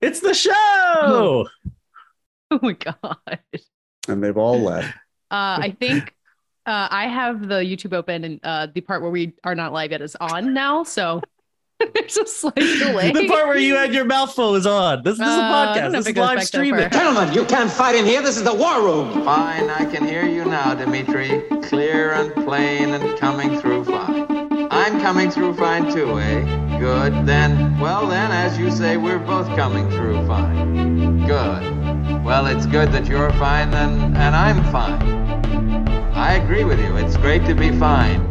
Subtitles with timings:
[0.00, 1.46] It's the show.
[2.52, 3.38] Oh my god.
[4.08, 4.88] And they've all left.
[5.30, 6.12] Uh, I think
[6.66, 9.92] uh, I have the YouTube open and uh, the part where we are not live
[9.92, 10.82] yet is on now.
[10.82, 11.22] So
[11.94, 13.12] there's a slight delay.
[13.12, 15.04] The part where you had your mouth full is on.
[15.04, 15.92] This, this is a Uh, I don't podcast.
[15.92, 16.90] know This if it is goes live streaming.
[16.90, 18.20] Gentlemen, you can't fight in here.
[18.20, 19.24] This is the war room.
[19.24, 21.42] Fine, I can hear you now, Dimitri.
[21.68, 24.26] Clear and plain and coming through fine.
[24.72, 26.69] I'm coming through fine too, eh?
[26.80, 27.26] Good.
[27.26, 31.18] Then, well, then, as you say, we're both coming through fine.
[31.26, 32.24] Good.
[32.24, 35.02] Well, it's good that you're fine, then, and I'm fine.
[36.14, 36.96] I agree with you.
[36.96, 38.22] It's great to be fine.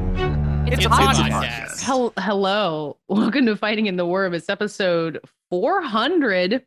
[0.67, 1.79] It's, a podcast.
[1.81, 4.33] Hel- hello, welcome to Fighting in the War Room.
[4.33, 5.19] It's episode
[5.51, 6.65] 400.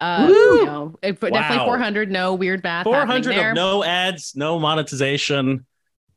[0.00, 0.64] Uh, Woo!
[0.66, 2.10] no, it- definitely 400.
[2.10, 2.84] No weird math.
[2.84, 3.50] Four happening hundred there.
[3.52, 5.64] of no ads, no monetization,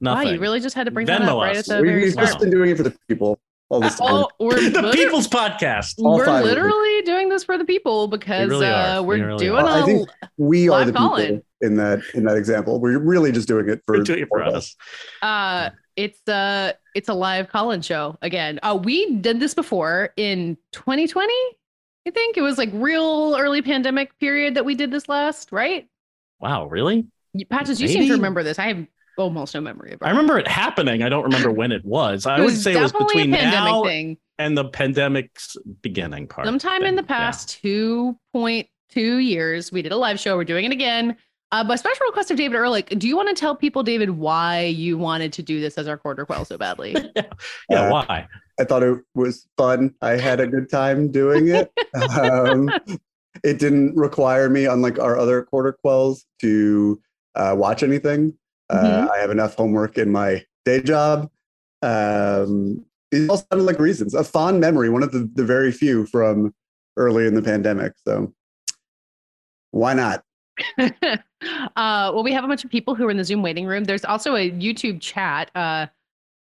[0.01, 1.70] Wow, you really just had to bring that Venmo up right us.
[1.70, 2.27] at the We, very we've start.
[2.27, 4.07] just been doing it for the people all this time.
[4.11, 5.95] Oh, we're the liter- People's Podcast.
[5.99, 9.45] All we're five literally doing this for the people because really uh, We we're really
[9.45, 9.67] doing are.
[9.67, 11.43] I a think- we are live the people call-in.
[11.62, 12.79] in that in that example.
[12.79, 14.75] We're really just doing it for, doing it for for us.
[15.21, 18.59] uh it's uh it's a live call-in show again.
[18.62, 21.34] Uh we did this before in 2020.
[22.07, 25.87] I think it was like real early pandemic period that we did this last, right?
[26.40, 27.07] Wow, really?
[27.34, 28.59] You- Patches, you seem to remember this.
[28.59, 28.85] I have
[29.18, 30.05] almost no memory of it.
[30.05, 31.04] I remember it happening.
[31.04, 32.26] I don't remember when it was.
[32.26, 34.18] I It would say it was between a pandemic now thing.
[34.40, 36.46] and the pandemic's beginning part.
[36.48, 37.10] Sometime in the thing.
[37.10, 37.18] Yeah.
[37.18, 40.36] past 2.2 years, we did a live show.
[40.36, 41.16] We're doing it again.
[41.52, 44.62] Uh, by special request of David Ehrlich, do you want to tell people, David, why
[44.66, 46.96] you wanted to do this as our quarter quell so badly?
[47.16, 48.27] Yeah, Uh, why?
[48.60, 49.93] I thought it was fun.
[50.02, 51.71] I had a good time doing it.
[52.20, 52.70] um,
[53.43, 56.99] it didn't require me, unlike our other quarter quells, to
[57.36, 58.34] uh, watch anything.
[58.70, 59.12] Uh, Mhm.
[59.12, 61.30] I have enough homework in my day job.
[61.82, 64.13] Um, these all sounded like reasons.
[64.13, 66.53] A fond memory, one of the, the very few from
[66.97, 67.94] early in the pandemic.
[68.08, 68.34] So
[69.72, 70.24] why not?
[70.80, 70.88] uh,
[71.75, 73.84] well, we have a bunch of people who are in the Zoom waiting room.
[73.84, 75.52] There's also a YouTube chat.
[75.54, 75.88] Uh,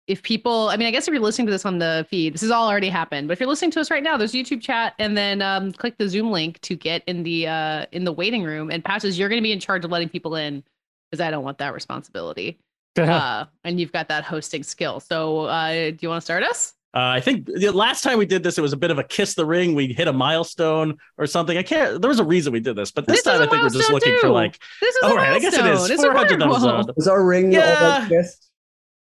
[0.08, 2.42] if people, I mean, I guess if you're listening to this on the feed, this
[2.42, 3.28] has all already happened.
[3.28, 5.98] But if you're listening to us right now, there's YouTube chat, and then um, click
[5.98, 8.72] the Zoom link to get in the uh, in the waiting room.
[8.72, 10.64] And Patches, you're going to be in charge of letting people in
[11.12, 12.60] because I don't want that responsibility.
[13.00, 15.00] uh, and you've got that hosting skill.
[15.00, 16.74] So, uh, do you want to start us?
[16.96, 19.04] Uh, I think the last time we did this, it was a bit of a
[19.04, 19.76] kiss the ring.
[19.76, 21.56] We hit a milestone or something.
[21.56, 22.02] I can't.
[22.02, 23.76] There was a reason we did this, but this, This time I think we're just
[23.92, 24.58] milestone looking for like.
[24.82, 25.86] This is All a right, I guess it milestone.
[25.86, 25.92] is.
[25.92, 26.96] It's 400 episode.
[26.96, 27.76] Was our ring all Yeah.
[27.80, 28.50] that kissed?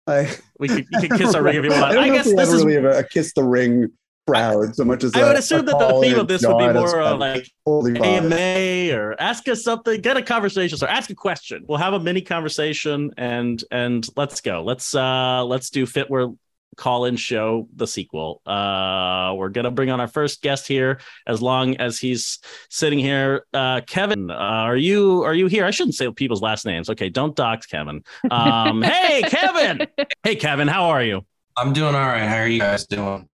[0.05, 0.29] I,
[0.59, 1.83] We could, you can kiss our ring if you want.
[1.83, 2.65] I don't I know guess if we this have is.
[2.65, 3.91] really a, a kiss the ring
[4.27, 6.73] crowd so much as I a- would assume that the theme of this would be
[6.73, 8.05] more as uh, like holy fuck.
[8.05, 11.63] AMA or ask us something, get a conversation, or ask a question.
[11.67, 14.63] We'll have a mini conversation and and let's go.
[14.63, 16.37] Let's uh let's do Fitware
[16.75, 18.41] call in show the sequel.
[18.45, 22.39] Uh we're gonna bring on our first guest here as long as he's
[22.69, 23.45] sitting here.
[23.53, 25.65] Uh Kevin, uh, are you are you here?
[25.65, 26.89] I shouldn't say people's last names.
[26.89, 28.03] Okay, don't dox Kevin.
[28.29, 29.87] Um hey Kevin.
[30.23, 31.25] Hey Kevin, how are you?
[31.55, 32.27] I'm doing all right.
[32.27, 33.27] How are you guys doing?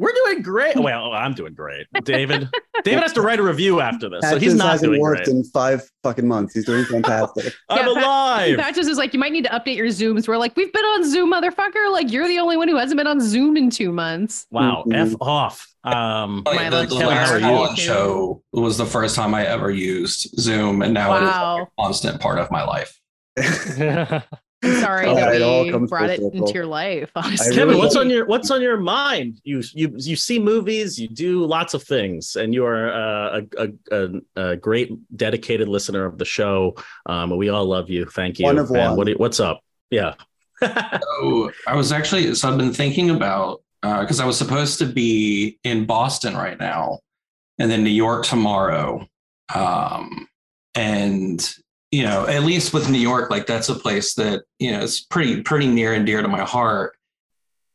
[0.00, 0.76] We're doing great.
[0.76, 1.86] Well, I'm doing great.
[2.04, 2.48] David.
[2.84, 5.24] David has to write a review after this, so he's Patches not hasn't doing worked
[5.24, 5.36] great.
[5.36, 6.54] in five fucking months.
[6.54, 7.52] He's doing fantastic.
[7.68, 8.58] I'm Yeah, Pat- alive.
[8.58, 10.26] Patches is like, you might need to update your Zooms.
[10.26, 11.92] We're like, we've been on Zoom, motherfucker.
[11.92, 14.46] Like, you're the only one who hasn't been on Zoom in two months.
[14.50, 15.12] Wow, Mhm.
[15.12, 15.66] f off.
[15.84, 17.44] Um, Like, My the, the last how are you?
[17.44, 21.62] call-in show was the first time I ever used Zoom, and now it is like
[21.62, 22.98] a constant part of my life.
[24.62, 26.32] I'm sorry Yeah, that it all we comes brought it circle.
[26.38, 27.10] into your life.
[27.14, 27.54] honestly.
[27.54, 29.40] Kevin, really- what's on your what's on your mind?
[29.42, 33.64] You you you see movies, you do lots of things, and you are uh, a,
[33.64, 33.68] a,
[34.36, 36.74] a, a great dedicated listener of the show.
[37.06, 38.04] Um, we all love you.
[38.06, 38.44] Thank you.
[38.44, 38.96] One of one.
[38.96, 39.62] What do you- what's up?
[39.90, 40.14] Yeah.
[40.62, 45.58] So I was actually so I've been thinking about because I was supposed to be
[45.64, 46.98] in Boston right now,
[47.58, 49.06] and then New York tomorrow,
[49.54, 50.28] um,
[50.74, 51.54] and
[51.90, 55.00] you know at least with New York, like that's a place that you know is
[55.00, 56.96] pretty pretty near and dear to my heart.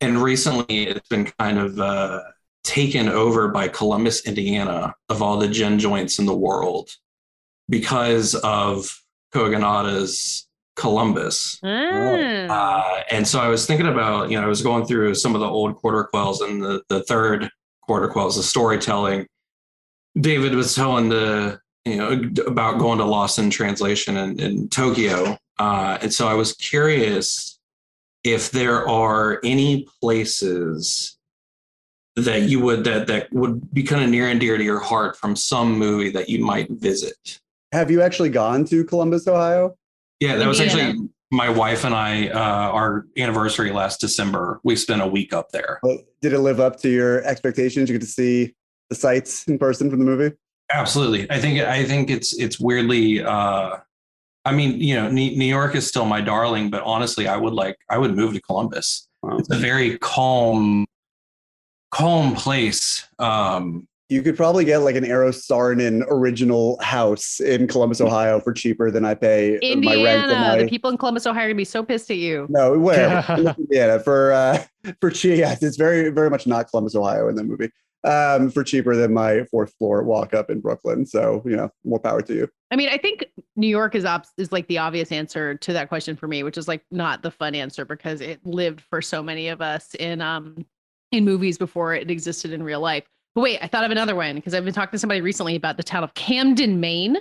[0.02, 2.22] And recently, it's been kind of uh,
[2.64, 6.90] taken over by Columbus, Indiana, of all the gin joints in the world,
[7.70, 9.02] because of
[9.34, 11.60] Kogonada's Columbus.
[11.64, 11.70] Ah.
[12.50, 15.42] Uh, and so I was thinking about, you know, I was going through some of
[15.42, 17.50] the old quarter quells and the, the third
[17.82, 19.28] quarter quells, the storytelling.
[20.20, 22.12] David was telling the, you know,
[22.48, 25.38] about going to Lost in Translation in, in Tokyo.
[25.60, 27.60] Uh, and so I was curious
[28.24, 31.18] if there are any places
[32.16, 35.18] that you would that that would be kind of near and dear to your heart
[35.18, 37.40] from some movie that you might visit.
[37.72, 39.78] Have you actually gone to Columbus, Ohio?
[40.20, 40.90] Yeah, that was Indiana.
[40.90, 42.30] actually my wife and I.
[42.30, 42.40] Uh,
[42.72, 44.60] our anniversary last December.
[44.64, 45.80] We spent a week up there.
[45.84, 47.90] Well, Did it live up to your expectations?
[47.90, 48.56] You get to see
[48.90, 50.36] the sights in person from the movie.
[50.76, 51.30] Absolutely.
[51.32, 53.78] I think I think it's it's weirdly uh
[54.48, 57.54] I mean, you know, New New York is still my darling, but honestly, I would
[57.54, 59.08] like I would move to Columbus.
[59.24, 59.38] Wow.
[59.38, 60.86] It's a very calm
[61.92, 63.08] calm place.
[63.20, 68.54] Um You could probably get like an Eero Saarinen original house in Columbus, Ohio for
[68.54, 69.78] cheaper than I pay my rent.
[69.88, 70.34] Indiana.
[70.36, 72.46] my- The people in Columbus, Ohio, are gonna be so pissed at you.
[72.50, 73.24] No, where?
[73.72, 74.62] yeah, for uh,
[75.02, 75.40] for cheap.
[75.62, 77.72] It's very very much not Columbus, Ohio in the movie.
[78.06, 81.06] Um, for cheaper than my fourth floor walk up in Brooklyn.
[81.06, 82.48] So you know, more power to you.
[82.72, 83.26] I mean, I think
[83.56, 86.58] New York is op- is like the obvious answer to that question for me, which
[86.58, 90.22] is like not the fun answer because it lived for so many of us in
[90.22, 90.66] um
[91.12, 93.06] in movies before it existed in real life.
[93.34, 95.78] But wait, I thought of another one because I've been talking to somebody recently about
[95.78, 97.18] the town of Camden, Maine,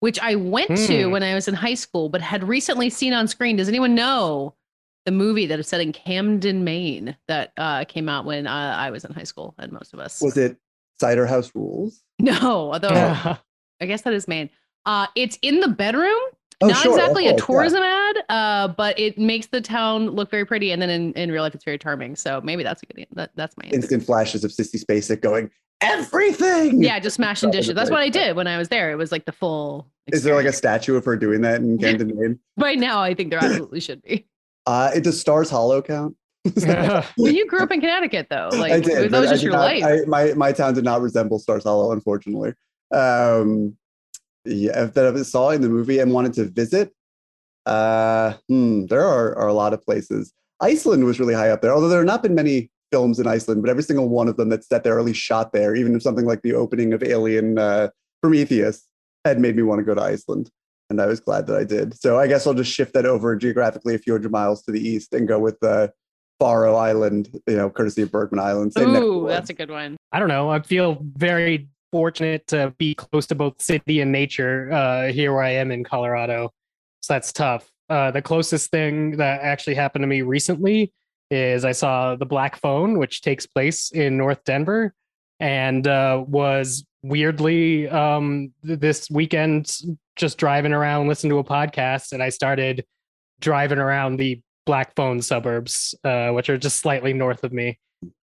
[0.00, 1.10] which I went to Hmm.
[1.12, 3.56] when I was in high school, but had recently seen on screen.
[3.56, 4.54] Does anyone know
[5.04, 8.90] the movie that is set in Camden, Maine that uh, came out when uh, I
[8.90, 10.56] was in high school, and most of us Was it
[11.00, 12.02] Cider House Rules?
[12.18, 13.36] no, although Yeah.
[13.80, 14.48] I guess that is Maine.
[14.86, 16.20] Uh, it's in the bedroom.
[16.60, 17.78] Oh, Not sure, of exactly a course, yeah.
[17.78, 21.32] tourism ad, uh, but it makes the town look very pretty, and then in, in
[21.32, 22.14] real life, it's very charming.
[22.14, 23.06] So maybe that's a good.
[23.14, 23.76] That, that's my answer.
[23.76, 25.50] Instant flashes of Sissy Spacek going
[25.82, 26.82] everything.
[26.82, 27.74] Yeah, just smashing That dishes.
[27.74, 28.90] That's what I did when I was there.
[28.92, 29.88] It was like the full.
[30.08, 32.38] Is there like a statue of her doing that in Camden, Maine?
[32.56, 34.26] Right now, I think there absolutely should be.
[34.66, 36.16] Uh, it does Stars Hollow count?
[36.66, 38.50] Well, you grew up in Connecticut, though.
[38.54, 39.10] Like I did.
[39.12, 39.84] that was just did your not- life.
[39.84, 42.54] I, my my town did not resemble Stars Hollow, unfortunately.
[42.92, 43.76] Um,
[44.44, 46.92] yeah, that I saw in the movie and wanted to visit,
[47.64, 50.32] uh, hmm, there are, are a lot of places.
[50.60, 53.62] Iceland was really high up there, although there have not been many films in Iceland,
[53.62, 55.94] but every single one of them that's set there, or at least shot there, even
[55.94, 57.88] if something like the opening of Alien uh,
[58.20, 58.86] Prometheus
[59.24, 60.50] had made me want to go to Iceland.
[60.92, 61.98] And I was glad that I did.
[61.98, 64.80] So I guess I'll just shift that over geographically a few hundred miles to the
[64.86, 65.88] east and go with uh,
[66.38, 68.74] Faro Island, you know, courtesy of Bergman Island.
[68.74, 69.34] same neck of the Ooh, woods.
[69.34, 69.96] that's a good one.
[70.12, 70.50] I don't know.
[70.50, 75.42] I feel very fortunate to be close to both city and nature uh, here where
[75.42, 76.50] I am in Colorado.
[77.00, 77.70] So that's tough.
[77.88, 80.92] Uh, the closest thing that actually happened to me recently
[81.30, 84.92] is I saw The Black Phone, which takes place in North Denver
[85.40, 89.74] and uh, was weirdly um, th- this weekend
[90.16, 92.84] just driving around, listening to a podcast, and I started
[93.40, 97.78] driving around the Black Phone suburbs, uh, which are just slightly north of me.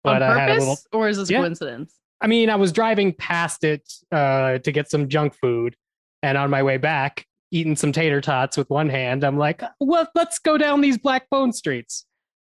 [0.04, 1.38] But On I had a purpose, little or is this Yeah.
[1.40, 1.94] coincidence?
[2.20, 5.76] I mean, I was driving past it uh, to get some junk food,
[6.22, 10.08] and on my way back, eating some tater tots with one hand, I'm like, "Well,
[10.14, 12.06] let's go down these Black Phone streets."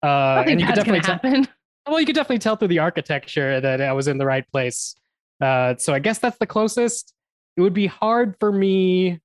[0.03, 1.15] Uh, and you could definitely tell.
[1.15, 1.47] happen.
[1.89, 4.95] Well, you could definitely tell through the architecture that I was in the right place.
[5.41, 7.15] Uh, so I guess that's the closest.
[7.61, 9.21] It would be hard for me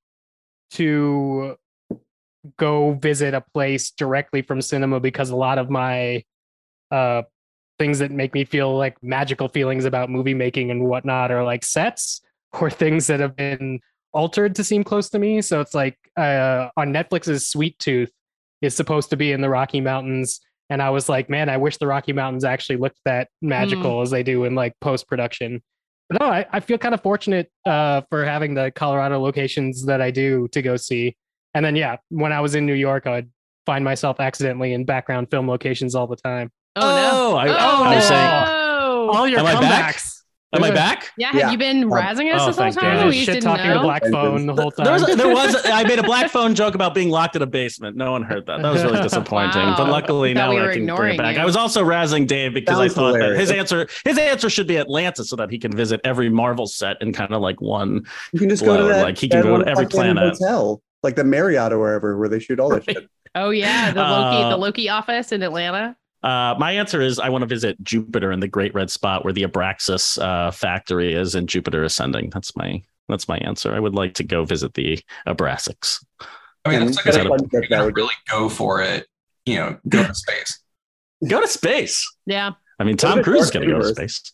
[0.72, 1.56] to
[2.58, 6.22] go visit a place directly from cinema because a lot of my
[6.92, 7.22] uh,
[7.80, 11.64] things that make me feel like magical feelings about movie making and whatnot are like
[11.64, 12.20] sets
[12.60, 13.80] or things that have been
[14.12, 15.42] altered to seem close to me.
[15.42, 18.12] So it's like uh, on Netflix's Sweet Tooth
[18.62, 20.42] is supposed to be in the Rocky Mountains.
[20.70, 24.12] And I was like, man, I wish the Rocky Mountains actually looked that magical as
[24.12, 25.64] they do in like post production.
[26.10, 30.02] But no, I, I feel kind of fortunate uh, for having the Colorado locations that
[30.02, 31.16] I do to go see.
[31.54, 33.30] And then, yeah, when I was in New York, I'd
[33.66, 36.52] find myself accidentally in background film locations all the time.
[36.76, 37.36] Oh, no.
[37.38, 38.10] I, Oh, I was no.
[38.10, 39.96] saying, All your Am I back?
[39.96, 40.15] comebacks.
[40.56, 41.12] Am I back?
[41.18, 41.42] Yeah, Yeah.
[41.44, 42.98] have you been razzing us oh, this whole thank time?
[42.98, 43.08] God.
[43.08, 44.86] We Shit didn't talking the black phone the whole time.
[44.86, 45.56] There was, there was.
[45.66, 47.96] I made a black phone joke about being locked in a basement.
[47.98, 48.62] No one heard that.
[48.62, 49.62] That was really disappointing.
[49.62, 49.78] Wow.
[49.78, 51.36] But luckily now we I can bring it back.
[51.36, 51.42] you.
[51.42, 54.68] I was also razzing Dave because I Sounds thought that his answer, his answer should
[54.68, 58.06] be Atlanta, so that he can visit every Marvel set in kind of like one.
[58.32, 59.04] You can just go to that.
[59.04, 60.38] like, he can that go to every planet.
[60.40, 63.08] hotel, like the Marriott or wherever, where they shoot all that shit.
[63.36, 65.98] Oh yeah, the Loki, Uh, the Loki office in Atlanta.
[66.26, 69.34] Uh, my answer is I want to visit Jupiter and the Great Red Spot where
[69.34, 72.32] the Abraxas uh, factory is in Jupiter Ascending.
[72.32, 73.74] That's my that's my answer.
[73.76, 76.04] I would like to go visit the Abraxas.
[76.66, 77.96] I mean, And that's like is a, that a- fun trip you're that gonna would
[77.96, 79.06] really go for it.
[79.46, 80.60] You know, go to space.
[81.30, 82.06] Go to space.
[82.26, 82.52] Yeah.
[82.80, 84.34] I mean, Tom Cruise is going to go to space.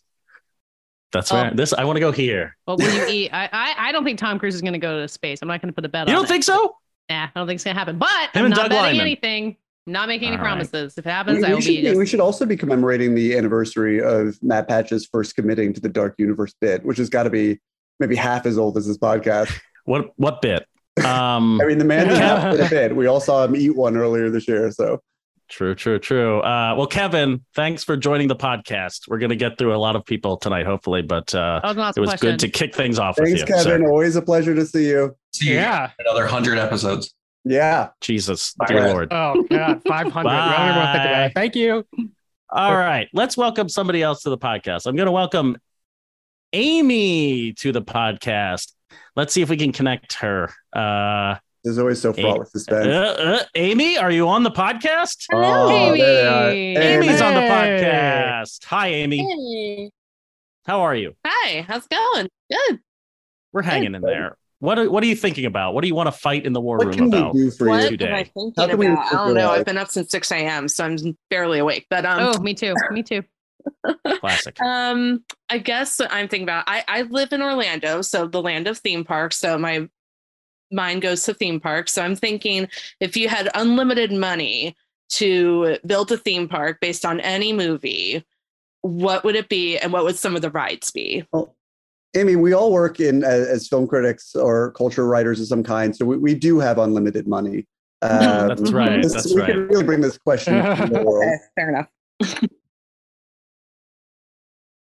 [1.12, 1.36] That's Oh.
[1.36, 1.56] right.
[1.56, 2.56] This I want to go here.
[2.64, 3.30] What will you eat?
[3.32, 5.40] I, I I don't think Tom Cruise is going to go to space.
[5.42, 6.10] I'm not going to put a bet on it.
[6.10, 6.32] You on don't it.
[6.32, 6.74] think so?
[7.08, 7.98] Nah, I don't think it's going to happen.
[7.98, 9.00] But Him I'm and not Doug betting Liman.
[9.00, 9.56] anything.
[9.86, 10.48] I'm not making any All right.
[10.50, 10.96] promises.
[10.96, 11.76] If it happens, We, I we will should be.
[11.78, 15.80] be, Just, we should also be commemorating the anniversary of Matt Patches' first committing to
[15.80, 17.58] the Dark Universe bit, which has got to be
[17.98, 19.52] maybe half as old as this podcast.
[19.84, 20.64] What what bit?
[21.04, 22.94] Um, I mean, the man has a bit.
[22.94, 24.70] We all saw him eat one earlier this year.
[24.70, 25.00] So
[25.48, 26.38] true, true, true.
[26.38, 29.08] Uh, well, Kevin, thanks for joining the podcast.
[29.08, 32.00] We're going to get through a lot of people tonight, hopefully, but uh, was it
[32.00, 32.30] was question.
[32.30, 33.46] good to kick things off thanks, with you.
[33.46, 33.82] Kevin.
[33.82, 33.88] sir.
[33.88, 35.16] Always a pleasure to see you.
[35.34, 35.90] See you Yeah.
[35.98, 37.12] another hundred episodes.
[37.44, 37.88] Yeah.
[38.00, 38.92] Jesus, Bye, dear guys.
[38.92, 39.12] Lord.
[39.12, 40.30] Oh God, five hundred.
[40.30, 41.34] I don't even want to think about it.
[41.34, 41.86] Thank you.
[42.50, 44.86] All right, let's welcome somebody else to the podcast.
[44.86, 45.56] I'm going to welcome
[46.52, 48.72] Amy to the podcast.
[49.16, 50.50] Let's see if we can connect her.
[50.72, 52.86] Uh, There's always so fraught with uh, suspense.
[52.86, 55.24] uh, Amy, are you on the podcast?
[55.30, 56.50] Hello, Oh, there they are.
[56.50, 56.76] Amy.
[56.78, 58.64] Amy's on the podcast.
[58.66, 59.18] Hi, Amy.
[59.18, 59.90] Hey.
[60.66, 61.14] How are you?
[61.26, 62.28] Hi, how's it going?
[62.50, 62.80] Good.
[63.52, 64.36] We're hanging in there.
[64.62, 65.74] What are, what are you thinking about?
[65.74, 67.34] What do you want to fight in the war What room can we about?
[67.34, 67.88] do for What you?
[67.96, 68.06] today?
[68.10, 69.06] am I thinking How can we about?
[69.06, 69.40] I don't know.
[69.46, 69.58] improve?
[69.58, 71.86] I've been up since 6 a.m., so I'm barely awake.
[71.90, 72.72] But um, Oh, me too.
[72.92, 73.22] Me too.
[74.20, 74.60] Classic.
[74.62, 76.62] um, I guess what I'm thinking about.
[76.68, 79.36] I I live in Orlando, so the land of theme parks.
[79.36, 79.88] So my
[80.70, 81.92] mind goes to theme parks.
[81.92, 82.68] So I'm thinking
[83.00, 84.76] if you had unlimited money
[85.10, 88.24] to build a theme park based on any movie,
[88.82, 91.24] what would it be, and what would some of the rides be?
[91.32, 91.56] Well,
[92.14, 95.94] Amy, we all work in as, as film critics or culture writers of some kind,
[95.96, 97.66] so we, we do have unlimited money.
[98.04, 99.00] Um, That's right.
[99.00, 99.50] this- That's we right.
[99.52, 101.22] can really bring this question to the world.
[101.24, 101.86] Okay, fair enough.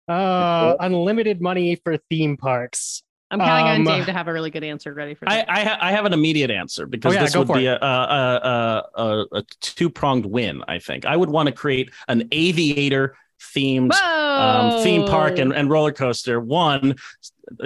[0.09, 3.03] Uh, unlimited money for theme parks.
[3.31, 5.51] I'm counting Um, on Dave to have a really good answer ready for I that.
[5.51, 7.79] I, ha- I have an immediate answer because Oh, yeah, this would be a, a,
[7.87, 10.63] a, a, a two pronged win.
[10.69, 15.71] I think I would want to create an aviator themed um, theme park and, and
[15.71, 16.41] roller coaster.
[16.41, 16.97] One,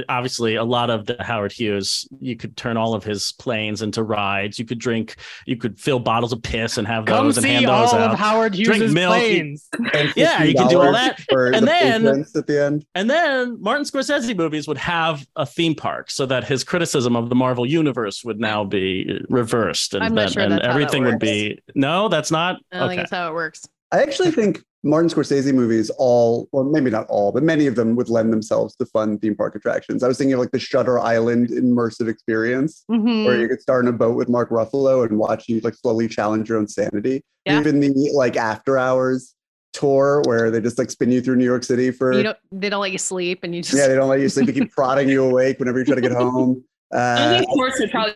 [0.08, 2.06] obviously, a lot of the Howard Hughes.
[2.20, 4.58] You could turn all of his planes into rides.
[4.58, 5.16] You could drink.
[5.46, 7.94] You could fill bottles of piss and have Come those and see hand all those
[7.94, 8.18] of out.
[8.18, 9.68] Howard Drink Hughes' milk, eat- planes.
[9.94, 11.20] And Yeah, you can do all that.
[11.30, 12.84] For And the then- at the end.
[12.94, 17.28] And then Martin Scorsese movies would have a theme park so that his criticism of
[17.28, 20.68] the Marvel universe would now be reversed and, I'm not that- sure and that's how
[20.68, 23.66] that everything would be no, that's not I don't think that's how it works.
[23.90, 27.96] I actually think Martin Scorsese movies all, or maybe not all, but many of them
[27.96, 30.02] would lend themselves to fun theme park attractions.
[30.04, 33.24] I was thinking of like the Shutter Island immersive experience, Mhm.
[33.26, 36.06] where you could start in a boat with Mark Ruffalo and watch you like slowly
[36.06, 37.22] challenge your own sanity.
[37.44, 37.58] Yeah.
[37.58, 39.34] Even the like after hours
[39.72, 42.38] tour where they just like spin you through New York City for You don't.
[42.52, 43.76] They don't let you sleep, and you just.
[43.76, 44.46] yeah, they don't let you sleep.
[44.46, 46.62] They keep prodding you awake whenever you try to get home.
[46.92, 48.14] I Uh, think sports would probably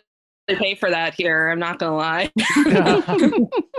[0.49, 1.49] pay for that here.
[1.49, 2.31] I'm not gonna lie.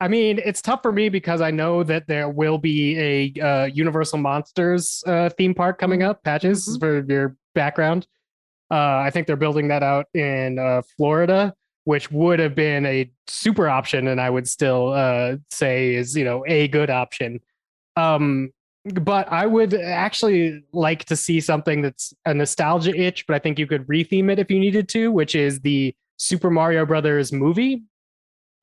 [0.00, 3.64] I mean, it's tough for me because I know that there will be a uh,
[3.66, 6.22] Universal Monsters uh, theme park coming up.
[6.22, 6.80] Patches Mhm.
[6.80, 8.06] for your background.
[8.70, 13.10] Uh, I think they're building that out in uh, Florida, which would have been a
[13.26, 17.40] super option, and I would still uh, say is you know a good option.
[17.96, 18.50] Um,
[18.84, 23.58] but I would actually like to see something that's a nostalgia itch, but I think
[23.58, 27.82] you could retheme it if you needed to, which is the Super Mario Brothers movie.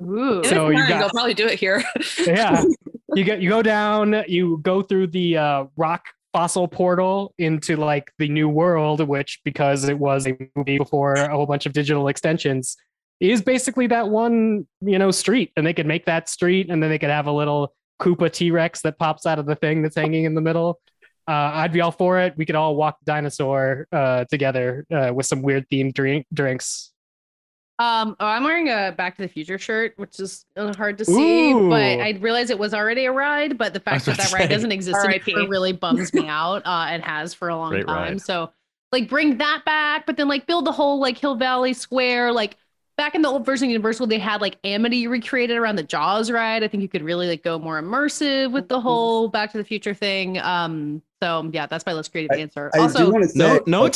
[0.01, 0.43] Ooh.
[0.43, 1.83] So you mine, got- they'll probably do it here.
[2.25, 2.63] yeah
[3.15, 8.11] you get you go down you go through the uh, rock fossil portal into like
[8.17, 12.07] the new world which because it was a movie before a whole bunch of digital
[12.07, 12.75] extensions
[13.19, 16.89] is basically that one you know street and they could make that street and then
[16.89, 20.23] they could have a little Koopa T-Rex that pops out of the thing that's hanging
[20.25, 20.79] in the middle
[21.27, 22.33] uh, I'd be all for it.
[22.35, 26.91] We could all walk the dinosaur uh, together uh, with some weird themed drink drinks.
[27.79, 31.05] Um, oh, I'm wearing a Back to the Future shirt, which is uh, hard to
[31.05, 31.69] see, Ooh.
[31.69, 33.57] but I realized it was already a ride.
[33.57, 35.31] But the fact that that ride doesn't exist R.I.P..
[35.31, 36.61] anymore really bums me out.
[36.65, 37.95] Uh, it has for a long Great time.
[38.13, 38.21] ride.
[38.21, 38.51] So,
[38.91, 42.33] like, bring that back, but then like build the whole like Hill Valley Square.
[42.33, 42.57] Like
[42.95, 46.29] back in the old version of Universal, they had like Amity recreated around the Jaws
[46.29, 46.63] ride.
[46.63, 49.63] I think you could really like go more immersive with the whole Back to the
[49.63, 50.37] Future thing.
[50.39, 52.69] Um, so yeah, that's my less creative answer.
[52.75, 53.89] I also, do say No no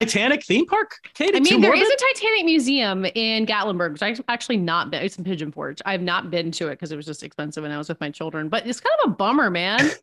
[0.00, 0.98] Titanic theme park?
[1.14, 1.82] Katie, I mean, there morbid?
[1.82, 5.02] is a Titanic museum in Gatlinburg, which I've actually not been.
[5.02, 5.80] It's in Pigeon Forge.
[5.86, 8.10] I've not been to it because it was just expensive and I was with my
[8.10, 8.48] children.
[8.48, 9.90] But it's kind of a bummer, man.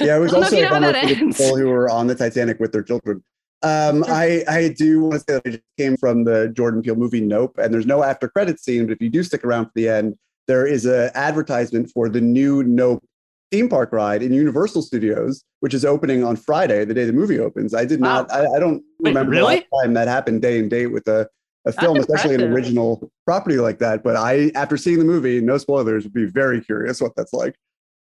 [0.00, 1.34] Yeah, it was I don't know also you a know how bummer that for the
[1.34, 3.22] people who were on the Titanic with their children.
[3.62, 6.94] Um, I I do want to say that I just came from the Jordan Peele
[6.96, 8.86] movie Nope, and there's no after credit scene.
[8.86, 10.16] But if you do stick around for the end,
[10.48, 13.04] there is a advertisement for the new Nope
[13.52, 17.38] theme park ride in Universal Studios, which is opening on Friday, the day the movie
[17.38, 17.74] opens.
[17.74, 18.32] I did not.
[18.32, 19.56] I, I don't Wait, remember really?
[19.56, 21.28] the last time that happened day and date with a.
[21.64, 25.58] A film, especially an original property like that, but I, after seeing the movie, no
[25.58, 27.54] spoilers, would be very curious what that's like.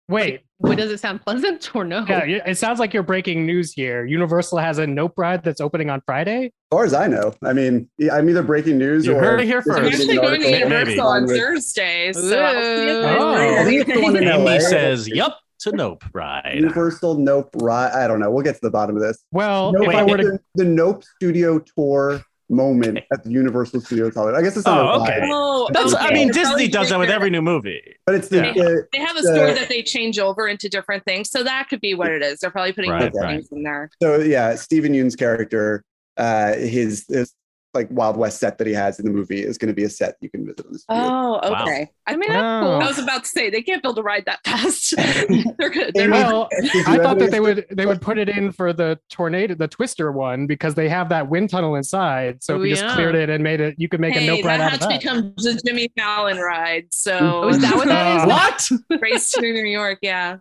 [0.09, 2.03] Wait, Wait, does it sound pleasant or no?
[2.09, 4.05] yeah, it sounds like you're breaking news here.
[4.05, 6.45] Universal has a Nope ride that's opening on Friday.
[6.47, 9.45] As far as I know, I mean, I'm either breaking news You or heard it
[9.45, 9.79] here this first.
[9.79, 13.35] I'm is actually going to Universal on With- Thursday, so I'll see you Oh.
[13.35, 14.23] guys I think it's the one in.
[14.25, 14.51] LA.
[14.53, 17.91] Amy says, "Yup to Nope ride." Universal Nope right.
[17.91, 18.29] I don't know.
[18.31, 19.23] We'll get to the bottom of this.
[19.31, 23.81] Well, Nope, if I were to the, the Nope Studio Tour moment at the Universal
[23.81, 24.39] Studios Hollywood.
[24.39, 25.19] I guess it's not Oh, okay.
[25.21, 25.93] ride, Oh, That's.
[25.95, 27.81] I mean, They're Disney does that with every new movie.
[28.05, 28.53] but it's the, Yeah.
[28.53, 31.81] the- They have a the- that they change over into different things, so that could
[31.81, 32.39] be what it is.
[32.39, 33.35] They're probably putting Right, different right.
[33.37, 33.89] things in there.
[34.01, 34.55] so yeah.
[34.55, 35.83] Steven Yeun's character,
[36.17, 37.33] uh, his, his
[37.73, 39.89] like Wild West set that he has in the movie is going to be a
[39.89, 40.85] set you can visit on this.
[40.89, 41.03] video.
[41.11, 41.61] Oh, Wow.
[41.63, 41.89] okay.
[42.07, 42.61] I mean, Wow.
[42.63, 42.71] cool.
[42.81, 44.95] I was about to say they can't build a ride that fast.
[45.59, 45.93] They're good.
[45.93, 48.99] They're Well, Did I thought that they would they would put it in for the
[49.09, 52.41] tornado, the Twister one, because they have that wind tunnel inside.
[52.43, 54.25] So Oh, if you just cleared it and made it, you could make a hey,
[54.27, 55.01] nope right that out has of that.
[55.01, 56.87] become the Jimmy Fallon ride.
[56.91, 58.79] So Oh, is that what that is?
[58.89, 59.01] What?
[59.01, 60.37] race to New York, yeah.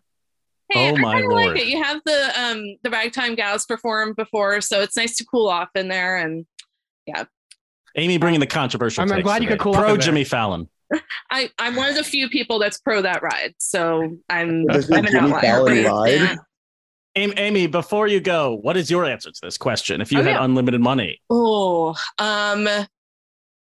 [0.71, 1.67] Hey, Oh, I my kinda like it.
[1.69, 5.69] You have the um the ragtime gals perform before, so it's nice to cool off
[5.75, 6.17] in there.
[6.17, 6.47] And
[7.97, 9.03] Amy bringing the controversial.
[9.03, 10.05] I'm- I'm takes glad you could cool off Pro in there.
[10.07, 10.69] Jimmy Fallon.
[11.31, 13.55] I I'm one of the few people that's pro that ride.
[13.59, 15.31] So I'm There's I'm an Jimmy.
[15.41, 16.39] Fallon ride?
[17.17, 20.01] Amy, Amy, before you go, what is your answer to this question?
[20.01, 20.45] If you Oh, had yeah.
[20.45, 22.69] unlimited money, Oh, um,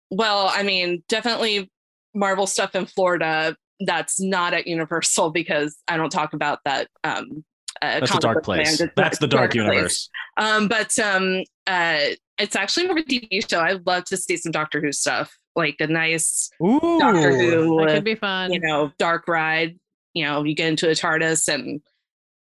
[0.10, 1.70] well, I mean, definitely
[2.15, 3.56] Marvel stuff in Florida.
[3.82, 6.88] That's not at Universal because I don't talk about that.
[7.04, 7.44] Um,
[7.82, 8.80] uh, that's a dark place.
[8.80, 8.92] land.
[8.96, 9.63] That's the dark place.
[9.63, 10.10] universe.
[10.38, 12.00] Um, but um, uh,
[12.39, 13.60] it's actually more of a TV show.
[13.62, 17.89] I'd love to see some Doctor Who stuff, like a nice Ooh, Doctor Who, That
[17.89, 18.51] uh, could be fun.
[18.54, 19.80] you know, dark ride.
[20.13, 21.82] You know, you get into a TARDIS and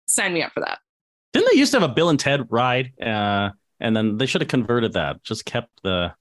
[0.06, 0.78] sign me up for that.
[1.32, 2.92] Didn't they used to have a Bill and Ted ride?
[3.00, 5.22] Uh, and then they should have converted that.
[5.24, 6.12] Just kept the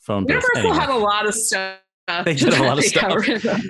[0.00, 0.42] phone booth.
[0.42, 1.78] Universal Anyway, had a lot of stuff.
[2.24, 3.02] They did have a lot of stuff.
[3.02, 3.60] got rid of.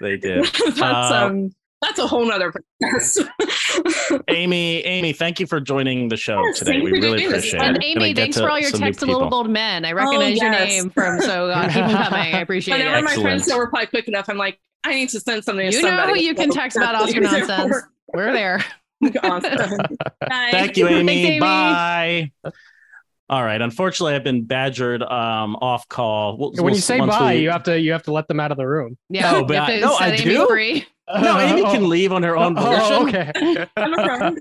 [0.00, 0.44] they did.
[0.66, 1.50] that's Uh, um
[1.82, 4.22] that's a whole nother podcast.
[4.28, 6.80] Amy, Amy, thank you for joining the show Yes, today.
[6.80, 7.38] We you really doing this.
[7.52, 7.84] appreciate and it.
[7.84, 9.30] Amy, thanks for all your some new texts to little people.
[9.30, 9.84] bold men.
[9.84, 10.68] I recognize your yes.
[10.68, 12.34] name from so uh, keep them coming.
[12.34, 13.02] I appreciate Whenever it.
[13.04, 13.46] my friends Excellent.
[13.48, 16.18] don't reply quick enough, I'm like, I need to send something to You know who
[16.18, 17.84] you can text about that's Oscar what I'm there nonsense.
[18.14, 18.64] We're there.
[19.22, 19.78] awesome.
[20.28, 21.06] Thank you, Amy.
[21.06, 21.40] Thanks, Amy.
[21.40, 22.32] Bye.
[23.30, 23.60] All right.
[23.62, 26.36] Unfortunately, I've been badgered um, off call.
[26.36, 28.40] We'll- when we'll- you say bye, we- you have to you have to let them
[28.40, 28.98] out of the room.
[29.08, 30.46] Yeah, No, but I- no, I do?
[30.48, 30.84] free.
[31.20, 33.08] No, Amy Oh, can leave on her own Oh, volition.
[33.08, 33.66] okay.
[33.76, 34.38] I'm a friend.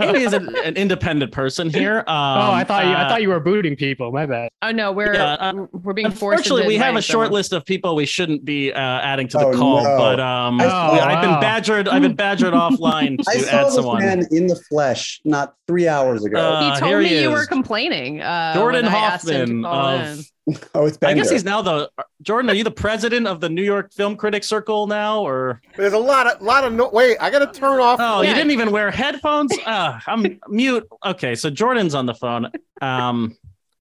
[0.00, 1.98] Amy is an, an independent person here.
[1.98, 4.12] Um, oh, I thought you I uh, thought you were booting people.
[4.12, 4.50] My bad.
[4.62, 6.40] Oh no, we're Yeah, uh, we're being forced.
[6.46, 7.32] Unfortunately, we have a inviting short someone.
[7.32, 9.96] list of people we shouldn't be uh, adding to the Oh, call, no.
[9.98, 11.88] but um, I saw- yeah, I've been badgered.
[11.88, 13.98] I've been badgered offline to I to saw add this someone.
[14.00, 16.38] man in the flesh not three hours ago.
[16.40, 18.20] Uh, He told me he you were complaining.
[18.22, 20.18] Uh, Jordan when I asked him to Hoffman of.
[20.18, 20.24] in.
[20.74, 21.10] oh, it's better.
[21.12, 21.90] I guess he's now the
[22.22, 22.50] Jordan.
[22.50, 25.98] Are you the president of the New York Film Critics Circle now, or There's a
[25.98, 26.88] lot of lot of no.
[26.90, 27.98] Wait, I gotta turn off.
[28.00, 29.52] oh, you didn't even wear headphones?
[29.66, 30.86] Uh, I'm mute.
[31.04, 32.50] Okay, so Jordan's on the phone.
[32.80, 33.36] Um,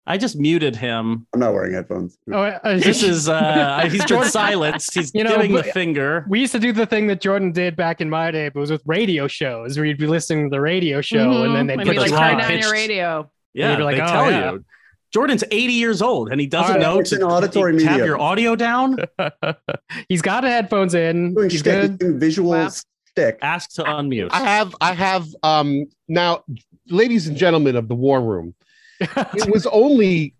[0.05, 1.27] I just muted him.
[1.33, 2.17] I'm not wearing headphones.
[2.31, 4.95] Oh, uh, This is uh, he's been silenced.
[4.95, 6.25] He's You know, giving the finger.
[6.27, 8.61] we used to do the thing that Jordan did back in my day, but it
[8.61, 11.73] was with radio shows where you'd be listening to the radio show and then they'd
[11.79, 12.37] And put be like you turn on.
[12.39, 13.31] down pitched- your radio.
[13.53, 14.65] Yeah, you'd be like, they "Oh, tell yeah." you.
[15.11, 16.81] Jordan's 80 years old and he doesn't All right.
[16.81, 18.07] know It's to an auditory to have medium.
[18.07, 18.97] your audio down.
[20.09, 21.33] He's got headphones in.
[21.33, 21.99] Doing He's shtick, he's good.
[21.99, 22.69] doing visual Wow.
[22.69, 23.39] stick.
[23.41, 24.29] Ask to unmute.
[24.31, 26.43] I have I have um now,
[26.87, 28.53] ladies and gentlemen of the war room.
[29.01, 30.35] It was only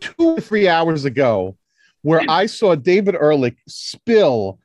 [0.00, 1.56] two or three hours ago
[2.02, 4.58] where I saw David Ehrlich spill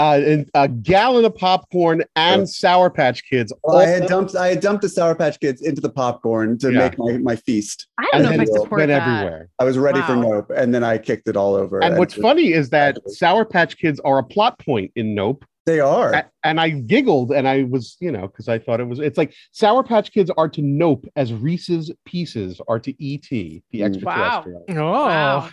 [0.00, 3.52] uh, a gallon of popcorn and Sour Patch Kids.
[3.64, 6.72] Well, I had dumped I had dumped the Sour Patch Kids into the popcorn to
[6.72, 6.78] Yeah.
[6.88, 7.86] make my, my feast.
[7.98, 8.90] I don't know And if I support that.
[8.90, 9.48] everywhere.
[9.58, 11.82] I was ready for Nope, and then I kicked it all over.
[11.82, 15.44] And what's just- funny is that Sour Patch Kids are a plot point in Nope.
[15.66, 16.12] They are.
[16.14, 19.18] A- And I giggled and I was, you know, because I thought it was, it's
[19.18, 23.84] like Sour Patch Kids are to Nope as Reese's Pieces are to E.T., the Mm.
[23.86, 24.64] extraterrestrial.
[24.70, 25.50] Oh, Wow.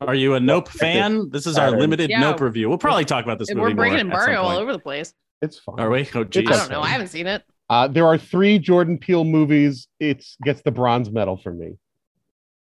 [0.00, 1.30] Are you a Nope fan?
[1.30, 2.20] This is our limited Yeah.
[2.20, 2.68] Nope review.
[2.68, 4.62] We'll probably talk about this And movie we're breaking more at some embargo all point.
[4.62, 5.14] over the place.
[5.42, 5.78] It's fine.
[5.80, 6.08] Are we?
[6.14, 6.48] Oh, geez.
[6.50, 6.80] I don't know.
[6.80, 7.42] I haven't seen it.
[7.68, 9.88] Uh, there are three Jordan Peele movies.
[10.00, 11.78] It gets the bronze medal for me,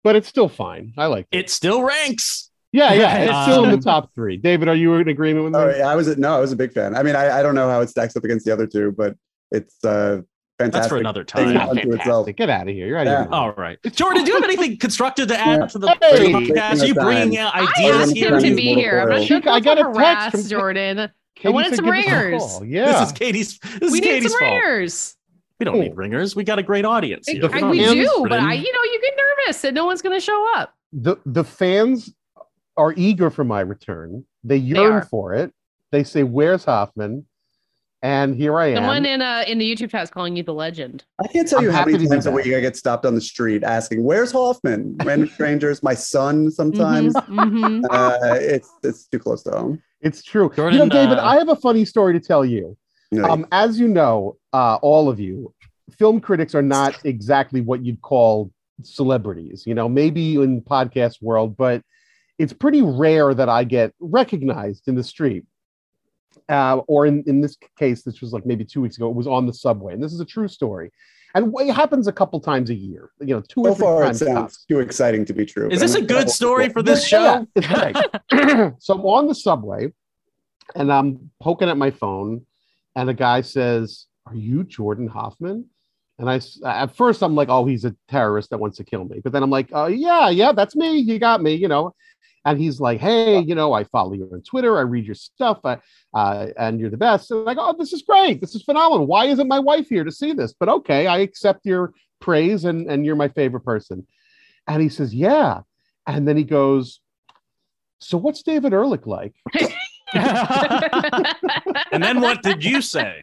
[0.03, 0.93] but it's still fine.
[0.99, 1.39] I like it.
[1.39, 2.51] It still ranks.
[2.73, 4.37] Yeah, yeah, it's still in the Um, top three.
[4.37, 5.59] David, are you in agreement with me?
[5.61, 6.97] Oh, yeah, I was a, no, I was a big fan.
[6.97, 9.15] I mean, I, I don't know how it stacks up against the other two, but
[9.53, 10.23] it's uh,
[10.59, 10.73] fantastic.
[10.73, 11.55] That's for another time.
[11.55, 12.37] Fantastic.
[12.37, 12.87] Get out of here.
[12.87, 13.23] You're out Yeah.
[13.23, 13.35] of here.
[13.35, 13.79] All right.
[13.93, 16.33] Jordan, do you have anything constructive to add to the Hey.
[16.33, 16.83] podcast?
[16.83, 18.35] Are you bringing out I ideas asked here?
[18.37, 19.01] him to be here.
[19.01, 19.41] I'm not sure.
[19.49, 21.11] I got a text from- Jordan.
[21.45, 22.43] I wanted some give us a ringers.
[22.43, 22.65] call.
[22.65, 22.87] Yeah.
[23.01, 23.59] This is Katie's.
[23.59, 24.53] This we is need Katie's some fault.
[24.65, 25.17] ringers.
[25.61, 26.35] We don't need ringers.
[26.37, 27.45] We got a great audience here.
[27.53, 30.17] I, we need do, but I, you know, you get nervous that no one's going
[30.17, 30.73] to show up.
[30.93, 32.13] the the fans
[32.77, 34.25] are eager for my return.
[34.43, 35.03] They yearn are.
[35.03, 35.53] for it.
[35.93, 37.27] They say, "Where's Hoffman?"
[38.05, 38.77] And here I am.
[38.77, 41.05] Someone in uh in the YouTube chat is calling you the legend.
[41.25, 43.21] I can't tell I'm you how many times a week I get stopped on the
[43.23, 46.51] street asking, "Where's Hoffman?" Random strangers, my son.
[46.51, 47.83] Sometimes Mhm.
[47.91, 49.83] uh, it's it's too close to home.
[50.03, 50.53] It's true.
[50.55, 52.77] Jordan, you know, David, uh, I have a funny story to tell you.
[53.11, 55.55] You Um, as you know, uh, all of you,
[55.91, 58.51] film critics are not exactly what you'd call
[58.83, 59.63] celebrities.
[59.67, 61.81] You know, maybe in podcast world, but
[62.39, 65.45] it's pretty rare that I get recognized in the street.
[66.49, 69.27] Uh, or in, in this case, this was like maybe two weeks ago, it was
[69.27, 69.95] on the subway.
[69.95, 70.91] And this is a true story.
[71.35, 73.11] and it happens a couple times a year.
[73.21, 74.19] You know, two So or three far, it times.
[74.21, 75.71] sounds too exciting to be true.
[75.71, 77.47] Is this a I'm- good story for this Yeah, show?
[77.57, 78.75] it's great.
[78.79, 79.93] so I'm on the subway
[80.75, 82.47] and I'm poking at my phone,
[82.97, 85.67] and a guy says, Are you Jordan Hoffman?
[86.19, 89.21] And I, at first, I'm like, Oh, he's a terrorist that wants to kill me.
[89.25, 90.99] But then I'm like, Oh, yeah, yeah, that's me.
[90.99, 91.95] You got me, you know.
[92.45, 94.77] And he's like, Hey, you know, I follow you on Twitter.
[94.79, 95.77] I read your stuff, uh,
[96.13, 97.31] uh, and you're the best.
[97.31, 98.41] And I go, Oh, this is great.
[98.41, 99.07] This is phenomenal.
[99.07, 100.55] Why isn't my wife here to see this?
[100.59, 104.07] But okay, I accept your praise, and, and you're my favorite person.
[104.67, 105.61] And he says, Yeah.
[106.07, 107.01] And then he goes,
[108.01, 109.35] So what's David Ehrlich like?
[110.15, 113.21] And then what did you say?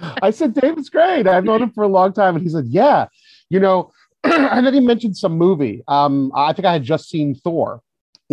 [0.00, 1.26] I said, David's great.
[1.26, 2.36] I've known him for a long time.
[2.36, 3.06] And he said, Yeah.
[3.50, 3.92] You know,
[4.24, 5.82] and then he mentioned some movie.
[5.88, 7.82] Um, I think I had just seen Thor.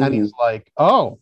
[0.02, 0.18] And Mhm.
[0.24, 1.20] he's like, Oh,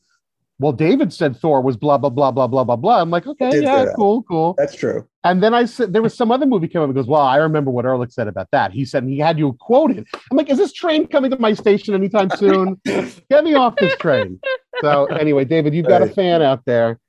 [0.60, 3.00] well, David said Thor was blah, blah, blah, blah, blah, blah, blah.
[3.02, 3.94] I'm like, okay, yeah, that.
[3.96, 4.56] cool, cool.
[4.58, 5.08] That's true.
[5.24, 7.36] And then I said there was some other movie came up and goes, Well, I
[7.38, 8.72] remember what Ehrlich said about that.
[8.72, 10.08] He said he had you quoted.
[10.32, 12.80] I'm like, Is this train coming to my station anytime soon?
[13.30, 14.40] Get me off this train.
[14.82, 17.00] So anyway, David, you've got a fan out there.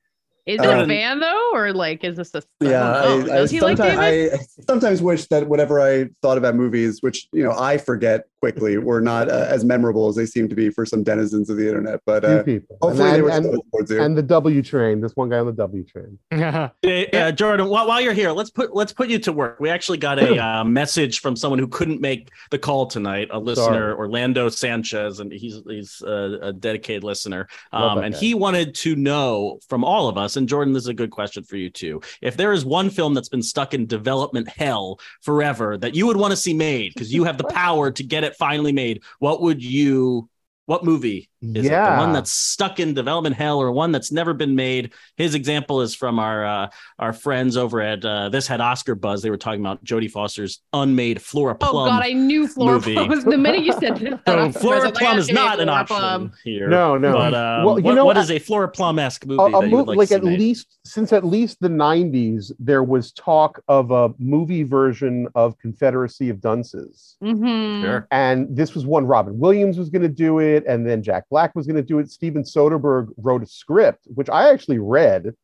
[0.46, 2.42] Is it a Um, fan though, or like is this a?
[2.60, 3.30] Yeah, I don't.
[3.30, 3.98] I, I, Does he like David?
[3.98, 8.24] I I sometimes wish that whatever I thought about movies, which you know I forget
[8.40, 11.56] quickly, were not uh, as memorable as they seem to be for some denizens of
[11.56, 12.00] the internet.
[12.06, 12.76] But uh, people.
[12.80, 14.02] hopefully, and, they were and, still towards you.
[14.02, 15.00] and the W train.
[15.00, 16.18] This one guy on the W train.
[16.82, 19.58] Hey, uh, Jordan, while, while you're here, let's put let's put you to work.
[19.60, 23.38] We actually got a uh, message from someone who couldn't make the call tonight, a
[23.38, 23.94] listener, Sorry.
[23.94, 27.48] Orlando Sanchez, and he's he's a, a dedicated listener.
[27.72, 28.20] Um, and guy.
[28.20, 31.42] he wanted to know from all of us, and Jordan, this is a good question
[31.42, 32.00] for you too.
[32.22, 36.16] If there is one film that's been stuck in development hell forever that you would
[36.16, 39.42] want to see made because you have the power to get it finally made, what
[39.42, 40.28] would you?
[40.68, 41.68] What movie is it?
[41.68, 41.98] The Yeah.
[41.98, 44.92] one that's stuck in development hell, or one that's never been made?
[45.16, 49.22] His example is from our uh, our friends over at uh, this had Oscar buzz.
[49.22, 51.68] They were talking about Jodie Foster's unmade Flora Plum.
[51.70, 51.88] Oh Plum.
[51.88, 52.92] God, I knew Flora movie.
[52.94, 54.52] Plum was the minute you said that.
[54.52, 56.32] So Flora like, Plum is not an option Plum.
[56.44, 56.68] here.
[56.68, 57.12] No, no.
[57.14, 59.64] But um, Well, you what, know, what is a Flora Plum esque movie A, a
[59.64, 60.38] you mo- like, like to at see made?
[60.38, 66.28] least since at least the 90s, there was talk of a movie version of Confederacy
[66.28, 67.16] of Dunces.
[67.24, 67.82] Mhm.
[67.82, 68.06] Sure.
[68.10, 71.54] And this was one Robin Williams was going to do it, and then Jack Black
[71.54, 72.10] was going to do it.
[72.10, 75.34] Steven Soderbergh wrote a script, which I actually read,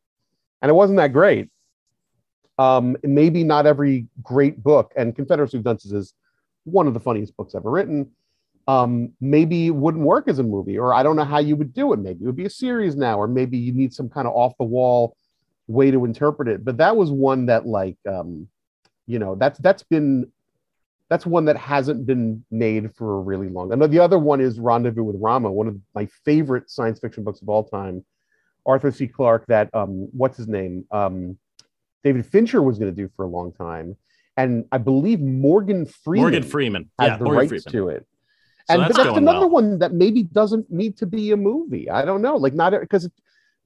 [0.61, 1.49] and it wasn't that great.
[2.57, 6.13] Um, maybe not every great book, and Confederacy of Dunces is
[6.63, 8.11] one of the funniest books ever written.
[8.67, 11.73] Um, maybe it wouldn't work as a movie, or I don't know how you would
[11.73, 11.99] do it.
[11.99, 14.53] Maybe it would be a series now, or maybe you need some kind of off
[14.57, 15.15] the wall
[15.67, 16.65] way to interpret it.
[16.65, 18.47] But that was one that, like, um,
[19.05, 20.31] you know, that's that's been
[21.09, 23.71] that's one that hasn't been made for a really long.
[23.71, 27.23] I know the other one is Rendezvous with Rama, one of my favorite science fiction
[27.23, 28.03] books of all time.
[28.65, 29.07] Arthur C.
[29.07, 30.85] Clarke, that um, what's his name?
[30.89, 31.37] Um,
[32.03, 33.95] David Fincher was going to do for a long time,
[34.37, 36.89] and I believe Morgan Freeman Morgan Freeman.
[36.99, 37.71] has Yeah, the Morgan rights Freeman.
[37.71, 38.07] to it.
[38.67, 39.49] So and that's but that's another well.
[39.49, 41.87] one that maybe doesn't need to be a movie.
[41.87, 43.07] I don't know, like not because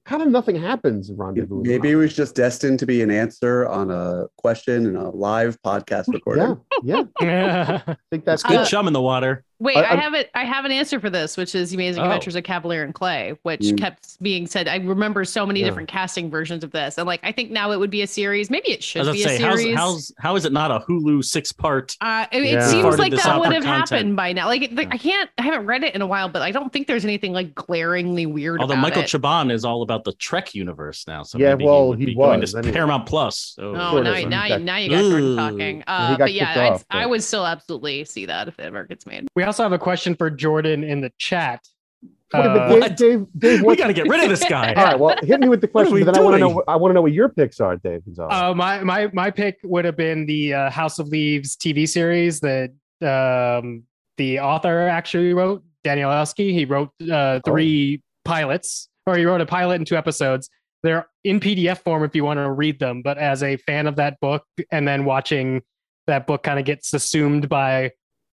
[0.04, 1.62] kind of nothing happens in Rendezvous.
[1.62, 2.02] Maybe it Rama.
[2.04, 6.58] was just destined to be an answer on a question in a live podcast recording.
[6.82, 7.82] Yeah, yeah.
[7.86, 9.44] I think that's Good Uh, chum in the water.
[9.60, 10.30] Wait, I- I, I- have it.
[10.34, 12.06] I have an answer for this, which is The Amazing Oh.
[12.06, 13.78] Adventures of Kavalier and Clay, which Mm.
[13.78, 14.66] kept being said.
[14.68, 15.66] I remember so many Yeah.
[15.66, 18.50] different casting versions of this, and like I think now it would be a series.
[18.50, 19.76] Maybe it should be gonna a say, how's, series.
[19.76, 21.96] how's how is it not a Hulu six part?
[22.00, 22.58] Uh, it, Yeah.
[22.66, 23.90] it seems like that would have content.
[23.90, 24.46] happened by now.
[24.46, 26.72] Like, it- like, I can't, I haven't read it in a while, but I don't
[26.72, 29.06] think there's anything like glaringly weird Although about Michael it.
[29.08, 32.06] Chabon is all about the Trek universe now, so Yeah, maybe well, he would he
[32.06, 32.72] be going was, to anyway.
[32.72, 33.52] Paramount Plus.
[33.56, 33.74] So.
[33.76, 35.84] Oh, Sort now, you- now, got- you- now you got Jordan talking.
[35.86, 39.06] Uh, but yeah, kicked I'd- I would still absolutely see that if it ever gets
[39.06, 39.28] made.
[39.36, 41.66] We also have a question for Jordan in the chat.
[42.32, 44.72] Wait, Uh, Dave, Dave, Dave, we got to get rid of this guy.
[44.76, 46.62] All right, well, hit me with the question, but then I want to know.
[46.68, 48.04] I want to know what your picks are, Dave.
[48.04, 48.32] Gonzalez.
[48.32, 52.38] Uh, my my my pick would have been the uh, House of Leaves TV series
[52.38, 52.70] that
[53.02, 53.82] um,
[54.16, 56.52] the author actually wrote, Danielewski.
[56.52, 60.48] He wrote uh, three pilots, or he wrote a pilot and two episodes.
[60.84, 63.02] They're in PDF form if you want to read them.
[63.02, 65.62] But as a fan of that book, and then watching
[66.06, 67.90] that book kind of gets assumed by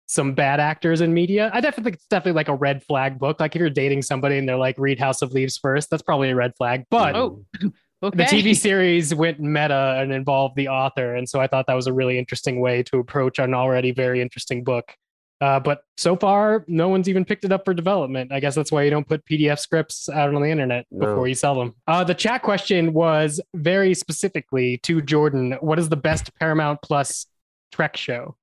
[0.07, 3.41] some bad actors in media, I definitely think it's definitely like a red flag book.
[3.41, 6.31] Like if you're dating somebody and they're like, read House of Leaves first, that's probably
[6.31, 6.85] a red flag.
[6.91, 7.45] But Oh,
[8.03, 8.17] okay.
[8.17, 11.87] the TV series went meta and involved the author, and so I thought that was
[11.89, 14.95] a really interesting way to approach an already very interesting book.
[15.39, 18.33] Uh, but so far, no one's even picked it up for development.
[18.33, 21.09] I guess that's why you don't put PDF scripts out on the internet No.
[21.09, 21.75] before you sell them.
[21.87, 27.27] Uh, the chat question was very specifically to Jordan: What is the best Paramount Plus
[27.71, 28.37] Trek show?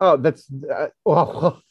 [0.00, 1.62] Oh, that's uh, well,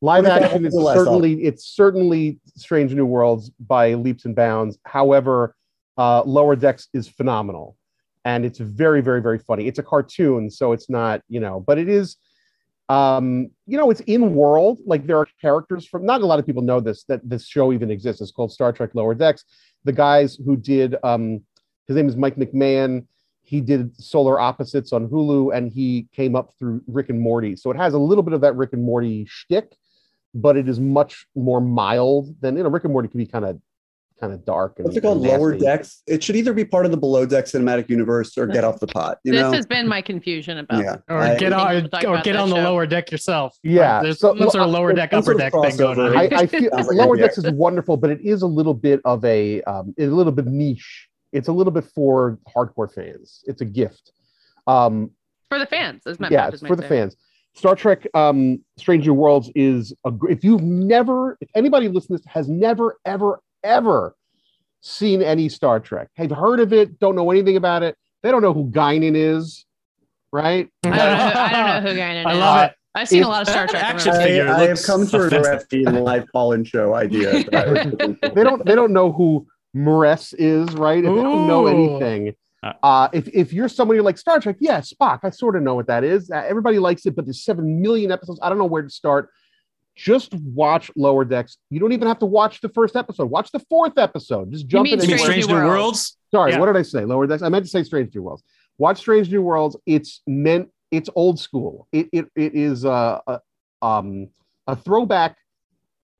[0.00, 0.66] live What if that action.
[0.66, 4.78] is certainly it's certainly Strange New Worlds by leaps and bounds.
[4.84, 5.54] However,
[5.96, 7.76] uh, Lower Decks is phenomenal.
[8.24, 9.66] and it's very, very, very funny.
[9.66, 12.16] It's a cartoon, so it's not, you know, but it is.
[12.88, 14.78] Um, you know, it's in world.
[14.86, 16.04] Like there are characters from.
[16.04, 18.20] Not a lot of people know this that this show even exists.
[18.20, 19.44] It's called Star Trek Lower Decks.
[19.84, 21.42] The guys who did, um,
[21.88, 23.06] his name is Mike McMahan.
[23.52, 27.54] He did Solar Opposites on Hulu, and he came up through Rick and Morty.
[27.54, 29.76] So it has a little bit of that Rick and Morty shtick,
[30.34, 32.70] but it is much more mild than you know.
[32.70, 33.60] Rick and Morty can be kind of
[34.18, 34.78] kind of dark.
[34.78, 35.18] And, What's it called?
[35.18, 35.36] and nasty.
[35.38, 36.02] Lower decks.
[36.06, 38.86] It should either be part of the below deck cinematic universe or get off the
[38.86, 39.18] pot.
[39.22, 39.52] You this know?
[39.52, 40.82] has been my confusion about.
[40.82, 40.96] yeah.
[41.10, 42.62] Or I- get on, think or get on the show.
[42.62, 43.58] lower deck yourself.
[43.62, 46.16] Yeah, Like, there's so- some sort of lower deck, upper deck thing going on.
[46.16, 49.22] I, I feel Lower a Decks is wonderful, but it is a little bit of
[49.26, 51.08] a um, a little bit niche.
[51.32, 53.42] It's a little bit for hardcore fans.
[53.46, 54.12] It's a gift.
[54.66, 55.10] Um,
[55.48, 56.02] for the fans.
[56.06, 57.16] As Matt yeah, Baptist it's might for the fans.
[57.54, 60.10] Star Trek: um, Strange New Worlds is a.
[60.10, 64.14] gr- If you've never, if anybody listening to this has never, ever, ever
[64.80, 68.42] seen any Star Trek, have heard of it, don't know anything about it, they don't
[68.42, 69.64] know who Guinan is,
[70.32, 70.68] right?
[70.84, 71.04] I don't know.
[71.04, 72.38] Who, I don't know who Guinan I is.
[72.38, 72.76] love it.
[72.94, 73.82] I've seen If- a lot of Star Trek.
[73.82, 74.28] Action remember.
[74.28, 75.92] figure I, I have come to regret offensive.
[75.94, 77.44] the live call-in show idea.
[77.50, 78.28] that I was looking for.
[78.30, 80.98] they don't they don't know who Maress is, right?
[81.04, 82.34] If they don't know anything.
[82.82, 85.88] Uh, if, if you're somebody like Star Trek, yeah, Spock, I sort of know what
[85.88, 86.30] that is.
[86.30, 88.38] Uh, everybody likes it, but there's seven million episodes.
[88.40, 89.30] I don't know where to start.
[89.96, 91.58] Just watch Lower Decks.
[91.70, 93.26] You don't even have to watch the first episode.
[93.30, 94.52] Watch the fourth episode.
[94.52, 95.00] Just jump mean in.
[95.02, 95.78] You mean Strange Strange New New Worlds.
[95.82, 96.16] Worlds?
[96.30, 96.60] Sorry, Yeah.
[96.60, 97.04] what did I say?
[97.04, 97.42] Lower Decks.
[97.42, 98.42] I meant to say Strange New Worlds.
[98.78, 99.76] Watch Strange New Worlds.
[99.84, 100.68] It's meant.
[100.92, 101.88] It's old school.
[101.92, 103.40] It it, it is a, a
[103.82, 104.28] um
[104.66, 105.36] a throwback,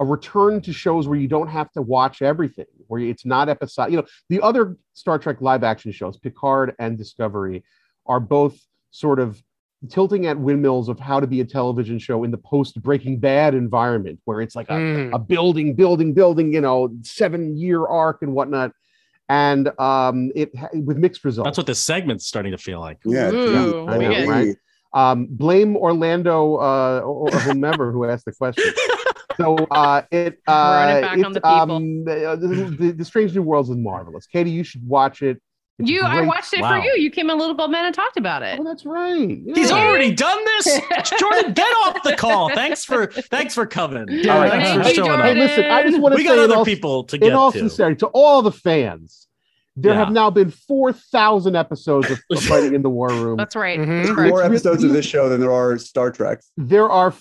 [0.03, 3.93] a return to shows where you don't have to watch everything, where it's not episodic.
[3.93, 7.63] You know, the other Star Trek live action shows, Picard and Discovery,
[8.05, 8.59] are both
[8.91, 9.41] sort of
[9.89, 13.55] tilting at windmills of how to be a television show in the post Breaking Bad
[13.55, 15.15] environment, where it's like a Mm.
[15.15, 18.73] a building, building, building, you know, seven year arc and whatnot.
[19.29, 21.47] And um, it with mixed results.
[21.47, 22.99] That's what this segment's starting to feel like.
[23.05, 24.57] Yeah, Ooh, I know, right?
[24.95, 28.73] um, blame Orlando uh, or, or whomever who asked the question.
[29.37, 31.77] So uh, it uh, Throwing it back it's, on the people.
[31.77, 34.27] Um, the, the, the, the Strange New Worlds is marvelous.
[34.27, 35.41] Katie, you should watch it.
[35.79, 36.79] It's You, I watched it Wow.
[36.81, 37.03] for you.
[37.03, 38.59] You came a Little Bold Man and talked about it.
[38.61, 39.41] Oh, that's right.
[39.55, 40.81] He's already done this.
[41.19, 42.51] Jordan, get off the call.
[42.55, 44.07] Thanks for thanks for coming.
[44.11, 44.51] Yeah, All right.
[44.51, 45.25] thanks Thank for you, showing Hey, up.
[45.25, 45.39] Jordan.
[45.39, 47.35] listen, I just want to We say got in other all, people to get in
[47.35, 47.59] all to.
[47.59, 49.27] sincerity to all the fans.
[49.75, 50.01] There Yeah.
[50.01, 53.39] have now been four thousand episodes of, of fighting in the war room.
[53.39, 53.81] That's right.
[53.81, 54.29] Mhm.
[54.29, 56.51] More episodes of this show than there are Star Treks.
[56.59, 57.15] there are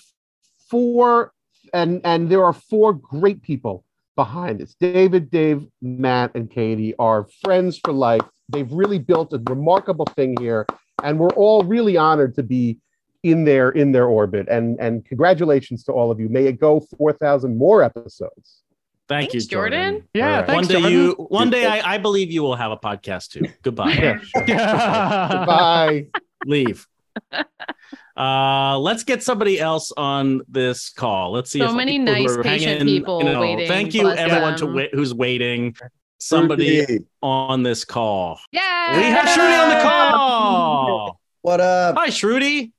[0.68, 1.32] four
[1.72, 3.84] and and there are four great people
[4.16, 9.42] behind this david dave matt and katie are friends for life they've really built a
[9.48, 10.66] remarkable thing here
[11.02, 12.78] and we're all really honored to be
[13.22, 16.80] in their in their orbit and and congratulations to all of you may it go
[16.98, 18.62] 4000 more episodes
[19.08, 19.90] Thank Thanks, you, Jordan.
[19.92, 20.08] Jordan.
[20.14, 20.46] Yeah, All right.
[20.46, 20.92] thanks, one day Jordan.
[20.92, 23.46] you one day I, I believe you will have a podcast too.
[23.60, 23.92] Goodbye.
[23.98, 24.46] yeah, sure.
[24.46, 26.06] Bye
[26.46, 26.86] Leave.
[28.16, 31.32] Uh let's get somebody else on this call.
[31.32, 31.60] Let's see.
[31.60, 34.66] So if many nice, patient hanging, people you know, waiting, Thank you, bless everyone to
[34.66, 34.74] them.
[34.74, 35.74] wait, who's waiting.
[36.18, 38.38] Somebody Rudy, on this call.
[38.52, 38.96] Yeah.
[38.96, 41.20] We have Shruti on the call.
[41.40, 41.96] What up?
[41.96, 42.70] Hi, Shruti.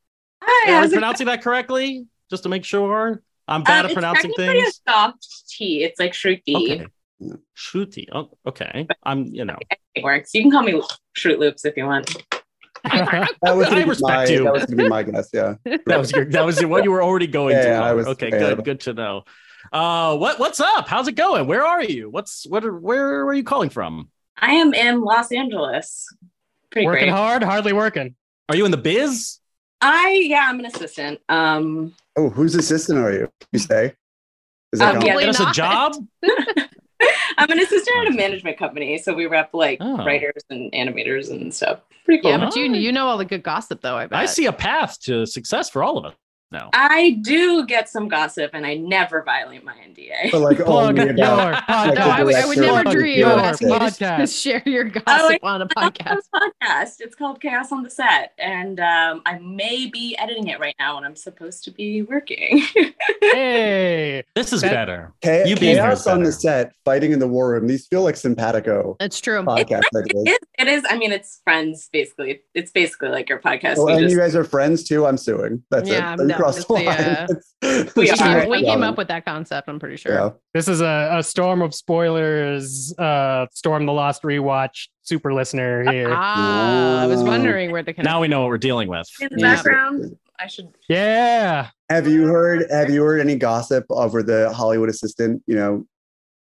[0.41, 2.05] Hi, Am I how's it pronouncing that correctly?
[2.29, 3.21] Just to make sure.
[3.49, 4.81] I'm bad Um, at it's pronouncing things.
[4.87, 5.83] A soft T.
[5.83, 6.55] It's like Shruti.
[6.55, 6.87] Okay.
[7.57, 8.07] Shruti.
[8.13, 8.87] Oh, okay.
[9.03, 9.57] I'm, you know.
[9.95, 10.33] It works.
[10.33, 10.81] You can call me
[11.17, 12.15] Shroot Loops if you want.
[12.83, 14.43] That was I respect my, you.
[14.43, 15.29] That was gonna be my guess.
[15.33, 15.55] Yeah.
[15.85, 17.61] That was your that was what you were already going to.
[17.63, 18.39] Yeah, I was- okay, yeah.
[18.39, 19.23] good, good to know.
[19.71, 20.87] Uh what what's up?
[20.87, 21.47] How's it going?
[21.47, 22.09] Where are you?
[22.09, 24.09] What's what are, where are you calling from?
[24.37, 26.07] I am in Los Angeles.
[26.71, 27.11] Pretty working great.
[27.17, 28.15] hard, hardly working.
[28.49, 29.39] Are you in the biz?
[29.79, 31.19] I yeah, I'm an assistant.
[31.29, 33.29] Um, Oh, whose assistant are you?
[33.51, 33.93] You say?
[34.71, 35.05] Is that Um, count?
[35.05, 35.93] yeah, Get us a job?
[37.37, 39.97] I'm an assistant at a management company, so we rep like Oh.
[40.05, 41.79] writers and animators and stuff.
[42.05, 42.31] Pretty cool.
[42.31, 43.95] Yeah, but you you know all the good gossip though.
[43.95, 44.19] I bet.
[44.19, 46.13] I see a path to success for all of us
[46.53, 46.69] now.
[46.73, 50.31] I do get some gossip, and I never violate my NDA.
[50.31, 51.95] But like Plug only about podcast.
[51.95, 55.05] No, I would, I would never dream of asking you to- to share your gossip
[55.07, 56.19] I- on a I have podcast.
[56.33, 56.95] a podcast.
[56.99, 60.95] It's called Chaos on the Set, and um, I may be editing it right now
[60.95, 62.63] when I'm supposed to be working.
[63.21, 65.13] Hey, This is That- better.
[65.23, 67.67] Cha- You being here is chaos on the set, fighting in the war room.
[67.67, 69.41] These feel like simpatico It's true.
[69.41, 70.23] podcast it, ideas.
[70.27, 70.83] is, it is.
[70.89, 72.41] I mean, it's friends basically.
[72.53, 73.75] It's basically like your podcast.
[73.77, 75.05] Oh, We and just- you guys are friends too.
[75.05, 75.63] I'm suing.
[75.71, 76.17] That's Yeah, it.
[76.47, 77.27] You crossed the line.
[77.63, 78.47] It's- We are.
[78.49, 79.69] we came up with that concept.
[79.69, 80.13] I'm pretty sure.
[80.13, 80.29] Yeah.
[80.53, 82.93] this is a, a storm of spoilers.
[82.97, 86.09] Uh, Storm the Lost rewatch super listener here.
[86.13, 89.07] Ah, I was wondering where the Now we know what we're dealing with.
[89.21, 89.55] in the Yeah.
[89.55, 90.17] background.
[90.39, 90.69] I should.
[90.89, 91.69] Yeah.
[91.89, 92.65] Have you heard?
[92.69, 95.41] Have you heard any gossip over the Hollywood assistant?
[95.47, 95.85] You know,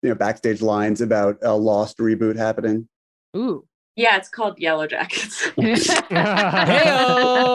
[0.03, 2.89] you know, backstage lines about a Lost reboot happening.
[3.37, 3.65] Ooh,
[3.97, 5.49] Yeah, it's called Yellow Jackets.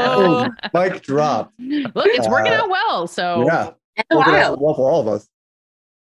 [0.10, 1.52] Oh, mic drop.
[1.60, 3.08] Look, it's working Uh, out well.
[3.08, 3.72] So Yeah.
[4.12, 5.28] Working out well for all of us.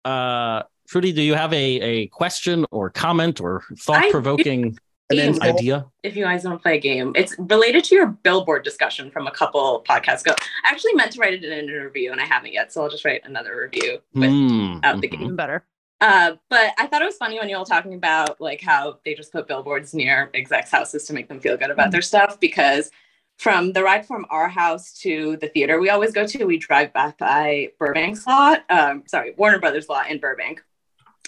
[0.04, 4.78] Uh, Shruti, do you have a, a question or comment or thought provoking
[5.10, 5.42] And then Game.
[5.42, 5.86] idea?
[6.04, 7.12] if you guys don't play a game.
[7.16, 10.34] It's related to your billboard discussion from a couple podcasts ago.
[10.64, 12.88] I actually meant to write it in an interview and I haven't yet, so I'll
[12.88, 15.22] just write another review with Hmm, out the game.
[15.22, 15.64] even better.
[16.00, 19.14] Uh, but I thought it was funny when you all talking about like how they
[19.14, 22.90] just put billboards near execs' houses to make them feel good about their stuff because
[23.36, 26.92] from the ride from our house to the theater we always go to, we drive
[26.92, 28.64] back by Burbank's lot.
[28.70, 30.62] Um, sorry, Warner Brothers lot in Burbank.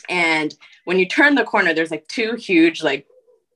[0.09, 0.55] And
[0.85, 3.07] when you turn the corner, there's like two huge like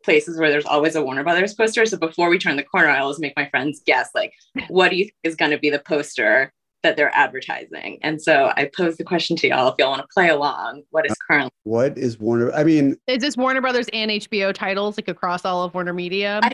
[0.04, 1.84] places where there's always a Warner Brothers poster.
[1.86, 4.32] So before we turn the corner, I always make my friends guess like,
[4.68, 6.52] what do you think is going to be the poster
[6.86, 7.98] that they're advertising?
[8.02, 10.82] And so I pose the question to y'all if y'all want to play along.
[10.90, 12.52] What is currently What is Warner?
[12.52, 16.40] I mean, Is this Warner Brothers and HBO titles like across all of Warner Media?
[16.42, 16.52] I-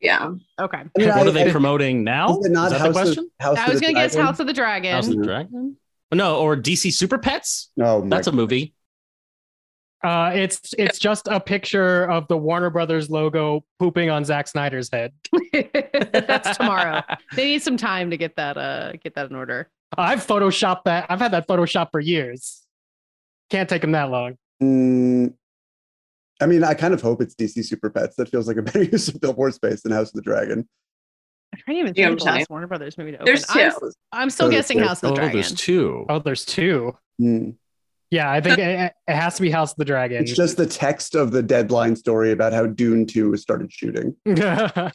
[0.00, 0.32] yeah.
[0.58, 0.78] okay.
[0.78, 2.38] I mean, What I- are they I- promoting now?
[2.38, 3.30] is it not Is that House the of, question?
[3.38, 4.26] House I of was the gonna guess Dragon?
[4.26, 4.92] House of the Dragon.
[4.94, 5.24] House of the.
[5.24, 5.76] Dragon?
[6.12, 7.70] No, or DC Super Pets?
[7.76, 8.74] No, my That's a movie.
[10.02, 14.90] Uh, it's it's just a picture of the Warner Brothers logo pooping on Zack Snyder's
[14.90, 15.12] head.
[15.52, 17.02] That's tomorrow.
[17.36, 19.68] They need some time to get that uh get that in order.
[19.98, 21.06] I've photoshopped that.
[21.10, 22.62] I've had that Photoshop for years.
[23.50, 24.36] Can't take them that long.
[24.62, 25.34] Mm,
[26.40, 28.16] I mean, I kind of hope it's DC Super Pets.
[28.16, 30.66] That feels like a better use of billboard space than House of the Dragon.
[31.52, 33.26] I can't even Yeah, think I'm of the last Warner Brothers movie to open.
[33.26, 33.92] There's I'm, two.
[34.12, 34.78] I'm still Oh, guessing.
[34.78, 35.34] House of Oh, the Dragon.
[35.34, 36.06] there's two.
[36.08, 36.96] Oh, there's two.
[37.20, 37.56] Mm.
[38.10, 40.22] Yeah, I think it, it has to be House of the Dragon.
[40.22, 44.16] It's just the text of the deadline story about how Dune 2 started shooting.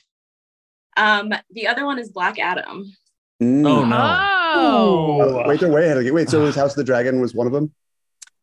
[0.98, 2.86] Um, the other one is Black Adam.
[3.44, 3.68] Mm.
[3.68, 3.98] Oh, no.
[3.98, 5.22] Oh.
[5.22, 7.34] Oh, wait, they're way ahead of the Wait, so was House of the Dragon was
[7.34, 7.74] one of them?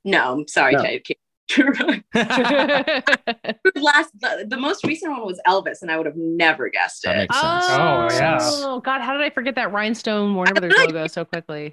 [0.04, 0.82] No, I'm sorry, No.
[0.82, 1.00] Ted.
[3.74, 7.16] Last, the, the most recent one was Elvis, and I would have never guessed it
[7.16, 7.64] makes sense.
[7.68, 8.38] Oh, yeah.
[8.64, 11.72] Oh God, how did I forget that rhinestone Warner Brothers logo so quickly?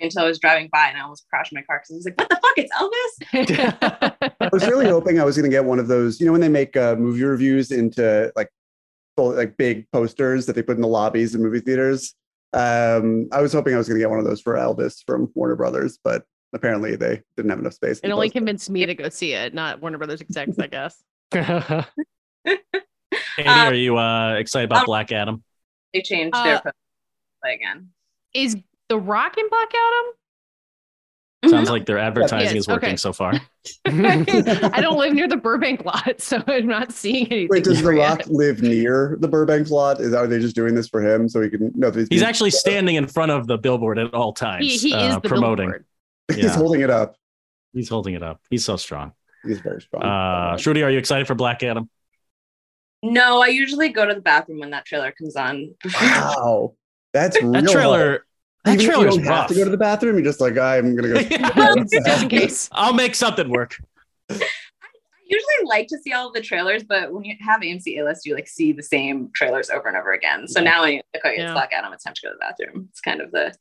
[0.00, 2.18] Until I was driving by and I almost crashed my car because I was like,
[2.18, 2.56] "What the fuck?
[2.56, 3.74] It's
[4.22, 6.20] Elvis!" I was really hoping I was going to get one of those.
[6.20, 8.50] You know, when they make uh, movie reviews into like
[9.16, 12.14] full, like big posters that they put in the lobbies of movie theaters.
[12.52, 15.30] Um, I was hoping I was going to get one of those for Elvis from
[15.34, 17.98] Warner Brothers, but apparently they didn't have enough space.
[18.02, 18.38] It only poster.
[18.38, 21.02] convinced me to go see it, not Warner Brothers execs, I guess.
[21.32, 22.58] Katie,
[23.48, 25.42] Um, are you uh, excited about um, Black Adam?
[25.92, 26.74] They changed Uh, their post
[27.42, 27.88] play again.
[28.32, 28.56] Is
[28.88, 30.12] The Rock in Black Adam?
[31.50, 32.96] Sounds like their advertising Yes, is working okay.
[32.96, 33.32] so far.
[33.86, 37.48] I don't live near the Burbank lot, so I'm not seeing anything.
[37.50, 37.98] Wait, does The for it.
[37.98, 40.00] Rock live near the Burbank lot?
[40.00, 42.22] Is are they just doing this for him so he can know he's, He's being-
[42.24, 45.28] actually standing in front of the billboard at all times, He, he uh, is the
[45.28, 45.66] promoting.
[45.70, 45.84] billboard.
[46.34, 46.54] he's Yeah.
[46.56, 47.16] holding it up.
[47.72, 48.40] He's holding it up.
[48.50, 49.12] He's so strong.
[49.44, 50.02] He's very strong.
[50.02, 51.88] Uh, Shruti, are you excited for Black Adam?
[53.04, 55.74] No, I usually go to the bathroom when that trailer comes on.
[56.00, 56.74] wow,
[57.12, 58.22] that's real That hard.
[58.74, 59.04] Trailer.
[59.04, 60.16] That Even if you don't have to go to the bathroom.
[60.16, 61.84] You're just like, I'm gonna go.
[62.04, 62.68] Just in case.
[62.72, 63.76] I'll make something work.
[64.30, 64.34] I
[65.28, 68.26] usually like to see all of the trailers, but when you have AMC A list,
[68.26, 70.46] you like see the same trailers over and over again.
[70.46, 71.52] So now when you like, okay, Yeah.
[71.52, 72.88] Black Adam, it's time to go to the bathroom.
[72.90, 73.52] It's kind of the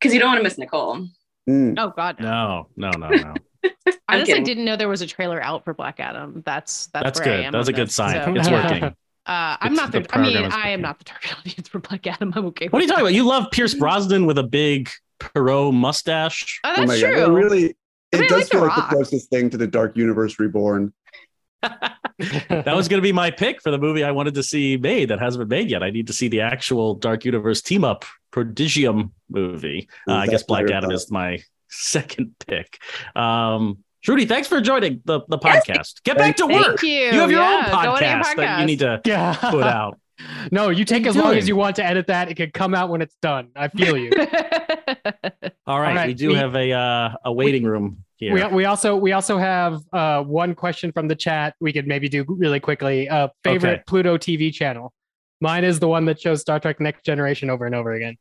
[0.00, 1.06] because you don't want to miss Nicole.
[1.48, 1.74] Mm.
[1.78, 2.68] Oh God, no.
[2.76, 3.34] No, no, no, no.
[3.64, 4.44] I I'm honestly kidding.
[4.44, 6.42] didn't know there was a trailer out for Black Adam.
[6.44, 7.44] That's that's, That's where I good.
[7.46, 8.24] am That's on a good sign.
[8.24, 8.96] So, It's working.
[9.24, 10.00] Uh, I'm not the.
[10.00, 12.32] the I mean, I am not the target audience for Black Adam.
[12.34, 12.68] I'm okay.
[12.68, 13.14] What are you with talking about?
[13.14, 16.60] You love Pierce Brosnan with a big Poirot mustache.
[16.64, 17.24] Oh, Oh that's my god, true.
[17.24, 17.64] it really.
[17.66, 20.38] I It mean, does like feel The like the closest thing to the Dark Universe
[20.38, 20.92] Reborn.
[22.48, 25.08] That was going to be my pick for the movie I wanted to see made
[25.08, 25.82] that hasn't been made yet.
[25.82, 29.88] I need to see the actual Dark Universe team up Prodigium movie.
[30.08, 30.94] Uh, I guess Black Adam thought.
[30.94, 32.78] is my second pick.
[33.16, 36.02] Um, Shruti, thanks for joining the, the Yes, podcast.
[36.02, 36.82] Get back to Thank work.
[36.82, 37.12] you.
[37.12, 39.34] have your Yeah, own go on your podcast that you need to yeah.
[39.34, 39.98] put out.
[40.50, 42.28] No, you take as you long as you want to edit that.
[42.30, 43.48] It could come out when it's done.
[43.56, 44.10] I feel you.
[45.66, 48.34] All right, right, we do we- have a uh, a waiting room here.
[48.34, 51.54] we, we also we also have uh, one question from the chat.
[51.60, 53.08] We could maybe do really quickly.
[53.08, 53.82] Uh, favorite Okay.
[53.86, 54.92] Pluto TV channel.
[55.40, 58.16] Mine is the one that shows Star Trek Next Generation over and over again.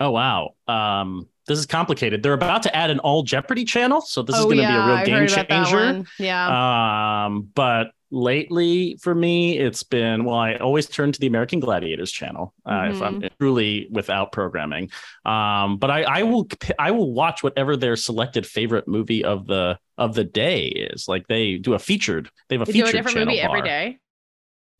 [0.00, 0.54] Oh wow.
[0.66, 2.22] Um, this is complicated.
[2.22, 4.70] They're about to add an all Jeopardy channel, so this is oh going to yeah,
[4.70, 6.08] be a real game heard about that changer.
[6.20, 7.24] Yeah.
[7.26, 12.12] Um, but lately for me, it's been well, I always turn to the American Gladiators
[12.12, 14.90] channel uh, if I'm truly without programming.
[15.24, 16.46] Um, but I, I will
[16.78, 21.08] I will watch whatever their selected favorite movie of the of the day is.
[21.08, 22.30] Like they do a featured.
[22.48, 23.66] They have a they do a featured different channel movie every bar.
[23.66, 23.98] day.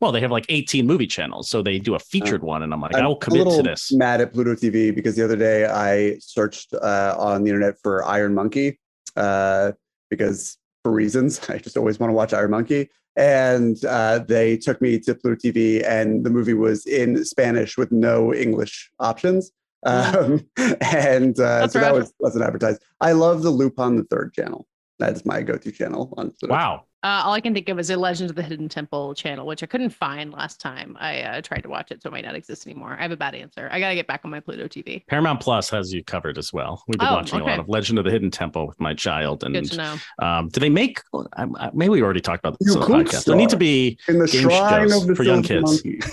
[0.01, 2.81] Well, they have like 18 movie channels, so they do a featured one, and I'm
[2.81, 3.93] like, I will I'm commit to this.
[3.93, 8.05] Mad at Pluto TV because the other day I searched uh, on the internet for
[8.07, 8.81] Iron Monkey
[9.17, 9.73] uh,
[10.09, 12.89] because for reasons I just always want to watch Iron Monkey.
[13.17, 17.93] and uh, they took me to Pluto TV, and the movie was in Spanish with
[17.93, 19.53] no English options.
[19.85, 20.47] Um,
[20.81, 22.83] and uh, so that was wasn't advertised.
[23.01, 24.67] I love the Lupin the Third channel.
[25.01, 26.53] That's my go-to channel on Pluto.
[26.55, 26.85] Wow.
[27.03, 29.63] Uh, all I can think of is a Legends of the Hidden Temple channel, which
[29.63, 32.35] I couldn't find last time I uh, tried to watch it, so it might not
[32.35, 32.95] exist anymore.
[32.99, 33.71] I have a bad answer.
[33.73, 35.07] I gotta get back on my Pluto TV.
[35.07, 36.85] Paramount Plus has you covered as well.
[36.87, 39.43] We've been Oh, watching a lot of Legend of the Hidden Temple with my child,
[39.45, 39.97] and Good and to know.
[40.27, 41.01] um, do they make?
[41.15, 43.25] um, uh, Maybe we already talked about this You on the podcast.
[43.25, 45.63] There need to be In the game shrine of the for young kids.
[45.83, 46.01] Monkey.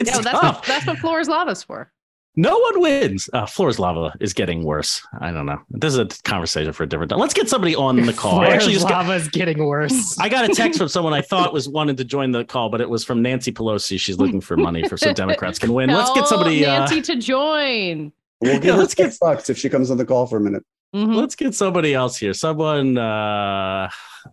[0.00, 0.66] It's Yeah, well, that's what, tough.
[0.66, 1.92] that's what Floor is Lava's for.
[2.36, 3.30] No one wins.
[3.32, 5.06] Uh, Floor's lava is getting worse.
[5.20, 5.60] I don't know.
[5.70, 7.20] This is a conversation for a different time.
[7.20, 8.40] Let's get somebody on the call.
[8.40, 10.18] I actually just got, lava's getting worse.
[10.18, 12.80] I got a text from someone I thought was wanted to join the call, but
[12.80, 14.00] it was from Nancy Pelosi.
[14.00, 15.90] She's looking for money for so Democrats can win.
[15.90, 16.66] Let's get Tell somebody.
[16.66, 18.12] Uh, Nancy to join.
[18.40, 20.40] We'll Yeah, her let's get- six bucks if she comes on the call for a
[20.40, 20.64] minute.
[20.94, 21.14] Mhm.
[21.16, 22.32] let's get somebody else here.
[22.32, 23.88] Someone, uh,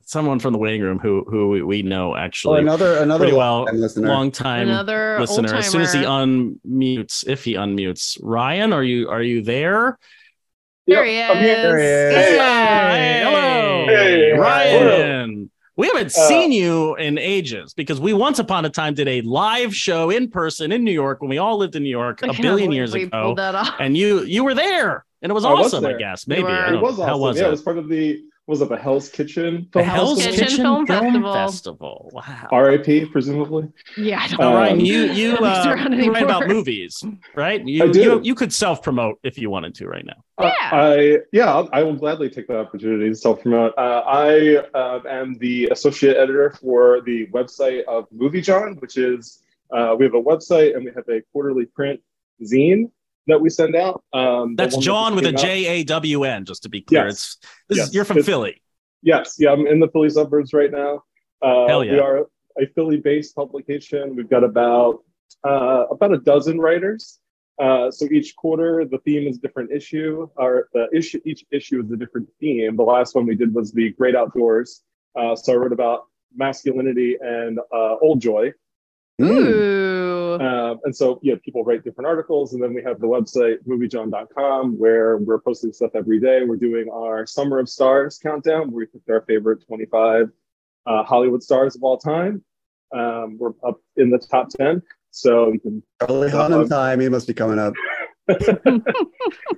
[0.05, 3.37] someone from the waiting room who who we- we know Oh, actually another another pretty
[3.37, 4.07] well, long-time listener.
[4.07, 5.55] long time Another listener.
[5.55, 9.97] As soon as he unmutes, if he unmutes, Ryan, are you are you there?
[10.87, 11.29] There he is.
[11.29, 11.55] I'm here.
[11.61, 12.15] There he is.
[12.15, 14.31] Hey, hello, Hey.
[14.33, 15.49] Ryan.
[15.77, 19.21] We haven't Uh, seen you in ages because we once upon a time did a
[19.21, 22.27] live show in person in New York when we all lived in New York I
[22.27, 23.75] a can't billion years ago, that off.
[23.79, 25.85] and you you were there, and it was I was awesome.
[25.85, 26.43] I guess maybe.
[26.47, 27.07] I It was awesome.
[27.07, 27.47] how was yeah, it?
[27.47, 30.19] it was part of the was it the Hell's Kitchen the film Hell's?
[30.23, 31.33] Kitchen Kitchen Film Film Festival.
[31.33, 32.09] Festival.
[32.13, 32.47] Wow.
[32.51, 33.05] R.I.P.
[33.05, 33.69] Presumably.
[33.97, 34.53] Yeah, I don't know.
[34.55, 37.03] Ryan, Um, you you, Nobody's uh, around you write about movies,
[37.35, 37.65] right?
[37.65, 38.01] You, I do.
[38.01, 40.23] You, you could self promote if you wanted to right now.
[40.37, 40.69] Uh, Yeah.
[40.73, 43.73] I yeah, I'll, I will gladly take the opportunity to self promote.
[43.77, 49.43] Uh, I uh, am the associate editor for the website of Movie Jawn, which is
[49.71, 51.99] uh, we have a website and we have a quarterly print
[52.43, 52.89] zine
[53.27, 54.03] that we send out.
[54.13, 57.05] Um, That's that Jawn with a J A W N, just to be clear.
[57.07, 57.13] Yes.
[57.13, 57.37] It's
[57.69, 57.87] this Yes.
[57.87, 58.61] is, you're from It's- Philly.
[59.03, 61.03] Yes, yeah, I'm in the Philly suburbs right now.
[61.41, 61.93] Uh, Hell yeah.
[61.93, 62.27] We are
[62.59, 64.15] a Philly-based publication.
[64.15, 65.03] We've got about
[65.43, 67.19] uh, about a dozen writers.
[67.59, 71.81] Uh, so each quarter, the theme is a different issue, or the issue each issue
[71.83, 72.75] is a different theme.
[72.75, 74.81] The last one we did was the great outdoors.
[75.15, 76.05] Uh, so I wrote about
[76.35, 78.51] masculinity and uh, old joy.
[79.21, 79.47] Mm.
[79.51, 80.39] Ooh.
[80.41, 82.53] Um, and so, yeah, people write different articles.
[82.53, 86.43] And then we have the website, moviejawn.com, where we're posting stuff every day.
[86.45, 90.29] We're doing our Summer of Stars countdown, where we picked our favorite 25
[90.87, 92.43] uh, Hollywood stars of all time.
[92.93, 94.81] Um, we're up in the top 10.
[95.11, 96.99] So you can, Charlie Hunnam time.
[97.01, 97.73] He must be coming up.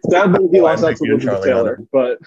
[0.09, 1.77] sadly, he lost I'm out to big Elizabeth Taylor.
[1.77, 1.87] Hunnam.
[1.91, 2.17] But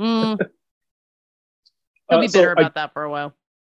[0.00, 0.38] Mm.
[2.10, 3.32] He'll uh, be so bitter I- about that for a while.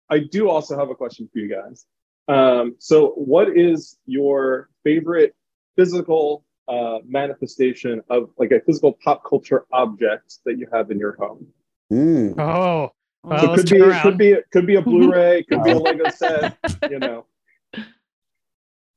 [0.09, 1.85] I do also have a question for you guys.
[2.27, 5.35] Um, so, what is your favorite
[5.75, 11.15] physical uh, manifestation of like a physical pop culture object that you have in your
[11.17, 11.45] home?
[11.93, 12.39] Mm.
[12.39, 12.91] Oh,
[13.23, 14.01] well, so, let's could turn be around.
[14.01, 16.57] could be could be a Blu-ray, could be a Lego set.
[16.89, 17.25] You know,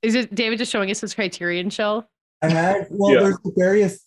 [0.02, 2.06] Is it David just showing us his Criterion shelf?
[2.40, 3.20] I have well, Yeah.
[3.20, 4.04] there's various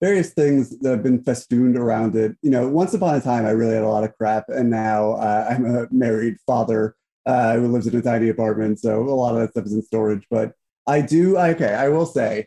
[0.00, 2.36] various things that have been festooned around it.
[2.42, 5.12] You know, once upon a time, I really had a lot of crap, and now
[5.12, 6.96] uh, I'm a married father
[7.26, 9.82] uh, who lives in a tiny apartment, so a lot of that stuff is in
[9.82, 10.26] storage.
[10.30, 10.52] But
[10.86, 11.74] I do okay.
[11.74, 12.46] I will say,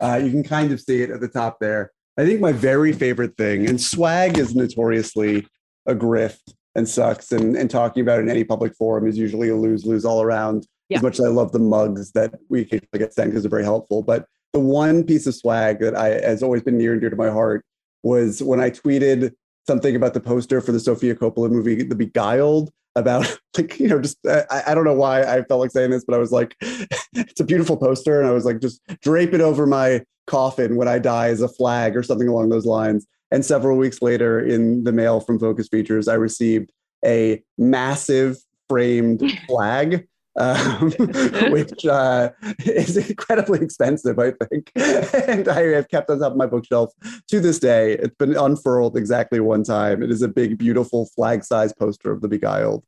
[0.00, 1.92] uh, you can kind of see it at the top there.
[2.18, 5.46] I think my very favorite thing, and swag is notoriously
[5.86, 9.48] a grift and sucks, and, and talking about it in any public forum is usually
[9.48, 10.66] a lose lose all around.
[10.88, 10.98] Yeah.
[10.98, 13.64] As much as I love the mugs that we occasionally get sent because they're very
[13.64, 17.10] helpful, but the one piece of swag that I has always been near and dear
[17.10, 17.64] to my heart
[18.02, 19.32] was when I tweeted
[19.66, 24.00] something about the poster for the Sofia Coppola movie, The Beguiled, about like you know
[24.00, 26.32] just uh, I, I don't know why I felt like saying this, but I was
[26.32, 30.74] like, it's a beautiful poster, and I was like, just drape it over my coffin
[30.74, 33.06] when I die as a flag or something along those lines.
[33.30, 36.72] And several weeks later, in the mail from Focus Features, I received
[37.04, 38.38] a massive
[38.68, 40.08] framed flag
[40.38, 40.90] um,
[41.50, 42.30] which uh,
[42.64, 44.72] is incredibly expensive, I think.
[44.76, 46.92] and I have kept on top of my bookshelf
[47.28, 47.92] to this day.
[47.92, 50.02] It's been unfurled exactly one time.
[50.02, 52.84] It is a big, beautiful flag size poster of the Beguiled.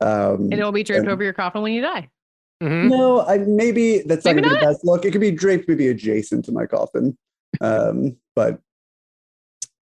[0.00, 2.08] Um, And it will be draped and- over your coffin when you die.
[2.62, 2.90] Mhm.
[2.90, 5.04] no, I, maybe that's not Maybe going to be the best look.
[5.04, 7.18] It could be draped maybe adjacent to my coffin.
[7.60, 8.60] Um, but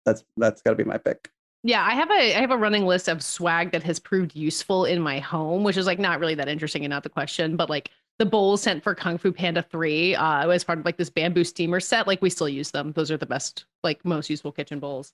[0.04, 1.30] that's that's got to be my pick.
[1.64, 4.84] Yeah, I have a I have a running list of swag that has proved useful
[4.84, 7.68] in my home, which is like not really that interesting and not the question, but
[7.68, 11.10] like the bowls sent for Kung Fu Panda 3 uh as part of like this
[11.10, 12.92] bamboo steamer set, like we still use them.
[12.92, 15.12] Those are the best, like most useful kitchen bowls.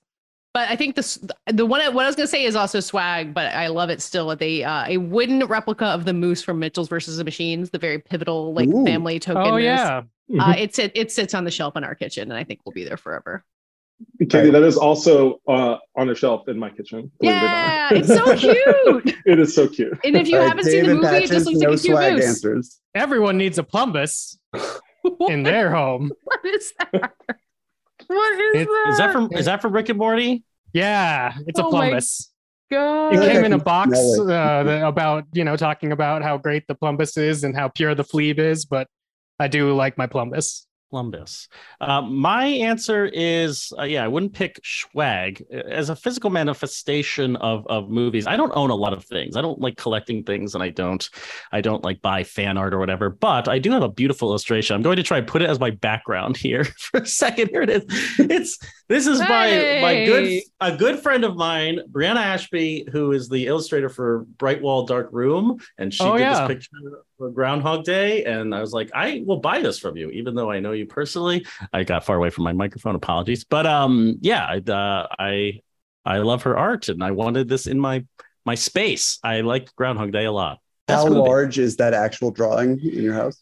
[0.53, 3.53] But I think this the one what I was gonna say is also swag, but
[3.53, 4.33] I love it still.
[4.35, 7.99] They uh, a wooden replica of the moose from Mitchell's versus the Machines, the very
[7.99, 8.85] pivotal like Ooh.
[8.85, 9.41] family token.
[9.41, 9.63] Oh moose.
[9.63, 10.03] yeah.
[10.39, 12.73] Uh, it sit it sits on the shelf in our kitchen, and I think we'll
[12.73, 13.43] be there forever.
[14.29, 17.11] Katie, that is also uh, on a shelf in my kitchen.
[17.19, 17.41] believe it.
[17.41, 19.15] Yeah, it's so cute.
[19.25, 19.97] it is so cute.
[20.03, 21.69] And if you All right, haven't seen the Dave and movie, it just looks no
[21.69, 22.25] like a cute swag moose.
[22.25, 22.81] answers.
[22.93, 24.37] Everyone needs a plumbus
[25.29, 26.11] in their home.
[26.23, 27.11] What is that?
[28.07, 28.85] What is It- that?
[28.91, 30.43] Is that from is that from Rick and Morty?
[30.73, 32.27] Yeah, it's a Oh my plumbus.
[32.71, 33.13] God.
[33.15, 37.17] It came in a box uh, about you know talking about how great the plumbus
[37.17, 38.87] is and how pure the fleeb is, but
[39.39, 40.64] I do like my plumbus.
[40.89, 41.47] Columbus.
[41.81, 47.65] Uh, my answer is uh, yeah, I wouldn't pick swag as a physical manifestation of
[47.67, 48.27] of movies.
[48.27, 49.35] I don't own a lot of things.
[49.35, 51.07] I don't like collecting things, and I don't
[51.51, 53.09] I don't like buy fan art or whatever.
[53.09, 54.75] But I do have a beautiful illustration.
[54.75, 57.49] I'm going to try and put it as my background here for a second.
[57.49, 57.83] Here it is.
[58.19, 58.57] It's
[58.87, 63.47] this is by my good a good friend of mine, Brianna Ashby, who is the
[63.47, 66.47] illustrator for Bright Wall Dark Room, and she Oh, did yeah.
[66.47, 66.69] this picture
[67.17, 70.51] for Groundhog Day, and I was like, I will buy this from you, even though
[70.51, 71.45] I know you personally.
[71.73, 72.95] I got far away from my microphone.
[72.95, 75.61] Apologies, but um, yeah, I uh, I
[76.05, 78.05] I love her art, and I wanted this in my
[78.45, 79.19] my space.
[79.23, 80.59] I like Groundhog Day a lot.
[80.87, 81.19] Best How movie.
[81.27, 83.41] large is that actual drawing in your house?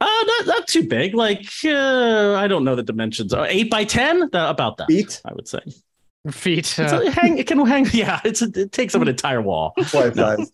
[0.00, 1.14] Uh, not not too big.
[1.14, 3.32] Like uh, I don't know the dimensions.
[3.32, 4.86] Uh, eight by ten, Uh, about that.
[4.88, 5.20] Feet?
[5.24, 5.60] I would say.
[6.30, 6.58] Feet.
[6.78, 7.38] It's Uh, a, hang.
[7.38, 7.86] It can hang.
[7.92, 9.72] Yeah, it's a, it takes up an entire wall.
[9.94, 10.36] Life No.
[10.36, 10.50] size.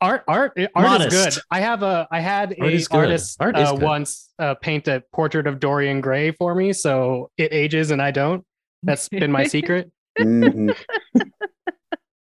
[0.00, 1.12] Art art art Modest.
[1.16, 1.42] is good.
[1.50, 5.46] I have a I had Art a artist Art uh, once uh, paint a portrait
[5.46, 8.44] of Dorian Gray for me, so it ages and I don't.
[8.82, 9.90] That's been my secret.
[10.18, 10.74] Mhm.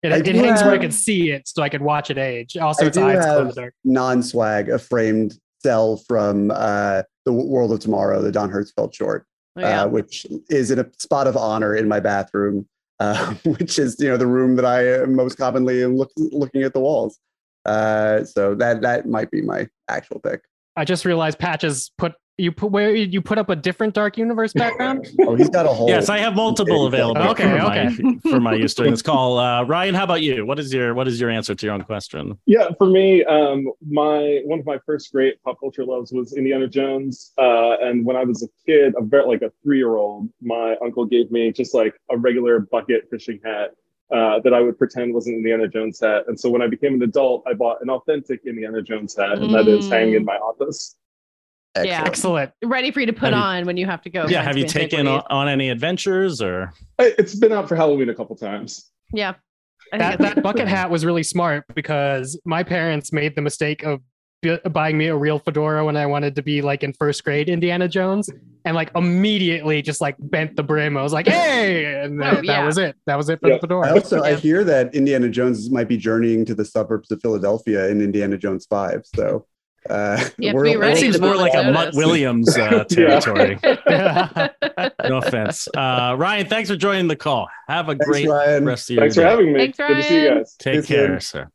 [0.01, 2.17] It, I it do hangs where I can see it, so I can watch it
[2.17, 2.57] age.
[2.57, 3.73] Also, I its do eyes glow have dark.
[3.85, 9.61] non-swag, a framed cell from uh, the World of Tomorrow, the Don Hertzfeldt short, Oh,
[9.61, 9.83] yeah.
[9.83, 12.67] uh, which is in a spot of honor in my bathroom,
[12.99, 16.63] uh, which is you know the room that I am most commonly am look, looking
[16.63, 17.17] at the walls.
[17.65, 20.41] Uh, so that that might be my actual pick.
[20.75, 24.53] I just realized Patches put you put where you put up a different Dark Universe
[24.53, 25.07] background.
[25.25, 25.87] Oh, he's got a whole.
[25.87, 27.21] Yes, I have multiple available.
[27.29, 27.89] Okay, for okay.
[27.99, 29.37] My, for my use during this call.
[29.37, 30.45] Uh, Ryan, how about you?
[30.45, 32.37] What is your what is your answer to your own question?
[32.45, 36.67] Yeah, for me, um, my one of my first great pop culture loves was Indiana
[36.67, 37.31] Jones.
[37.37, 40.75] Uh, and when I was a kid, a very like a three year old, my
[40.83, 43.71] uncle gave me just like a regular bucket fishing hat
[44.13, 46.23] uh, that I would pretend was an Indiana Jones hat.
[46.27, 49.53] And so when I became an adult, I bought an authentic Indiana Jones hat, and
[49.53, 49.89] that is Mm.
[49.91, 50.95] hanging in my office.
[51.75, 52.03] Yeah.
[52.05, 52.51] Excellent.
[52.63, 54.27] Ready for you to put Have you- on when you have to go.
[54.27, 56.71] yeah, have you taken on, on any adventures or?
[56.99, 58.91] I- It's been out for Halloween a couple times.
[59.11, 59.33] Yeah.
[59.91, 64.01] That that bucket hat was really smart because my parents made the mistake of
[64.43, 67.49] bu- buying me a real fedora when I wanted to be like in first grade
[67.49, 68.29] Indiana Jones,
[68.65, 70.95] and like immediately just like bent the brim.
[70.97, 72.95] I was like, "Hey!" and Oh, that, that was it.
[73.07, 73.55] That was it for Yeah.
[73.55, 73.87] the fedora.
[73.87, 77.87] I also I hear that Indiana Jones might be journeying to the suburbs of Philadelphia
[77.89, 79.01] in Indiana Jones Five.
[79.15, 79.47] So
[79.89, 81.71] uh, You we're- be ready That seems more move like a.
[81.71, 83.57] Mutt Williams uh, territory.
[85.07, 86.47] No offense, uh, Ryan.
[86.47, 87.47] Thanks for joining the call.
[87.67, 88.65] Have a Thanks, great Ryan.
[88.65, 89.59] rest of your Thanks for having me.
[89.59, 90.37] Thanks, Good to see you Ryan.
[90.39, 90.55] guys.
[90.59, 91.19] Take Thanks, care, Ryan.
[91.21, 91.49] sir.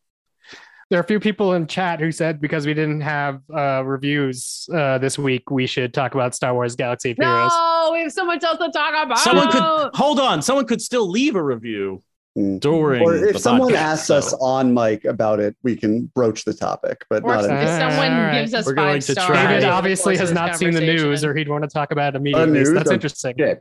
[0.91, 4.67] There are a few people in chat who said because we didn't have uh, reviews
[4.75, 7.53] uh, this week, we should talk about Star Wars Galaxy of Heroes.
[7.53, 9.19] no, we have so much else to talk about.
[9.19, 10.41] Someone could hold on.
[10.41, 12.03] Someone could still leave a review
[12.37, 12.61] Mm.
[12.61, 13.03] during.
[13.03, 16.53] Or if the someone podcast, asks us on mic about it, we can broach the
[16.55, 18.41] topic, but Or not if in someone all right.
[18.41, 19.27] gives us We're going five to stars.
[19.27, 19.37] try.
[19.37, 19.57] David Right.
[19.57, 22.19] over the obviously has not seen the news, or he'd want to talk about it
[22.19, 22.53] immediately.
[22.53, 22.69] news?
[22.69, 23.35] so that's Don't- interesting.
[23.39, 23.55] Yeah.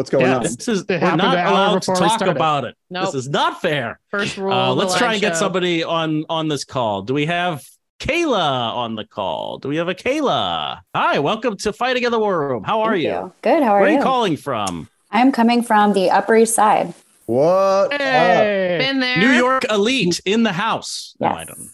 [0.00, 0.36] What's going Yeah.
[0.36, 0.42] on?
[0.44, 2.74] This is we're not allowed to talk about it.
[2.88, 3.04] Nope.
[3.12, 4.00] This is not fair.
[4.10, 4.50] First rule.
[4.50, 5.40] Uh, let's try live and get show.
[5.40, 7.02] somebody on on this call.
[7.02, 7.62] Do we have
[7.98, 9.58] Kayla on the call?
[9.58, 10.80] Do we have a Kayla?
[10.94, 12.64] Hi, welcome to Fighting in the War Room.
[12.64, 13.30] How are Thank you?
[13.42, 13.62] Good.
[13.62, 13.98] How are Where are you?
[13.98, 14.88] you calling from?
[15.10, 16.94] I'm coming from the Upper East Side.
[17.26, 17.92] What?
[17.92, 18.78] Hey.
[18.80, 19.18] Been there.
[19.18, 21.14] New York elite in the house.
[21.20, 21.68] No, I don't.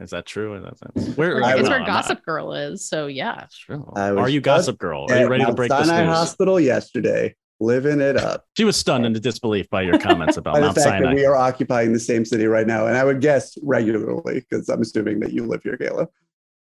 [0.00, 0.56] Is that true?
[0.56, 2.24] Is that- that's- Where, I It's will where I'm Gossip not.
[2.24, 2.84] Girl is.
[2.84, 3.36] So yeah.
[3.38, 3.88] That's true.
[3.94, 5.06] Are you Gossip Girl?
[5.08, 6.16] Are you ready to Mount break this Sinai news?
[6.16, 8.44] Hospital yesterday, living it up.
[8.56, 11.08] She was stunned into disbelief by your comments about By the Mount fact Sinai.
[11.10, 14.68] that we are occupying the same city right now, and I would guess regularly because
[14.68, 16.06] I'm assuming that you live here, Kayla.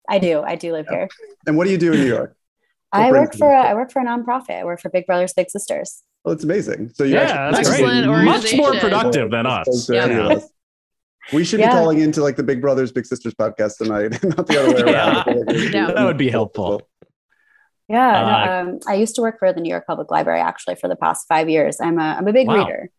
[0.08, 0.42] I do.
[0.42, 1.08] I do live here.
[1.46, 2.36] And what do you do in New York?
[2.92, 3.60] I work for a.
[3.70, 4.60] I work for a nonprofit.
[4.60, 6.02] I work for Big Brothers Big Sisters.
[6.24, 6.90] Well, it's amazing.
[6.94, 9.66] So you Yeah, that's Excellent Much more productive than us.
[9.66, 10.26] As opposed to Yeah.
[10.36, 10.48] us.
[11.32, 11.68] We should Yeah.
[11.70, 14.92] be calling into like the Big Brothers Big Sisters podcast tonight, not the other way
[14.92, 15.72] around.
[15.72, 15.90] Yeah.
[15.92, 16.82] That would be helpful.
[17.88, 18.12] Yeah.
[18.12, 20.88] no, Uh, um, I used to work for the New York Public Library actually for
[20.88, 21.78] the past five years.
[21.80, 22.54] I'm a, I'm a big Wow.
[22.66, 22.90] reader.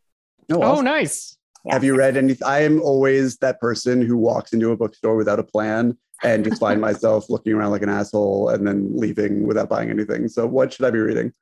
[0.50, 1.38] No, Oh, nice.
[1.66, 1.74] Yeah.
[1.74, 2.38] Have you read any?
[2.46, 6.60] I am always that person who walks into a bookstore without a plan and just
[6.60, 10.28] find myself looking around like an asshole and then leaving without buying anything.
[10.28, 11.34] So, what should I be reading?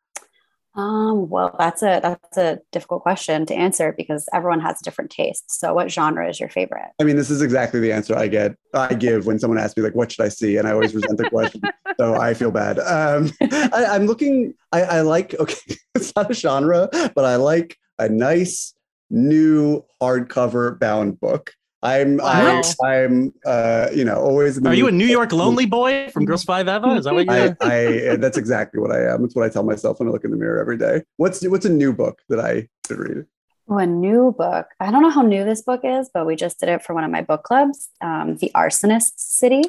[0.75, 5.59] Um, well, that's a that's a difficult question to answer because everyone has different tastes.
[5.59, 6.89] So, what genre is your favorite?
[6.99, 8.55] I mean, this is exactly the answer I get.
[8.73, 11.17] I give when someone asks me like, "What should I see?" and I always resent
[11.19, 11.61] the question,
[11.99, 12.79] so I feel bad.
[12.79, 14.55] Um, I, I'm looking.
[14.71, 15.35] I, I like.
[15.39, 18.73] Okay, it's not a genre, but I like a nice
[19.11, 21.53] new hardcover bound book.
[21.83, 22.61] I'm Wow.
[22.83, 24.57] I, I'm uh, you know always.
[24.57, 26.95] In the Are you a New York lonely boy from Girls Five Eva?
[26.95, 27.57] Is that what you're?
[27.61, 29.25] I, I that's exactly what I am.
[29.25, 31.03] It's what I tell myself when I look in the mirror every day.
[31.17, 33.25] What's what's a new book that I should read?
[33.69, 34.67] Oh, a new book.
[34.79, 37.03] I don't know how new this book is, but we just did it for one
[37.03, 39.63] of my book clubs, um, The Arsonist City.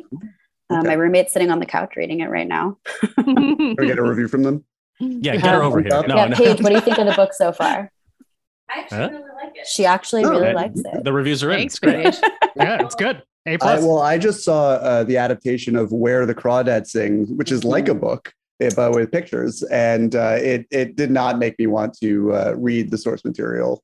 [0.70, 2.78] Um, My roommate's sitting on the couch reading it right now.
[3.16, 4.64] Can I get a review from them?
[4.98, 5.90] Yeah, get her over here.
[6.06, 6.36] No, yeah, no.
[6.36, 7.92] Paige, what do you think of the book so far?
[8.70, 9.08] I actually Huh?
[9.12, 9.66] really like it.
[9.66, 10.54] She actually Oh, really okay.
[10.54, 11.04] likes it.
[11.04, 11.58] The reviews are in.
[11.58, 12.20] Thanks, It's great.
[12.56, 13.22] Yeah, it's good.
[13.46, 13.82] A I, plus.
[13.82, 17.88] well, I just saw uh, the adaptation of Where the Crawdad Sings, which is like
[17.88, 21.94] a book, eh, but with pictures, and uh, it it did not make me want
[22.00, 23.82] to uh, read the source material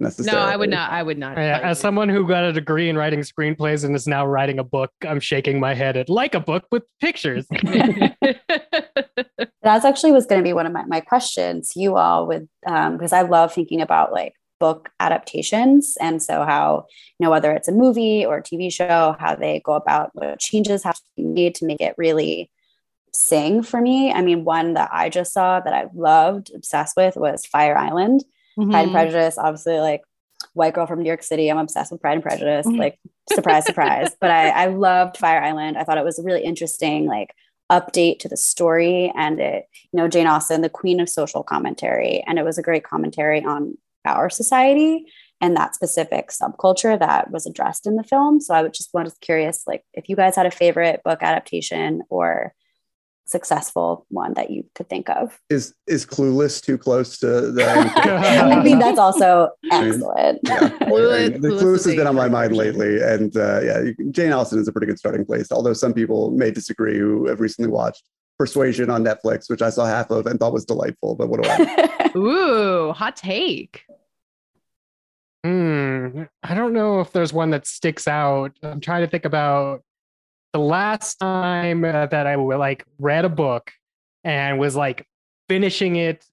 [0.00, 0.38] No.
[0.38, 0.90] I would not.
[0.90, 1.36] I would not.
[1.36, 4.64] Yeah, as someone who got a degree in writing screenplays and is now writing a
[4.64, 7.46] book, I'm shaking my head at like a book with pictures.
[9.62, 12.96] That's actually was going to be one of my, my questions you all with um
[12.96, 16.86] because I love thinking about like book adaptations and so how
[17.18, 20.38] you know whether it's a movie or a TV show how they go about what
[20.38, 22.50] changes have to be made to make it really
[23.12, 24.12] sing for me.
[24.12, 28.24] I mean one that I just saw that I loved obsessed with was Fire Island.
[28.56, 28.92] Pride and Mhm.
[28.92, 30.02] Prejudice obviously like
[30.54, 32.98] white girl from New York City I'm obsessed with Pride and Prejudice like
[33.32, 35.76] surprise surprise but I I loved Fire Island.
[35.78, 37.34] I thought it was a really interesting like
[37.70, 42.20] update to the story and it you know jane austen the queen of social commentary
[42.26, 45.06] and it was a great commentary on our society
[45.40, 49.14] and that specific subculture that was addressed in the film so i would just was
[49.20, 52.52] curious like if you guys had a favorite book adaptation or
[53.26, 57.64] successful one that you could think of Is is Clueless too close to the?
[57.96, 63.00] i mean that's also excellent Clueless- the Clueless Clueless has been on my mind lately,
[63.00, 65.50] and uh, yeah, Jane Austen is a pretty good starting place.
[65.52, 68.04] Although some people may disagree who have recently watched
[68.38, 71.14] Persuasion on Netflix, which I saw half of and thought was delightful.
[71.14, 72.10] But what do I?
[72.16, 73.84] Ooh, hot take.
[75.44, 76.24] Hmm.
[76.42, 78.52] I don't know if there's one that sticks out.
[78.62, 79.82] I'm trying to think about
[80.52, 83.70] the last time uh, that I like read a book
[84.24, 85.06] and was like
[85.48, 86.24] finishing it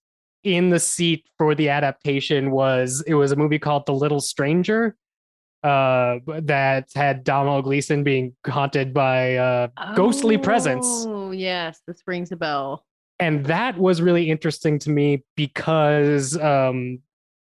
[0.43, 4.95] in the seat for the adaptation was it was a movie called The Little Stranger
[5.63, 11.82] uh that had Domhnall Gleeson being haunted by uh ghostly presence Oh, yes.
[11.88, 12.86] This rings a bell.
[13.20, 16.99] and that was really interesting to me because um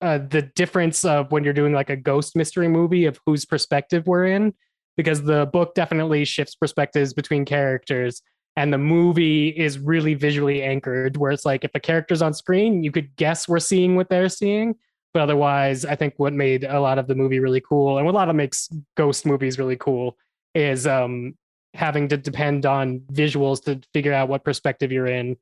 [0.00, 4.04] uh, the difference of when you're doing like a ghost mystery movie of whose perspective
[4.08, 4.52] we're in
[4.96, 8.22] because the book definitely shifts perspectives between characters
[8.56, 12.82] and the movie is really visually anchored where it's like if a character's on screen
[12.82, 14.74] you could guess we're seeing what they're seeing
[15.14, 18.14] but otherwise i think what made a lot of the movie really cool and what
[18.14, 20.16] a lot of makes ghost movies really cool
[20.54, 21.34] is um
[21.74, 25.36] having to depend on visuals to figure out what perspective you're in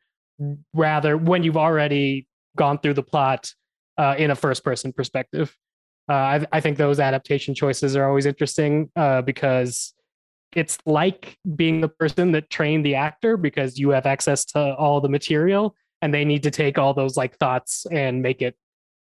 [0.73, 2.27] rather when you've already
[2.57, 3.53] gone through the plot
[3.99, 5.57] uh, in a first person perspective
[6.11, 9.95] uh, I, I think those adaptation choices are always interesting uh, because
[10.57, 15.01] it's like being the person that trained the actor because you have access to all
[15.01, 18.57] the material and they need to take all those like thoughts and make it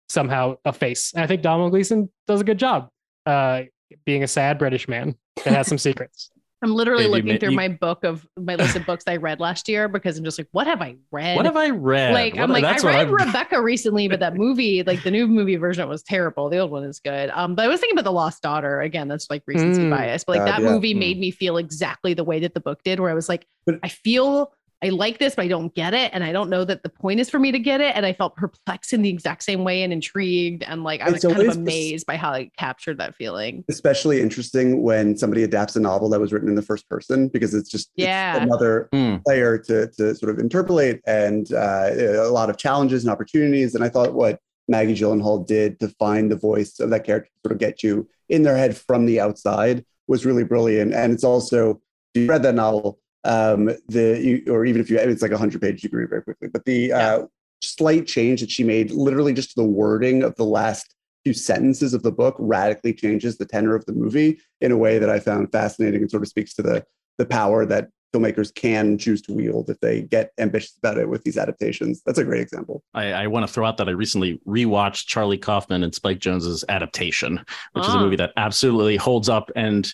[0.09, 1.13] somehow a face.
[1.13, 2.89] And I think Domhnall Gleeson does a good job
[3.27, 3.63] uh,
[4.05, 6.31] being a sad British man that has some secrets.
[6.63, 9.17] I'm literally Dave, looking ma- through you- my book of my list of books I
[9.17, 11.37] read last year because I'm just like, what have I read?
[11.37, 12.13] What have I read?
[12.13, 15.27] Like What- I'm like that's I read Rebecca recently, but that movie, like the new
[15.27, 16.51] movie version, was terrible.
[16.51, 17.31] The old one is good.
[17.31, 19.09] Um, but I was thinking about the Lost Daughter again.
[19.09, 19.91] That's like recency Mm.
[19.91, 20.71] bias, but like God, that yeah.
[20.73, 20.99] movie Mm.
[20.99, 23.79] made me feel exactly the way that the book did, where I was like, But-
[23.83, 24.53] I feel
[24.83, 27.21] I like this, but I don't get it, and I don't know that the point
[27.21, 29.83] is for me to get it, and I felt perplexed in the exact same way
[29.83, 33.65] and intrigued, and like I was kind of amazed by how I captured that feeling.
[33.69, 37.55] Especially interesting when somebody adapts a novel that was written in the first person because
[37.55, 39.17] it's just it's another Hmm.
[39.27, 43.75] player to to sort of interpolate and uh, a lot of challenges and opportunities.
[43.75, 47.49] And I thought what Maggie Gyllenhaal did to find the voice of that character to
[47.49, 50.95] sort of get you in their head from the outside was really brilliant.
[50.95, 51.81] And it's also
[52.15, 55.39] if you read that novel, um, the you, or even if you it's like a
[55.39, 56.49] hundred pages, you can read very quickly.
[56.49, 57.23] But the uh,
[57.63, 60.95] slight change that she made, literally just the wording of the last
[61.25, 64.99] few sentences of the book, radically changes the tenor of the movie in a way
[64.99, 66.85] that I found fascinating and sort of speaks to the
[67.19, 71.23] the power that filmmakers can choose to wield if they get ambitious about it with
[71.23, 72.03] these adaptations.
[72.05, 72.83] That's a great example.
[72.93, 76.65] I, I want to throw out that I recently rewatched Charlie Kaufman and Spike Jonze's
[76.69, 77.39] adaptation,
[77.75, 78.01] which is a Ah.
[78.01, 79.53] movie that absolutely holds up.
[79.55, 79.93] And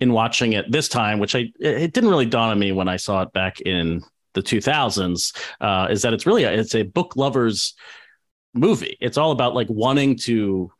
[0.00, 2.96] in watching it this time, which I it didn't really dawn on me when I
[2.96, 4.02] saw it back in
[4.34, 7.74] the 2000s uh, is that it's really a, it's a book lovers
[8.54, 8.96] movie.
[9.00, 10.70] It's all about like wanting to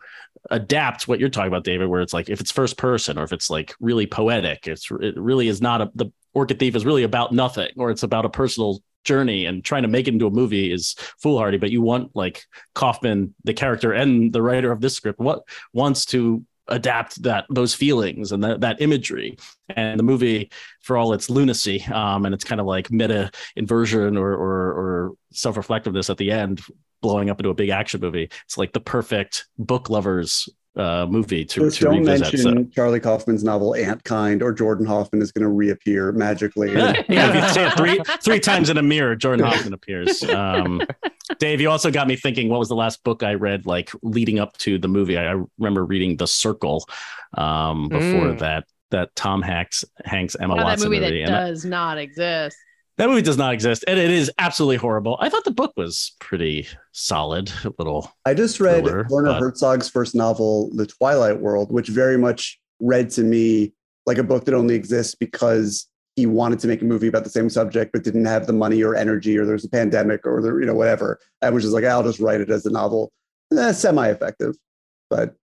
[0.50, 3.32] adapt what you're talking about, David, where it's like if it's first person or if
[3.32, 7.02] it's like really poetic, it's it really is not a the Orchid Thief is really
[7.02, 10.30] about nothing, or it's about a personal journey and trying to make it into a
[10.30, 11.56] movie is foolhardy.
[11.56, 12.44] But you want like
[12.74, 17.74] Kaufman, the character and the writer of this script, what wants to adapt that those
[17.74, 19.36] feelings and that, imagery.
[19.68, 20.50] And the movie
[20.80, 25.12] for all its lunacy um, and it's kind of like meta inversion or, or, or
[25.32, 26.60] self-reflectiveness at the end
[27.02, 31.44] blowing up into a big action movie it's like the perfect book lovers uh, movie
[31.44, 32.70] to, Just to don't revisit mention so.
[32.74, 36.72] Charlie Kaufman's novel Antkind or Jordan Hoffman is going to reappear magically.
[36.72, 40.22] yeah, if you say it three three times in a mirror, Jordan Hoffman appears.
[40.24, 40.82] Um,
[41.38, 42.48] Dave, you also got me thinking.
[42.48, 45.16] What was the last book I read, like leading up to the movie?
[45.18, 46.86] I, I remember reading The Circle
[47.36, 48.38] um, before Mm.
[48.40, 48.64] that.
[48.92, 51.98] That Tom Hanks, Hanks, Emma Wow, that Watson movie that movie, and that, does not
[51.98, 52.56] exist.
[52.98, 55.16] That movie does not exist, and it is absolutely horrible.
[55.20, 57.50] I thought the book was pretty solid.
[57.64, 58.10] A little.
[58.24, 62.58] I just read thriller, Werner but- Herzog's first novel, The Twilight World, which very much
[62.80, 63.72] read to me
[64.06, 67.30] like a book that only exists because he wanted to make a movie about the
[67.30, 70.58] same subject but didn't have the money or energy or there's a pandemic or there,
[70.60, 71.18] you know whatever.
[71.42, 73.12] I was just like, I'll just write it as a novel.
[73.56, 74.54] Eh, semi-effective,
[75.10, 75.34] but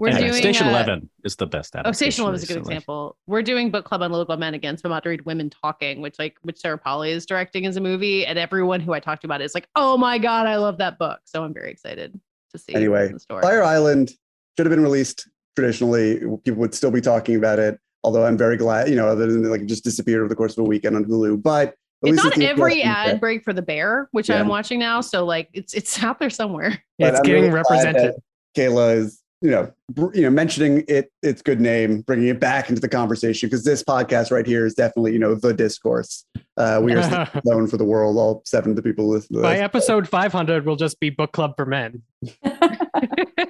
[0.00, 1.76] We're Anyway, doing Station uh, Eleven is the best.
[1.84, 2.74] Oh, Station Eleven is a good recently.
[2.74, 3.16] example.
[3.26, 6.18] We're doing book club on Local Men against I'm about to read Women Talking, which
[6.18, 9.42] like which Sarah Polley is directing as a movie, and everyone who I talked about
[9.42, 11.20] it is like, oh my god, I love that book.
[11.26, 12.18] So I'm very excited
[12.52, 12.74] to see.
[12.74, 13.42] anyway, the store.
[13.42, 14.08] Fire Island
[14.56, 16.20] should have been released traditionally.
[16.44, 17.78] People would still be talking about it.
[18.02, 20.56] Although I'm very glad, you know, other than like it just disappeared over the course
[20.56, 21.42] of a weekend on Hulu.
[21.42, 21.74] But at
[22.04, 23.20] It's least on an every ad bit.
[23.20, 24.40] break for the Bear, which Yeah.
[24.40, 25.02] I'm watching now.
[25.02, 26.82] So like, it's it's out there somewhere.
[26.98, 28.14] But I'm really glad that
[28.56, 32.68] Kayla is, you know, br- you know, mentioning it, its good name, bringing it back
[32.68, 36.24] into the conversation because this podcast right here is definitely, you know, the discourse.
[36.56, 38.16] Uh, we are known for the world.
[38.18, 41.32] All seven of the people who listen to By episode 500, will just be book
[41.32, 42.02] club for men.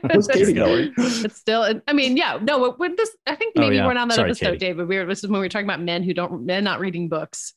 [0.03, 0.93] Where's Katie going?
[0.97, 1.81] It's still.
[1.87, 2.73] I mean, yeah, no.
[2.73, 3.87] When this, I think Oh, maybe yeah.
[3.87, 4.59] we're not on that Sorry, episode, Katie.
[4.59, 4.89] David.
[4.89, 5.07] We were.
[5.07, 7.55] This is when we were talking about men who don't men not reading books.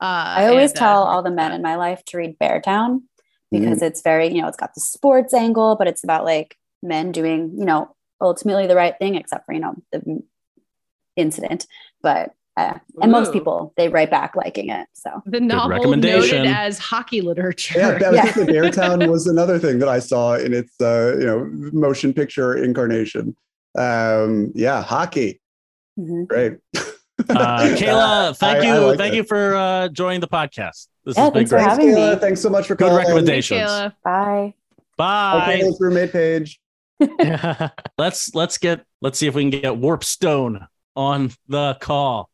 [0.00, 0.04] Uh,
[0.36, 3.02] I always and, uh, tell all the men in my life to read Beartown
[3.50, 3.82] because Mm.
[3.82, 7.54] it's very, you know, it's got the sports angle, but it's about like men doing,
[7.58, 10.22] you know, ultimately the right thing, except for, you know, the
[11.16, 11.66] incident.
[12.02, 14.86] But, uh, and most people, they write back liking it.
[14.92, 16.38] So the novel recommendation.
[16.38, 17.78] noted as hockey literature.
[17.78, 21.16] Yeah, that was just the Beartown was another thing that I saw in its, uh,
[21.18, 23.34] you know, motion picture incarnation.
[23.78, 25.40] Um, yeah, hockey.
[25.98, 26.58] Great.
[26.74, 26.80] Uh,
[27.76, 29.16] Kayla, thank I- you, I like thank it.
[29.18, 30.88] you for uh, joining the podcast.
[31.04, 31.68] This Yeah, has been thanks for great.
[31.68, 32.20] having Kayla, me.
[32.20, 32.94] thanks so much for coming.
[32.94, 33.06] Good calling.
[33.24, 33.92] recommendations.
[34.04, 34.54] Bye.
[34.96, 35.42] Bye.
[35.42, 36.60] Okay, let's roommate page.
[37.98, 42.28] let's let's get let's see if we can get Warpstone on the call.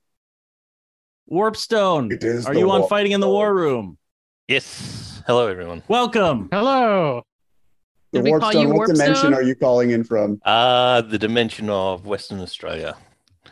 [1.31, 3.99] Warpstone, are you on Warp Fighting in the War Room?
[4.47, 5.23] Yes.
[5.27, 5.83] Hello, everyone.
[5.89, 6.49] Welcome.
[6.51, 7.23] Hello.
[8.13, 10.41] The Did we call Warpstone, what dimension are you calling in from?
[10.45, 12.97] Uh, the dimension of Western Australia.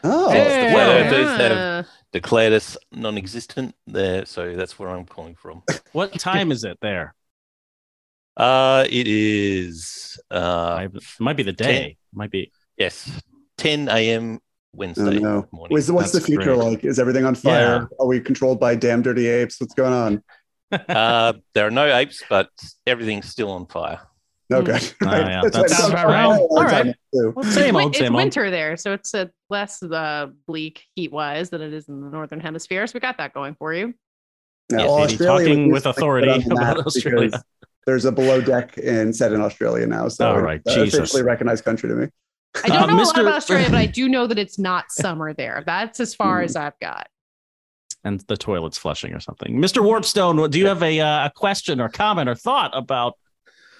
[0.03, 1.37] Oh, Since the flat earthers Ah.
[1.39, 5.63] have declared us non-existent there, so that's where I'm calling from.
[5.93, 7.15] What time is it there?
[8.37, 11.97] Uh, it is uh, it might be the day.
[12.13, 13.21] Might be yes,
[13.59, 14.37] 10 a.m.
[14.37, 15.47] Oh, Wednesday no.
[15.53, 15.75] morning.
[15.75, 16.59] What's, what's the future great.
[16.59, 16.85] like?
[16.85, 17.89] Is everything on fire?
[17.99, 19.59] Are we controlled by damn dirty apes?
[19.59, 20.23] What's going on?
[20.89, 22.51] uh, there are no apes, but
[22.87, 24.01] everything's still on fire.
[24.53, 24.79] Okay.
[25.03, 26.23] Oh, yeah, That's that sounds about right.
[26.25, 26.97] thought all the All time, right.
[27.15, 27.33] too.
[27.35, 28.17] Well, Same it's, old, it's same old.
[28.17, 32.11] winter there, so it's a less uh, bleak heat wise than it is in the
[32.11, 32.87] northern hemisphere.
[32.87, 33.95] So we got that going for you.
[34.71, 37.43] Yeah, Yes, well, talking with authority put on the about map Australia.
[37.87, 40.95] Because There's a below deck in set in Australia now, so All right, it's Jesus.
[40.99, 42.09] officially recognized country to me.
[42.65, 44.87] I don't Uh, know a lot about Australia, but I do know that it's not
[44.91, 45.63] summer there.
[45.67, 46.45] That's as far Hmm.
[46.45, 47.09] as I've got.
[48.05, 49.57] and the toilet's flushing or something.
[49.59, 49.83] Mr.
[49.83, 53.15] Warpstone, do you have a uh, a question or comment or thought about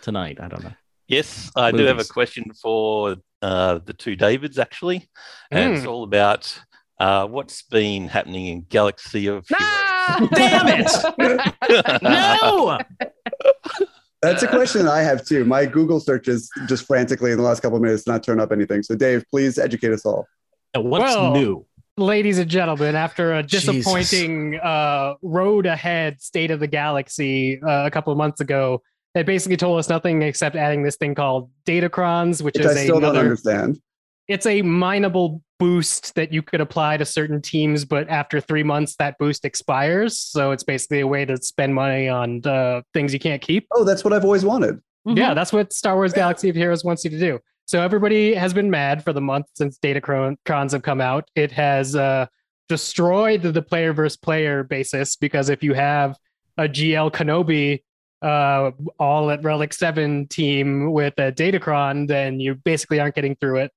[0.03, 0.39] tonight?
[0.41, 0.73] I don't know.
[1.09, 5.09] Yes, I do have a question for uh, the two Davids, actually.
[5.53, 5.91] And it's Mm.
[5.91, 6.61] all about
[6.99, 10.29] uh, what's been happening in Galaxy of Ah!
[10.35, 12.03] Damn it!
[12.03, 12.79] no.
[14.23, 15.45] That's a question that I have too.
[15.45, 18.83] My Google searches just frantically in the last couple of minutes not turn up anything.
[18.83, 20.27] So, Dave, please educate us all.
[20.75, 21.67] What's Well, new?
[21.99, 27.91] Ladies and gentlemen, after a disappointing uh, road ahead state of the galaxy uh, a
[27.91, 28.83] couple of months ago,
[29.15, 32.83] they basically told us nothing except adding this thing called Datacrons, which, Which is I
[32.85, 33.21] still don't another.
[33.21, 33.81] understand.
[34.29, 38.97] It's a mineable boost that you could apply to certain teams, but after three months,
[38.97, 40.19] that boost expires.
[40.19, 43.67] So it's basically a way to spend money on uh, things you can't keep.
[43.73, 44.81] Oh, that's what I've always wanted.
[45.05, 47.39] Yeah, that's what Star Wars Galaxy of Heroes wants you to do.
[47.67, 51.29] So everybody has been mad for the month since Datacrons have come out.
[51.37, 52.27] It has uh,
[52.69, 56.17] destroyed the player versus player basis because if you have
[56.59, 57.83] a GL Kenobi
[58.23, 63.59] uh, all at Relic 7 team with a Datacron, then you basically aren't getting through
[63.59, 63.73] it.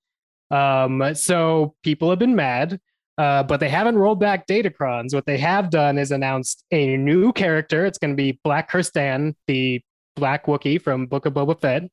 [0.51, 2.79] Um, so people have been mad,
[3.17, 5.13] uh, but they haven't rolled back Datacrons.
[5.13, 7.85] What they have done is announced a new character.
[7.85, 9.81] It's going to be Black Krrsantan, the
[10.15, 11.83] Black Wookiee from Book of Boba Fett.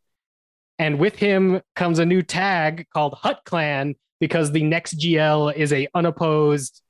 [0.78, 5.72] And with him comes a new tag called Hutt Clan because the next GL is
[5.72, 6.82] a unopposed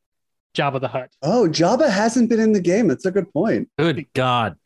[0.56, 1.10] Jabba the Hutt.
[1.22, 2.88] Oh, Jabba hasn't been in the game.
[2.88, 3.68] That's a good point.
[3.78, 4.56] Good God.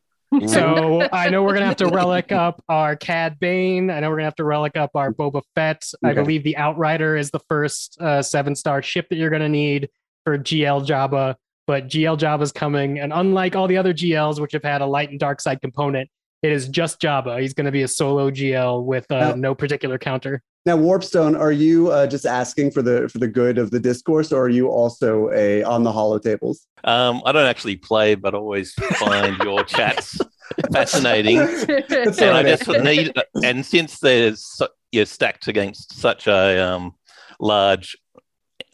[0.46, 3.90] So I know we're gonna have to relic up our Cad Bane.
[3.90, 5.84] I know we're gonna have to relic up our Boba Fett.
[6.04, 9.88] I believe the Outrider is the first uh, seven star ship that you're gonna need
[10.24, 11.34] for GL Jabba.
[11.66, 15.10] But GL Jabba's coming, and unlike all the other GLs, which have had a light
[15.10, 16.08] and dark side component,
[16.42, 17.40] it is just Jabba.
[17.40, 20.42] He's gonna be a solo GL with uh, Now- no particular counter.
[20.66, 24.30] Now, Warpstone, are you uh, just asking for the for the good of the discourse,
[24.30, 26.58] or are you also a on the holotables?
[26.84, 30.18] Um, I don't actually play, but always find your chats
[30.72, 31.38] fascinating.
[31.38, 32.46] That's and I all right.
[32.46, 33.12] just need,
[33.42, 36.92] and since there's su- you're stacked against such a um,
[37.40, 37.96] large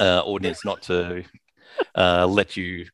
[0.01, 1.23] uh, audience, not to
[1.95, 2.87] uh, let you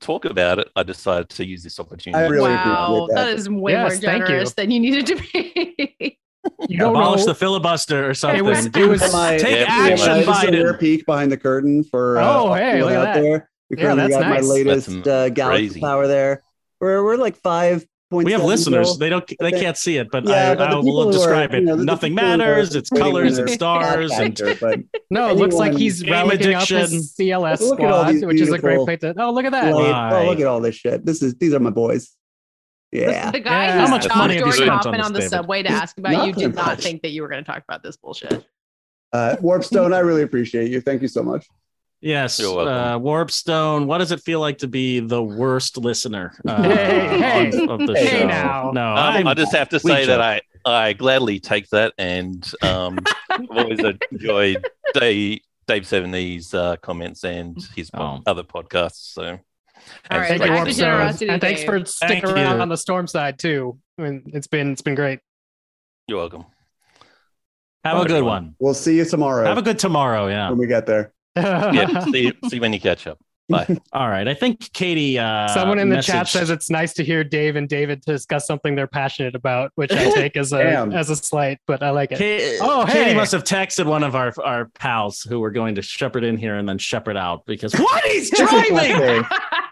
[0.00, 2.22] talk about it, I decided to use this opportunity.
[2.24, 3.28] I really wow, that that.
[3.38, 4.26] is way Yes, more thank you.
[4.28, 6.18] generous than you needed to be.
[6.70, 7.26] You don't Abolish know.
[7.26, 8.42] the filibuster or something.
[8.42, 10.24] was- it Do- was- Am I- take Yeah, pretty action, much.
[10.24, 13.14] Just a rare peek behind the curtain for uh, Oh, hey, everyone look at out
[13.14, 13.20] that.
[13.20, 13.50] there.
[13.68, 14.42] We Yeah, currently that's got nice.
[14.42, 15.80] my latest uh, Galaxy crazy.
[15.80, 16.42] Power there.
[16.80, 17.89] We're we're like five point.
[18.10, 18.98] We have listeners.
[18.98, 19.24] They don't.
[19.38, 21.64] They can't see it, but Yeah, I, but I will who are, describe you it.
[21.64, 22.74] know, Nothing people who are matters.
[22.74, 24.80] It's colors and stars and but
[25.10, 28.40] No, it looks like he's Game relicking up his CLS Look at all squad, which
[28.40, 29.14] is a great beautiful place to.
[29.16, 29.66] Oh, look at that!
[29.74, 31.06] Wait, oh, look at all this shit.
[31.06, 32.16] This is these are my boys.
[32.90, 33.30] Yeah.
[33.30, 33.80] The guy Yeah.
[33.80, 35.30] who's How much top money have you spent on hopping this, on the David?
[35.30, 36.82] subway to ask about you did not much.
[36.82, 38.44] think that you were going to talk about this bullshit.
[39.12, 40.80] Uh, Warpstone, I really appreciate you.
[40.80, 41.46] Thank you so much.
[42.00, 43.86] Yes, uh, Warpstone.
[43.86, 47.66] What does it feel like to be the worst listener uh, Hey, of, hey.
[47.68, 48.26] of the Hey show?
[48.26, 48.70] now.
[48.72, 50.20] No, Um, I'm- just have to we say that.
[50.20, 52.98] I, I gladly take that, and um,
[53.30, 53.80] I've always
[54.12, 58.20] enjoyed Dave, Dave Seventy's uh, comments and his Oh.
[58.26, 59.12] other podcasts.
[59.14, 59.38] So,
[60.10, 60.76] All right, Thank you, Warpstone.
[60.76, 62.62] generosity, and thanks for sticking Thank around you.
[62.62, 63.78] on the storm side too.
[63.98, 65.20] I mean, it's been it's been great.
[66.06, 66.44] you're welcome.
[67.84, 68.26] have a good everyone.
[68.44, 68.54] one.
[68.58, 70.28] We'll see you tomorrow Have a good tomorrow.
[70.28, 70.50] Yeah.
[70.50, 71.12] when we get there.
[71.36, 73.18] Yeah, see, see when you catch up.
[73.48, 73.66] Bye.
[73.92, 74.28] All right.
[74.28, 75.18] I think Katie.
[75.18, 78.76] Uh, Someone in the chat says it's nice to hear Dave and David discuss something
[78.76, 82.18] they're passionate about, which I take as a as a slight, but I like it.
[82.60, 83.14] Ka- Oh, Katie hey.
[83.14, 86.56] must have texted one of our our pals who were going to shepherd in here
[86.56, 89.28] and then shepherd out because what he's This is not driving fair.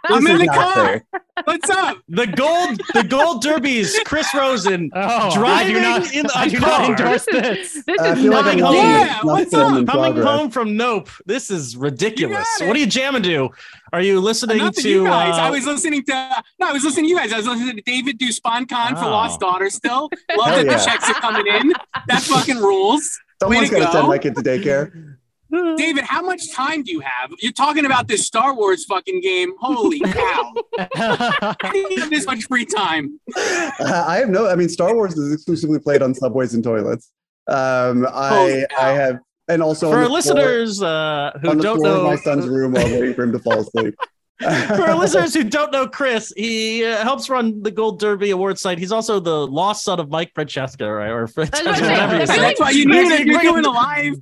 [0.08, 0.74] I'm in the car.
[0.74, 1.04] fair.
[1.44, 1.98] What's up?
[2.08, 3.96] the gold the gold derbies.
[4.04, 6.68] Chris Rosen Oh, driving I do not, in I a do car.
[6.80, 7.82] not endorse this.
[7.86, 8.74] This I is feel not like I'm home.
[8.74, 9.68] Yeah, what's up?
[9.68, 10.24] Coming progress.
[10.26, 11.08] home from Nope.
[11.26, 12.46] This is ridiculous.
[12.60, 13.50] What are you jamming to?
[13.92, 14.88] Are you listening Nothing, to?
[14.90, 15.34] you guys.
[15.34, 17.32] uh, I was listening to no, I was listening to you guys.
[17.32, 19.10] I was listening to David do SpawnCon for Oh.
[19.10, 19.70] Lost Daughter.
[19.70, 20.76] Still love Hell that yeah.
[20.76, 21.72] the checks are coming in.
[22.08, 23.18] That fucking rules.
[23.40, 25.16] Someone's Way to got to send my kid to daycare.
[25.50, 27.32] David, how much time do you have?
[27.40, 29.52] You're talking about this Star Wars fucking game.
[29.58, 30.52] Holy cow!
[30.94, 33.18] How do you have this much free time?
[33.36, 34.46] Uh, I have no.
[34.48, 37.10] I mean, Star Wars is exclusively played on subways and toilets.
[37.46, 41.62] Um, I I have, and also for on our floor- listeners uh, who on the
[41.62, 43.94] don't floor of know, my son's room while waiting for him to fall asleep.
[44.40, 48.56] for our listeners who don't know Chris, he uh, helps run the Gold Derby Award
[48.58, 48.78] site.
[48.78, 51.08] He's also the lost son of Mike Francesca, right?
[51.10, 52.36] Or Francesca, what I'm whatever you say.
[52.38, 53.26] That's why you need it.
[53.26, 54.14] You're Bringing- doing a live.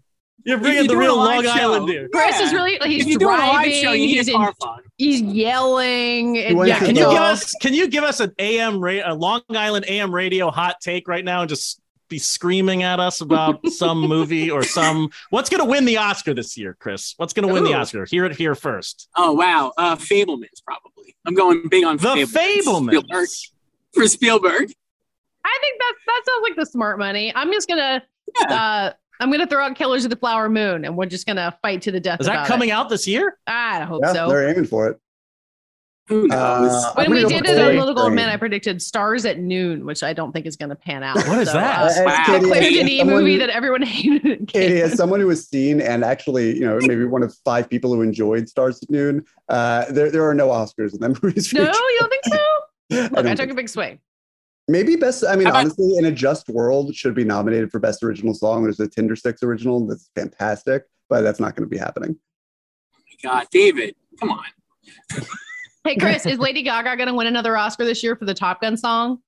[0.46, 1.50] You're if bringing you're the real Long show.
[1.50, 2.10] Island dude.
[2.12, 2.56] Chris is Yeah.
[2.62, 3.72] really he's If a driving.
[3.82, 4.46] show, you he's, in,
[4.96, 6.38] he's yelling.
[6.38, 9.42] and- Yeah, can you give us can you give us an AM ra- a Long
[9.50, 13.98] Island AM radio hot take right now and just be screaming at us about some
[14.00, 17.14] movie or some what's going to win the Oscar this year, Chris?
[17.16, 18.04] What's going to win the Oscar?
[18.08, 19.08] Hear it here first.
[19.16, 21.16] Oh wow, uh, Fablemans probably.
[21.26, 22.86] I'm going big on The Fablemans.
[22.88, 23.28] Spielberg.
[23.94, 24.70] For Spielberg.
[25.44, 27.32] I think that that sounds like the smart money.
[27.34, 28.02] I'm just gonna
[28.48, 28.54] Yeah.
[28.54, 31.82] uh I'm gonna throw out Killers of the Flower Moon and we're just gonna fight
[31.82, 32.20] to the death.
[32.20, 32.72] Is that coming It.
[32.72, 33.38] out this year?
[33.46, 34.28] I hope Yeah, so.
[34.28, 34.98] they're aiming for it.
[36.08, 36.70] Who knows?
[36.72, 39.84] Uh, When we did for it on Little Gold Men, I predicted Stars at Noon,
[39.84, 41.16] which I don't think is going to pan out.
[41.16, 41.80] What is that?
[41.82, 42.22] uh, As Wow.
[42.26, 44.24] Katie- Claire Denis someone- movie that everyone hated.
[44.24, 47.68] in Katie, as someone who has seen and actually, you know, maybe one of five
[47.68, 51.40] people who enjoyed Stars at Noon, uh, there there are no Oscars in that movie.
[51.52, 52.38] No, you don't think so?
[52.90, 53.98] Look, don't I took a big swing.
[54.68, 55.24] Maybe best.
[55.24, 58.64] I mean, about- honestly, in a just world, should be nominated for best original song.
[58.64, 62.16] There's a Tindersticks original that's fantastic, but that's not going to be happening.
[62.94, 64.44] Oh my God, David, come on.
[65.84, 68.60] Hey, Chris, is Lady Gaga going to win another Oscar this year for the Top
[68.60, 69.18] Gun song?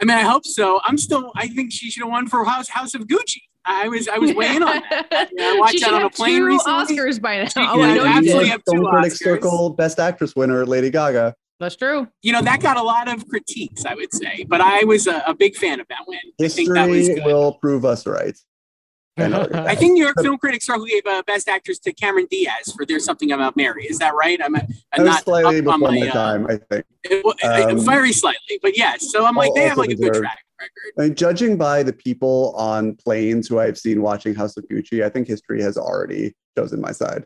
[0.00, 0.80] I mean, I hope so.
[0.84, 1.30] I'm still.
[1.36, 3.42] I think she should have won for House House of Gucci.
[3.64, 4.82] I was I was weighing on.
[4.90, 5.28] that.
[5.36, 6.96] Yeah, I watched She that on a plane two recently.
[6.96, 7.44] Oscars by now.
[7.48, 7.96] She Oh, I did.
[7.96, 8.50] know you Absolutely did.
[8.50, 11.34] have two Critics Circle Best Actress winner Lady Gaga.
[11.60, 12.06] That's true.
[12.22, 15.22] You know that got a lot of critiques, I would say, but I was a,
[15.26, 16.20] a big fan of that win.
[16.40, 17.24] I think that was History good.
[17.26, 18.36] will prove us right.
[19.20, 22.86] I think New York Film Critics Circle gave uh, Best Actress to Cameron Diaz for
[22.86, 24.40] "There's Something About Mary." Is that right?
[24.40, 26.86] I'm, I'm not slightly up before on my, my, uh, time, I think.
[27.02, 29.10] it- it- Um, very slightly, but yes.
[29.10, 30.20] So I'm like, they have also like a good deserved.
[30.20, 30.38] track.
[30.98, 35.04] I mean, judging by the people on planes who I've seen watching House of Gucci,
[35.04, 37.24] I think history has already chosen my side.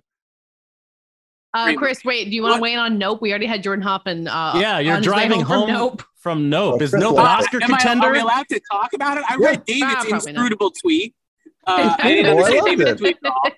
[1.54, 2.24] Uh, Chris, wait.
[2.30, 3.20] Do you want to weigh in on Nope?
[3.20, 4.26] We already had Jordan Hoffman.
[4.28, 6.02] Uh, yeah, you're on his way driving from home Nope.
[6.16, 6.80] from Nope.
[6.82, 7.40] Is Nope an Rock.
[7.40, 8.06] Oscar Am I, contender?
[8.06, 9.24] are we allowed to talk about it?
[9.28, 10.26] I read David's Ah, probably not.
[10.28, 11.14] inscrutable tweet.
[11.64, 12.98] Uh, I didn't I understand David's it.
[12.98, 13.50] tweet at all.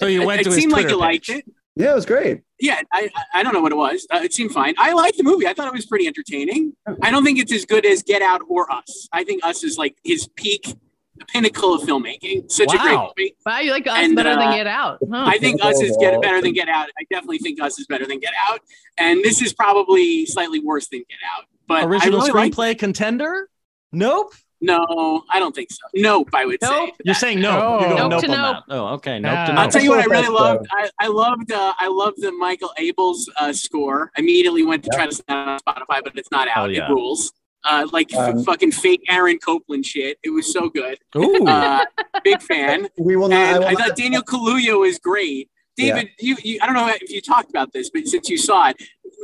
[0.00, 1.44] so you went it to his It seemed like Twitter you liked it.
[1.76, 2.40] Yeah, it was great.
[2.58, 4.06] Yeah, I I- I don't know what it was.
[4.10, 4.74] Uh, it seemed fine.
[4.78, 5.46] I liked the movie.
[5.46, 6.72] I thought it was pretty entertaining.
[7.02, 9.08] I don't think it's as good as Get Out or Us.
[9.12, 10.74] I think Us is like his peak,
[11.20, 12.50] the pinnacle of filmmaking.
[12.50, 13.12] Such a great Wow.
[13.16, 13.36] movie.
[13.46, 14.98] Wow, you like us And, better uh, than Get Out.
[15.08, 15.24] Huh.
[15.26, 16.88] I think Us is get better than Get Out.
[16.98, 18.60] I definitely think Us is better than Get Out,
[18.98, 21.44] and this is probably slightly worse than Get Out.
[21.68, 23.48] But Original I really liked screenplay contender?
[23.92, 24.32] Nope.
[24.62, 25.78] No, I don't think so.
[25.94, 26.92] Nope, I would say.
[27.04, 27.50] You're saying no.
[27.50, 27.80] Oh.
[27.80, 28.64] You're going Nope nope, to on nope.
[28.68, 28.74] that.
[28.74, 29.18] Oh, okay.
[29.18, 29.46] Nope to Ah.
[29.48, 29.58] nope.
[29.58, 30.66] I'll tell you what I really Special loved.
[30.70, 34.10] I, I loved uh, I loved the Michael Abels uh, score.
[34.18, 36.68] Immediately went to try to sign on Spotify, but it's not out.
[36.68, 36.86] Oh, yeah.
[36.90, 37.32] It rules.
[37.64, 40.18] Uh, like f- Um, fucking fake Aaron Copland shit.
[40.22, 40.98] It was so good.
[41.16, 41.44] Ooh.
[41.46, 41.84] Uh,
[42.24, 42.88] big fan.
[42.98, 43.38] We will not.
[43.54, 45.50] I will I, not thought Daniel Kaluuya was great.
[45.76, 45.94] Yeah.
[45.96, 48.68] David, you, you I don't know if you talked about this, but since you saw
[48.70, 48.76] it,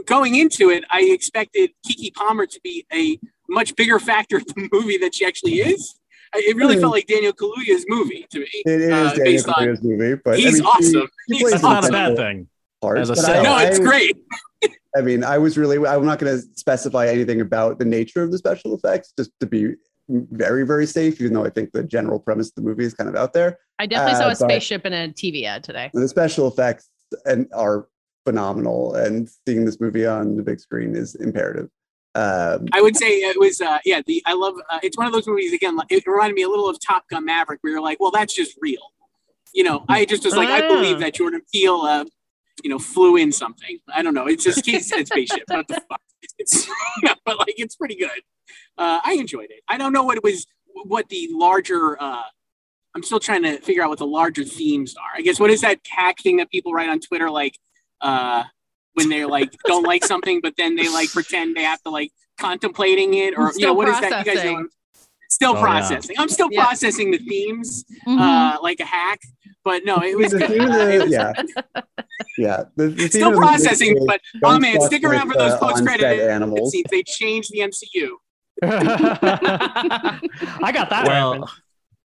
[0.07, 3.19] going into it, I expected Keke Palmer to be a
[3.49, 5.99] much bigger factor in the movie than she actually is.
[6.35, 6.83] It really Hmm.
[6.83, 8.49] felt like Daniel Kaluuya's movie to me.
[8.67, 11.09] It is uh, Daniel based on Kaluuya's movie, but he's I mean, she- awesome.
[11.31, 12.49] she He's plays not a bad thing.
[12.83, 13.45] part, As a but self.
[13.45, 14.17] no, it's I- great.
[14.97, 18.33] I mean, I was really, I'm not going to specify anything about the nature of
[18.33, 19.75] the special effects, just to be
[20.09, 23.11] very, very safe, even though I think the general premise of the movie is kind
[23.11, 23.59] of out there.
[23.79, 25.91] I definitely Uh, saw a spaceship in a TV ad today.
[25.93, 26.89] The special effects
[27.27, 27.89] and are
[28.25, 31.69] phenomenal, and seeing this movie on the big screen is imperative.
[32.15, 34.01] Um, I would say it was, uh, yeah.
[34.07, 34.55] The I love.
[34.71, 35.77] Uh, it's one of those movies again.
[35.91, 38.57] It reminded me a little of Top Gun Maverick, where you're like, well, that's just
[38.61, 38.81] real.
[39.53, 40.69] You know, I just was like, I Ah.
[40.69, 42.05] believe that Jordan Peele, uh,
[42.63, 43.79] you know, flew in something.
[43.95, 44.27] I don't know.
[44.27, 45.45] It's just he said spaceship.
[45.49, 46.01] What the fuck?
[46.39, 46.67] It's,
[47.25, 48.11] but like, it's pretty good.
[48.79, 49.63] Uh, I enjoyed it.
[49.69, 50.47] I don't know what it was.
[50.85, 52.01] What the larger.
[52.01, 52.23] Uh,
[52.95, 55.19] I'm still trying to figure out what the larger themes are.
[55.19, 57.59] I guess what is that hack thing that people write on Twitter like
[58.01, 58.45] uh
[58.95, 62.11] when they're like don't like something but then they like pretend they have to like
[62.39, 64.59] contemplating it or you Still know what is that you guys processing.
[64.63, 64.69] know
[65.31, 65.61] still Oh, yeah.
[65.61, 66.17] processing.
[66.19, 66.65] I'm still Yeah.
[66.65, 68.19] processing the themes Mhm.
[68.21, 69.21] uh like a hack
[69.67, 71.33] but no it was the theme of the, yeah,
[72.39, 72.63] yeah.
[72.77, 75.43] The, the theme still of processing is but don't oh man stick around with, for
[75.43, 76.71] those uh, post on-set credit animals.
[76.71, 78.11] scenes they changed the MCU
[80.63, 81.05] I got that.
[81.07, 81.61] well, reference.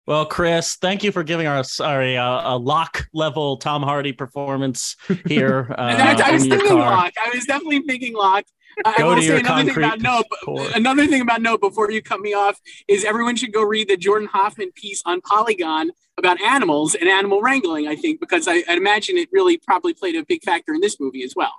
[0.07, 4.97] well, Chris, thank you for giving us sorry uh, a Locke level Tom Hardy performance
[5.28, 6.80] here uh, And I, I was thinking car.
[6.80, 8.45] Locke I was definitely thinking Locke
[8.86, 10.67] I Go will to say your another thing about concrete no.
[10.76, 13.97] Another thing about no before you cut me off is everyone should go read the
[13.97, 17.88] Jordan Hoffman piece on Polygon about animals and animal wrangling.
[17.88, 20.99] I think because I, I imagine it really probably played a big factor in this
[20.99, 21.53] movie as well.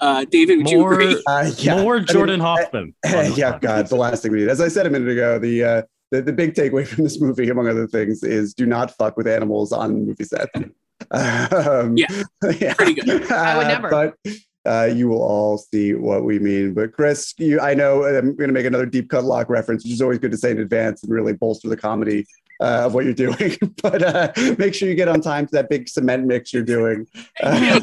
[0.00, 1.22] Uh, David, would you agree?
[1.28, 1.80] Uh, yeah.
[1.82, 2.94] more I mean, Jordan uh, Hoffman.
[3.36, 3.58] yeah.
[3.60, 4.48] God, the last thing we need.
[4.48, 7.48] As I said a minute ago, the uh, the, the big takeaway from this movie,
[7.48, 10.48] among other things, is do not fuck with animals on movie set.
[11.10, 12.06] Um, Yeah,
[12.60, 12.74] yeah.
[12.74, 13.08] pretty good.
[13.32, 13.90] I would Uh, never.
[13.90, 14.14] But
[14.66, 16.72] uh, you will all see what we mean.
[16.74, 19.92] But Chris, you, I know I'm going to make another deep cut Locke reference, which
[19.92, 22.26] is always good to say in advance and really bolster the comedy
[22.60, 23.56] uh, of what you're doing.
[23.82, 27.06] but uh, make sure you get on time to that big cement mix you're doing.
[27.42, 27.80] Bye.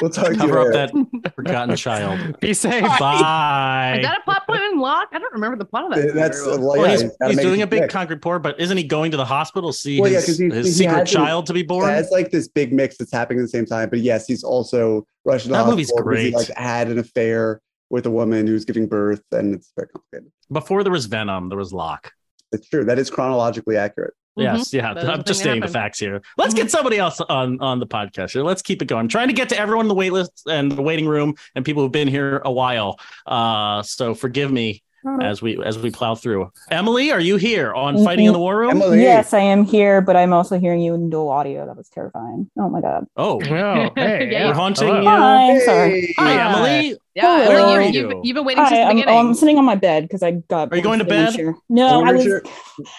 [0.00, 0.88] we'll talk to you Cover up later.
[1.22, 2.38] that forgotten child.
[2.40, 2.82] Be safe.
[2.98, 3.96] Bye.
[3.98, 5.08] Is that a plot point in Locke?
[5.12, 6.14] I don't remember the plot of that.
[6.14, 6.60] That's very well.
[6.60, 7.90] well, Well, yeah, he's, he's doing a big quick.
[7.90, 10.38] concrete pour, but isn't he going to the hospital to see Well, yeah, his, 'cause
[10.38, 11.88] he- his secret has to- child to be born?
[11.88, 13.90] Yeah, it's like this big mix that's happening at the same time.
[13.90, 16.48] But yes, he's also rushing to the That movie's hospital because he, great.
[16.48, 17.60] like had an affair
[17.90, 20.32] with a woman who's giving birth, and it's very complicated.
[20.50, 22.12] Before there was Venom, there was Locke.
[22.52, 22.84] It's true.
[22.84, 24.14] That is chronologically accurate.
[24.36, 24.86] Yes, yeah.
[24.86, 24.94] Mm-hmm.
[24.94, 26.20] That is I'm just stating the facts here.
[26.36, 28.42] Let's get somebody else on on the podcast here.
[28.42, 29.00] Let's keep it going.
[29.00, 31.64] I'm trying to get to everyone in the wait list and the waiting room and
[31.64, 32.98] people who've been here a while.
[33.26, 34.82] Uh, so forgive me
[35.20, 36.50] as we as we plow through.
[36.70, 38.70] Emily, are you here on Fighting in the War Room?
[38.70, 41.66] Emily, Yes, I am here, but I'm also hearing you in dual audio.
[41.66, 42.50] That was terrifying.
[42.58, 43.06] Oh my god.
[43.16, 44.28] Oh, Oh, hey.
[44.32, 45.00] Yeah, we're haunting Hello.
[45.02, 45.08] you.
[45.08, 46.14] Hi, I'm sorry.
[46.18, 46.56] Hi, Hi.
[46.56, 46.98] Emily.
[47.14, 47.38] Yeah, Hello.
[47.38, 48.20] well, Where you, are you've, you?
[48.24, 49.14] you've been waiting since Hi, the I'm, beginning.
[49.14, 50.72] oh, I'm sitting on my bed because I got.
[50.72, 51.34] Are you going to bed?
[51.34, 51.54] here.
[51.68, 52.26] No, I Where's was.
[52.26, 52.42] your-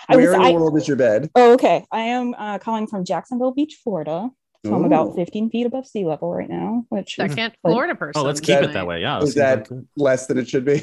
[0.08, 0.26] I was.
[0.26, 1.30] Where in I, the world is your bed?
[1.36, 1.86] oh, okay.
[1.92, 4.30] I am uh, calling from Jacksonville Beach, Florida.
[4.66, 7.94] So I'm about 15 feet above sea level right now, which is Second like- Florida
[7.94, 8.20] person.
[8.20, 9.00] Oh, let's keep That- it that way.
[9.02, 9.20] Yeah.
[9.22, 10.82] Is that like- less than it should be?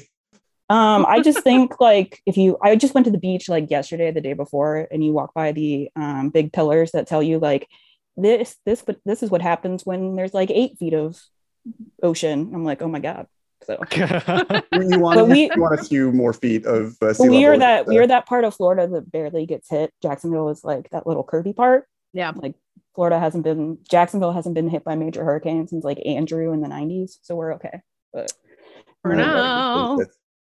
[0.72, 4.10] Um, I just think like if you, I just went to the beach like yesterday,
[4.10, 7.68] the day before, and you walk by the um, big pillars that tell you like
[8.16, 11.20] this, this, but this is what happens when there's like eight feet of
[12.02, 12.52] ocean.
[12.54, 13.26] I'm like, oh my god.
[13.64, 17.30] So you want, But we- you want a few more feet of uh, sea Well,
[17.30, 19.92] we are level, that we uh, are that part of Florida that barely gets hit.
[20.00, 21.86] Jacksonville is like that little curvy part.
[22.14, 22.32] Yeah.
[22.34, 22.54] Like
[22.94, 26.68] Florida hasn't been Jacksonville hasn't been hit by major hurricanes since like Andrew in the
[26.68, 27.18] 90s.
[27.20, 27.82] So we're okay.
[28.12, 28.32] But
[29.02, 29.98] For now.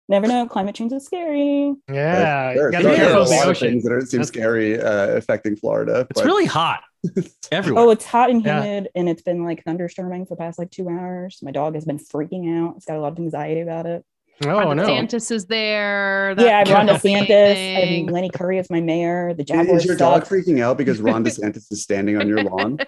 [0.09, 0.47] Never know.
[0.47, 1.75] Climate change is scary.
[1.91, 4.81] Yeah, There, you gotta there be are a lot of things that are, seem scary
[4.81, 6.07] uh, affecting Florida.
[6.11, 6.83] It's really hot
[7.53, 7.85] everywhere.
[7.85, 8.63] Oh, it's hot and Yeah.
[8.63, 11.39] humid, and it's been like thunderstorming for the past like two hours.
[11.43, 12.77] My dog has been freaking out.
[12.77, 14.05] It's got a lot of anxiety about it.
[14.45, 14.85] Oh Ron no.
[14.85, 16.35] DeSantis is there.
[16.37, 18.09] yeah, I have Ron DeSantis.
[18.09, 19.33] I Lenny Curry is my mayor.
[19.33, 19.83] The Is, Jaguars.
[19.83, 22.79] is your dog freaking out because Ron DeSantis is standing on your lawn?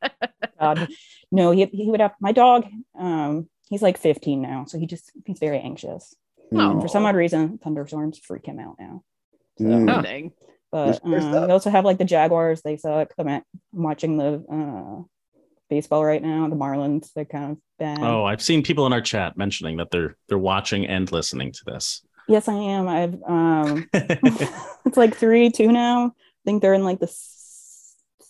[0.60, 0.88] God,
[1.32, 2.66] no, he he would have my dog.
[2.96, 6.14] Um, he's like 15 now, so he just he's very anxious.
[6.54, 6.80] Oh.
[6.80, 9.02] For some odd reason, thunderstorms freak him out now.
[9.60, 10.02] Mm.
[10.02, 10.32] Dang.
[10.70, 11.46] But There's um, that.
[11.46, 12.62] we also have like the Jaguars.
[12.62, 13.12] They suck.
[13.18, 13.44] I'm, at,
[13.74, 15.02] I'm watching the uh,
[15.68, 16.48] baseball right now.
[16.48, 17.12] The Marlins.
[17.14, 17.98] They're kind of bad.
[18.00, 21.60] Oh, I've seen people in our chat mentioning that they're they're watching and listening to
[21.66, 22.02] this.
[22.26, 22.88] Yes, I am.
[22.88, 26.06] I've um, it's like three two now.
[26.06, 27.41] I think they're in like the s-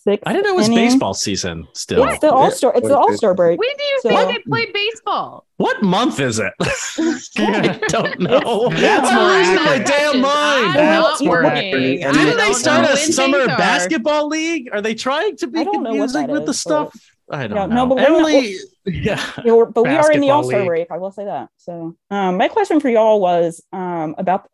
[0.03, 0.23] sixth.
[0.27, 0.79] I didn't know it was inning.
[0.89, 2.03] baseball season still.
[2.07, 2.73] It's the All Star.
[2.75, 3.59] It's the All Star break.
[3.59, 5.45] When do you So- think they play baseball?
[5.57, 6.53] What month is it?
[7.37, 8.69] I don't know.
[8.69, 10.65] That's I'm my damn mind.
[10.67, 11.51] I'm That's not more working.
[11.67, 12.03] accurate.
[12.03, 13.47] I Didn't don't they start a summer are.
[13.47, 14.69] basketball league?
[14.73, 16.93] Are they trying to be I don't know what confusing that with the stuff?
[17.31, 17.75] I don't Yeah, know.
[17.75, 19.31] no, but we're not- Emily, yeah.
[19.45, 20.91] Yeah, but we are in the All Star break.
[20.91, 21.49] I will say that.
[21.57, 24.49] So, um, my question for y'all was um about.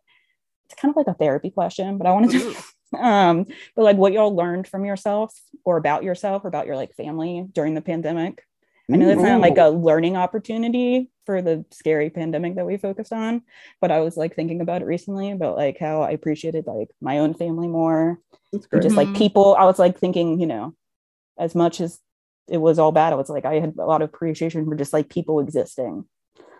[0.71, 2.55] It's kind of like a therapy question, but I wanted to,
[2.97, 5.33] um, but like what y'all learned from yourself
[5.63, 8.43] or about yourself or about your like family during the pandemic.
[8.91, 13.13] I know that's not like a learning opportunity for the scary pandemic that we focused
[13.13, 13.43] on,
[13.79, 17.19] but I was like thinking about it recently about like how I appreciated like my
[17.19, 18.19] own family more,
[18.51, 18.81] That's great.
[18.81, 19.15] just like Mhm.
[19.15, 19.55] people.
[19.59, 20.73] I was like thinking, you know,
[21.37, 21.99] as much as
[22.49, 24.91] it was all bad, I was like I had a lot of appreciation for just
[24.91, 26.05] like people existing.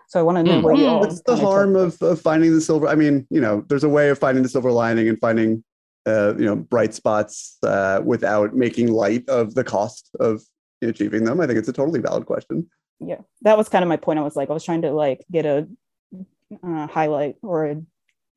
[0.06, 0.62] So I want to know Mm.
[0.62, 2.86] what y'all What's the harm of, of finding the silver?
[2.86, 5.64] I mean, you know, there's a way of finding the silver lining and finding,
[6.06, 10.42] uh, you know, bright spots uh, without making light of the cost of
[10.82, 11.40] achieving them.
[11.40, 12.68] I think it's a totally valid question.
[13.00, 15.20] yeah that was kind of my point i was like i was trying to like
[15.32, 15.66] get a
[16.62, 17.76] uh, highlight or a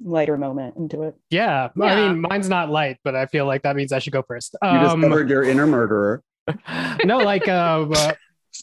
[0.02, 3.76] lighter moment into it Yeah, I mean, mine's not light, but I feel like that
[3.76, 4.56] means I should go first.
[4.62, 6.22] You Um, discovered your inner murderer.
[7.06, 8.14] no, like uh, uh,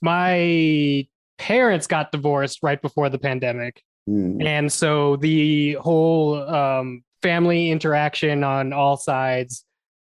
[0.03, 1.07] my
[1.39, 4.41] parents got divorced right before the pandemic, Hmm.
[4.41, 9.65] and so the whole um, family interaction on all sides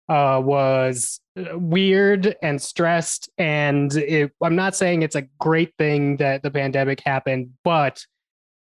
[0.09, 3.29] uh, was uh, weird and stressed.
[3.37, 8.03] And it, I'm not saying it's a great thing that the pandemic happened, but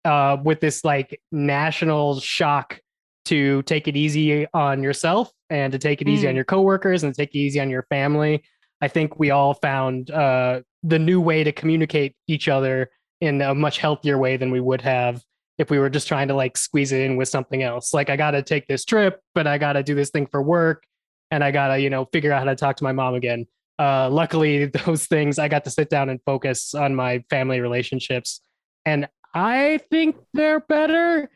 [0.05, 2.81] uh, with this like national shock
[3.27, 6.31] to take it easy on yourself and to take it easy Mm.
[6.31, 8.43] on your coworkers and to take it easy on your family.
[8.81, 12.91] I think we all found uh, the new way to communicate each other
[13.21, 15.23] in a much healthier way than we would have
[15.59, 17.95] if we were just trying to like squeeze it in with something else.
[17.95, 20.43] Like I got to take this trip, but I got to do this thing for
[20.43, 20.85] work,
[21.31, 23.47] and I got to you know figure out how to talk to my mom again.
[23.79, 28.41] Uh, luckily, those things I got to sit down and focus on my family relationships,
[28.85, 31.31] and I think they're better.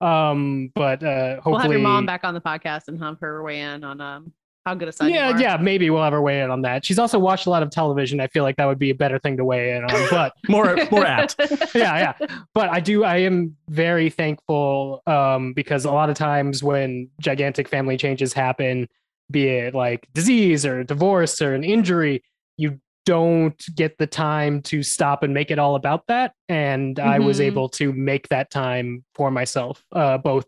[0.00, 3.42] Um, but uh, hopefully, We'll have your mom back on the podcast and have her
[3.42, 4.32] weigh in on um
[4.66, 5.40] how good a son you yeah, are.
[5.40, 6.84] yeah, maybe we'll have her weigh in on that.
[6.84, 8.20] She's also watched a lot of television.
[8.20, 9.90] I feel like that would be a better thing to weigh in on.
[10.10, 11.36] But more more apt.
[11.74, 12.28] yeah, yeah.
[12.52, 13.04] But I do.
[13.04, 18.88] I am very thankful um, because a lot of times when gigantic family changes happen,
[19.30, 22.22] be it like disease or divorce or an injury,
[22.56, 26.32] you don't get the time to stop and make it all about that.
[26.48, 27.44] And I was Mhm.
[27.44, 30.44] able to make that time for myself, uh, both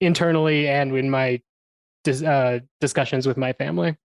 [0.00, 1.40] internally and in my
[2.04, 3.96] dis- uh, discussions with my family.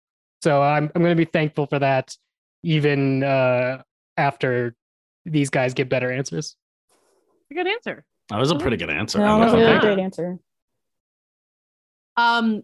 [0.41, 2.16] So I'm I'm going to be thankful for that,
[2.64, 3.82] even uh,
[4.18, 4.76] after
[5.26, 6.56] these guys get better answers.
[7.52, 8.04] A good answer.
[8.30, 9.20] That was a pretty good answer.
[9.20, 10.38] no, I that's a really great answer
[12.18, 12.64] Um,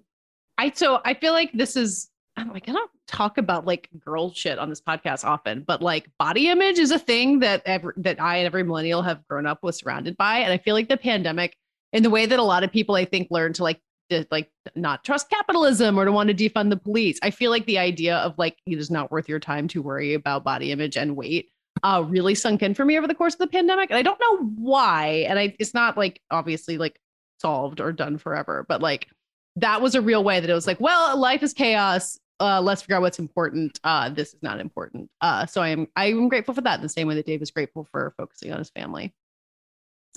[0.58, 4.34] I so I feel like this is I'm like I don't talk about like girl
[4.34, 8.22] shit on this podcast often, but like body image is a thing that every, that
[8.22, 10.98] I and every millennial have grown up with surrounded by, and I feel like the
[10.98, 11.56] pandemic,
[11.94, 13.82] in the way that a lot of people I think learn to like
[14.12, 17.20] to, like not trust capitalism or to want to defund the police.
[17.24, 20.14] I feel like the idea of like it is not worth your time to worry
[20.14, 21.50] about body image and weight
[21.84, 24.20] uh really sunk in for me over the course of the pandemic and i don't
[24.20, 27.00] know why and i it's not like obviously like
[27.40, 29.08] solved or done forever but like
[29.56, 32.82] that was a real way that it was like well life is chaos uh let's
[32.82, 36.62] figure out what's important uh this is not important uh so i'm i'm grateful for
[36.62, 39.14] that in the same way that dave is grateful for focusing on his family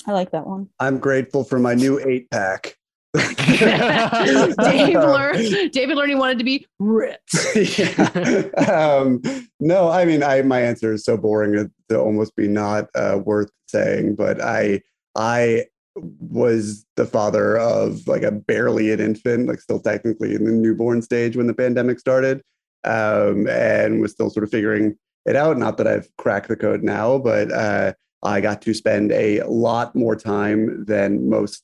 [0.07, 0.69] I like that one.
[0.81, 2.77] I'm grateful for my new eight pack.
[3.15, 4.57] Dave,
[5.73, 7.35] David Learning wanted to be ripped.
[8.69, 9.23] um,
[9.61, 13.51] no, I mean, I my answer is so boring to almost be not uh, worth
[13.69, 14.17] saying.
[14.17, 14.83] But I,
[15.15, 15.67] I
[15.97, 21.03] was the father of like a barely an infant, like still technically in the newborn
[21.03, 22.43] stage when the pandemic started,
[22.85, 25.57] um, and was still sort of figuring it out.
[25.57, 27.93] Not that I've cracked the code now, but uh,
[28.25, 31.63] I got to spend a lot more time than most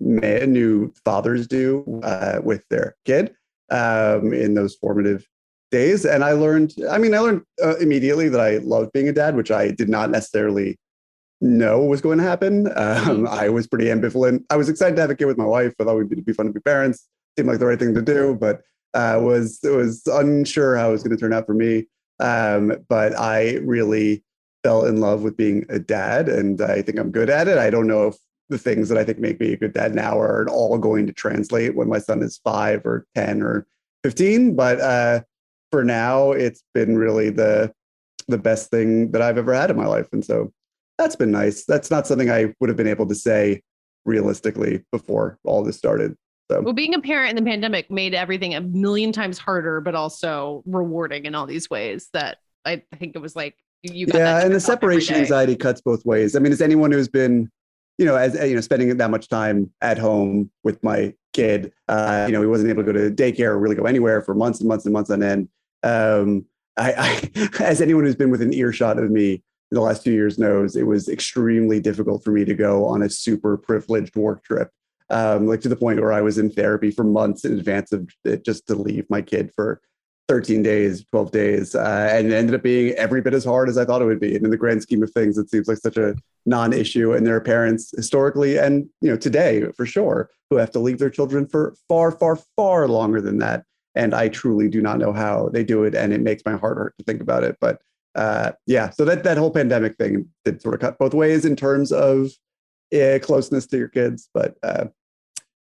[0.00, 3.34] ma- new fathers do uh, with their kid
[3.70, 5.26] um, in those formative
[5.70, 6.04] days.
[6.04, 9.36] And I learned, I mean, I learned uh, immediately that I loved being a dad,
[9.36, 10.78] which I did not necessarily
[11.40, 12.68] know was going to happen.
[12.76, 14.44] Um, I was pretty ambivalent.
[14.50, 15.74] I was excited to have a kid with my wife.
[15.78, 17.06] I thought it would be fun to be parents.
[17.36, 18.62] Seemed like the right thing to do, but
[18.94, 21.86] uh, was was unsure how it was going to turn out for me.
[22.18, 24.24] Um, but I really
[24.64, 27.58] fell in love with being a dad, and I think I'm good at it.
[27.58, 28.16] I don't know if
[28.48, 31.12] the things that I think make me a good dad now are all going to
[31.12, 33.66] translate when my son is five or ten or
[34.02, 34.56] fifteen.
[34.56, 35.20] But uh,
[35.70, 37.72] for now, it's been really the
[38.28, 40.52] the best thing that I've ever had in my life, and so
[40.98, 41.64] that's been nice.
[41.64, 43.62] That's not something I would have been able to say
[44.04, 46.16] realistically before all this started.
[46.50, 49.94] So Well, being a parent in the pandemic made everything a million times harder, but
[49.94, 54.44] also rewarding in all these ways that I think it was like you got yeah,
[54.44, 56.34] and the separation anxiety cuts both ways.
[56.34, 57.50] I mean, as anyone who's been,
[57.98, 62.24] you know, as you know, spending that much time at home with my kid, uh,
[62.28, 64.60] you know, he wasn't able to go to daycare or really go anywhere for months
[64.60, 65.48] and months and months on end.
[65.82, 66.46] Um,
[66.76, 66.92] I,
[67.36, 69.42] I, as anyone who's been within earshot of me in
[69.74, 73.10] the last two years knows, it was extremely difficult for me to go on a
[73.10, 74.70] super privileged work trip.
[75.10, 78.10] Um, like to the point where I was in therapy for months in advance of
[78.44, 79.80] just to leave my kid for
[80.28, 83.78] 13 days, 12 days, uh, and it ended up being every bit as hard as
[83.78, 84.36] I thought it would be.
[84.36, 86.14] And in the grand scheme of things, it seems like such a
[86.44, 87.12] non-issue.
[87.12, 90.98] And there are parents historically and you know today for sure who have to leave
[90.98, 93.64] their children for far, far, far longer than that.
[93.94, 96.76] And I truly do not know how they do it, and it makes my heart
[96.76, 97.56] hurt to think about it.
[97.60, 97.80] But
[98.14, 101.56] uh, yeah, so that that whole pandemic thing did sort of cut both ways in
[101.56, 102.30] terms of
[102.94, 104.28] uh, closeness to your kids.
[104.32, 104.86] But uh,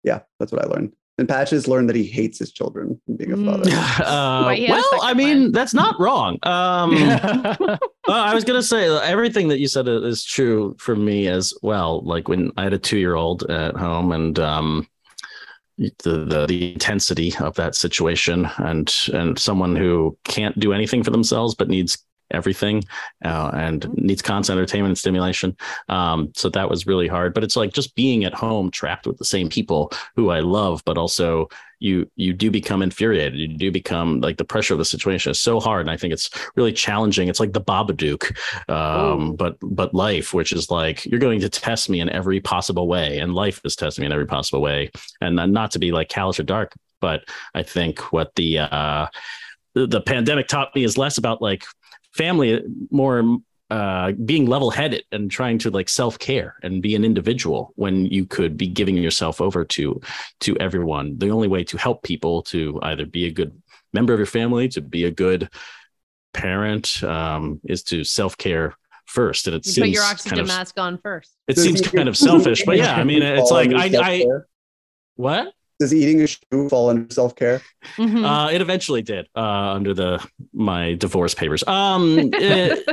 [0.04, 0.94] yeah, that's what I learned.
[1.18, 3.70] And Patches learned that he hates his children being a father.
[4.06, 6.38] Uh, well, I mean, that's not wrong.
[6.44, 7.78] Um, uh,
[8.08, 12.04] I was gonna say uh, everything that you said is true for me as well.
[12.04, 14.88] Like when I had a two-year-old at home, and um,
[15.78, 21.12] the, the the intensity of that situation, and and someone who can't do anything for
[21.12, 21.98] themselves but needs
[22.31, 22.84] everything
[23.23, 25.56] uh, and needs constant entertainment and stimulation.
[25.89, 27.34] Um, so that was really hard.
[27.34, 30.81] But it's like just being at home, trapped with the same people who I love,
[30.85, 31.49] but also
[31.80, 33.38] you you do become infuriated.
[33.38, 36.14] You do become like the pressure of the situation is so hard, and I think
[36.14, 37.27] it's really challenging.
[37.27, 38.35] It's like the Babadook,
[38.69, 42.88] um, but but life, which is like you're going to test me in every possible
[42.88, 44.89] way, and life is testing me in every possible way.
[45.22, 49.07] And not to be like callous or dark, but I think what the uh,
[49.73, 51.65] the pandemic taught me is less about like
[52.16, 52.62] family
[52.92, 53.38] more
[53.72, 58.58] uh, being level-headed and trying to like self-care and be an individual when you could
[58.58, 60.00] be giving yourself over to
[60.40, 61.18] to everyone.
[61.18, 63.52] The only way to help people to either be a good
[63.92, 65.50] member of your family to be a good
[66.34, 68.76] parent um, is to self-care
[69.08, 69.48] first.
[69.48, 71.32] And it You seems put your oxygen kind of mask on first.
[71.48, 74.26] it seems kind of selfish but yeah i mean it's like i i
[75.16, 77.61] what Does eating a shoe fall under self-care?
[77.97, 78.23] Mm-hmm.
[78.23, 81.64] Uh, it eventually did uh, under the my divorce papers.
[81.68, 82.88] Um, it-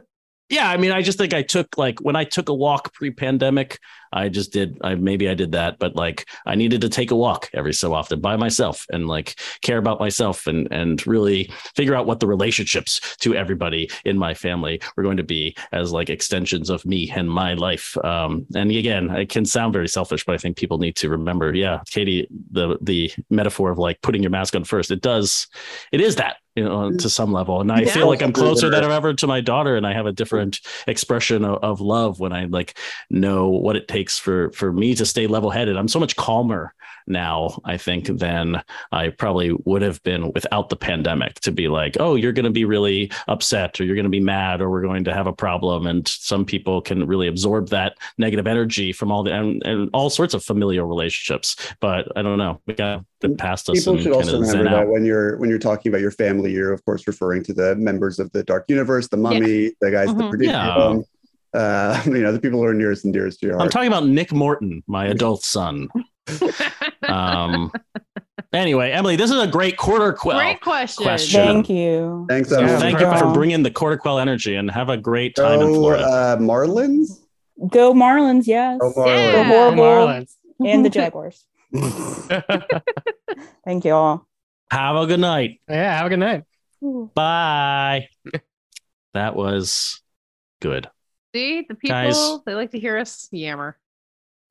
[0.48, 3.78] yeah, I mean, I just think I took like when I took a walk pre-pandemic,
[4.12, 4.78] I just did.
[4.82, 7.92] I maybe I did that, but like I needed to take a walk every so
[7.92, 12.26] often by myself and like care about myself and and really figure out what the
[12.26, 17.10] relationships to everybody in my family were going to be as like extensions of me
[17.14, 17.96] and my life.
[18.02, 21.54] Um, and again, it can sound very selfish, but I think people need to remember.
[21.54, 24.90] Yeah, Katie, the the metaphor of like putting your mask on first.
[24.90, 25.46] It does.
[25.92, 26.98] It is that you know mm.
[26.98, 27.60] to some level.
[27.60, 27.92] And i Yeah.
[27.92, 31.44] feel like i'm closer than ever to my daughter and i have a different expression
[31.44, 32.76] of, of love when i like
[33.10, 36.74] know what it takes for for me to stay level headed i'm so much calmer
[37.08, 38.62] now i think than
[38.92, 42.50] i probably would have been without the pandemic to be like oh you're going to
[42.50, 45.32] be really upset or you're going to be mad or we're going to have a
[45.32, 49.90] problem and some people can really absorb that negative energy from all the and, and
[49.92, 53.98] all sorts of familial relationships but i don't know we got it past us People
[53.98, 54.88] should also remember that out.
[54.88, 58.20] when you're when you're talking about your family, you're of course referring to the members
[58.20, 60.28] of the Dark Universe, the Mummy, the guys that Mhm.
[60.30, 61.00] produced Yeah.
[61.52, 61.58] the.
[61.58, 63.64] Uh, you know, the people who are nearest and dearest to your heart.
[63.64, 65.88] I'm talking about Nick Morton, my adult son.
[67.08, 67.72] um.
[68.52, 70.38] Anyway, Emily, this is a great quarter quell.
[70.38, 71.04] Great question.
[71.30, 72.24] Thank you.
[72.30, 72.78] Thanks, So Emily.
[72.78, 76.04] thank you for bringing the quarter quell energy and have a great time in Florida.
[76.04, 77.18] uh, Marlins.
[77.68, 78.78] Go Marlins, yes.
[78.80, 78.94] Go Marlins.
[78.94, 79.06] Go
[79.40, 79.44] Yeah.
[79.44, 79.82] horrible.
[79.84, 80.34] Marlins.
[80.64, 81.44] And the Jaguars.
[83.64, 84.26] Thank you all.
[84.70, 85.60] Have a good night.
[85.68, 86.44] Yeah, have a good night.
[87.14, 88.08] Bye.
[89.14, 90.00] that was
[90.60, 90.88] good.
[91.34, 92.38] See, the people Guys.
[92.46, 93.76] they like to hear us yammer.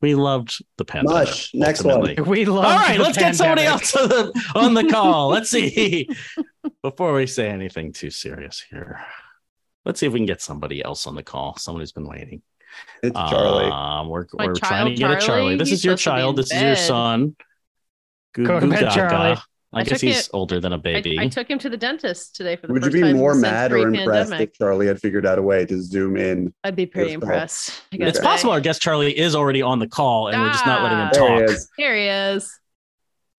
[0.01, 1.27] We loved the pandemic.
[1.27, 1.51] Mush.
[1.53, 2.15] Next one.
[2.25, 2.65] We love.
[2.65, 5.27] All right, let's get somebody else on the, on the call.
[5.29, 6.07] Let's see.
[6.83, 9.03] Before we say anything too serious here,
[9.85, 11.57] let's see if we can get somebody else on the call.
[11.57, 12.43] Someone who's been waiting.
[13.01, 13.71] It's Charlie.
[13.71, 15.25] Um, we're My we're child trying to get a Charlie?
[15.25, 15.57] Charlie.
[15.57, 16.35] This He's is your supposed to be in child.
[16.35, 17.35] This is your son.
[18.33, 19.37] Goo Go to bed, Charlie.
[19.77, 21.17] I, I guess he's it- older than a baby.
[21.19, 23.71] I took him to the dentist today for the Would you be time more mad
[23.71, 24.49] or impressed pre-pandemic.
[24.49, 26.53] if Charlie had figured out a way to zoom in?
[26.63, 27.29] I'd be pretty First of all.
[27.35, 27.81] impressed.
[27.93, 28.23] I gotta it's say.
[28.23, 31.07] possible our guest Charlie is already on the call and we're just not letting him
[31.07, 31.11] Ah.
[31.13, 31.49] There he talk.
[31.55, 31.69] is.
[31.77, 32.59] Here he is.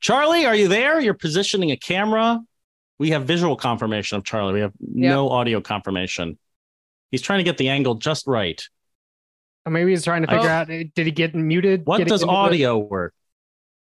[0.00, 1.00] Charlie, are you there?
[1.00, 2.40] You're positioning a camera.
[2.98, 4.54] We have visual confirmation of Charlie.
[4.54, 6.38] We have no audio confirmation.
[7.10, 8.62] He's trying to get the angle just right.
[9.66, 10.52] Or maybe he's trying to figure Oh.
[10.52, 11.84] out did he get muted?
[11.86, 13.12] What getting does into the- audio work?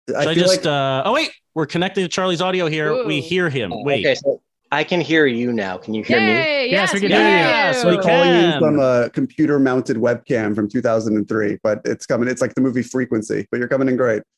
[0.08, 3.04] Should I, I just like uh oh wait, we're connecting to Charlie's audio here.
[3.06, 3.72] We hear him.
[3.84, 4.04] Wait.
[4.04, 5.78] Okay, so I can hear you now.
[5.78, 6.26] Can you hear me?
[6.26, 6.70] Yay!
[6.70, 7.36] Yes, Yes, we can we hear you.
[7.36, 12.28] Yes, we we're calling you from a computer mounted webcam from 2003, but it's coming.
[12.28, 14.22] It's like the movie Frequency, but you're coming in great.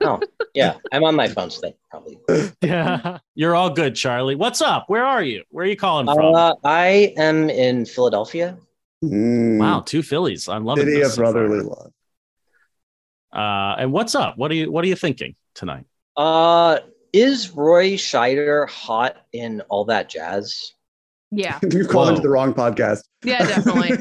[0.00, 0.18] Oh,
[0.54, 0.76] yeah.
[0.92, 2.18] I'm on my phone, so that probably.
[2.62, 3.18] Yeah.
[3.34, 4.34] You're all good, Charlie.
[4.34, 4.84] What's up?
[4.86, 5.42] Where are you?
[5.50, 6.34] Where are you calling from?
[6.34, 8.56] Uh, I am in Philadelphia.
[9.04, 10.48] Mm, wow, two Phillies.
[10.48, 11.32] I'm loving City this of so far.
[11.34, 11.92] brotherly love.
[13.34, 14.38] Uh, and what's up?
[14.38, 15.84] What are you What are you thinking tonight?
[16.16, 16.78] Uh,
[17.12, 20.72] is Roy Scheider hot in all that jazz?
[21.30, 21.58] Yeah.
[21.70, 23.00] you called into the wrong podcast.
[23.24, 23.90] Yeah, definitely.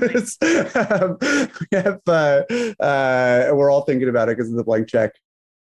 [0.75, 1.17] Um,
[1.71, 2.43] we have, uh,
[2.83, 5.11] uh, we're all thinking about it because of the blank check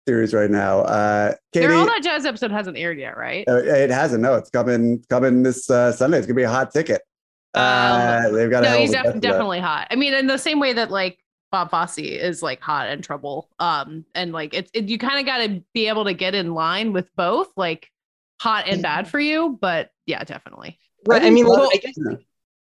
[0.08, 0.80] series right now.
[0.82, 3.48] Uh, Katie, There, all that jazz episode hasn't aired yet, right?
[3.48, 4.22] uh, it hasn't.
[4.22, 6.18] No, it's coming coming this uh, Sunday.
[6.20, 7.02] It's gonna be a hot ticket.
[7.56, 9.22] Uh, they've got Um, no, he's def- guest for that.
[9.22, 9.88] definitely hot.
[9.90, 11.18] I mean, in the same way that like
[11.56, 13.50] Bob Fosse is like hot and trouble.
[13.60, 16.54] Um, and like it's it, you kind of got to be able to get in
[16.54, 17.90] line with both, like
[18.42, 19.58] hot and bad for you.
[19.62, 20.78] But yeah, definitely.
[21.08, 21.22] Right.
[21.24, 22.18] I mean, Well, like, I guess yeah.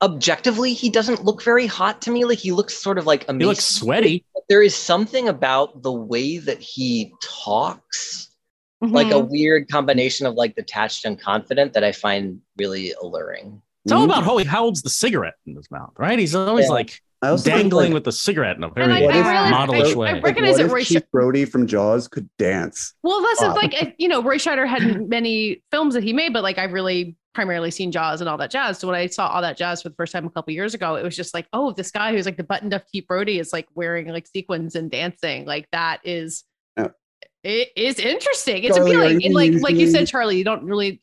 [0.01, 2.25] objectively, he doesn't look very hot to me.
[2.25, 4.25] Like he looks sort of like He looks sweaty.
[4.33, 8.35] But There is something about the way that he talks,
[8.81, 13.61] like a weird combination of like detached and confident that I find really alluring.
[13.85, 16.19] It's all about how he holds the cigarette in his mouth, right?
[16.19, 16.71] He's always Yeah.
[16.71, 17.12] like I also think,
[17.43, 19.95] dangling like, with the cigarette in a And very I- What I if- modelish I-
[19.95, 20.09] way.
[20.09, 22.93] I like, recognize what that Roy Chief Sch- Brody from Jaws could dance?
[23.03, 23.49] Well, this Wow.
[23.51, 26.73] is like you know, Roy Scheider had many films that he made, but like I've
[26.73, 28.77] really primarily seen Jaws and all that jazz.
[28.77, 30.95] So when I saw all that jazz for the first time a couple years ago,
[30.95, 33.51] it was just like, oh, this guy who's like the buttoned up Chief Brody is
[33.51, 35.45] like wearing like sequins and dancing.
[35.45, 36.43] Like that is
[36.77, 36.89] Yeah.
[37.43, 38.63] it is interesting.
[38.63, 39.25] It's Charlie, are appealing.
[39.25, 41.01] And like like you said, Charlie, you don't really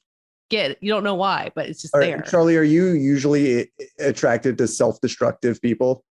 [0.51, 2.20] get you don't know why, but it's just Are- there.
[2.22, 3.64] Charlie, are you usually eh,
[3.98, 6.05] attracted to self-destructive people?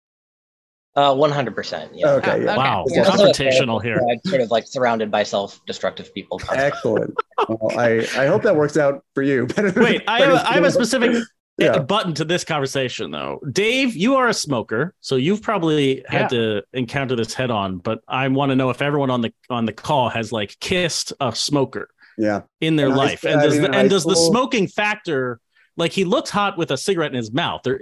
[0.98, 1.90] Uh, 100%.
[1.92, 2.08] Yeah.
[2.14, 2.56] Okay, Oh, yeah.
[2.56, 4.00] Wow, It's a confrontational here.
[4.10, 6.40] I'm sort of like surrounded by self-destructive people.
[6.52, 7.14] Excellent.
[7.48, 9.46] Well, I, I hope that works out for you.
[9.76, 11.22] Wait, I have, a, I have a specific
[11.58, 11.78] Yeah.
[11.94, 13.40] button to this conversation, though.
[13.52, 17.78] Dave, you are a smoker, so you've probably had to encounter this head on.
[17.78, 21.12] But I want to know if everyone on the on the call has like kissed
[21.20, 22.42] a smoker Yeah.
[22.60, 24.14] in their In high life, school- and I does mean, the, and high does the
[24.16, 25.40] smoking factor
[25.76, 27.62] like he looks hot with a cigarette in his mouth?
[27.64, 27.80] There,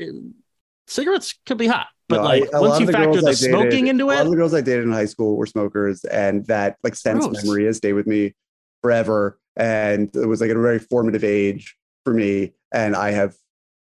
[0.86, 3.50] cigarettes could be hot, but No, like I- once you the factor the I dated-
[3.50, 6.04] smoking into a lot of it, the girls I dated in high school were smokers,
[6.04, 7.44] and that like sense Gross.
[7.44, 8.34] memory has stayed with me
[8.82, 9.38] forever.
[9.56, 13.34] And it was like a very formative age for me, and I have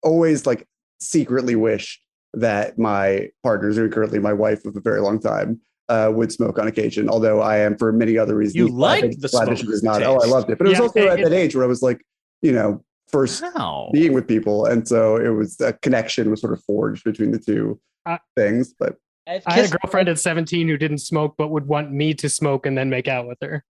[0.02, 0.66] always like
[1.01, 2.02] secretly wished
[2.34, 6.30] that my partners, who are currently my wife of a very long time, uh, would
[6.32, 7.09] smoke on occasion.
[7.09, 9.82] Although I am, for many other reasons, You like the glad that she smoke was
[9.82, 10.02] not.
[10.02, 11.68] Oh, I loved it, but it was Yeah, also at it- that age where I
[11.68, 12.05] was like,
[12.42, 13.90] you know, first wow.
[13.92, 17.38] being with people, and so it was a connection was sort of forged between the
[17.38, 18.74] two Uh, things.
[18.78, 18.97] But
[19.27, 22.28] I've I had a girlfriend at 17 who didn't smoke but would want me to
[22.28, 23.64] smoke and then make out with her.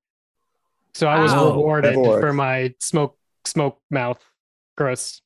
[0.94, 1.52] So I was Wow.
[1.52, 4.22] rewarded for my smoke smoke mouth.
[4.76, 5.20] Gross.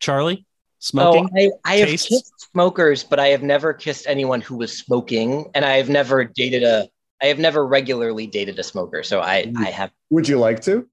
[0.00, 0.46] Charlie,
[0.78, 1.28] smoking.
[1.36, 5.50] Oh, I, I have kissed smokers, but I have never kissed anyone who was smoking,
[5.54, 6.88] and I have never dated a.
[7.22, 9.52] I have never regularly dated a smoker, so I.
[9.58, 9.90] I have.
[10.10, 10.88] would you like to?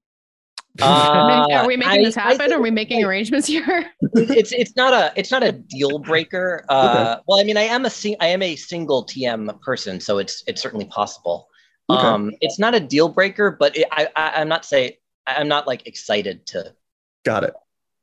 [0.80, 2.38] Uh, are we making I- this happen?
[2.38, 3.90] think are we making arrangements here?
[4.14, 6.64] it's it's not a it's not a deal breaker.
[6.68, 10.18] Uh, Well, I mean, I am a sing- I am a single TM person, so
[10.18, 11.48] it's it's certainly possible.
[11.90, 12.06] Okay.
[12.06, 15.66] Um, it's not a deal breaker, but it, I, I I'm not say I'm not
[15.66, 16.74] like excited to.
[17.24, 17.54] Got it.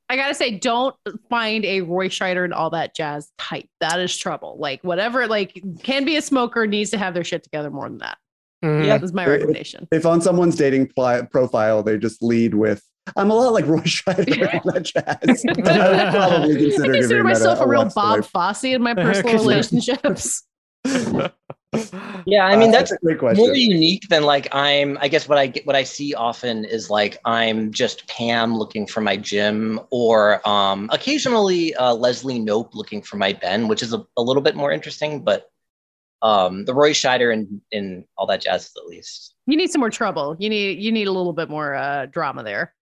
[0.07, 0.95] I gotta say, don't
[1.29, 3.67] find a Roy Scheider and all that jazz type.
[3.79, 4.57] That is trouble.
[4.59, 7.99] Like whatever, like can be a smoker needs to have their shit together more than
[7.99, 8.17] that.
[8.65, 8.85] Mhm.
[8.85, 9.87] Yeah, that's my recommendation.
[9.91, 12.81] If on someone's dating pli- profile they just lead with
[13.15, 15.45] I'm a lot like Roy Scheider and that jazz.
[15.47, 18.25] I would probably I consider, consider myself that a, real Bob wipe.
[18.25, 20.43] Fosse in my personal relationships.
[22.25, 23.45] Yeah, I mean Uh, that's, that's a great question.
[23.45, 24.97] more unique than like I'm.
[25.01, 28.87] I guess what I get, what I see often is like I'm just Pam looking
[28.87, 33.93] for my Jim, or um, occasionally uh, Leslie Knope looking for my Ben, which is
[33.93, 35.19] a, a little bit more interesting.
[35.21, 35.49] But
[36.21, 39.35] um, the Roy Scheider and and all that jazz is at least.
[39.47, 40.35] You need some more trouble.
[40.39, 42.73] You need you need a little bit more uh, drama there.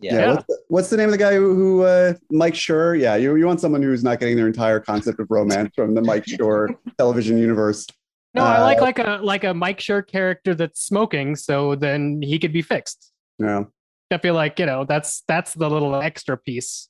[0.00, 0.32] Yeah.
[0.34, 2.98] What's, the, what's the name of the guy who, who uh, Mike Schur?
[2.98, 6.00] Yeah, you, you want someone who's not getting their entire concept of romance from the
[6.00, 7.86] Mike Schur television universe.
[8.32, 12.22] No, I like Uh, like a like a Mike Schur character that's smoking, so then
[12.22, 13.12] he could be fixed.
[13.38, 13.64] Yeah.
[14.12, 16.88] I feel like you know that's that's the little extra piece.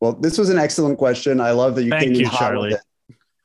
[0.00, 1.40] Well, this was an excellent question.
[1.40, 2.72] I love that you Thank came in you, hot with Charlie.
[2.72, 2.80] it.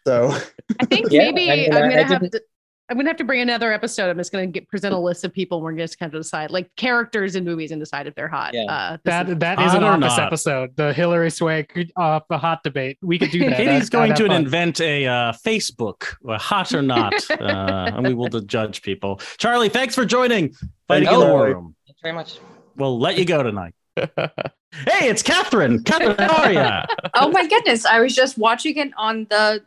[0.05, 0.37] So
[0.79, 2.41] I think Yeah, maybe I mean, I'm gonna I have didn't- to.
[2.89, 4.09] I'm gonna have to bring another episode.
[4.09, 5.59] I'm just gonna get, present a list of people.
[5.59, 8.27] And we're gonna just kind of decide like characters in movies and decide if they're
[8.27, 8.53] hot.
[8.53, 8.63] Yeah.
[8.63, 10.27] Uh, That is- that is an Hot office not?
[10.27, 10.75] episode.
[10.75, 12.97] The Hilary Swank uh, the hot debate.
[13.01, 13.55] We could do that.
[13.55, 14.43] Katie's That'd- going that'd to fun.
[14.43, 19.21] invent a uh, Facebook, uh, hot or not, uh, and we will judge people.
[19.37, 20.53] Charlie, thanks for joining.
[20.89, 21.75] Fighting in the you, War Room.
[21.87, 22.39] Thanks very much.
[22.75, 23.73] We'll let you go tonight.
[23.95, 25.83] hey, it's Catherine.
[25.83, 27.09] Catherine, how are you?
[27.13, 29.61] oh my goodness i was just watching it on the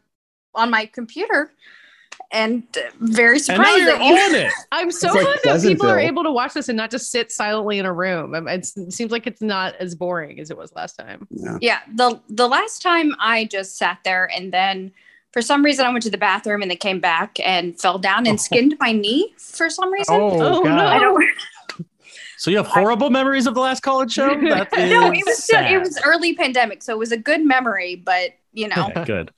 [0.54, 1.52] on my computer
[2.30, 2.62] and
[3.00, 4.52] very And now surprised you're that you on it.
[4.72, 7.10] I'm so It's like glad that people are able to watch this and not just
[7.10, 8.34] sit silently in a room.
[8.34, 11.26] Um, It's, it seems like it's not as boring as it was last time.
[11.30, 11.58] yeah.
[11.60, 14.92] yeah the the last time i just sat there and then
[15.32, 18.26] for some reason i went to the bathroom and then came back and fell down
[18.26, 20.78] and skinned my knee for some reason Oh, Oh, God.
[20.78, 21.24] i don't
[22.38, 24.28] So you have horrible memories of the last college show?
[24.28, 25.72] That is no it was sad.
[25.72, 29.30] it was early pandemic so it was a good memory but you know Okay, good.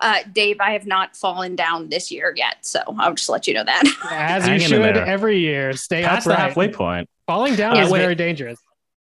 [0.00, 3.54] Uh dave i have not fallen down this year yet so i'll just let you
[3.54, 5.72] know that As you should every year.
[5.72, 7.08] Stay Past the halfway point.
[7.26, 8.00] Falling down Uh, is wait.
[8.00, 8.58] very dangerous.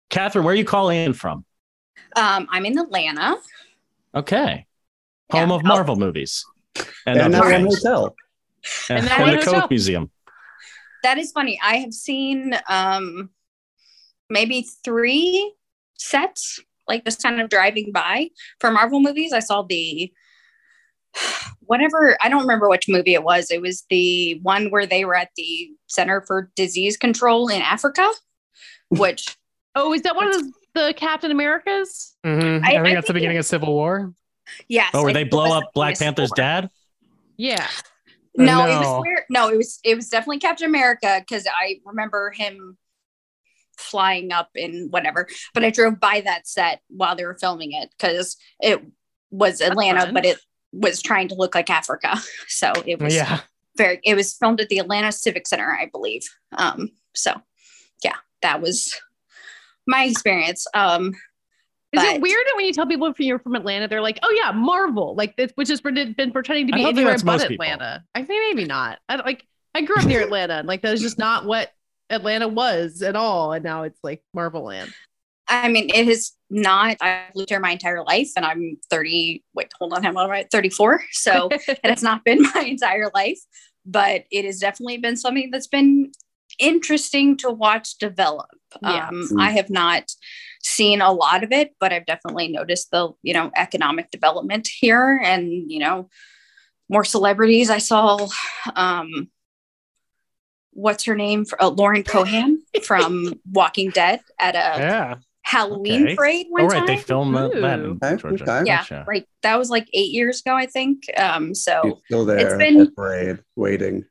[0.09, 1.45] Catherine, where are you calling in from?
[2.15, 3.35] um i'm in atlanta
[4.15, 4.65] Okay.
[5.31, 5.55] Home Yeah.
[5.57, 6.43] of Marvel movies.
[7.05, 8.15] And, And that one hotel.
[8.89, 9.61] And, And and the hotel.
[9.61, 10.09] Coke Museum.
[11.03, 11.59] that is funny.
[11.63, 13.29] I have seen um
[14.29, 15.53] maybe three
[15.97, 18.29] sets, like just kind of driving by
[18.59, 19.31] for Marvel movies.
[19.33, 20.11] I saw the
[21.61, 23.51] whatever I don't remember which movie it was.
[23.51, 28.09] It was the one where they were at the Center for Disease Control in Africa,
[28.89, 29.35] which
[29.75, 32.15] Oh, is that one of the, the Captain Americas?
[32.25, 32.63] Mhm.
[32.63, 34.13] I- I, think I that's the think beginning of Civil War.
[34.67, 34.89] yes.
[34.93, 36.35] Oh, where I they blow up Black Panther's War.
[36.35, 36.69] dad?
[37.37, 37.67] Yeah.
[38.35, 42.31] No, it was where no, it was it was definitely Captain America because I remember
[42.31, 42.77] him
[43.77, 45.27] flying up in whatever.
[45.53, 48.81] But I drove by that set while they were filming it because it
[49.31, 50.37] was Atlanta, but it
[50.71, 52.19] was trying to look like Africa.
[52.47, 53.39] So it was Yeah.
[53.77, 56.23] very it was filmed at the Atlanta Civic Center, I believe.
[56.57, 57.33] Um, so
[58.03, 58.93] yeah, that was
[59.87, 60.65] my experience.
[60.73, 61.13] Um
[61.91, 64.19] Is But- it weird that when you tell people if you're from Atlanta, they're like,
[64.21, 67.47] "Oh yeah, Marvel," like this, which has been been pretending to be anywhere but most
[67.47, 67.65] people.
[67.65, 68.03] Atlanta.
[68.13, 68.99] I think maybe not.
[69.09, 69.43] I like
[69.73, 71.71] I grew up near Atlanta, and like that's just not what
[72.11, 74.93] Atlanta was at all, and now it's like Marvel Land.
[75.49, 76.97] I mean, it has not.
[77.01, 79.43] I've lived here my entire life, and I'm 30.
[79.53, 80.47] Wait, hold on, how old am I?
[80.51, 81.03] 34.
[81.11, 83.39] So it has not been my entire life,
[83.85, 86.11] but it has definitely been something that's been
[86.59, 88.49] interesting to watch develop.
[88.81, 89.07] Yeah.
[89.07, 89.41] Um, Mm.
[89.41, 90.11] I have not
[90.61, 95.19] seen a lot of it, but I've definitely noticed the you know economic development here,
[95.23, 96.09] and you know
[96.89, 97.69] more celebrities.
[97.69, 98.27] I saw.
[98.75, 99.29] Um,
[100.71, 101.45] What's her name?
[101.59, 105.15] Uh, Lauren Cohan from Walking Dead at a Yeah.
[105.49, 106.15] Halloween Okay.
[106.15, 106.77] parade one Oh, right.
[106.77, 106.85] time.
[106.85, 108.43] They filmed that, that in Okay, Georgia.
[108.43, 108.63] okay.
[108.67, 109.03] yeah, Gotcha.
[109.07, 109.25] right.
[109.41, 111.05] That was like eight years ago, I think.
[111.17, 114.05] Um, He's so still there it's been- parade waiting.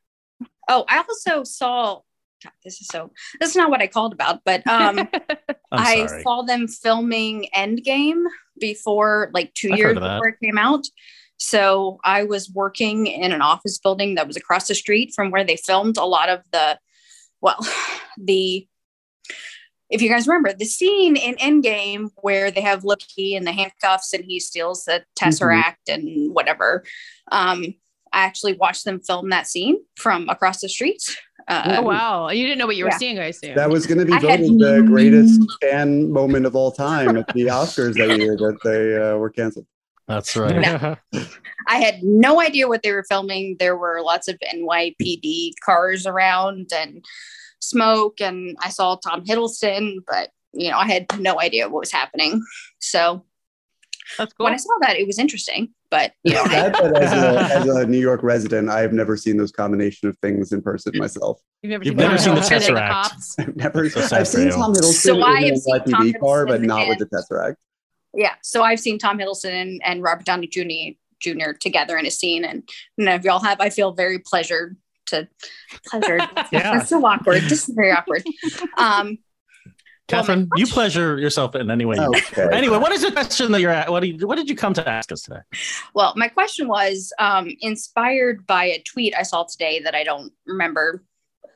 [0.67, 2.01] oh, I also saw.
[2.43, 3.11] God, this is so.
[3.39, 4.99] This is not what I called about, but um,
[5.71, 6.23] I'm sorry.
[6.23, 8.23] saw them filming Endgame
[8.59, 10.15] before, like 2 I've years heard of that.
[10.15, 10.85] before it came out.
[11.37, 15.43] So I was working in an office building that was across the street from where
[15.45, 16.77] they filmed a lot of the,
[17.41, 17.57] well,
[18.17, 18.67] the.
[19.89, 24.13] If you guys remember the scene in Endgame where they have Loki in the handcuffs
[24.13, 26.83] and he steals the Tesseract and whatever,
[27.31, 27.65] um,
[28.13, 31.17] I actually watched them film that scene from across the street.
[31.47, 32.97] Uh, oh wow, you didn't know what you were yeah.
[32.97, 33.55] seeing, I assume.
[33.55, 37.27] That was going to be I had the greatest fan moment of all time at
[37.33, 39.65] the Oscars that year but they uh, were canceled.
[40.07, 40.55] That's right.
[40.59, 40.97] No.
[41.67, 43.57] I had no idea what they were filming.
[43.59, 47.05] There were lots of NYPD cars around and
[47.59, 51.91] smoke, and I saw Tom Hiddleston, but you know, I had no idea what was
[51.91, 52.41] happening.
[52.79, 53.23] So
[54.17, 54.45] That's cool.
[54.45, 55.69] when I saw that, it was interesting.
[55.91, 59.15] but you know, Sad that as a, as a New York resident, I have never
[59.15, 61.39] seen those combination of things in person myself.
[61.61, 63.39] You've never You've seen, never seen the Tesseract.
[63.39, 63.89] I've never.
[63.89, 64.49] So I've seen.
[64.49, 67.05] Tom Hiddleston So I in have a seen Tom YPD car, but not with the
[67.05, 67.55] Tesseract.
[68.15, 68.35] yeah.
[68.41, 70.97] So I've seen Tom Hiddleston and, and Robert Downey Jr.
[71.21, 71.51] Jr.
[71.59, 72.67] together in a scene, and
[72.97, 74.77] you know, if y'all have, I feel very pleasured
[75.09, 75.27] to
[75.85, 76.21] pleasured.
[76.51, 76.77] Yeah.
[76.77, 77.41] That's so awkward.
[77.43, 78.23] Just very awkward.
[78.77, 79.19] Um,
[80.09, 81.97] Catherine, you pleasure yourself in any way.
[81.99, 82.49] Okay.
[82.51, 83.91] Anyway, what is the question that you're at?
[83.91, 85.41] What, do you, what did you come to ask us today?
[85.93, 90.33] Well, my question was um, inspired by a tweet I saw today that I don't
[90.47, 91.03] remember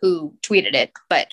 [0.02, 1.32] who tweeted it, but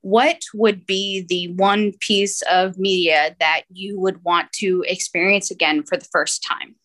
[0.00, 5.82] what would be the one piece of media that you would want to experience again
[5.82, 6.76] for the first time?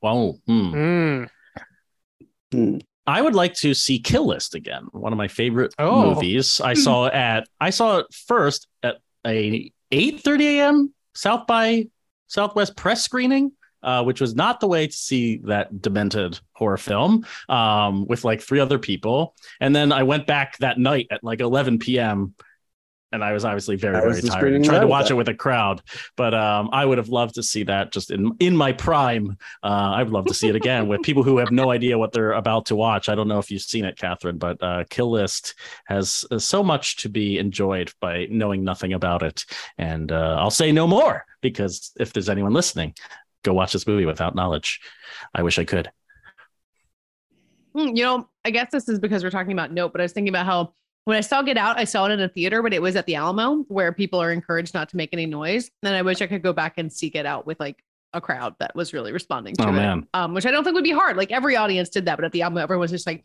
[0.00, 0.34] Wow.
[0.46, 0.74] hmm.
[0.74, 1.28] Mm.
[2.52, 2.76] Hmm.
[3.06, 4.86] I would like to see Kill List again.
[4.92, 6.14] One of my favorite Oh.
[6.14, 6.60] movies.
[6.60, 10.94] I saw at I saw it first at a 8:30 a.m.
[11.14, 11.86] South by
[12.28, 13.52] Southwest press screening,
[13.82, 18.40] uh, which was not the way to see that demented horror film um, with like
[18.40, 19.34] three other people.
[19.60, 22.34] And then I went back that night at like 11 p.m.
[23.14, 24.38] And I was obviously very, That was very tired.
[24.40, 25.80] screening Tried to watch it with a crowd,
[26.16, 29.36] but um, I would have loved to see that just in in my prime.
[29.62, 29.66] Uh,
[29.96, 32.32] I would love to see it again with people who have no idea what they're
[32.32, 33.08] about to watch.
[33.08, 35.54] I don't know if you've seen it, Catherine, but uh, Kill List
[35.86, 39.44] has uh, so much to be enjoyed by knowing nothing about it.
[39.78, 42.94] And uh, I'll say no more because if there's anyone listening,
[43.44, 44.80] go watch this movie without knowledge.
[45.34, 45.90] I wish I could.
[47.74, 50.12] Hmm, You know, I guess this is because we're talking about Nope, but I was
[50.12, 50.72] thinking about how
[51.04, 53.06] when I saw Get Out, I saw it in a theater, but it was at
[53.06, 55.70] the Alamo where people are encouraged not to make any noise.
[55.82, 57.82] And I wish I could go back and see Get Out with like
[58.12, 59.72] a crowd that was really responding to Oh, it.
[59.72, 60.06] man.
[60.14, 61.16] Um, which I don't think would be hard.
[61.16, 63.24] Like every audience did that, but at the Alamo, everyone was just like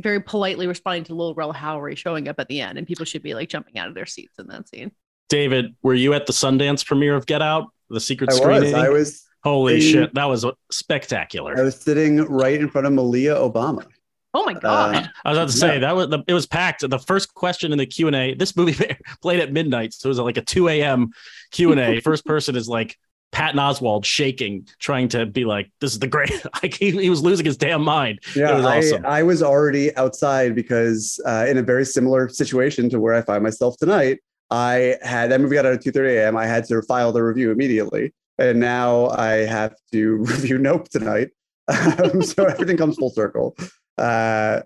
[0.00, 3.22] very politely responding to Lil Rel Howery showing up at the end, and people should
[3.22, 4.90] be like jumping out of their seats in that scene.
[5.28, 8.40] David, were you at the Sundance premiere of Get Out, the secret I was.
[8.40, 8.74] screening?
[8.74, 9.26] I was.
[9.44, 11.56] Holy sitting- shit, that was spectacular.
[11.58, 13.86] I was sitting right in front of Malia Obama.
[14.32, 15.10] Oh my god!
[15.24, 15.78] I was about to say Yeah.
[15.80, 16.88] that was the, it was packed.
[16.88, 18.34] The first question in the Q and A.
[18.34, 18.76] This movie
[19.22, 21.10] played at midnight, so it was like a two a.m.
[21.50, 22.00] Q and A.
[22.10, 22.96] First person is like
[23.32, 26.30] Patton Oswalt shaking, trying to be like, "This is the great."
[26.62, 28.20] Like he, he was losing his damn mind.
[28.36, 29.06] Yeah, it was awesome.
[29.06, 33.22] I, I was already outside because uh, in a very similar situation to where I
[33.22, 34.20] find myself tonight,
[34.50, 36.36] I had that movie got out at 2:30 a.m.
[36.36, 41.30] I had to file the review immediately, and now I have to review Nope tonight.
[41.68, 43.56] Um, so everything comes full circle.
[44.00, 44.62] Uh,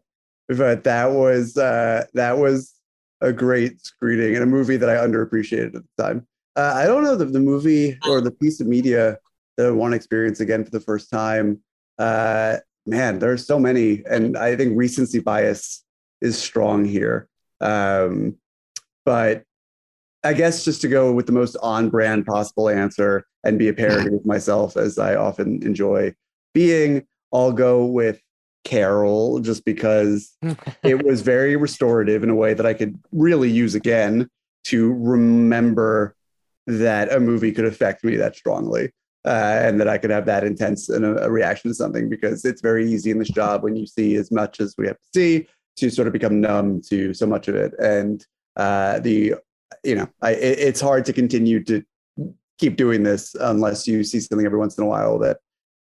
[0.49, 2.73] but that was uh, that was
[3.21, 6.27] a great screening and a movie that I underappreciated at the time.
[6.57, 9.19] Uh, I don't know the, the movie or the piece of media
[9.57, 11.61] that I want to experience again for the first time.
[11.99, 15.85] Uh, man, there's so many, and I think recency bias
[16.21, 17.29] is strong here.
[17.61, 18.37] Um,
[19.05, 19.43] but
[20.23, 24.15] I guess just to go with the most on-brand possible answer and be a parody
[24.15, 26.15] of myself, as I often enjoy
[26.53, 28.21] being, I'll go with
[28.65, 30.37] Carol, just because
[30.83, 34.29] it was very restorative in a way that I could really use again
[34.65, 36.17] to remember
[36.67, 38.91] that a movie could affect me that strongly
[39.27, 42.45] uh, and that I could have that intense and a, a reaction to something because
[42.45, 45.09] it's very easy in this job when you see as much as we have to
[45.15, 45.47] see
[45.77, 47.75] to sort of become numb to so much of it.
[47.79, 48.25] And
[48.57, 49.35] uh, the,
[49.83, 51.83] you know, I, it, it's hard to continue to
[52.59, 55.39] keep doing this unless you see something every once in a while that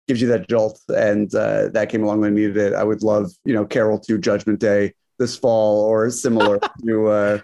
[0.08, 0.80] gives you that jolt.
[0.88, 2.74] And uh, that came along when I needed it.
[2.74, 7.38] I would love, you know, Carol to Judgment Day this fall or similar to, uh,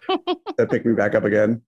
[0.59, 1.63] to pick me back up again.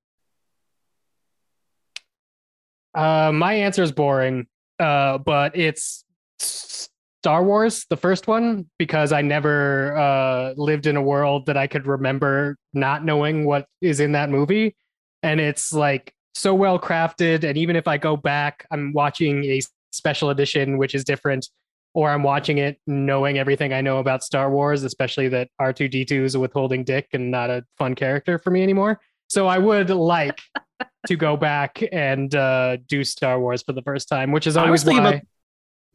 [2.95, 4.47] Uh, my answer is boring,
[4.81, 6.05] uh, but it's
[6.41, 11.67] Star Wars, the first one, because I never uh, lived in a world that I
[11.67, 14.75] could remember not knowing what is in that movie.
[15.23, 17.45] And it's like so well crafted.
[17.45, 19.61] And even if I go back, I'm watching a
[19.91, 21.49] special edition, which is different,
[21.95, 26.35] or I'm watching it knowing everything I know about Star Wars, especially that R2D2 is
[26.35, 29.01] a withholding dick and not a fun character for me anymore.
[29.29, 30.41] So I would like
[31.07, 34.85] to go back and uh, do Star Wars for the first time, which is always
[34.85, 35.11] thinking why.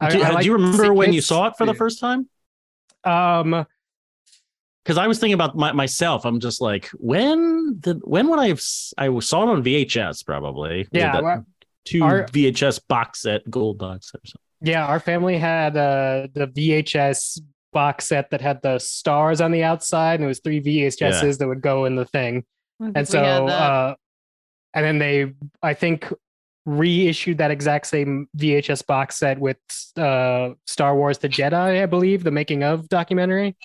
[0.00, 2.28] about- do, you- do you remember when you saw it for the first time?
[3.04, 3.64] Um,
[4.84, 6.26] because I was thinking about my, myself.
[6.26, 8.58] I'm just like, when did when would I have?
[8.58, 10.86] s- I saw it on VHS probably.
[10.92, 11.46] Yeah, That well,
[11.84, 14.40] two our- VHS box set, gold box set or something.
[14.62, 17.40] Yeah, our family had uh, the VHS
[17.72, 21.32] box set that had the stars on the outside, and it was three VHSs Yeah.
[21.32, 22.44] that would go in the thing.
[22.94, 23.94] And so, uh,
[24.72, 25.32] and then they,
[25.62, 26.10] I think,
[26.66, 29.58] reissued that exact same VHS box set with
[29.96, 33.56] uh, Star Wars: The Jedi, I believe, the making of documentary.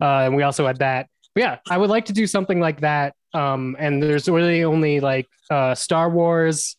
[0.00, 1.08] Uh, and we also had that.
[1.34, 3.14] But yeah, I would like to do something like that.
[3.32, 6.76] Um, and there's really only like uh, Star Wars,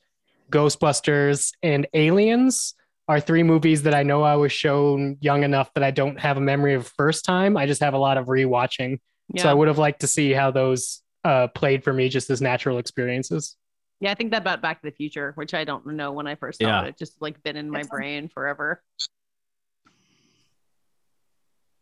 [0.53, 2.75] Ghostbusters, and Aliens
[3.07, 6.37] are three movies that I know I was shown young enough that I don't have
[6.37, 7.57] a memory of first time.
[7.57, 8.99] I just have a lot of rewatching.
[9.37, 12.39] So I would have liked to see how those uh, played for me just as
[12.39, 13.57] natural experiences.
[13.99, 16.35] Yeah, I think that about Back to the Future, which I don't know when I
[16.35, 16.83] first saw Yeah.
[16.83, 16.89] it.
[16.89, 18.83] It just like been in my brain forever.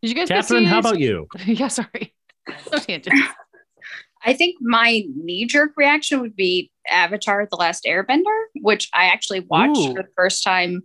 [0.00, 1.28] Did you guys get Catherine, to how about you?
[1.46, 2.14] yeah, sorry.
[4.24, 9.40] I think my knee jerk reaction would be Avatar: The Last Airbender, which I actually
[9.40, 9.94] watched Ooh.
[9.94, 10.82] for the first time.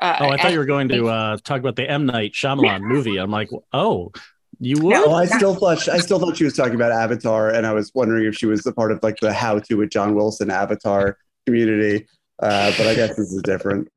[0.00, 2.32] Uh, Oh, I thought at- you were going to uh, talk about the M Night
[2.32, 3.16] Shyamalan movie.
[3.18, 4.12] I'm like, oh,
[4.60, 4.90] you would?
[4.92, 7.90] No, I still thought I still thought she was talking about Avatar, and I was
[7.94, 11.16] wondering if she was a part of like the How to with John Wilson Avatar
[11.46, 12.06] community.
[12.40, 13.88] Uh, but I guess this is different.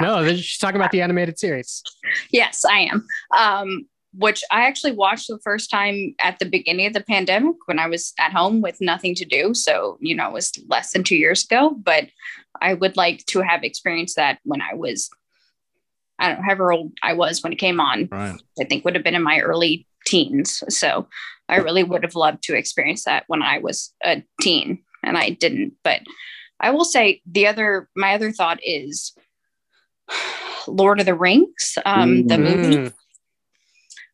[0.00, 1.82] No, they're- she's talking about the animated series.
[2.30, 3.06] Yes, I am.
[3.36, 7.78] Um, which I actually watched the first time at the beginning of the pandemic when
[7.78, 9.54] I was at home with nothing to do.
[9.54, 11.70] So, you know, it was less than two years ago.
[11.70, 12.06] But
[12.60, 15.10] I would like to have experienced that when I was,
[16.18, 18.08] I don't know, however old I was when it came on.
[18.10, 18.40] Right.
[18.60, 20.62] I think would have been in my early teens.
[20.68, 21.08] So
[21.48, 25.30] I really would have loved to experience that when I was a teen and I
[25.30, 25.74] didn't.
[25.82, 26.00] But
[26.60, 29.12] I will say the other, my other thought is
[30.68, 32.92] Lord of the Rings, um, the movie,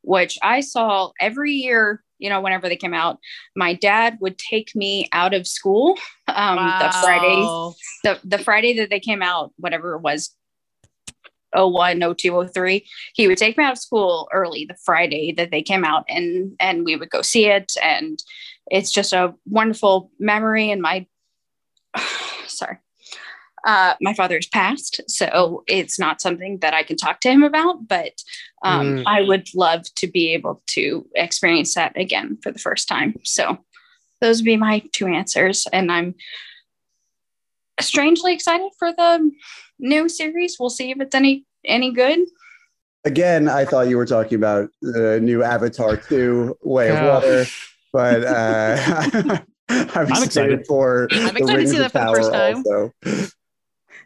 [0.02, 3.18] which I saw every year, you know, whenever they came out.
[3.56, 5.98] My dad would take me out of school
[6.28, 7.42] um, the Friday,
[8.04, 10.34] the, the Friday that they came out, whatever it was,
[11.54, 15.62] 01, 02, 03, he would take me out of school early the Friday that they
[15.62, 17.72] came out and and we would go see it.
[17.82, 18.22] And
[18.70, 20.70] it's just a wonderful memory.
[20.70, 21.06] And my
[22.46, 22.78] sorry.
[23.66, 27.86] Uh, my father's passed, so it's not something that I can talk to him about,
[27.88, 28.22] but
[28.62, 29.02] um, Mm.
[29.06, 33.14] I would love to be able to experience that again for the first time.
[33.24, 33.58] So
[34.20, 35.66] those would be my two answers.
[35.72, 36.14] And I'm
[37.80, 39.30] strangely excited for the
[39.78, 40.56] new series.
[40.60, 42.20] We'll see if it's any any good.
[43.04, 47.14] Again, I thought you were talking about the new Avatar 2 Way of Yeah.
[47.14, 47.46] Water,
[47.94, 48.76] but uh,
[49.70, 50.66] I'm, excited excited.
[50.66, 52.56] for I'm the excited to see that for the first time.
[52.66, 52.92] Also.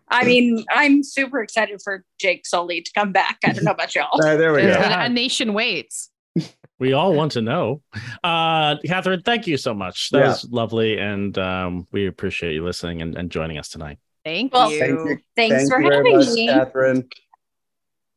[0.08, 3.38] I mean, I'm super excited for Jake Sully to come back.
[3.44, 4.20] I don't know about y'all.
[4.22, 4.74] Uh, there we go.
[4.78, 6.10] A nation waits.
[6.80, 7.82] We all want to know.
[8.24, 10.10] Uh, Catherine, thank you so much.
[10.10, 10.26] That Yeah.
[10.30, 10.98] was lovely.
[10.98, 13.98] And um, we appreciate you listening and, and joining us tonight.
[14.24, 14.78] Thank Well, you.
[14.80, 15.18] Thank you.
[15.36, 16.48] Thanks Thank for you having much, me.
[16.48, 17.08] Catherine.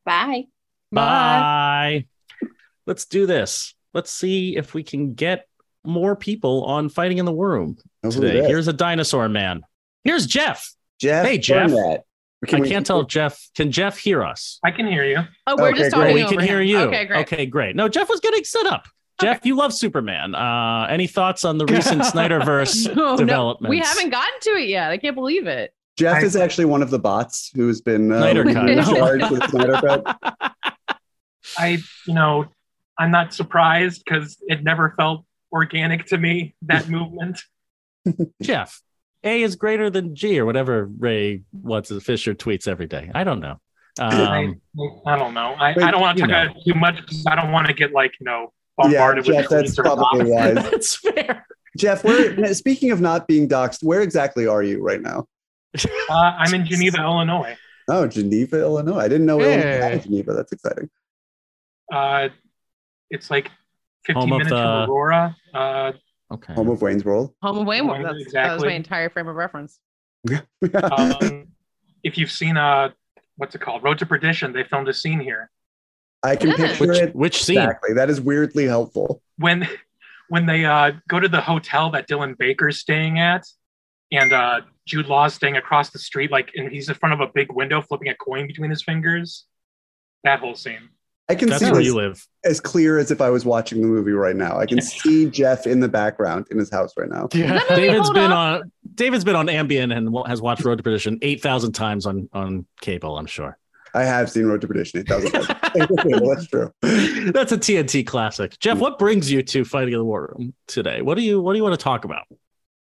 [0.05, 0.45] Bye.
[0.91, 2.05] Bye.
[2.87, 3.75] Let's do this.
[3.93, 5.47] Let's see if we can get
[5.85, 7.77] more people on Fighting in the War Room
[8.09, 8.43] today.
[8.47, 9.61] Here's a dinosaur man.
[10.03, 10.73] Here's Jeff.
[10.99, 11.25] Jeff.
[11.25, 11.69] Hey, Jeff.
[11.71, 12.03] Burnett.
[12.43, 13.49] I Can we- can't tell Jeff.
[13.55, 14.59] Can Jeff hear us?
[14.63, 15.19] I can hear you.
[15.47, 16.01] Oh, we're Okay, just great.
[16.01, 16.79] talking we over can hear you.
[16.79, 17.19] Okay, great.
[17.21, 17.75] Okay, great.
[17.75, 18.87] No, Jeff was getting set up.
[19.19, 20.35] Jeff, you love Superman.
[20.35, 24.91] Uh, any thoughts on the recent Snyderverse No, no, we haven't gotten to it yet.
[24.91, 25.73] I can't believe it.
[25.97, 28.65] Jeff is actually one of the bots who's been uh, Snyder Cut.
[29.31, 30.53] with Snyder Cut.
[31.57, 32.45] I, you know,
[32.99, 37.41] I'm not surprised because it never felt organic to me, that movement.
[38.43, 38.79] Jeff,
[39.27, 43.11] A is greater than G or whatever Ray what's Fisher tweets every day.
[43.13, 43.59] I don't know.
[43.99, 44.53] Um, I,
[45.07, 45.55] I don't know.
[45.57, 46.51] I, Wait, I don't want to you talk know.
[46.51, 49.25] about it too much because I don't want to get like, you know, Yeah, bombarded
[49.25, 50.53] Jeff, with that's tweets or probably wise.
[50.71, 51.45] That's fair.
[51.77, 55.25] Jeff, where speaking of not being doxxed, where exactly are you right now?
[56.09, 57.55] Uh, I'm in Geneva, Illinois.
[57.87, 58.99] Oh, Geneva, Illinois.
[58.99, 59.79] I didn't know Illinois Hey.
[59.91, 60.33] had Geneva.
[60.33, 60.89] That's exciting.
[61.93, 62.29] Uh,
[63.09, 63.49] it's like
[64.05, 65.35] 15 Home of minutes the- from Aurora.
[65.53, 65.91] Uh,
[66.31, 66.53] okay.
[66.53, 67.33] Home of Wayne's World.
[67.41, 67.87] Home of Wayne.
[67.87, 69.79] Wayne, That's, That was my entire frame of reference.
[70.83, 71.47] um,
[72.03, 72.89] if you've seen uh,
[73.37, 75.49] what's it called, Road to Perdition, they filmed a scene here.
[76.23, 76.55] I can Yeah.
[76.55, 77.15] picture Which- it.
[77.15, 77.57] which scene?
[77.59, 77.93] Exactly.
[77.93, 79.21] That is weirdly helpful.
[79.37, 79.67] when
[80.29, 83.45] when they uh, go to the hotel that Dylan Baker's staying at,
[84.11, 87.31] and uh, Jude Law's staying across the street, like, and he's in front of a
[87.33, 89.45] big window, flipping a coin between his fingers.
[90.25, 90.89] That whole scene.
[91.29, 92.25] I can That's see where this you live.
[92.45, 94.57] as clear as if I was watching the movie right now.
[94.57, 97.27] I can see Jeff in the background in his house right now.
[97.27, 98.61] David's hold been up?
[98.61, 102.29] on David's been on Ambien and has watched Road to Perdition eight thousand times on
[102.33, 103.17] on cable.
[103.17, 103.57] I'm sure.
[103.93, 105.47] I have seen Road to Perdition 8,000 times.
[105.73, 106.71] that's true.
[107.31, 108.59] That's a TNT classic.
[108.59, 111.01] Jeff, what brings you to Fighting in the War Room today?
[111.01, 112.25] What do you What do you want to talk about?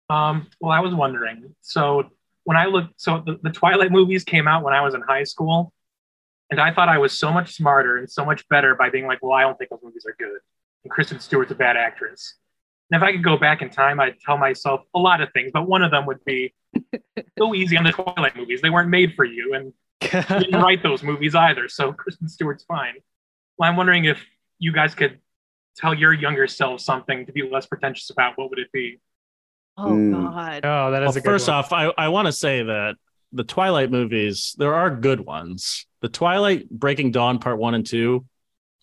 [0.09, 1.55] Um, well, I was wondering.
[1.61, 2.03] So
[2.45, 5.23] when I looked, so the, the Twilight movies came out when I was in high
[5.23, 5.73] school,
[6.51, 9.19] and I thought I was so much smarter and so much better by being like,
[9.21, 10.39] well, I don't think those movies are good,
[10.83, 12.35] and Kristen Stewart's a bad actress.
[12.91, 15.51] And if I could go back in time, I'd tell myself a lot of things,
[15.53, 16.53] but one of them would be
[17.39, 18.61] go easy on the Twilight movies.
[18.61, 20.09] They weren't made for you, and you
[20.39, 21.67] didn't write those movies either.
[21.69, 22.95] So Kristen Stewart's fine.
[23.57, 24.19] Well, I'm wondering if
[24.59, 25.19] you guys could
[25.75, 28.37] tell your younger self something to be less pretentious about.
[28.37, 28.99] What would it be?
[29.77, 30.11] Oh Mm.
[30.31, 30.61] God.
[30.65, 31.57] Oh, that is Well, a good first one.
[31.57, 32.95] off, I, I want to say that
[33.31, 35.87] the Twilight movies, there are good ones.
[36.03, 38.25] The Twilight Breaking Dawn Part One and Two,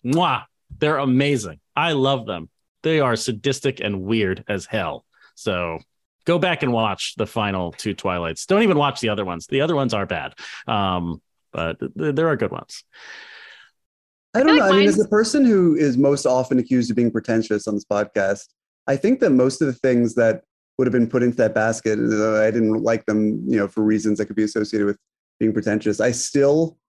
[0.03, 0.45] mwah,
[0.79, 1.59] they're amazing.
[1.75, 2.49] I love them.
[2.81, 5.05] They are sadistic and weird as hell.
[5.35, 5.77] So
[6.25, 8.47] go back and watch the final two Twilights.
[8.47, 9.45] Don't even watch the other ones.
[9.45, 10.33] The other ones are bad,
[10.67, 11.21] um,
[11.51, 12.83] but th- there are good ones.
[14.33, 14.63] I don't know.
[14.63, 17.85] I mean, as the person who is most often accused of being pretentious on this
[17.85, 18.47] podcast,
[18.87, 20.41] I think that most of the things that
[20.79, 23.83] would have been put into that basket, uh, I didn't like them, you know, for
[23.83, 24.97] reasons that could be associated with
[25.39, 25.99] being pretentious.
[25.99, 26.79] I still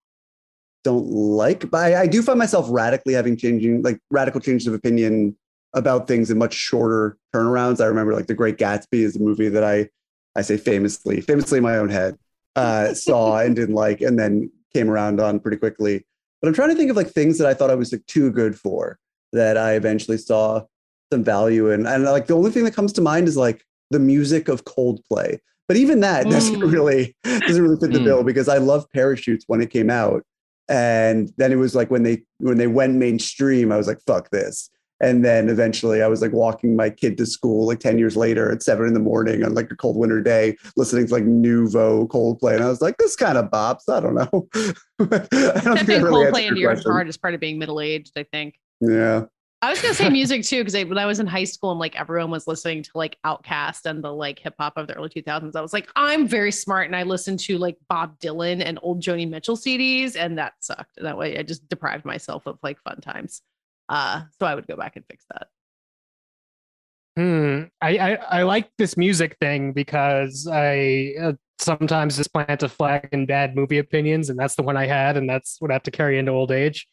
[0.85, 4.75] don't like, but I, I do find myself radically having changing, like radical changes of
[4.75, 5.37] opinion
[5.75, 7.81] about things in much shorter turnarounds.
[7.81, 9.89] I remember like The Great Gatsby is a movie that I,
[10.37, 12.17] I say famously, famously in my own head,
[12.57, 16.05] uh, saw and didn't like, and then came around on pretty quickly.
[16.41, 18.31] But I'm trying to think of like things that I thought I was like too
[18.33, 18.99] good for
[19.33, 20.63] that I eventually saw
[21.13, 21.87] some value in.
[21.87, 25.39] And like the only thing that comes to mind is like the music of Coldplay.
[25.69, 26.73] But even that doesn't Mm.
[26.73, 28.05] really doesn't really fit the Mm.
[28.05, 30.25] bill because I love parachutes when it came out.
[30.69, 34.31] And then it was like when they when they went mainstream, I was like, fuck
[34.31, 34.71] this.
[35.01, 38.53] And then eventually I was like walking my kid to school like 10 years later
[38.53, 42.07] at seven in the morning on like a cold winter day, listening to like Nouveau
[42.07, 42.55] Coldplay.
[42.55, 43.89] And I was like, this kind of bops.
[43.89, 44.49] I don't know.
[45.01, 46.93] I don't I really Coldplay into your your question.
[46.93, 48.13] heart is part of being middle aged.
[48.17, 48.55] I think.
[48.81, 49.25] Yeah.
[49.63, 51.95] I was gonna say music too, because when I was in high school and like
[51.99, 55.55] everyone was listening to like Outkast and the like hip hop of the early 2000s,
[55.55, 59.01] I was like, I'm very smart, and I listened to like Bob Dylan and old
[59.01, 60.97] Joni Mitchell CDs, and that sucked.
[60.97, 63.41] That way, I just deprived myself of like fun times.
[63.89, 65.47] Uh, so I would go back and fix that.
[67.17, 67.65] Hmm.
[67.81, 73.09] I, I I like this music thing because I uh, sometimes just plant a flag
[73.13, 75.85] in bad movie opinions, and that's the one I had, and that's what I have
[75.85, 76.89] to carry into old age.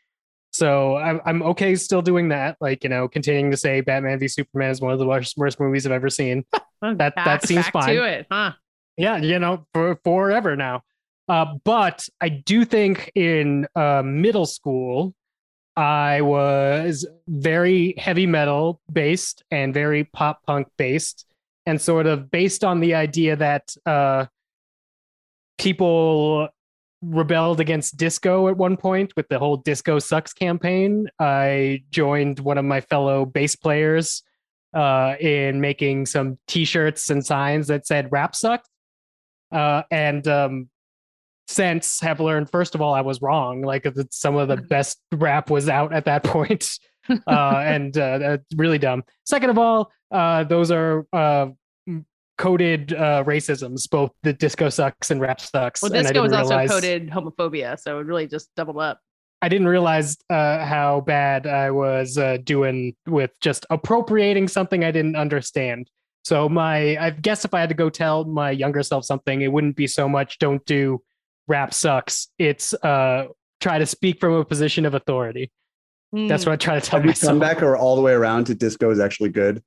[0.52, 4.28] So I'm I'm okay still doing that, like you know, continuing to say Batman v
[4.28, 6.44] Superman is one of the worst worst movies I've ever seen.
[6.82, 7.96] that that Back- seems back fine.
[7.96, 8.54] to it, huh?
[8.98, 10.82] Yeah, you know, for forever now.
[11.28, 15.14] Uh, but I do think in uh, middle school,
[15.76, 21.26] I was very heavy metal based and very pop punk based,
[21.68, 24.26] and sort of based on the idea that uh,
[25.60, 26.50] people
[27.02, 31.08] rebelled against disco at one point with the whole disco sucks campaign.
[31.20, 34.24] I joined one of my fellow bass players
[34.74, 38.68] uh, in making some t-shirts and signs that said rap sucks.
[39.52, 40.70] Uh, and um,
[41.48, 43.62] since have learned, first of all, I was wrong.
[43.62, 46.70] Like some of the best rap was out at that point.
[47.28, 49.04] uh, and uh, really dumb.
[49.26, 51.48] Second of all, uh, those are uh,
[52.40, 55.84] coded uh, racisms, both the disco sucks and rap sucks.
[55.84, 58.80] Well, and I disco was didn't also realize- coded homophobia, so it really just doubled
[58.80, 59.00] up.
[59.44, 64.92] I didn't realize uh, how bad I was uh, doing with just appropriating something I
[64.92, 65.90] didn't understand.
[66.26, 69.48] So my, I guess if I had to go tell my younger self something, it
[69.52, 71.02] wouldn't be so much "don't do
[71.48, 73.28] rap sucks." It's uh,
[73.62, 75.52] try to speak from a position of authority.
[76.12, 77.30] That's what I try to tell Have you myself.
[77.32, 79.64] come back or all the way around to disco is actually good?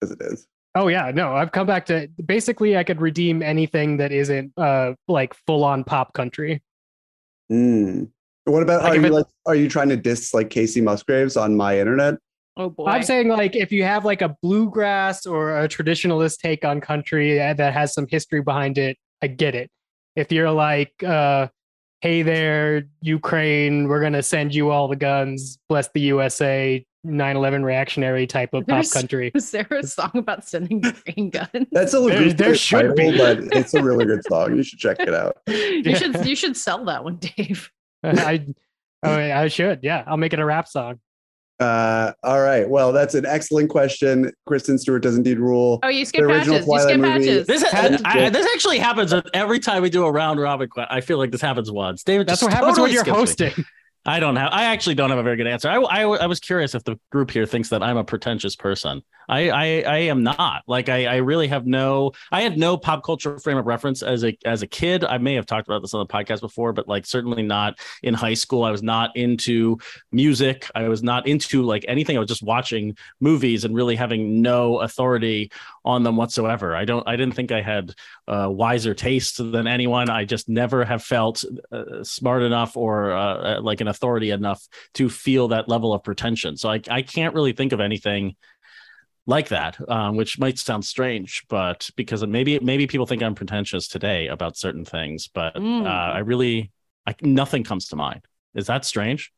[0.00, 0.46] Because it is.
[0.76, 4.94] Oh yeah, no, I've come back to basically I could redeem anything that isn't uh
[5.08, 6.62] like full on pop country.
[7.50, 8.10] Mm.
[8.46, 11.36] What about Like are you it- like are you trying to diss like Kacey Musgraves
[11.36, 12.14] on my internet?
[12.56, 12.86] Oh boy.
[12.86, 17.36] I'm saying like if you have like a bluegrass or a traditionalist take on country
[17.36, 19.70] that that has some history behind it, I get it.
[20.16, 21.48] If you're like, uh,
[22.00, 28.26] hey there, Ukraine, we're gonna send you all the guns, bless the USA, 9/11 reactionary
[28.26, 29.30] type of pop country.
[29.34, 31.68] Was there a song about sending green guns?
[31.72, 33.16] That's a There- there should be.
[33.16, 34.56] but it's a really good song.
[34.56, 35.36] You should check it out.
[35.46, 37.70] you should you should sell that one, Dave.
[38.04, 38.46] I,
[39.02, 40.04] oh, I should, yeah.
[40.06, 41.00] I'll make it a rap song.
[41.60, 42.68] Uh, all right.
[42.68, 44.32] Well, that's an excellent question.
[44.44, 45.78] Kristen Stewart does indeed rule.
[45.84, 46.68] Oh, you skip The original patches.
[46.68, 47.12] You skip movie.
[47.12, 47.46] patches.
[47.46, 50.68] This, Had to I, this actually happens every time we do a round robin.
[50.68, 52.02] que- I feel like this happens once.
[52.02, 53.64] David, That's what happens totally when you're skips me.
[54.06, 54.50] I don't have.
[54.52, 55.68] I actually don't have a very good answer.
[55.68, 59.02] I, I, I was curious if the group here thinks that I'm a pretentious person.
[59.28, 60.62] I, I, I am not.
[60.66, 62.12] Like I, I really have no.
[62.30, 65.04] I had no pop culture frame of reference as a as a kid.
[65.04, 68.14] I may have talked about this on the podcast before, but like certainly not in
[68.14, 68.64] high school.
[68.64, 69.78] I was not into
[70.12, 70.70] music.
[70.74, 72.16] I was not into like anything.
[72.16, 75.50] I was just watching movies and really having no authority
[75.84, 76.74] on them whatsoever.
[76.74, 77.06] I don't.
[77.06, 77.94] I didn't think I had
[78.26, 80.08] uh, wiser taste than anyone.
[80.10, 84.66] I just never have felt uh, smart enough or uh, uh, like an authority enough
[84.94, 86.56] to feel that level of pretension.
[86.56, 88.36] So I, I can't really think of anything
[89.26, 93.88] like that, um, which might sound strange, but because maybe maybe people think I'm pretentious
[93.88, 95.86] today about certain things, but Mm.
[95.86, 96.70] uh, I really
[97.06, 98.26] I, nothing comes to mind.
[98.54, 99.32] Is that strange?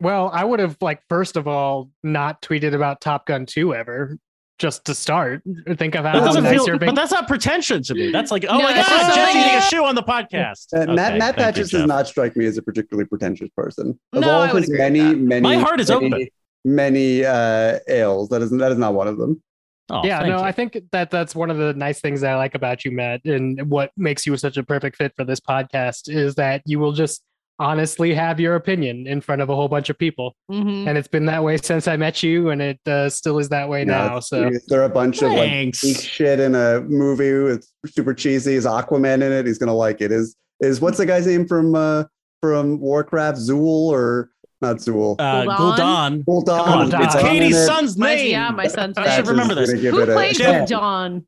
[0.00, 4.18] Well, I would have like first of all not tweeted about Top Gun 2 ever.
[4.58, 5.42] just to start.
[5.76, 6.90] Think of That how doesn't nice feel, you're being.
[6.90, 8.12] but that's not pretension to me.
[8.12, 10.02] That's like, oh No, my that's god, not Jeff's something- eating a shoe on the
[10.04, 10.66] podcast.
[10.72, 13.48] Uh, Matt Okay, Matt thank you, Patches does not strike me as a particularly pretentious
[13.56, 13.98] person.
[14.12, 16.28] Of No, all I his agree many, many, My heart is many, open.
[16.64, 18.28] Many uh, ails.
[18.28, 19.42] That is that is not one of them.
[19.90, 20.44] Oh, yeah, thank no, you.
[20.44, 23.68] I think that that's one of the nice things I like about you, Matt, and
[23.68, 27.22] what makes you such a perfect fit for this podcast is that you will just
[27.58, 30.86] honestly have your opinion in front of a whole bunch of people, Mhm.
[30.86, 33.68] and it's been that way since I met you, and it uh, still is that
[33.68, 34.20] way No, now.
[34.20, 37.52] So if there are a bunch of like shit in a movie.
[37.54, 38.54] It's super cheesy.
[38.54, 39.46] Is Aquaman in it?
[39.46, 40.12] He's gonna like it.
[40.12, 42.04] Is is what's the guy's name from uh
[42.40, 43.38] from Warcraft?
[43.38, 44.30] Zool or
[44.62, 45.16] not Zool?
[45.18, 46.24] Uh, Gul'dan?
[46.24, 46.44] Gul'dan.
[46.44, 46.90] Gul'dan.
[46.90, 47.04] Gul'dan.
[47.04, 47.66] it's Katie's it.
[47.66, 48.30] son's My, name.
[48.30, 49.70] yeah, my son's I should remember this.
[49.70, 50.66] Who it a played 10.
[50.66, 51.26] John?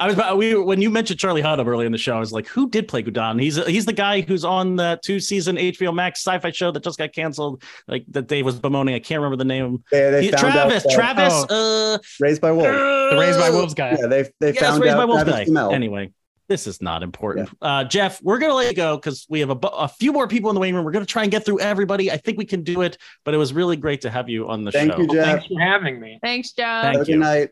[0.00, 2.32] I was about we when you mentioned Charlie Hunnam early in the show, I was
[2.32, 3.40] like, who did play Gul'dan?
[3.40, 6.98] He's he's the guy who's on the two season HBO Max sci-fi show that just
[6.98, 8.94] got canceled, like that Dave was bemoaning.
[8.94, 9.84] I can't remember the name.
[9.92, 12.66] They, they He- found Travis, out that- Travis, uh, Raised by Wolves.
[12.68, 13.96] the Raised by Wolves guy.
[14.00, 15.72] Yeah, they they yes, found raised out by Wolf Travis guy.
[15.72, 16.10] Anyway,
[16.52, 17.48] this is not important.
[17.62, 20.50] Uh, Jeff, we're gonna let you go because we have a, a few more people
[20.50, 20.84] in the waiting room.
[20.84, 22.10] We're gonna try and get through everybody.
[22.10, 24.62] I think we can do it, but it was really great to have you on
[24.62, 25.00] the Thank show.
[25.00, 25.24] you, Jeff.
[25.24, 26.18] Thanks for having me.
[26.22, 26.84] Thanks, John.
[26.84, 27.14] Thank Have you.
[27.14, 27.50] Good night.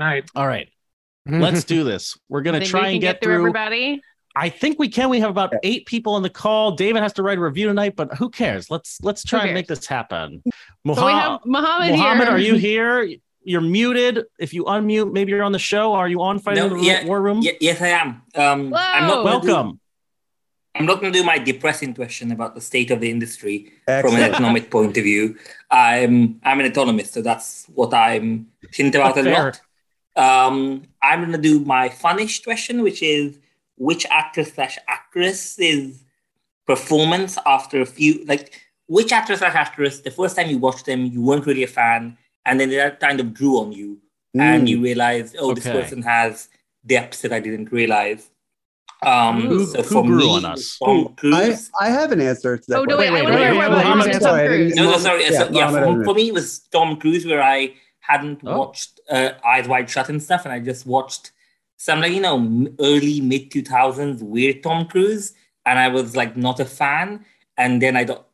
[0.00, 0.28] Night.
[0.34, 0.68] All right,
[1.26, 2.18] let's do this.
[2.28, 3.42] We're gonna try and can get, through through.
[3.42, 4.02] everybody.
[4.34, 5.08] I think we can.
[5.08, 6.72] We have about eight people on the call.
[6.72, 8.72] David has to write a review tonight, but who cares?
[8.72, 10.42] Let's let's try and make this happen.
[10.44, 10.52] So
[10.84, 12.34] we have Mohammed, Mohammed, here.
[12.34, 13.16] are you here?
[13.46, 14.24] You're muted.
[14.40, 15.92] If you unmute, maybe you're on the show.
[15.94, 17.42] Are you on Fighting No, the yeah, War Room?
[17.42, 18.08] Ye- yes, I am.
[18.34, 19.80] Um, I'm not gonna do- Welcome.
[20.74, 24.14] I'm not going to do my depressing question about the state of the industry from
[24.14, 25.36] an economic point of view.
[25.70, 29.60] I'm I'm an economist, so that's what I'm thinking about a lot.
[30.16, 33.38] Um, I'm going to do my funnish question, which is
[33.76, 36.02] which actor slash actress is
[36.66, 41.06] performance after a few like which actor slash actress the first time you watched them
[41.06, 43.98] you weren't really a fan, and then that kind of drew on you,
[44.34, 44.68] and Mm.
[44.70, 46.48] you realized oh this person has
[46.86, 48.30] depths that I didn't realize.
[49.02, 50.78] Um, Who- so who for grew me, on us?
[50.78, 51.70] Tom I, Cruise.
[51.80, 52.78] I have an answer to that.
[52.78, 53.26] Oh, no, wait, question.
[53.26, 54.74] I wanna hear more about Sorry, I Tom didn't- Cruise.
[54.76, 55.22] No, no, sorry.
[55.24, 58.58] Yeah, so, yeah, for, for me, it was Tom Cruise, where I hadn't Oh.
[58.58, 61.32] watched uh, Eyes Wide Shut and stuff, and I just watched
[61.76, 62.38] some, like, you know,
[62.80, 65.34] early, mid 2000s weird Tom Cruise,
[65.66, 67.24] and I was, like, not a fan.
[67.58, 68.26] And then I got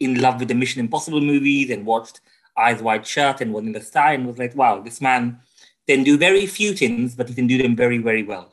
[0.00, 2.20] in love with the Mission Impossible movies and watched
[2.58, 5.38] Eyes Wide Shut and was in the Sky and was like, wow, this man
[5.88, 8.52] can do very few things, but he can do them very, very well.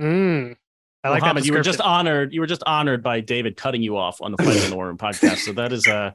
[0.00, 0.56] Mm,
[1.04, 2.34] I like Mohammed, that you were just honored.
[2.34, 4.86] You were just honored by David cutting you off on the Fighting in the War
[4.88, 5.38] Room podcast.
[5.38, 6.12] So that is a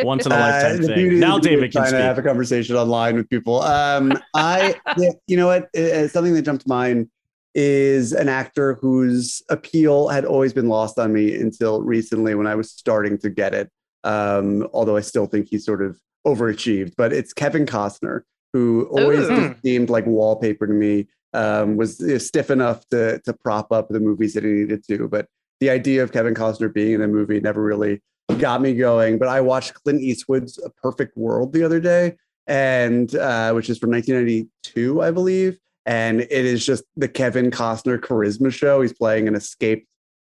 [0.00, 0.94] once in a Uh, lifetime the thing.
[0.96, 3.62] beauty- Now David can trying to have a conversation online with people.
[3.62, 5.74] Um, I, yeah, you know what?
[5.74, 7.08] Uh, something that jumped to mind
[7.54, 12.54] is an actor whose appeal had always been lost on me until recently when I
[12.54, 13.70] was starting to get it.
[14.04, 15.96] Um, although I still think he's sort of
[16.26, 18.22] overachieved, but it's Kevin Costner,
[18.52, 19.26] who always
[19.64, 21.08] seemed like wallpaper to me.
[21.34, 25.08] Um, was uh, stiff enough to to prop up the movies that he needed to,
[25.08, 25.28] but
[25.60, 28.02] the idea of Kevin Costner being in a movie never really
[28.38, 29.18] got me going.
[29.18, 32.16] But I watched Clint Eastwood's A Perfect World the other day,
[32.46, 35.58] and uh, which is from 1992, I believe.
[35.86, 38.82] And it is just the Kevin Costner charisma show.
[38.82, 39.86] He's playing an escaped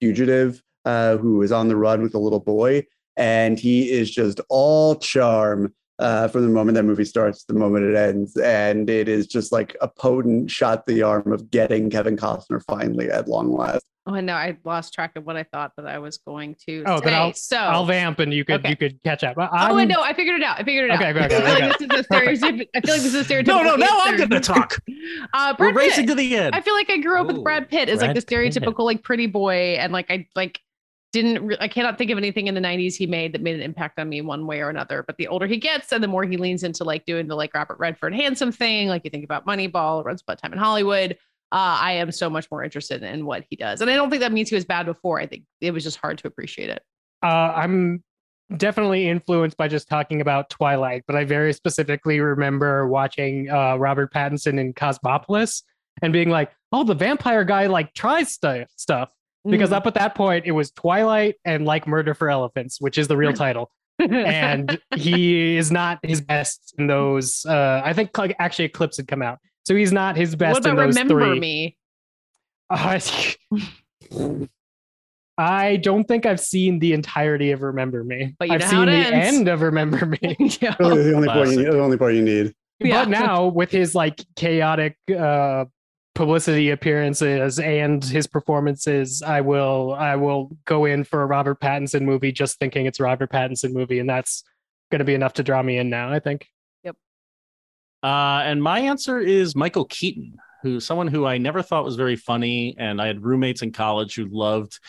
[0.00, 4.40] fugitive uh, who is on the run with a little boy, and he is just
[4.48, 8.36] all charm uh, from the moment that movie starts to the moment it ends.
[8.36, 13.10] And it is just like a potent shot the arm of getting Kevin Costner finally
[13.10, 13.84] at long last.
[14.08, 16.98] Oh no, I lost track of what I thought that I was going to Oh,
[16.98, 17.06] say.
[17.06, 18.68] then I'll so I'll vamp and you could Okay.
[18.70, 19.34] you could catch up.
[19.36, 20.60] Oh I'm, wait, no, I figured it out.
[20.60, 21.00] I figured it out.
[21.00, 22.66] Okay, okay, I feel okay, like this is a stereotypical.
[22.76, 23.46] I feel like this is a stereotypical.
[23.46, 24.76] No, no, now I'm going to talk.
[25.34, 26.10] Uh, We're Brad racing Pitt.
[26.10, 26.54] to the end.
[26.54, 28.62] I feel like I grew up with Brad Pitt as like the Brad Pitt.
[28.62, 30.60] stereotypical like pretty boy, and like I like
[31.22, 33.62] didn't re- I cannot think of anything in the '90s he made that made an
[33.62, 35.02] impact on me one way or another.
[35.02, 37.54] But the older he gets, and the more he leans into like doing the like
[37.54, 41.12] Robert Redford handsome thing, like you think about Moneyball, Once Upon a Time in Hollywood.
[41.52, 44.20] Uh, I am so much more interested in what he does, and I don't think
[44.20, 45.20] that means he was bad before.
[45.20, 46.82] I think it was just hard to appreciate it.
[47.22, 48.02] Uh, I'm
[48.56, 54.12] definitely influenced by just talking about Twilight, but I very specifically remember watching uh, Robert
[54.12, 55.62] Pattinson in Cosmopolis
[56.02, 59.10] and being like, "Oh, the vampire guy like tries stuff stuff."
[59.48, 59.74] Because Mm.
[59.76, 63.16] up at that point, it was Twilight and like Water for Elephants, which is the
[63.16, 63.70] real title,
[64.00, 67.44] and he is not his best in those.
[67.46, 70.72] Uh, I think actually Eclipse had come out, so he's not his best what in
[70.72, 71.40] about those Remember three.
[71.40, 71.76] Me?
[72.68, 72.98] Uh,
[75.38, 78.34] I don't think I've seen the entirety of Remember Me.
[78.38, 79.36] But you I've know seen the ends.
[79.36, 80.36] end of Remember Me.
[80.60, 80.74] Yeah.
[80.80, 82.54] Really, the only part you need, the only part you need.
[82.80, 83.02] Yeah.
[83.04, 85.66] But now with his like chaotic uh
[86.16, 92.02] publicity appearances and his performances, I will I will go in for a Robert Pattinson
[92.02, 94.42] movie just thinking it's a Robert Pattinson movie, and that's
[94.90, 96.48] gonna be enough to draw me in now, I think.
[96.82, 96.96] Yep.
[98.02, 102.16] Uh, and my answer is Michael Keaton, who someone who I never thought was very
[102.16, 104.80] funny, and I had roommates in college who loved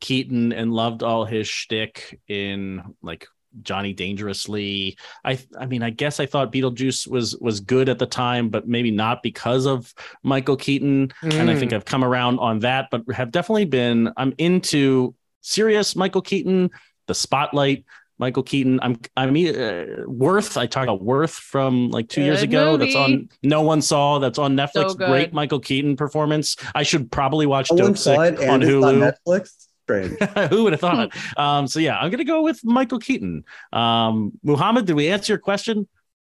[0.00, 3.26] Keaton and loved all his shtick in like
[3.62, 4.96] Johnny Dangerously.
[5.24, 8.66] I I mean, I guess I thought Beetlejuice was was good at the time, but
[8.68, 11.12] maybe not because of Michael Keaton.
[11.22, 11.76] And I think Mm.
[11.76, 16.70] I've come around on that, but have definitely been I'm into serious Michael Keaton,
[17.06, 17.84] the spotlight.
[18.16, 18.78] Michael Keaton.
[18.80, 20.56] I'm I'm uh, Worth.
[20.56, 22.76] I talked about Worth from like two years Good ago.
[22.76, 24.20] That's on No One Saw.
[24.20, 24.90] That's on Netflix.
[24.90, 24.94] So.
[24.94, 26.56] Great Michael Keaton performance.
[26.76, 29.12] I should probably watch No Dopesick on and it's on Hulu.
[29.26, 29.63] Netflix.
[29.84, 30.18] Strange.
[30.50, 31.10] Who would have thought?
[31.36, 33.44] um, so yeah, I'm gonna go with Michael Keaton.
[33.72, 35.86] Um, Muhammad, did we answer your question?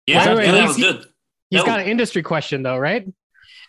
[0.07, 1.05] Yeah, that Wait, yeah, that was good.
[1.49, 1.65] He's No.
[1.65, 3.07] got an industry question though, right?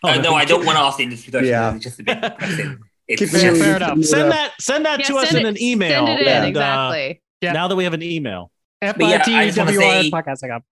[0.03, 1.49] Uh, no, I don't want to ask the industry question.
[1.51, 1.75] Yeah.
[1.75, 2.79] It's just a bit.
[3.09, 4.05] It's Keep Yeah, fair enough.
[4.05, 6.07] Send that send that Yeah, to us send in an email.
[6.07, 6.37] Send it in, Yeah.
[6.45, 7.23] and, uh, exactly.
[7.41, 7.53] Yeah.
[7.53, 8.53] now that we have an email.
[8.81, 8.93] yeah, I
[9.47, 10.63] just wanna F-I-T-W-R say- podcasting up.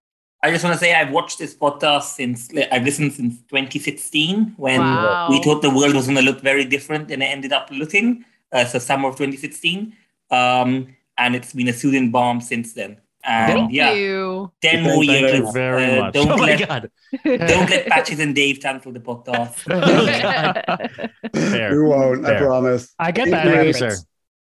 [0.41, 4.79] I just want to say I've watched this podcast since I've listened since 2016 when
[4.81, 5.27] Wow.
[5.31, 8.25] we thought the world was going to look very different and it ended up looking.
[8.53, 9.93] Uh, so summer of 2016,
[10.31, 12.99] um, and it's been a soothing balm since then.
[13.25, 14.53] And Thank yeah, you.
[14.63, 15.51] ten Thank more you years.
[15.53, 16.15] very Uh, much.
[16.15, 16.91] Don't Oh my let god.
[17.25, 19.55] don't let Patches and Dave cancel the podcast.
[21.35, 21.71] Fair.
[21.83, 22.25] We won't.
[22.25, 22.95] I promise.
[22.99, 23.97] I get that Thank you, sir.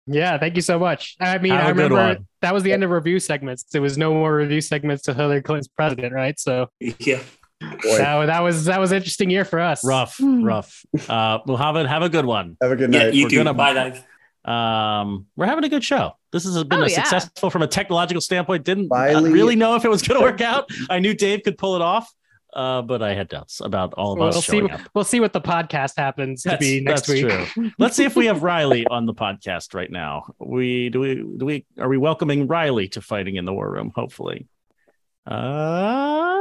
[0.07, 1.15] Yeah, thank you so much.
[1.19, 2.27] I mean, Have I a good remember one.
[2.41, 3.63] that was the end of review segments.
[3.63, 6.37] There was no more review segments to Hillary Clinton's president, right?
[6.39, 7.19] So yeah.
[7.61, 9.83] Boy, that, that was that was an interesting year for us.
[9.85, 10.43] Rough, Hmm.
[10.43, 10.85] rough.
[11.07, 12.57] Uh, Muhammad, have a good one.
[12.61, 13.13] have a good Yeah, night.
[13.13, 13.37] you We're too.
[13.37, 14.03] gonna- Bye, guys.
[14.43, 16.11] Um, we're having a good show.
[16.31, 17.01] This has been Oh, a yeah.
[17.01, 18.63] successful from a technological standpoint.
[18.65, 20.69] Didn't uh, Wiley- really know if it was going to work out.
[20.89, 22.11] I knew Dave could pull it off,
[22.53, 24.61] uh, but I had doubts about all of We'll us see.
[24.61, 24.81] up.
[24.93, 27.27] We'll see what the podcast happens to be next week.
[27.27, 27.71] true.
[27.79, 30.25] Let's see if we have Riley on the podcast right now.
[30.39, 33.91] We do we do we are we welcoming Riley to fighting in the war room?
[33.95, 34.45] Hopefully.
[35.25, 36.37] Uh,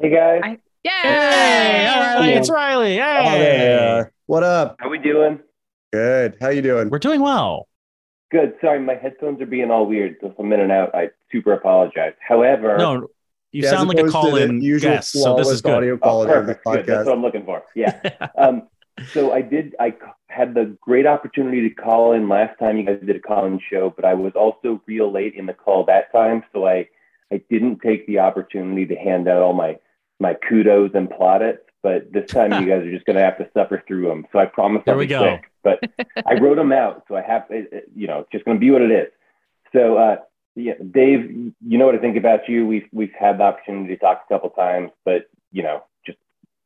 [0.00, 1.86] Hey guys, I- hey, Yay!
[1.86, 3.02] all Riley, it's Riley.
[3.02, 4.12] Oh, Hey, there.
[4.24, 4.76] What up?
[4.78, 5.40] how we doing?
[5.92, 6.38] Good.
[6.40, 6.88] How you doing?
[6.88, 7.68] we're doing well.
[8.30, 8.54] Good.
[8.62, 11.52] Sorry, my headphones are being all weird, so if I'm in and out, I super
[11.52, 12.14] apologize.
[12.26, 13.08] However, No,
[13.52, 15.60] you Yeah, sound like a opposed to the call-in usual guest, so this is flawless
[15.60, 15.74] good.
[15.74, 16.64] audio oh, of the perfect.
[16.64, 16.86] Good.
[16.86, 17.62] That's what I'm looking for.
[17.74, 18.00] Yeah.
[18.38, 18.68] um,
[19.12, 19.74] so I did.
[19.78, 19.92] I
[20.28, 23.92] had the great opportunity to call in last time you guys did a call-in show,
[23.94, 26.88] but I was also real late in the call that time, so I
[27.30, 29.76] I didn't take the opportunity to hand out all my
[30.20, 31.64] my kudos and plaudits.
[31.82, 34.26] But this time you guys are just going to have to suffer through them.
[34.32, 35.38] So I promise There I'll we be go.
[35.62, 35.80] But
[36.26, 38.82] I wrote them out, so I have you know it's just going to be what
[38.82, 39.08] it is.
[39.72, 40.16] So uh,
[40.54, 42.66] yeah, Dave, you know what I think about you.
[42.66, 46.18] We've we've had the opportunity to talk a couple times, but you know, just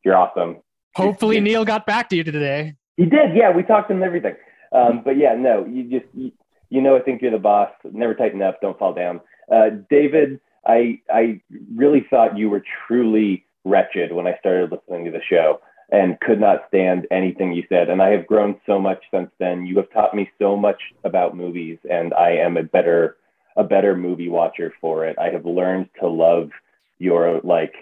[0.05, 0.59] you're awesome.
[0.95, 2.75] Hopefully, Neil got back to you today.
[2.97, 3.51] He did, yeah.
[3.51, 4.37] We talked and everything.
[4.73, 6.33] Um, but yeah, no, you just you,
[6.71, 7.71] you know, I think you're the boss.
[7.85, 9.21] Never tighten up, don't fall down.
[9.51, 11.41] Uh, David, I I
[11.75, 15.61] really thought you were truly wretched when I started listening to the show
[15.91, 17.89] and could not stand anything you said.
[17.89, 19.67] And I have grown so much since then.
[19.67, 23.17] You have taught me so much about movies, and I am a better
[23.57, 25.17] a better movie watcher for it.
[25.19, 26.51] I have learned to love
[26.99, 27.75] your like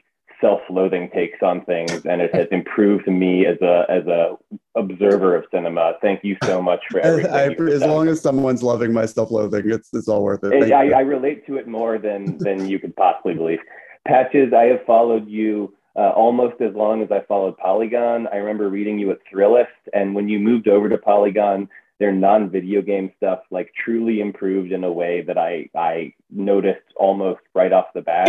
[0.42, 4.36] self-loathing takes on things and it has improved me as a as a
[4.76, 7.90] observer of cinema thank you so much for As, everything I, you've as done.
[7.90, 10.52] long as someone's loving my self-loathing, it's it's all worth it.
[10.52, 10.98] And I.
[10.98, 13.60] I relate to it more than than you could possibly believe
[14.06, 18.68] patches i have followed you uh, almost as long as i followed polygon i remember
[18.68, 21.68] reading you at thrillist and when you moved over to polygon
[22.00, 27.40] their non-video game stuff like truly improved in a way that i i noticed almost
[27.54, 28.28] right off the bat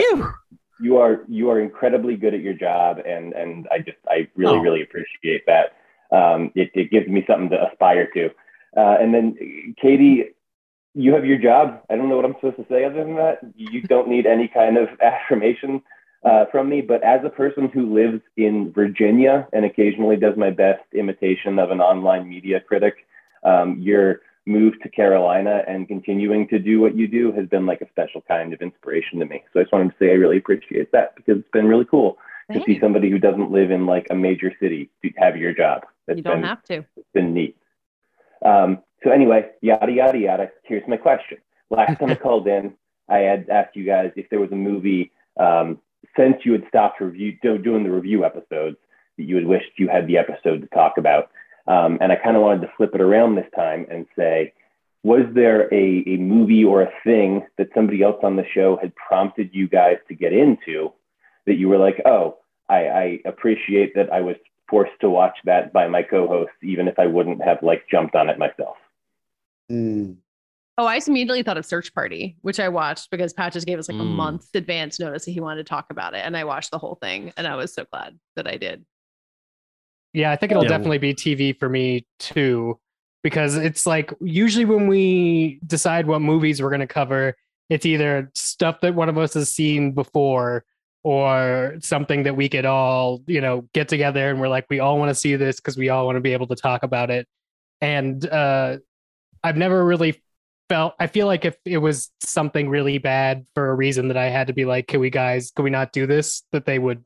[0.80, 4.58] you are you are incredibly good at your job and and i just i really
[4.58, 4.60] Oh.
[4.60, 5.74] really appreciate that.
[6.12, 8.30] Um, it, it gives me something to aspire to.
[8.78, 9.38] Uh, and then
[9.82, 10.26] katie
[10.95, 11.82] you have your job.
[11.90, 13.40] I don't know what i'm supposed to say other than that.
[13.56, 15.82] You don't need any kind of affirmation
[16.24, 20.50] uh, from me but as a person who lives in virginia and occasionally does my
[20.50, 22.95] best imitation of an online media critic
[23.44, 27.82] um, your move to Carolina and continuing to do what you do has been like
[27.82, 29.44] a special kind of inspiration to me.
[29.53, 32.18] So I just wanted to say I really appreciate that because it's been really cool
[32.52, 35.84] to see somebody who doesn't live in like a major city to have your job.
[36.07, 36.86] It's You don't been, have to.
[36.98, 37.57] it's been neat.
[38.45, 40.52] Um, so anyway, yada yada yada.
[40.64, 41.38] Here's my question.
[41.70, 42.74] Last time I called in,
[43.10, 45.80] I had asked you guys if there was a movie um,
[46.18, 48.78] since you had stopped review do, doing the review episodes
[49.18, 51.30] that you had wished you had the episode to talk about.
[51.68, 54.53] Um, and I kind of wanted to flip it around this time and say,
[55.03, 58.94] was there a, a movie or a thing that somebody else on the show had
[58.95, 60.91] prompted you guys to get into
[61.45, 62.38] that you were like, oh,
[62.69, 64.35] I, I appreciate that I was
[64.69, 68.30] forced to watch that by my co-host, even if I wouldn't have like jumped on
[68.30, 68.77] it myself.
[69.69, 70.14] Hmm.
[70.77, 73.99] Oh, I immediately thought of Search Party, which I watched because Patches gave us like
[73.99, 74.15] a Mm.
[74.15, 76.95] month advance notice that he wanted to talk about it, and I watched the whole
[76.95, 78.84] thing, and I was so glad that I did.
[80.14, 80.69] Yeah, I think it'll Yeah.
[80.69, 82.80] definitely be TV for me too,
[83.23, 87.35] because it's like usually when we decide what movies we're going to cover,
[87.69, 90.65] it's either stuff that one of us has seen before
[91.03, 94.98] or something that we could all, you know, get together and we're like, we all
[94.99, 97.27] want to see this because we all want to be able to talk about it.
[97.81, 98.77] And uh,
[99.44, 100.22] I've never really
[100.69, 104.30] felt, I feel like if it was something really bad for a reason that I
[104.30, 106.44] had to be like, can we guys, can we not do this?
[106.52, 107.03] That they would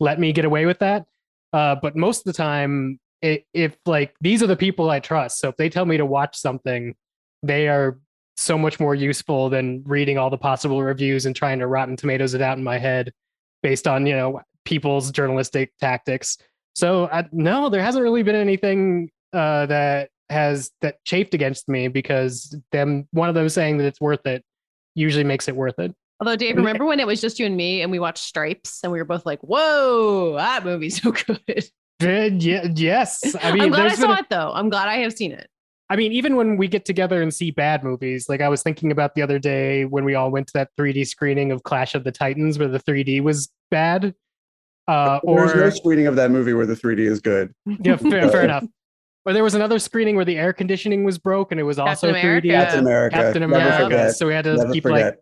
[0.00, 1.06] let me get away with that.
[1.56, 5.38] Uh, but most of the time, i if like these are the people I trust,
[5.38, 6.94] so if they tell me to watch something,
[7.42, 7.98] they are
[8.36, 12.34] so much more useful than reading all the possible reviews and trying to Rotten Tomatoes
[12.34, 13.10] it out in my head
[13.62, 16.36] based on you know people's journalistic tactics.
[16.74, 21.88] So uh, no, there hasn't really been anything uh, that has that chafed against me
[21.88, 24.44] because them one of them saying that it's worth it
[24.94, 25.94] usually makes it worth it.
[26.20, 28.90] Although, Dave, remember when it was just you and me and we watched Stripes and
[28.90, 31.64] we were both like, whoa, that movie's so good.
[32.00, 34.52] Yeah, yes, I mean, I'm glad I saw a- it though.
[34.54, 35.48] I'm glad I have seen it.
[35.88, 38.90] I mean, even when we get together and see bad movies, like I was thinking
[38.90, 42.02] about the other day when we all went to that 3D screening of Clash of
[42.02, 44.14] the Titans where the 3D was bad.
[44.88, 47.52] Uh, There's no screening of that movie where the 3D is good.
[47.66, 48.64] yeah, fair, fair enough.
[49.24, 52.12] Or there was another screening where the air conditioning was broke and it was also
[52.12, 52.44] Captain 3D.
[52.44, 52.64] America.
[52.64, 53.16] Captain America.
[53.16, 53.84] Captain Never America.
[53.84, 54.14] forget.
[54.16, 55.04] So we had to Never keep forget.
[55.04, 55.18] like.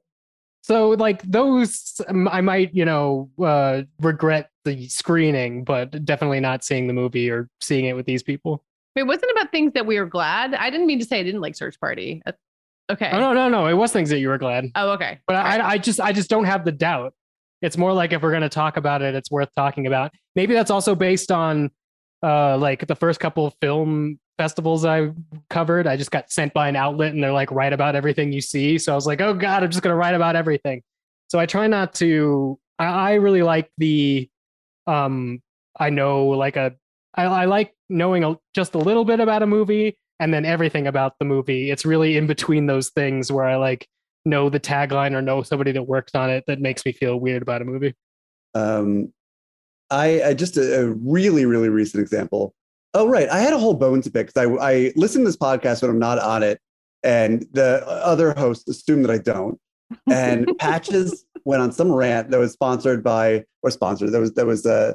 [0.64, 6.64] So like those, um, I might you know uh, regret the screening, but definitely not
[6.64, 8.64] seeing the movie or seeing it with these people.
[8.96, 10.54] it wasn't about things that we were glad?
[10.54, 12.22] I didn't mean to say I didn't like Search Party.
[12.24, 12.32] Uh,
[12.90, 13.10] Okay.
[13.10, 13.66] Oh no, no, no!
[13.66, 14.66] It was things that you were glad.
[14.74, 15.18] Oh, okay.
[15.26, 17.14] But I, I just, I just don't have the doubt.
[17.62, 20.12] It's more like if we're going to talk about it, it's worth talking about.
[20.36, 21.70] Maybe that's also based on,
[22.22, 25.11] uh, like the first couple of film festivals I
[25.51, 25.86] covered.
[25.86, 28.78] I just got sent by an outlet, and they're like, write about everything you see.
[28.78, 30.82] So I was like, oh god, I'm just going to write about everything.
[31.28, 32.59] So I try not to.
[32.78, 34.28] I, I really like the,
[34.86, 35.40] um,
[35.78, 36.74] I know like a,
[37.15, 40.86] I, I like knowing a, just a little bit about a movie and then everything
[40.86, 41.70] about the movie.
[41.70, 43.86] It's really in between those things where I like
[44.24, 47.43] know the tagline or know somebody that worked on it that makes me feel weird
[47.43, 47.94] about a movie.
[48.55, 49.12] Um,
[49.90, 52.55] I, I just a, a really, really recent example.
[52.94, 53.28] Oh, right.
[53.28, 55.90] I had a whole bone to pick because I, I listen to this podcast when
[55.90, 56.60] I'm not on it,
[57.02, 59.58] and the other hosts assume that I don't.
[60.10, 64.46] And Patches went on some rant that was sponsored by or sponsored that was that
[64.46, 64.94] was uh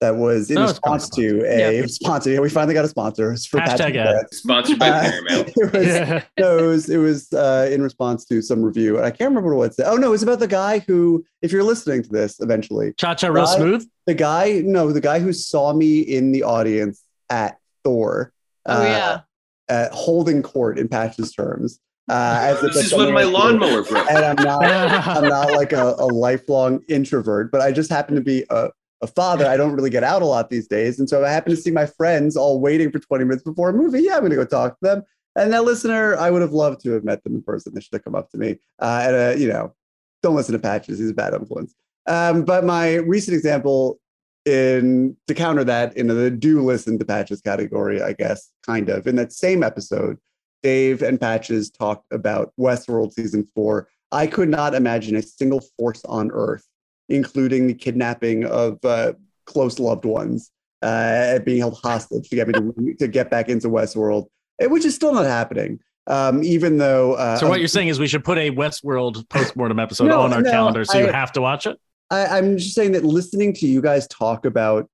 [0.00, 1.86] that was in No, response to a Yeah.
[1.86, 2.30] sponsor.
[2.30, 3.32] Yeah, we finally got a sponsor.
[3.32, 4.26] It's for Hashtag Patches ad.
[4.34, 5.52] Sponsored by Uh, Paramount.
[5.56, 8.96] It was, no, it was, it was uh, in response to some review.
[8.98, 9.86] And I can't remember what it said.
[9.88, 13.14] Oh, no, it was about the guy who, if you're listening to this eventually, Cha
[13.14, 13.88] Cha Real guy- Smooth?
[14.06, 18.32] The guy, no, the guy who saw me in the audience at Thor.
[18.66, 19.20] Oh, uh, yeah.
[19.68, 21.80] At holding court in Patch's terms.
[22.08, 24.10] Uh, as if This it's is when my lawnmower broke.
[24.10, 28.20] And I'm not, I'm not like a, a lifelong introvert, but I just happen to
[28.20, 28.70] be a,
[29.02, 29.46] a father.
[29.46, 30.98] I don't really get out a lot these days.
[30.98, 33.72] And so I happen to see my friends all waiting for 20 minutes before a
[33.72, 34.02] movie.
[34.02, 35.02] Yeah, I'm going to go talk to them.
[35.34, 37.74] And that listener, I would have loved to have met them in person.
[37.74, 38.58] They should have come up to me.
[38.80, 39.74] Uh, and, uh, you know,
[40.22, 40.98] don't listen to Patches.
[40.98, 41.74] He's a bad influence.
[42.06, 43.98] Um, but my recent example
[44.46, 49.06] in to counter that in the do listen to Patches category, I guess, kind of.
[49.06, 50.18] In that same episode,
[50.62, 53.88] Dave and Patches talked about Westworld season four.
[54.12, 56.64] I could not imagine a single force on Earth,
[57.08, 59.14] including the kidnapping of uh,
[59.46, 63.68] close loved ones, uh, being held hostage to get me to, to get back into
[63.68, 64.26] Westworld,
[64.60, 65.80] eh, which is still not happening.
[66.08, 69.80] Um, even though, uh, So what you're saying is we should put a Westworld postmortem
[69.80, 71.80] episode No, on our no, calendar, so you have to watch it.
[72.10, 74.88] I, I'm just saying that listening to you guys talk about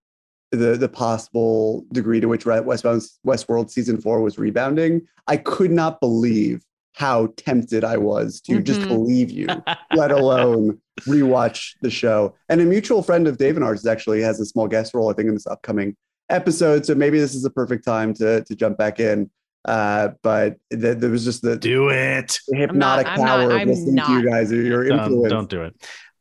[0.50, 6.00] the the possible degree to which Westbound Westworld season four was rebounding, I could not
[6.00, 6.62] believe
[6.94, 8.88] how tempted I was to just Mhm.
[8.88, 9.46] believe you,
[9.94, 12.34] let alone rewatch the show.
[12.50, 15.14] And a mutual friend of Dave and ours actually has a small guest role, I
[15.14, 15.96] think, in this upcoming
[16.28, 16.84] episode.
[16.84, 19.30] So maybe this is a perfect time to to jump back in.
[19.64, 23.68] Uh, but th- there was just the do it hypnotic I'm not- power of I'm
[23.68, 24.30] listening to you not.
[24.32, 24.52] guys.
[24.52, 25.30] Your Don't, influence.
[25.30, 25.74] don't do it.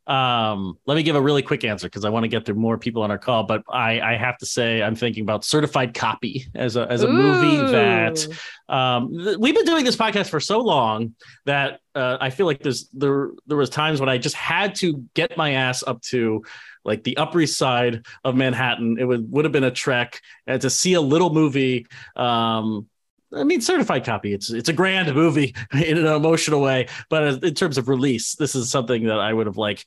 [0.07, 2.77] Um, let me give a really quick answer because I want to get through more
[2.77, 3.43] people on our call.
[3.43, 7.07] But I, I have to say, I'm thinking about Certified Copy as a as a
[7.07, 8.27] movie that
[8.67, 11.15] um, th- we've been doing this podcast for so long
[11.45, 15.03] that uh, I feel like there's there there was times when I just had to
[15.13, 16.43] get my ass up to
[16.83, 18.97] like the Upper East Side of Manhattan.
[18.99, 21.85] It would would have been a trek and to see a little movie.
[22.15, 22.87] Um,
[23.33, 24.33] I mean, certified copy.
[24.33, 28.55] It's it's a grand movie in an emotional way, but in terms of release, this
[28.55, 29.85] is something that I would have like.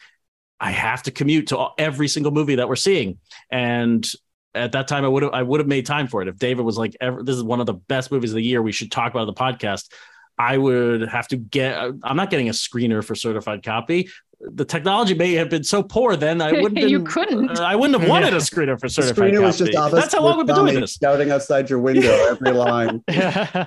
[0.61, 3.19] I have to commute to every single movie that we're seeing,
[3.51, 4.09] and
[4.55, 6.29] at that time, I would have I would have made time for it.
[6.29, 8.63] If David was like, "This is one of the best movies of the year.
[8.63, 9.91] We should talk about the podcast."
[10.37, 11.79] I would have to get.
[12.03, 14.09] I'm not getting a screener for certified copy.
[14.53, 16.89] The technology may have been so poor then I wouldn't.
[16.89, 17.59] You been- couldn't.
[17.59, 19.45] uh, I wouldn't have wanted a screener for The certified screener copy.
[19.47, 19.73] was just.
[19.93, 20.99] That's how long we've been doing this.
[21.03, 23.03] Shouting outside your window every line.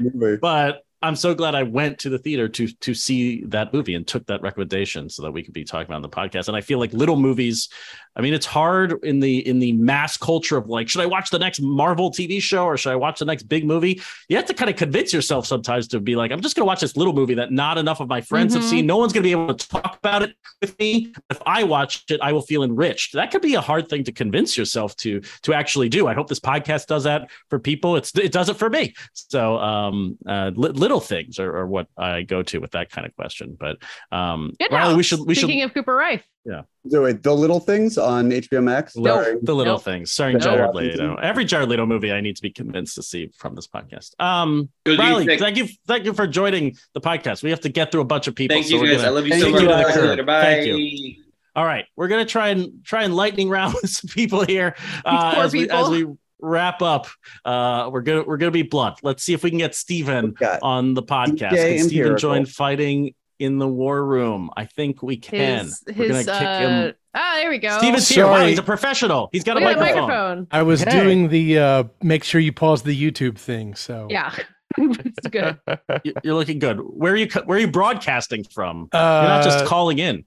[0.01, 0.37] movie.
[0.41, 4.05] But I'm so glad I went to the theater to to see that movie and
[4.07, 6.47] took that recommendation so that we could be talking about it on the podcast.
[6.47, 7.69] And I feel like little movies.
[8.17, 11.29] I mean, it's hard in the in the mass culture of like, should I watch
[11.29, 14.01] the next Marvel TV show or should I watch the next big movie?
[14.27, 16.65] You have to kind of convince yourself sometimes to be like, I'm just going to
[16.67, 18.69] watch this little movie that not enough of my friends have Mhm.
[18.69, 18.85] seen.
[18.87, 21.13] No one's going to be able to talk about it with me.
[21.29, 23.13] If I watch it, I will feel enriched.
[23.13, 26.07] That could be a hard thing to convince yourself to to actually do.
[26.07, 27.97] I hope this podcast does that for people.
[27.97, 28.95] It's it does it for me.
[29.13, 33.05] So um, uh, li- little things are, are what I go to with that kind
[33.05, 33.55] of question.
[33.59, 33.77] But
[34.11, 36.23] um, Riley, we should we Speaking should of Cooper Rife.
[36.47, 36.61] Yeah.
[36.89, 38.93] So wait, the little things on HBO Max.
[38.93, 39.83] The, starring- the little Nope.
[39.83, 40.43] things, starring Nope.
[40.43, 41.09] Jared Washington.
[41.09, 41.21] Leto.
[41.21, 44.11] Every Jared Leto movie, I need to be convinced to see from this podcast.
[44.19, 45.39] Um, Good Riley, evening.
[45.39, 47.43] thank you, thank you for joining the podcast.
[47.43, 48.55] We have to get through a bunch of people.
[48.55, 48.97] Thank so you guys.
[48.97, 49.61] gonna I love you kick so to much.
[49.61, 50.25] the Talk to you curb.
[50.25, 50.41] Bye.
[50.43, 51.23] Thank you.
[51.55, 55.33] All right, we're gonna try and try and lightning round with some people here uh,
[55.35, 56.05] Poor as we as we
[56.39, 57.07] wrap up.
[57.43, 58.99] Uh, we're gonna we're gonna be blunt.
[59.03, 61.51] Let's see if we can get Steven on the podcast.
[61.51, 64.49] DJ Can Steven join fighting in the war room?
[64.57, 65.65] I think we can.
[65.65, 66.93] His, we're gonna his, kick uh, him.
[67.13, 67.77] Ah, there we go.
[67.79, 68.25] Steven's here.
[68.27, 69.29] Wow, he's a professional.
[69.31, 70.07] He's got a We got a microphone.
[70.07, 70.47] microphone.
[70.51, 70.91] I was Okay.
[70.91, 73.75] doing the uh, make sure you pause the YouTube thing.
[73.75, 74.33] So Yeah.
[74.77, 75.57] it's good.
[76.03, 76.77] You- You're looking good.
[76.79, 77.27] Where are you?
[77.45, 78.89] Where are you broadcasting from?
[78.93, 80.25] You're not just Uh, calling in.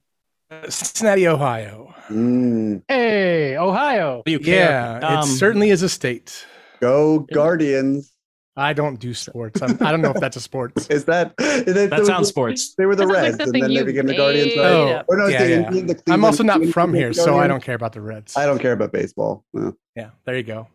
[0.67, 1.93] Cincinnati, Ohio.
[2.09, 4.21] Mm, Hey, Ohio.
[4.25, 4.99] You care?
[5.01, 6.45] Yeah, Um, it certainly is a state.
[6.81, 8.10] go Guardians.
[8.55, 9.61] I don't do sports.
[9.61, 10.73] I'm, I don't know if that's a sport.
[10.91, 11.35] Is that?
[11.37, 12.75] That, That sounds sports.
[12.75, 14.55] They were the That sounds like Reds, and then they became the Guardians.
[14.55, 14.57] made?
[14.57, 15.93] Oh, oh no, it's yeah, the yeah.
[15.93, 18.35] The I'm also not from here, so I don't care about the Reds.
[18.35, 19.45] I don't care about baseball.
[19.53, 19.73] No.
[19.95, 20.67] Yeah, there you go.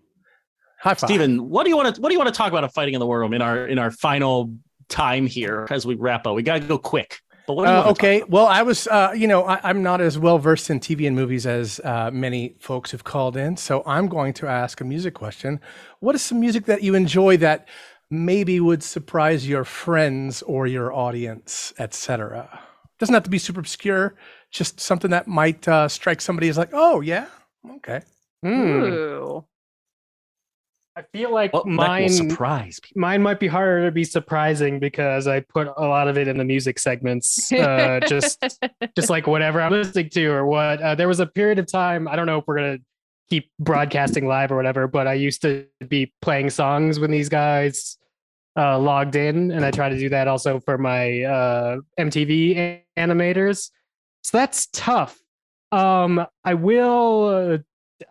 [0.80, 1.08] High five.
[1.08, 2.94] Steven, what do you want to what do you want to talk about of fighting
[2.94, 4.54] in the war room in our in our final
[4.88, 6.34] time here as we wrap up?
[6.34, 7.20] We gotta go quick.
[7.46, 8.22] But what do you Uh, okay.
[8.28, 11.14] Well, I was, uh, you know, I, I'm not as well versed in TV and
[11.14, 13.56] movies as uh, many folks have called in.
[13.56, 15.60] So I'm going to ask a music question.
[16.00, 17.68] What is some music that you enjoy that
[18.10, 22.60] maybe would surprise your friends or your audience, etc.?
[22.98, 24.16] Doesn't have to be super obscure.
[24.50, 27.26] Just something that might uh, strike somebody as like, oh yeah,
[27.76, 28.02] okay.
[28.42, 28.50] Hmm.
[28.50, 29.44] Ooh.
[30.96, 33.00] I feel like What that will mine surprise people.
[33.02, 36.38] mine might be harder to be surprising because I put a lot of it in
[36.38, 37.52] the music segments.
[37.52, 38.42] Uh, just
[38.96, 40.80] just like whatever I'm listening to or what.
[40.80, 42.08] Uh, there was a period of time.
[42.08, 42.78] I don't know if we're gonna
[43.28, 47.98] keep broadcasting live or whatever, but I used to be playing songs when these guys
[48.58, 52.84] uh, logged in, and I try to do that also for my uh, MTV a-
[52.96, 53.70] animators.
[54.22, 55.18] So that's tough.
[55.72, 57.58] Um, I will.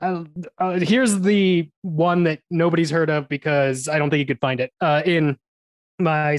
[0.01, 0.23] Uh,
[0.57, 4.59] uh, here's the one that nobody's heard of because I don't think you could find
[4.59, 4.71] it.
[4.81, 5.37] Uh, in
[5.99, 6.37] my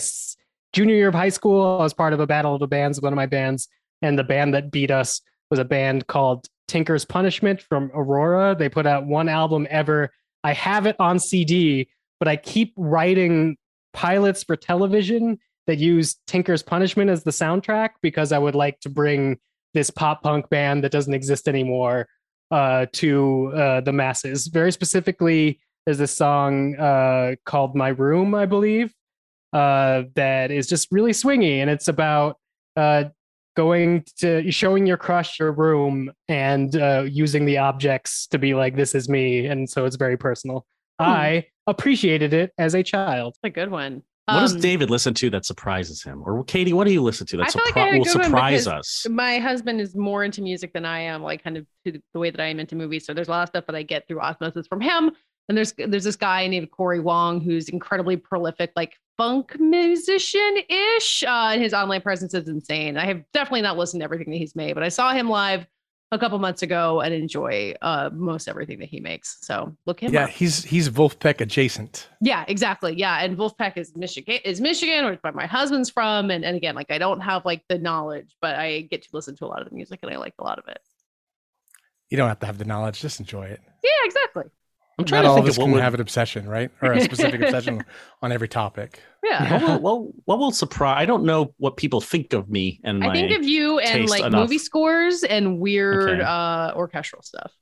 [0.72, 3.12] junior year of high school, I was part of a battle of the bands, one
[3.12, 3.68] of my bands,
[4.02, 5.20] and the band that beat us
[5.50, 8.56] was a band called Tinker's Punishment from Aurora.
[8.58, 10.10] They put out one album ever.
[10.42, 13.56] I have it on CD, but I keep writing
[13.92, 18.88] pilots for television that use Tinker's Punishment as the soundtrack because I would like to
[18.88, 19.38] bring
[19.74, 22.08] this pop punk band that doesn't exist anymore
[22.50, 24.46] uh, to uh, the masses.
[24.46, 28.92] Very specifically, there's this song uh, called "My Room," I believe,
[29.52, 32.38] uh, that is just really swingy, and it's about
[32.76, 33.04] uh,
[33.56, 38.76] going to showing your crush your room and uh, using the objects to be like,
[38.76, 40.66] "This is me," and so it's very personal.
[40.98, 43.36] I appreciated it as a child.
[43.42, 44.02] a good one.
[44.26, 46.22] What does Um, David listen to that surprises him?
[46.24, 48.66] Or Katie, what do you listen to that surpri- like I had a will surprise
[48.66, 49.06] us?
[49.08, 52.30] My husband is more into music than I am, like kind of to the way
[52.30, 53.06] that I am into movies.
[53.06, 55.12] So there's a lot of stuff that I get through osmosis from him.
[55.48, 61.22] And there's there's this guy named Cory Wong who's incredibly prolific, like funk musician ish.
[61.22, 62.96] Uh, and his online presence is insane.
[62.96, 65.66] I have definitely not listened to everything that he's made, but I saw him live
[66.12, 69.38] a couple months ago and enjoy uh, most everything that he makes.
[69.40, 70.30] So look him Yeah, up.
[70.30, 72.08] he's he's Vulfpeck adjacent.
[72.20, 72.94] Yeah, exactly.
[72.96, 76.74] Yeah, and Vulfpeck is Michigan is Michigan, which where my husband's from, and, and again,
[76.74, 79.62] like I don't have like the knowledge, but I get to listen to a lot
[79.62, 80.78] of the music, and I like a lot of it.
[82.08, 83.60] You don't have to have the knowledge; just enjoy it.
[83.82, 84.44] Yeah, exactly.
[84.98, 86.48] I'm Not trying to all think of of us what can would- have an obsession,
[86.48, 86.70] right?
[86.80, 87.84] Or a specific obsession
[88.22, 89.00] on every topic.
[89.22, 89.52] Yeah.
[89.52, 90.96] what, will, what, what will surprise?
[90.98, 94.08] I don't know what people think of me and my I think of you and
[94.08, 94.40] like enough.
[94.40, 96.22] movie scores and weird Okay.
[96.22, 97.52] uh orchestral stuff.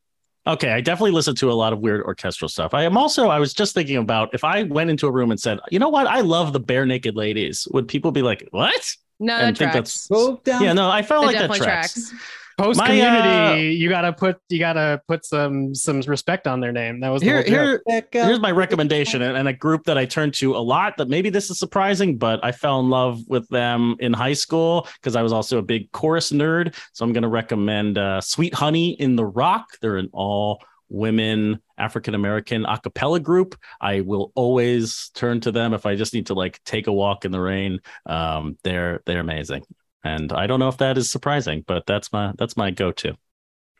[0.47, 2.75] Okay, I definitely listen to a lot of weird orchestral stuff.
[2.75, 5.41] I am also, I was just thinking about if I went into a room and
[5.41, 8.93] said, you know what, I love the Barenaked Ladies, would people be like, what?
[9.19, 10.07] No, And that think tracks.
[10.07, 12.13] that's- Yeah, no, I felt That like that definitely tracks.
[12.59, 16.73] Post My, community, uh, you gotta put you gotta put some some respect on their
[16.73, 17.01] name.
[17.01, 17.83] That was the here, here,
[18.13, 21.31] here's my recommendation and, and a group that I turn to a lot that maybe
[21.31, 25.23] this is surprising, but I fell in love with them in high school because I
[25.23, 26.75] was also a big chorus nerd.
[26.93, 29.67] So I'm going to recommend uh, Sweet Honey in the Rock.
[29.81, 33.57] They're an all women African American a cappella group.
[33.81, 37.25] I will always turn to them if I just need to like take a walk
[37.25, 37.81] in the rain.
[38.07, 39.65] Um, they're they're amazing.
[40.05, 43.17] And I don't know if that is surprising, but that's my that's my go-to.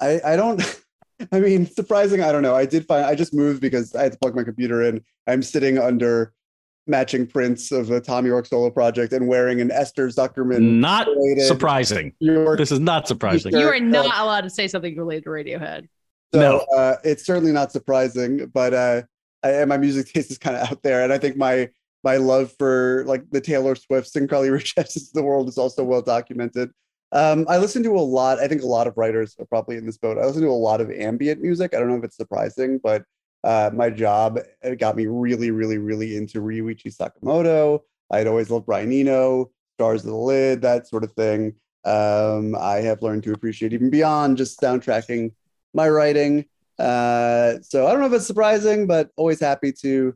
[0.01, 0.61] I, I don't
[1.33, 2.57] I mean surprising, I don't know.
[2.57, 5.05] I did find I just moved because I had to plug my computer in.
[5.27, 6.33] I'm sitting under
[6.87, 11.47] matching prints of a Thom Yorke solo project and wearing an Esther Zuckerman Not related
[11.47, 12.13] surprising.
[12.19, 13.55] Yorke This is not surprising.
[13.55, 15.89] You are not allowed to say something related to Radiohead.
[16.35, 19.03] So uh, it's certainly not surprising, but uh,
[19.45, 21.71] I, and my music taste is kind of out there, and I think my
[22.05, 25.59] my love for like the Taylor Swifts and Carly Rae Jepsons of the world is
[25.59, 26.71] also well documented.
[27.13, 28.41] Um, I listen to a lot.
[28.41, 30.19] I think a lot of writers are probably in this boat.
[30.19, 31.73] I listen to a lot of ambient music.
[31.73, 33.05] I don't know if it's surprising, but
[33.45, 37.81] uh, my job it got me really, really, really into Ryuichi Sakamoto.
[38.11, 41.55] I'd always loved Brian Eno, Stars of the Lid, that sort of thing.
[41.85, 45.33] Um, I have learned to appreciate even beyond just soundtracking
[45.73, 46.47] my writing.
[46.79, 50.15] Uh, so I don't know if it's surprising, but always happy to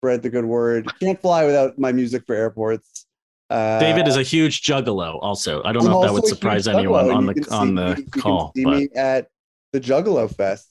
[0.00, 0.90] spread the good word.
[0.98, 3.04] Can't fly without my music for airports.
[3.50, 5.18] Uh, David is a huge juggalo.
[5.20, 6.78] Also, I don't I'm know if that would a huge surprise Juggalo.
[6.78, 8.52] anyone on You the on the me- you can call.
[8.56, 9.28] see But me at
[9.72, 10.68] the Juggalo Fest.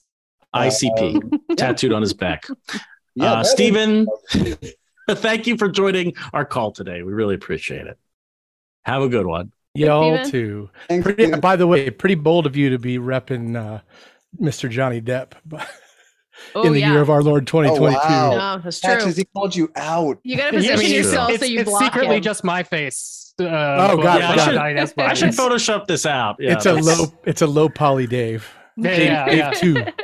[0.56, 2.44] ICP Um, tattooed on his back.
[3.14, 4.06] Yeah, uh, that is- Stephen,
[5.10, 7.02] thank you for joining our call today.
[7.04, 7.98] We really appreciate it.
[8.84, 9.52] Have a good one.
[9.74, 10.30] Y'all Steven.
[10.30, 10.70] too.
[11.02, 13.80] Pretty, by the way, pretty bold of you to be repping uh,
[14.40, 14.68] Mr.
[14.68, 15.34] Johnny Depp
[16.54, 16.92] Oh, in the yeah.
[16.92, 18.00] year of our Lord 2022.
[18.02, 18.90] Oh No, that's true.
[18.94, 20.18] Patches, he called you out.
[20.22, 22.22] You gotta Yeah, I position mean, yourself it's, so you it's block secretly him.
[22.22, 23.34] just my face.
[23.40, 25.30] Uh, Oh, God, Yeah, I should, Johnny I should.
[25.30, 26.36] Photoshop this out.
[26.38, 28.48] Yeah, it's a low, it's a low poly Dave.
[28.76, 29.06] Yeah, Dave,
[29.36, 29.84] yeah, Dave two.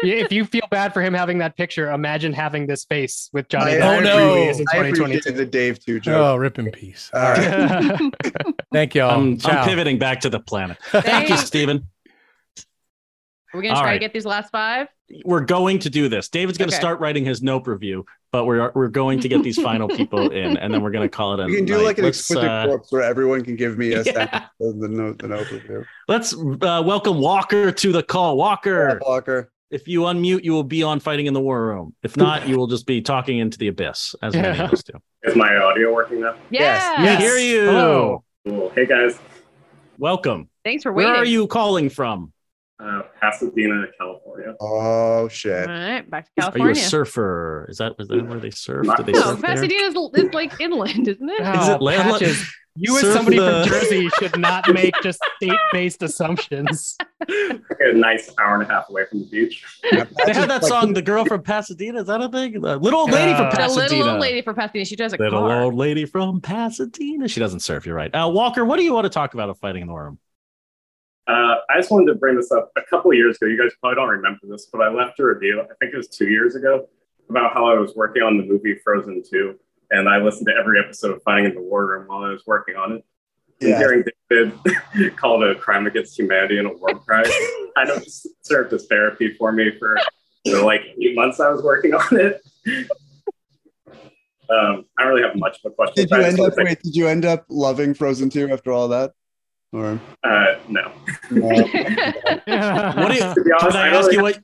[0.00, 3.72] If you feel bad for him having that picture, imagine having this face with Johnny
[3.72, 3.82] I- Depp.
[3.82, 4.60] I really appreciate- is I
[4.90, 5.02] 2022.
[5.04, 6.14] appreciated the Dave too joke.
[6.16, 7.10] Oh, rip in peace.
[7.14, 8.00] All right.
[8.72, 9.12] Thank y'all.
[9.18, 10.76] I'm, I'm pivoting back to the planet.
[10.90, 11.88] Thank you, Stephen.
[13.54, 13.92] We're gonna try right.
[13.94, 14.88] to get these last five.
[15.24, 16.28] We're going to do this.
[16.28, 16.80] David's going to Okay.
[16.80, 20.56] start writing his Nope review, but we're we're going to get these final people in,
[20.56, 21.84] and then we're going to call it a We can do night.
[21.84, 24.12] like an Let's, exquisite uh, corpse where everyone can give me a Yeah.
[24.12, 25.84] sentence of the note, the note review.
[26.08, 28.36] Let's uh, welcome Walker to the call.
[28.36, 29.52] Walker, Walker.
[29.70, 31.94] if you unmute, you will be on Fighting in the War Room.
[32.02, 34.94] If not, you will just be talking into the abyss, as many of us do.
[35.22, 36.34] Is my audio working now?
[36.50, 37.02] Yeah.
[37.18, 37.66] We hear you.
[37.66, 38.24] Hello.
[38.48, 38.72] Cool.
[38.74, 39.18] Hey guys,
[39.98, 40.48] Welcome.
[40.64, 41.12] Thanks for waiting.
[41.12, 42.32] Where are you calling from?
[42.80, 44.54] Uh, Pasadena, California.
[44.60, 45.68] Oh shit!
[45.68, 46.64] All right, back to California.
[46.64, 46.88] Are you a California.
[46.90, 47.66] surfer?
[47.68, 48.86] Is that, is that where they surf?
[48.96, 49.54] Do they no, surf there?
[49.56, 49.94] Pasadena's
[50.24, 51.40] is like inland, isn't it?
[51.40, 52.44] Is it Oh, land- Patches,
[52.76, 56.96] you as somebody the- from Jersey should not make just state-based assumptions.
[57.28, 59.64] Like a nice hour and a half away from the beach.
[60.26, 62.60] They had that song, "The Girl from Pasadena." Is that a thing?
[62.60, 63.88] The little old lady from Uh, The Pasadena.
[63.98, 64.84] little old lady from Pasadena.
[64.84, 65.62] She drives a Little car.
[65.62, 67.28] old lady from Pasadena.
[67.28, 67.86] She doesn't surf.
[67.86, 68.12] You're right.
[68.12, 70.18] Uh, Walker, what do you want to talk about of fighting in the room?
[71.26, 72.70] Uh, I just wanted to bring this up.
[72.76, 75.24] A couple of years ago, you guys probably don't remember this, but I left a
[75.24, 75.60] review.
[75.60, 76.86] I think it was two years ago
[77.30, 79.58] about how I was working on the movie Frozen 2,
[79.90, 82.42] and I listened to every episode of Fighting in the War Room while I was
[82.46, 83.04] working on it.
[83.60, 83.78] And Yeah.
[83.78, 87.24] hearing David call it a crime against humanity and a war crime,
[87.76, 89.96] I know it served as therapy for me for
[90.44, 92.42] the like eight months I was working on it.
[94.50, 96.06] Um, I don't really have much of a question.
[96.06, 96.82] Did you end up wait?
[96.82, 99.12] Did you end up loving Frozen 2 after all that?
[99.74, 100.92] Or Uh, no.
[101.30, 101.64] What do you,
[102.46, 104.38] honest, can I I ask really- you what?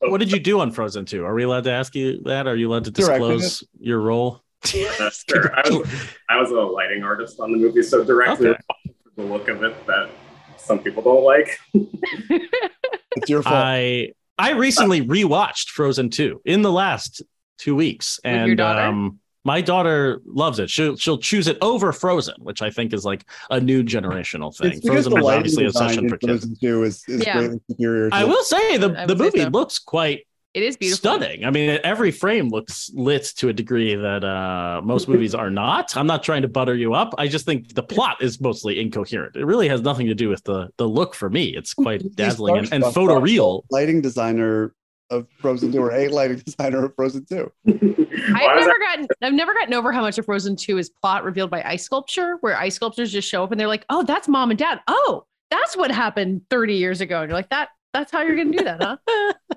[0.00, 1.24] What did you do on Frozen 2?
[1.24, 2.46] Are we allowed to ask you that?
[2.46, 4.42] Are you allowed to disclose your role?
[4.64, 5.52] Uh, sure.
[5.56, 5.88] I was,
[6.30, 8.58] I was a lighting artist on the movie, so directly Okay.
[8.86, 10.10] for the look of it that
[10.56, 11.58] some people don't like.
[11.74, 13.54] it's your fault.
[13.56, 17.22] I I recently rewatched Frozen 2 in the last
[17.58, 18.80] two weeks, With your and daughter?
[18.82, 19.18] um,
[19.54, 20.68] my daughter loves it.
[20.70, 24.72] She'll she'll choose it over Frozen, which I think is like a new generational thing.
[24.72, 26.44] It's Frozen the was obviously a session for kids.
[26.44, 27.48] Frozen 2 is, is Yeah.
[27.70, 28.10] superior.
[28.10, 29.48] To I will say the I the would say movie so.
[29.58, 30.18] looks quite
[30.54, 30.98] It is beautiful.
[30.98, 31.44] stunning.
[31.44, 35.96] I mean, every frame looks lit to a degree that uh, most movies are not.
[35.96, 37.10] I'm not trying to butter you up.
[37.18, 39.36] I just think the plot is mostly incoherent.
[39.36, 41.44] It really has nothing to do with the the look for me.
[41.58, 43.62] It's quite dazzling and, and Starstruck photoreal.
[43.70, 44.74] lighting designer
[45.10, 47.52] of Frozen 2 or a lighting designer of Frozen 2.
[47.66, 51.50] I've never gotten I've never gotten over how much of Frozen 2 is plot revealed
[51.50, 54.50] by ice sculpture, where ice sculptures just show up and they're like, oh, that's mom
[54.50, 54.80] and dad.
[54.86, 57.22] Oh, that's what happened 30 years ago.
[57.22, 58.96] And you're like, that that's how you're gonna do that, huh?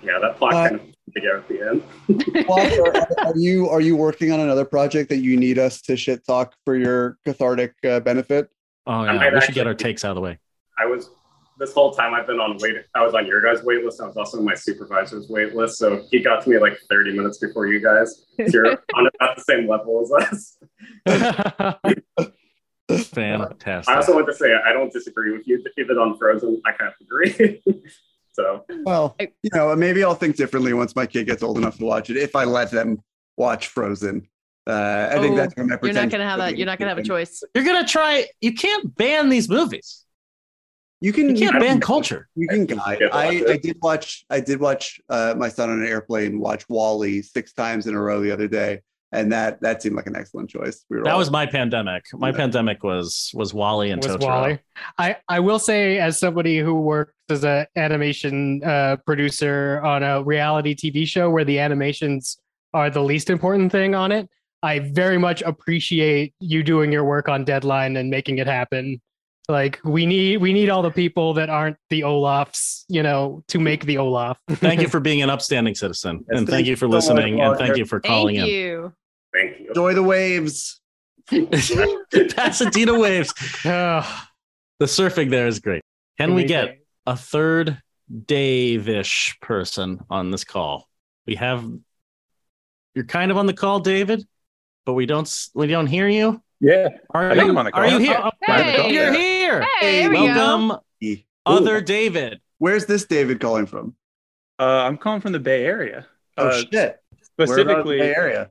[0.00, 2.46] Yeah, that plot Uh, kind of together at the end.
[2.48, 5.96] Walker, are, are you are you working on another project that you need us to
[5.96, 8.48] shit talk for your cathartic uh, benefit?
[8.86, 10.38] Oh yeah, might we should get our takes out of the way.
[10.78, 11.10] I was
[11.58, 12.76] this whole time I've been on wait.
[12.94, 14.00] I was on your guys' wait list.
[14.00, 15.78] I was also on my supervisor's wait list.
[15.78, 18.24] So he got to me like 30 minutes before you guys.
[18.38, 20.58] So you're on about the same level as us.
[22.88, 23.92] Fantastic.
[23.92, 25.62] I also want to say I don't disagree with you.
[25.76, 27.62] Even on Frozen, I kind of agree.
[28.32, 31.84] so Well, you know, maybe I'll think differently once my kid gets old enough to
[31.84, 32.16] watch it.
[32.16, 33.02] If I let them
[33.36, 34.26] watch Frozen,
[34.66, 36.56] uh, I think Oh, that's where my You're not gonna have that.
[36.56, 37.42] You're not gonna have a choice.
[37.54, 38.26] You're gonna try.
[38.40, 40.04] You can't ban these movies.
[41.00, 41.36] You can.
[41.36, 42.28] You can't ban culture.
[42.34, 43.02] You can guide.
[43.12, 43.44] I.
[43.48, 44.24] I did watch.
[44.30, 48.00] I did watch uh, my son on an airplane watch WALL-E six times in a
[48.00, 48.80] row the other day,
[49.12, 50.84] and that that seemed like an excellent choice.
[50.90, 52.04] We were That all- was my pandemic.
[52.14, 54.26] My pandemic was was WALL-E and was Totoro.
[54.26, 54.58] WALL-E.
[54.98, 60.22] I, I will say, as somebody who works as an animation uh, producer on a
[60.24, 62.38] reality TV show where the animations
[62.74, 64.28] are the least important thing on it,
[64.64, 69.00] I very much appreciate you doing your work on deadline and making it happen.
[69.50, 73.58] Like we need we need all the people that aren't the Olafs, you know, to
[73.58, 74.38] make the Olaf.
[74.50, 76.88] Thank you for being an upstanding citizen, Yes, and thank thank you you for so
[76.90, 78.54] listening, and thank you for calling Thank in.
[78.54, 78.92] you.
[79.32, 79.68] Thank you.
[79.68, 80.80] Enjoy the waves.
[81.30, 83.32] Pasadena waves.
[83.62, 84.04] the
[84.80, 85.82] surfing there is great.
[86.18, 87.80] Can we get a third
[88.26, 90.88] Dave-ish person on this call?
[91.26, 91.64] We have.
[92.94, 94.26] You're kind of on the call, David,
[94.84, 96.42] but we don't we don't hear you.
[96.60, 96.88] Yeah.
[97.10, 97.82] Are I think you, I'm on the call.
[97.82, 98.16] Are you here?
[98.18, 98.90] Oh, I'm on the call.
[98.90, 99.37] You're Yeah.
[99.48, 99.66] Here.
[99.80, 100.24] Hey, there we go.
[100.24, 100.78] welcome,
[101.46, 102.40] other David.
[102.58, 103.94] Where's this David calling from?
[104.58, 106.06] Uh, I'm calling from the Bay Area.
[106.36, 107.00] Oh Uh, shit!
[107.22, 108.50] Specifically, the Bay Area.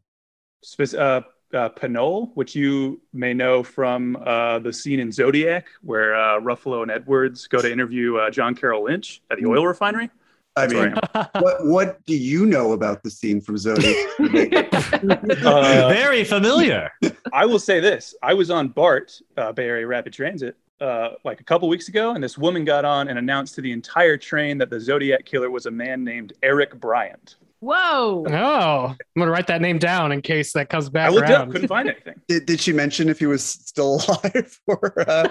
[0.64, 1.22] Spec- uh,
[1.53, 6.82] uh, Pinole, which you may know from uh, the scene in Zodiac, where uh, Ruffalo
[6.82, 9.52] and Edwards go to interview uh, John Carroll Lynch at the Hmm.
[9.52, 10.10] oil refinery.
[10.56, 10.94] I mean,
[11.40, 13.95] what what do you know about the scene from Zodiac?
[14.19, 16.90] Uh, Very familiar.
[17.32, 21.40] I will say this: I was on BART, uh, Bay Area Rapid Transit, uh, like
[21.40, 24.58] a couple weeks ago, and this woman got on and announced to the entire train
[24.60, 27.36] that the Zodiac killer was a man named Eric Bryant.
[27.60, 28.24] Whoa.
[28.30, 31.41] Oh, I'm gonna write that name down in case that comes back I looked around.
[31.41, 32.22] up, couldn't find anything.
[32.28, 34.60] Did, did she mention if he was still alive?
[34.68, 35.28] Or, uh...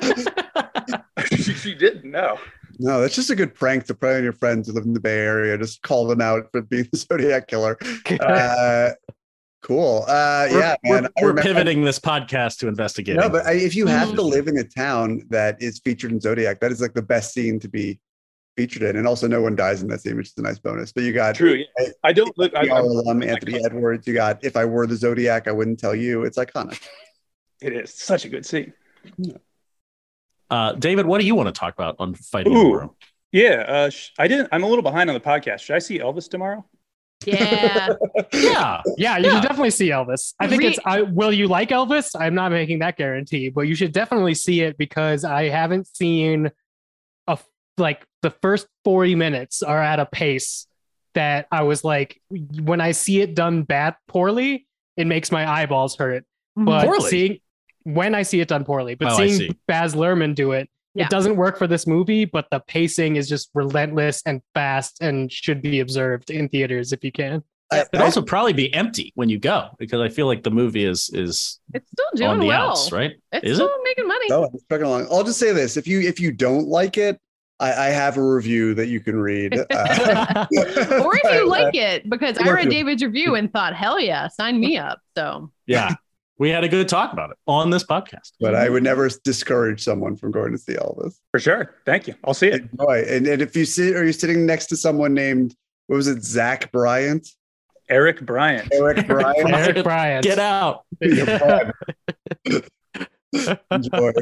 [1.26, 2.38] she, she didn't know.
[2.78, 5.00] No, that's just a good prank to play on your friends who live in the
[5.00, 5.56] Bay Area.
[5.56, 7.78] Just call them out for being the Zodiac killer.
[8.20, 8.90] Uh,
[9.66, 10.04] cool.
[10.06, 13.16] Uh, We're, yeah, we're- we're remember- pivoting this podcast to investigate.
[13.16, 14.30] No, but I, if you have to Mhm.
[14.30, 17.58] live in a town that is featured in Zodiac, that is like the best scene
[17.60, 17.98] to be
[18.56, 18.96] featured in.
[18.96, 20.92] And also, no one dies in that scene, which is a nice bonus.
[20.92, 21.54] But you got True.
[21.78, 21.88] yeah.
[22.04, 22.52] I don't live.
[22.54, 24.06] I, PR alum Anthony Edwards.
[24.06, 26.22] You got if I were the Zodiac, I wouldn't tell you.
[26.24, 26.80] It's iconic.
[27.60, 28.72] It is such a good scene.
[30.50, 32.74] Uh, David, what do you want to talk about on fighting in the Ooh.
[32.78, 32.90] room?
[33.32, 34.48] Yeah, uh, sh- I didn't.
[34.52, 35.60] I'm a little behind on the podcast.
[35.60, 36.64] Should I see Elvis tomorrow?
[37.24, 37.88] Yeah.
[38.32, 38.82] yeah.
[38.96, 40.34] Yeah, you should definitely see Elvis.
[40.38, 40.78] I think Re- it's.
[40.84, 42.10] I will you like Elvis?
[42.18, 46.50] I'm not making that guarantee, but you should definitely see it because I haven't seen
[47.26, 47.38] a
[47.78, 50.66] like the first 40 minutes are at a pace
[51.14, 54.66] that I was like, when I see it done bad poorly,
[54.96, 56.24] it makes my eyeballs hurt.
[56.54, 56.86] But mm-hmm.
[56.86, 57.10] Poorly?
[57.10, 57.38] seeing
[57.84, 59.56] when I see it done poorly, but Oh, seeing see.
[59.68, 61.04] Baz Luhrmann do it, Yeah.
[61.04, 62.24] it doesn't work for this movie.
[62.24, 67.04] But the pacing is just relentless and fast, and should be observed in theaters if
[67.04, 67.42] you can.
[67.72, 71.10] It'd also probably be empty when you go because I feel like the movie is
[71.12, 72.70] is It's still doing on the well.
[72.70, 73.12] outs, right?
[73.32, 73.80] It's is still it?
[73.82, 74.26] making money.
[74.30, 75.08] Oh, it's trucking along.
[75.10, 77.18] I'll just say this: if you if you don't like it,
[77.58, 79.54] I, I have a review that you can read.
[79.70, 80.46] Uh,
[81.02, 84.60] or if you like it, because I read David's review and thought, hell yeah, sign
[84.60, 85.00] me up.
[85.16, 85.94] So Yeah.
[86.38, 88.32] We had a good talk about it on this podcast.
[88.40, 91.18] but I would never discourage someone from going to see Elvis.
[91.30, 91.74] For sure.
[91.86, 92.14] Thank you.
[92.24, 92.62] I'll see it.
[92.72, 93.04] Enjoy.
[93.08, 95.54] And, and if you sit, are you sitting next to someone named
[95.86, 97.28] what was it, Zach Bryant?
[97.88, 98.68] Eric Bryant.
[98.72, 99.48] Eric Bryant.
[99.50, 100.24] Eric Bryant.
[100.24, 100.84] Get out.
[103.70, 104.12] Enjoy.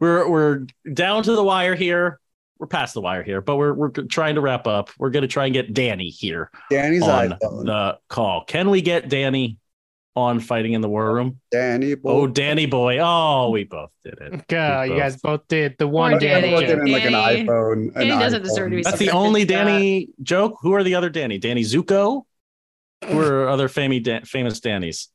[0.00, 2.18] we're we're down to the wire here.
[2.58, 4.90] We're past the wire here, but we're we're trying to wrap up.
[4.98, 8.44] We're gonna try and get Danny here Danny's on the call.
[8.44, 9.58] Can we get Danny
[10.14, 11.40] on fighting in the war room?
[11.50, 12.10] Danny boy.
[12.10, 12.98] Oh, Danny boy.
[13.00, 14.46] Oh, we both did it.
[14.48, 16.50] God, We you guys both did the one Poor Danny.
[16.50, 16.66] Danny.
[16.66, 16.78] joke.
[16.86, 17.72] in like an Danny- iPhone.
[17.96, 19.64] An Danny doesn't deserve to be That's the only to that.
[19.64, 20.58] Danny joke.
[20.62, 21.38] Who are the other Danny?
[21.38, 22.22] Danny Zuko?
[23.06, 25.08] Who are other famous Dan- famous Danny's?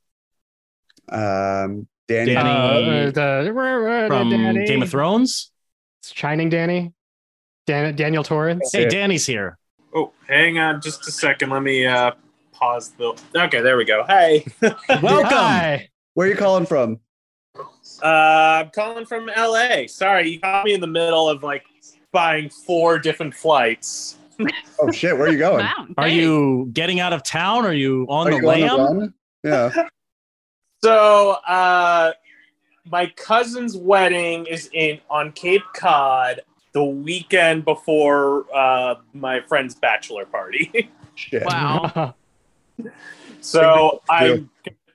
[1.08, 2.34] Um, Danny.
[2.34, 4.66] Danny Uh, the, from Danny.
[4.66, 5.50] Game of Thrones.
[6.02, 6.92] It's Shining Danny.
[7.66, 8.72] Dan, Daniel Torrance.
[8.72, 9.58] Hey, Danny's here.
[9.94, 11.50] Oh, hang on just a second.
[11.50, 12.12] Let me uh
[12.58, 13.18] pause the.
[13.34, 14.04] Okay, there we go.
[14.06, 15.28] Hey, Welcome.
[15.30, 15.88] Hi.
[16.14, 16.98] Where are you calling from?
[18.02, 19.86] uh, I'm calling from LA.
[19.86, 21.64] Sorry, you caught me in the middle of like
[22.12, 24.16] buying four different flights.
[24.80, 25.64] Oh shit, where are you going?
[25.64, 25.86] Wow.
[25.96, 27.66] Are you getting out of town?
[27.66, 29.14] Are you on Are the you on the lam?
[29.44, 29.88] Yeah.
[30.80, 32.12] So, uh,
[32.88, 39.74] my cousin's wedding is in on Cape Cod the the weekend before uh, my friend's
[39.74, 40.88] bachelor party.
[41.16, 41.44] Shit.
[41.44, 42.14] Wow.
[43.40, 44.44] So I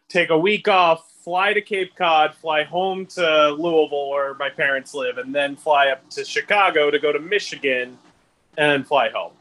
[0.09, 4.93] take a week off, fly to Cape Cod, fly home to Louisville where my parents
[4.93, 7.97] live, and then fly up to Chicago to go to Michigan,
[8.57, 9.33] and fly home.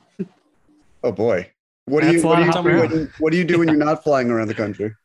[1.05, 1.51] Oh boy.
[1.87, 4.05] What do you what do you, do when, what do you do when you're not
[4.05, 4.95] flying around the country?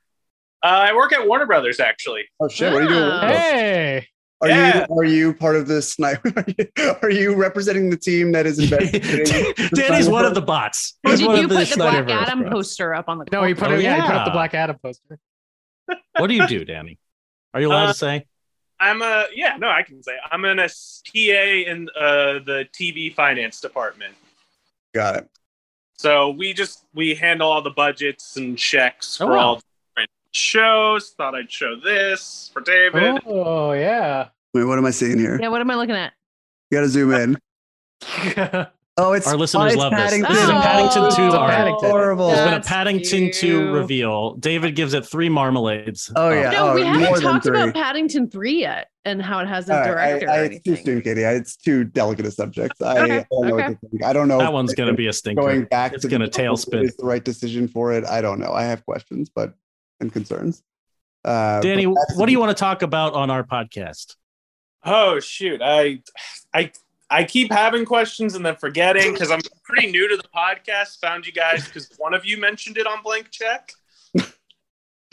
[0.63, 2.23] Uh, I work at Warner Brothers actually.
[2.39, 2.73] Oh shit!
[2.73, 3.03] What are you doing?
[3.03, 3.27] Ah.
[3.27, 4.07] Hey.
[4.41, 4.85] Are Yeah.
[4.89, 6.31] you are you part of the sniper?
[6.37, 9.53] Are you, are you representing the team that is investigating?
[9.71, 10.97] the Danny's one of the bots.
[11.05, 12.51] Or He's did one you of the put the Black Adam bots.
[12.53, 13.81] poster up on the No, he put Oh, it.
[13.81, 14.31] Yeah, he put up the.
[14.31, 15.17] Black Adam poster.
[16.17, 16.99] What do you do, Danny?
[17.53, 18.25] Are you allowed Uh, to say?
[18.79, 23.11] I'm a yeah, no, I can say I'm an a TA in uh, the TV
[23.15, 24.13] finance department.
[24.93, 25.29] Got it.
[25.97, 29.39] So we just we handle all the budgets and checks Oh, for wow.
[29.39, 29.66] all different
[30.37, 31.09] shows.
[31.17, 33.19] Thought I'd show this for David.
[33.25, 34.29] Oh yeah.
[34.53, 35.37] Wait, what am I seeing here?
[35.41, 36.13] Yeah, what am I looking at?
[36.71, 37.37] You got to zoom in.
[38.99, 39.99] Oh, it's Our listeners oh, it's love this.
[40.01, 40.33] Paddington.
[40.33, 41.51] This is a oh, Paddington Oh, 2 art.
[41.51, 41.89] Paddington.
[41.91, 42.27] Horrible.
[42.29, 44.33] There's been a That's Paddington 2 reveal.
[44.37, 46.11] David gives it three marmalades.
[46.15, 46.49] Oh, yeah.
[46.49, 49.73] No, Oh, we haven't than talked about Paddington 3 yet and how it has a
[49.75, 50.85] All right, director I, I, or it's too anything.
[50.95, 51.25] soon, Katie.
[51.27, 52.81] I, it's too delicate a subject.
[52.81, 53.53] I, Okay, I don't know.
[53.53, 53.67] okay.
[53.67, 54.03] What to think.
[54.03, 54.39] I don't know.
[54.39, 55.43] That one's gonna be a stinker.
[55.43, 56.83] Going back It's to gonna tailspin.
[56.85, 58.03] is the right decision for it.
[58.03, 58.51] I don't know.
[58.51, 59.53] I have questions, but
[59.99, 60.63] and concerns.
[61.25, 64.15] Uh, Danny, what do you want to talk about on our podcast?
[64.85, 66.01] Oh shoot, I
[66.53, 66.71] I
[67.09, 70.99] I keep having questions and then forgetting because I'm pretty new to the podcast.
[71.01, 73.71] Found you guys because one of you mentioned it on Blank Check.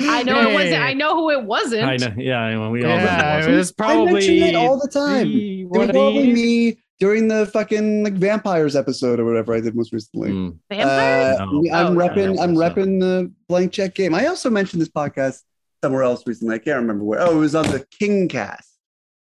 [0.01, 0.82] I know it wasn't.
[0.82, 1.85] I know who it wasn't.
[1.85, 2.12] I know.
[2.16, 2.97] Yeah, I know, we all know.
[2.97, 3.56] Yeah, it it wasn't.
[3.56, 5.28] was I mention probably it all the time.
[5.28, 6.35] the- It was probably these.
[6.74, 10.30] me during the fucking like vampires episode or whatever I did most recently.
[10.30, 10.58] Mm.
[10.70, 11.40] Vampires?
[11.40, 11.74] Uh, No.
[11.74, 12.40] I'm Oh, repping.
[12.40, 14.14] I'm repping the blank check game.
[14.14, 15.42] I also mentioned this podcast
[15.82, 16.54] somewhere else recently.
[16.54, 17.20] I can't remember where.
[17.20, 18.70] Oh, it was on the King Cast.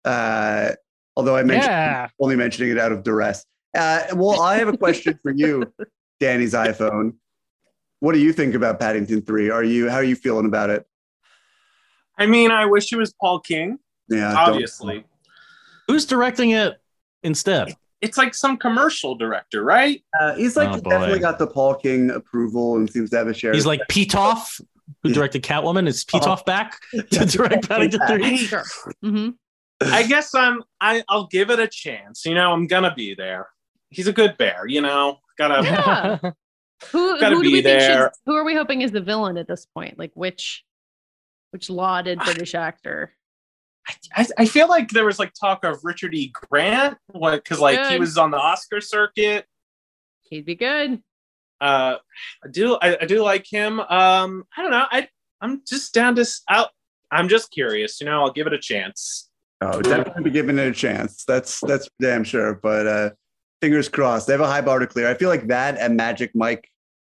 [0.06, 0.72] Uh,
[1.18, 2.07] although I mentioned Yeah.
[2.19, 3.45] only mentioning it out of duress.
[3.77, 5.72] Uh, well, I have a question for you,
[6.19, 7.14] Danny's iPhone.
[7.99, 9.49] What do you think about Paddington Three?
[9.49, 10.86] Are you how are you feeling about it?
[12.18, 13.77] I mean, I wish it was Paul King.
[14.07, 15.03] Yeah, don't- obviously.
[15.88, 16.73] Who's directing it
[17.24, 17.74] instead?
[18.02, 20.02] It's like some commercial director, right?
[20.20, 23.34] Uh, he's like Oh, definitely got the Paul King approval and seems to have a
[23.34, 23.52] share.
[23.54, 24.62] He's of- like Pitof,
[25.04, 25.88] who directed Catwoman.
[25.88, 28.38] Is Pitof back to direct Paddington 3?
[28.38, 28.64] Sure.
[29.04, 29.30] hmm
[29.82, 30.62] I guess I'm.
[30.82, 32.26] I I'll give it a chance.
[32.26, 33.48] You know, I'm gonna be there.
[33.90, 34.68] He's a good bear.
[34.68, 35.64] You know, gotta.
[35.64, 36.32] Yeah.
[36.94, 39.38] Who, Gotta who do be we think should, who are we hoping is the villain
[39.38, 40.00] at this point?
[40.00, 40.64] Like which
[41.52, 43.14] which lauded British actor?
[44.16, 46.32] I, I feel like there was like talk of Richard E.
[46.34, 47.44] Grant, what?
[47.44, 49.45] Because like he was on the Oscar circuit.
[50.22, 51.02] He'd be good.
[51.61, 51.95] Uh,
[52.44, 52.76] I do.
[52.82, 53.80] I, I do like him.
[53.80, 54.86] Um, I don't know.
[54.91, 55.07] I
[55.41, 56.22] I'm just down to.
[56.22, 56.70] s- I'll,
[57.11, 57.99] I'm just curious.
[57.99, 59.30] You know, I'll give it a chance.
[59.61, 61.26] Oh, definitely be giving it a chance.
[61.26, 62.53] That's that's damn sure.
[62.56, 63.10] But uh
[63.61, 64.28] fingers crossed.
[64.28, 65.10] They have a high bar to clear.
[65.10, 66.70] I feel like that and Magic Mike,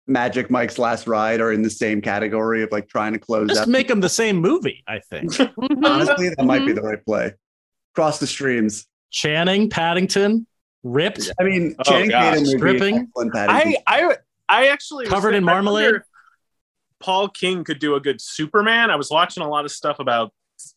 [0.07, 3.61] Magic Mike's Last Ride are in the same category of like trying to close Just
[3.61, 3.67] out.
[3.69, 5.31] make them the same movie, I think.
[5.85, 6.75] Honestly, that might be Mhm.
[6.75, 7.34] the right play.
[7.95, 8.85] Cross the streams.
[9.11, 10.45] Channing, Paddington,
[10.84, 12.34] ripped, I mean, Oh, Channing gosh.
[12.38, 13.11] Tatum would be an Stripping.
[13.31, 13.49] Paddington.
[13.49, 14.17] I I
[14.49, 16.01] I actually was Covered in thinking- I wonder marmalade?
[16.99, 18.89] Paul King could do a good Superman.
[18.91, 20.34] I was watching a lot of stuff about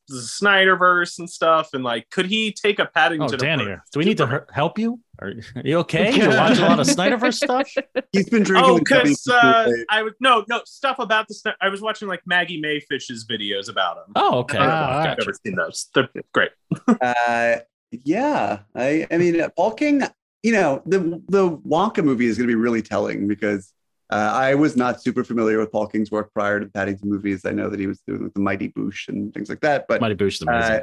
[0.09, 3.35] the Snyderverse and stuff, and like, could he take a Paddington?
[3.35, 3.81] Oh, Danny, approach?
[3.93, 5.01] do we need to he- help you?
[5.21, 6.13] Are, are you okay?
[6.17, 7.71] You watch a lot of Snyderverse stuff.
[8.13, 8.71] He's been drinking.
[8.71, 11.35] Oh, because uh, I would no no stuff about the.
[11.35, 14.13] Sny- I was watching like Maggie Mae Fish's videos about him.
[14.17, 14.59] Oh, okay.
[14.61, 15.89] Ah, I've never seen those.
[15.95, 16.51] They're great.
[17.01, 17.57] Uh,
[18.05, 20.03] yeah, I, I mean, uh, Paul King.
[20.43, 23.73] You know, the the Wonka movie is going to be really telling because
[24.11, 27.45] uh, I was not super familiar with Paul King's work prior to the Paddington movies.
[27.45, 30.01] I know that he was doing like, the Mighty Boosh and things like that, but
[30.01, 30.75] Mighty Boosh is amazing.
[30.75, 30.81] uh,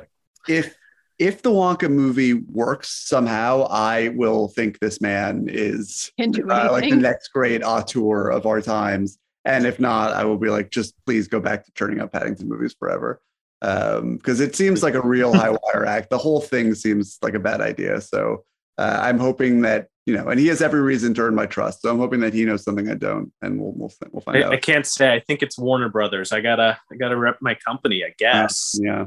[0.47, 0.75] if
[1.19, 6.95] if the Wonka movie works somehow, I will think this man is uh, like the
[6.95, 9.19] next great auteur of our times.
[9.45, 12.47] And if not, I will be like, just please go back to turning up Paddington
[12.49, 13.21] movies forever.
[13.61, 16.09] Because it seems like a real high wire act.
[16.09, 18.01] The whole thing seems like a bad idea.
[18.01, 18.43] So
[18.77, 21.81] uh, I'm hoping that, you know, and he has every reason to earn my trust.
[21.81, 24.43] So I'm hoping that he knows something I don't, and we'll we'll, we'll find I,
[24.43, 24.53] out.
[24.53, 25.13] I can't say.
[25.13, 26.31] I think it's Warner Brothers.
[26.31, 28.03] I gotta I gotta rep my company.
[28.03, 28.75] I guess.
[28.81, 29.05] Yeah.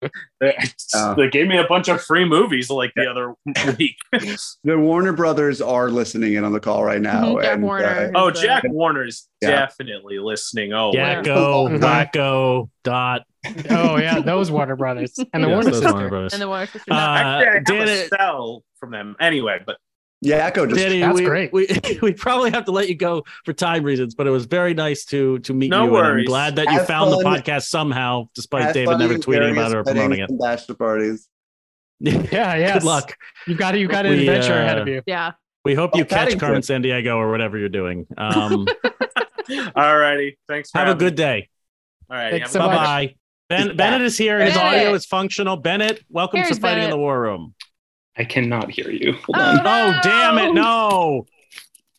[0.40, 0.56] They,
[0.94, 1.16] Oh.
[1.16, 3.34] they gave me a bunch of free movies like the other
[3.76, 3.96] week.
[4.62, 7.34] The Warner Brothers are listening in on the call right now.
[7.34, 8.12] Mhm, Jack and, uh, Warner.
[8.14, 9.50] oh, is, uh, Jack Warner's Yeah.
[9.50, 10.72] definitely listening.
[10.72, 13.22] Oh, Yakko, Oh, Wakko, Dot.
[13.70, 15.92] Oh yeah, those Warner Brothers and the Yes, Warner.
[15.92, 16.32] Warner Brothers.
[16.32, 16.84] And the Warner Sisters.
[16.88, 19.60] Uh, actually, I have Danny- a cell from them anyway.
[19.66, 19.78] But
[20.20, 21.52] yeah, Echo just Danny, That's we, great.
[21.52, 21.68] We,
[22.02, 25.04] we probably have to let you go for time reasons, but it was very nice
[25.06, 25.96] to to meet No you.
[25.96, 26.26] And I'm worries.
[26.26, 29.76] glad that you Have found the podcast somehow, despite have David never tweeting about it
[29.76, 30.30] or promoting weddings it.
[30.30, 31.28] and Bachelor parties.
[32.00, 32.22] Yeah,
[32.56, 32.74] yes.
[32.74, 33.16] Good luck.
[33.46, 35.02] You've got you got an We, adventure ahead uh, of you.
[35.06, 35.32] Yeah.
[35.64, 36.40] We hope you Oh, catch Paddington.
[36.40, 38.06] Carmen Sandiego or whatever you're doing.
[38.16, 38.66] Um,
[39.50, 40.36] Alrighty.
[40.48, 41.48] Thanks for have a good day.
[42.10, 42.30] All right.
[42.30, 42.76] Thanks have so bye much.
[42.84, 43.14] bye.
[43.48, 44.38] Ben, He's Bennett is here.
[44.40, 44.74] His Bennett.
[44.80, 45.56] audio is functional.
[45.56, 47.54] Bennett, welcome Here's to Fighting in the War Room.
[48.18, 49.12] I cannot hear you.
[49.12, 49.60] Hold Oh, on.
[49.60, 50.52] Oh, damn it.
[50.54, 51.26] No.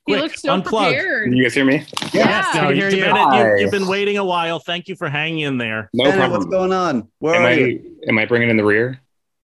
[0.06, 0.91] He Quick, looks so unplug.
[0.91, 1.24] prepared.
[1.26, 1.86] Can you guys hear me?
[2.14, 2.50] Yeah.
[2.56, 3.02] No, I you, hear you.
[3.04, 3.56] Bennett, Hi.
[3.58, 4.58] you, have been waiting a while.
[4.60, 5.90] Thank you for hanging in there.
[5.94, 6.40] No Bennett, problem.
[6.40, 7.08] what's going on?
[7.20, 8.00] Where am are I you?
[8.08, 9.00] am I bringing in the rear?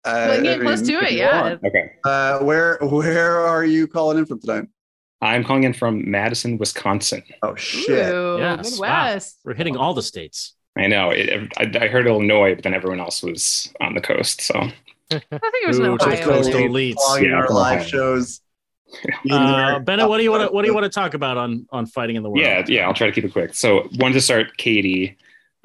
[0.03, 1.55] Uh, Well, get I close to it, yeah.
[1.65, 1.91] Okay.
[2.03, 4.67] Uh, where where are you calling in from tonight?
[5.21, 7.23] I'm calling in from Madison, Wisconsin.
[7.43, 8.11] Oh shit!
[8.13, 8.77] Ooh, Yes.
[8.79, 9.03] Wow.
[9.05, 9.37] Midwest.
[9.45, 10.55] We're hitting all the states.
[10.77, 11.11] I know.
[11.11, 14.41] It, I, I heard Illinois, but then everyone else was on the coast.
[14.41, 14.69] So
[15.11, 16.23] I think it was in Ooh, Ohio.
[16.23, 17.21] coastal elites.
[17.21, 18.41] Yeah, our live shows.
[19.29, 21.65] Uh, Bennett, what do you want to what do you want to talk about on
[21.71, 22.45] on fighting in the war room?
[22.45, 22.87] yeah, yeah.
[22.87, 23.53] I'll try to keep it quick.
[23.55, 25.17] So wanted to start, Katie.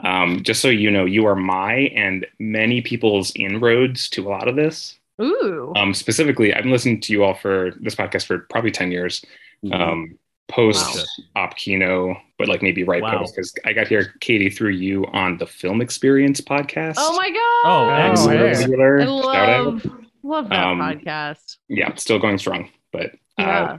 [0.05, 4.47] Um, just so you know, you are my and many people's inroads to a lot
[4.47, 4.99] of this.
[5.21, 5.73] Ooh.
[5.75, 9.25] Um, specifically, I've been listening to you all for this podcast for probably 10 years.
[9.73, 10.19] Um,
[10.49, 13.19] post op kino, but like maybe right Wow.
[13.19, 16.95] post because I got here, Katie, through you on the Film Experience podcast.
[16.99, 17.37] Oh my god.
[17.65, 18.41] Oh, Oh, excellent.
[18.59, 19.67] Regular I shout out.
[19.67, 19.87] love
[20.23, 21.57] love that Um, podcast.
[21.69, 23.07] Yeah, still going strong, but
[23.39, 23.79] uh, Yeah.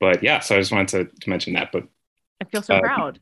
[0.00, 0.40] but yeah.
[0.40, 1.70] So I just wanted to, to mention that.
[1.72, 1.84] But
[2.40, 3.18] I feel so uh, proud.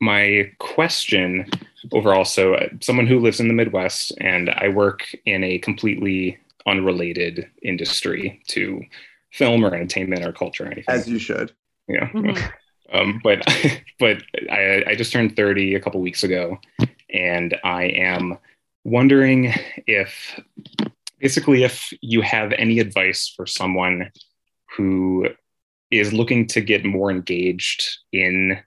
[0.00, 1.50] my question
[1.92, 6.38] overall so uh, someone who lives in the midwest and i work in a completely
[6.64, 8.80] unrelated industry to
[9.32, 11.52] film or entertainment or culture or anything As you should.
[11.88, 12.52] Yeah Mhm.
[12.92, 13.42] um, but
[13.98, 16.58] but I, I just turned 30 a couple weeks ago
[17.12, 18.38] and i am
[18.84, 19.52] wondering
[19.86, 20.40] if
[21.20, 24.10] basically if you have any advice for someone
[24.76, 25.28] who
[25.90, 28.58] is looking to get more engaged in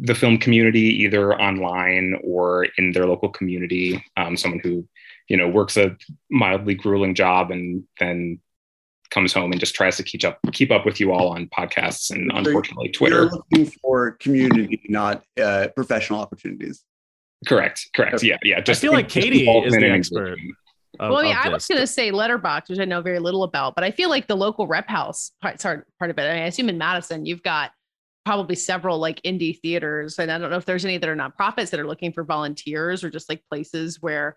[0.00, 4.86] the film community either online or in their local community um, someone who
[5.28, 5.96] you know works a
[6.30, 8.38] mildly grueling job and then
[9.10, 12.10] comes home and just tries to keep up keep up with you all on podcasts
[12.10, 16.84] and So unfortunately You're twitter looking for community, not uh, professional opportunities.
[17.46, 20.38] correct correct yeah yeah I feel like Katie is involvement the and expert.
[21.00, 23.44] Of, well, yeah, of I was going to say letterboxd, which I know very little
[23.44, 26.22] about, but I feel like the local rep house part, part part of it.
[26.22, 27.70] I, mean, I assume in Madison, you've got
[28.24, 31.70] probably several like indie theaters, and I don't know if there's any that are nonprofits
[31.70, 34.36] that are looking for volunteers or just like places where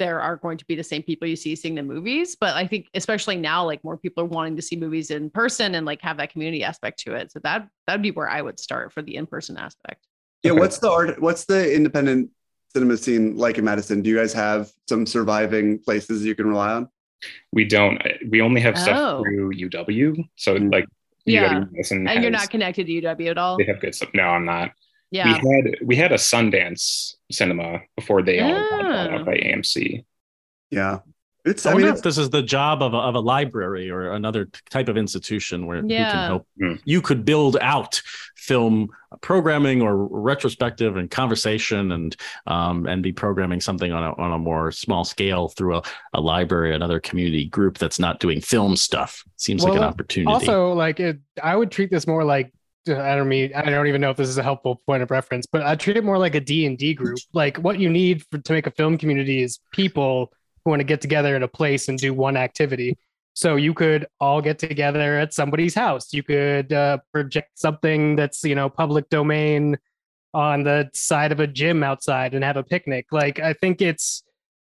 [0.00, 2.34] there are going to be the same people you see seeing the movies.
[2.34, 5.76] But I think especially now, like more people are wanting to see movies in person
[5.76, 7.30] and like have that community aspect to it.
[7.30, 10.08] So that that'd be where I would start for the in person aspect.
[10.42, 11.20] Yeah, what's the art?
[11.22, 12.30] What's the independent
[12.72, 14.02] cinema scene like in Madison?
[14.02, 16.88] Do you guys have some surviving places you can rely on?
[17.52, 18.00] we don't
[18.30, 18.80] we only have Oh.
[18.82, 20.72] stuff through uw so mm.
[20.72, 20.86] like
[21.26, 21.52] Yeah.
[21.52, 23.58] UW Madison And you're not connected to UW at all.
[23.58, 24.70] they have good stuff no i'm not
[25.10, 25.40] Yeah.
[25.42, 30.04] we had we had a sundance cinema before they all got bought out by amc
[30.70, 30.98] Yeah,
[31.44, 31.66] it's.
[31.66, 34.12] I, I wonder mean, if this is the job of a, of a library or
[34.12, 36.10] another type of institution where you Yeah.
[36.12, 36.46] can help.
[36.60, 36.74] Hmm.
[36.84, 38.00] You could build out
[38.36, 42.16] film programming or retrospective and conversation and
[42.46, 45.82] um, and be programming something on a, on a more small scale through a,
[46.14, 49.24] a library, another community group that's not doing film stuff.
[49.36, 50.32] Seems like an opportunity.
[50.32, 52.52] Also, like it, I would treat this more like
[52.90, 55.46] I don't mean I don't even know if this is a helpful point of reference,
[55.46, 57.18] but I treat it more like a D and D group.
[57.32, 60.32] Like what you need for, to make a film community is people
[60.64, 62.98] who want to get together in a place and do one activity.
[63.34, 66.12] So you could all get together at somebody's house.
[66.12, 69.78] You could uh, project something that's you know public domain
[70.32, 73.06] on the side of a gym outside and have a picnic.
[73.10, 74.22] Like I think it's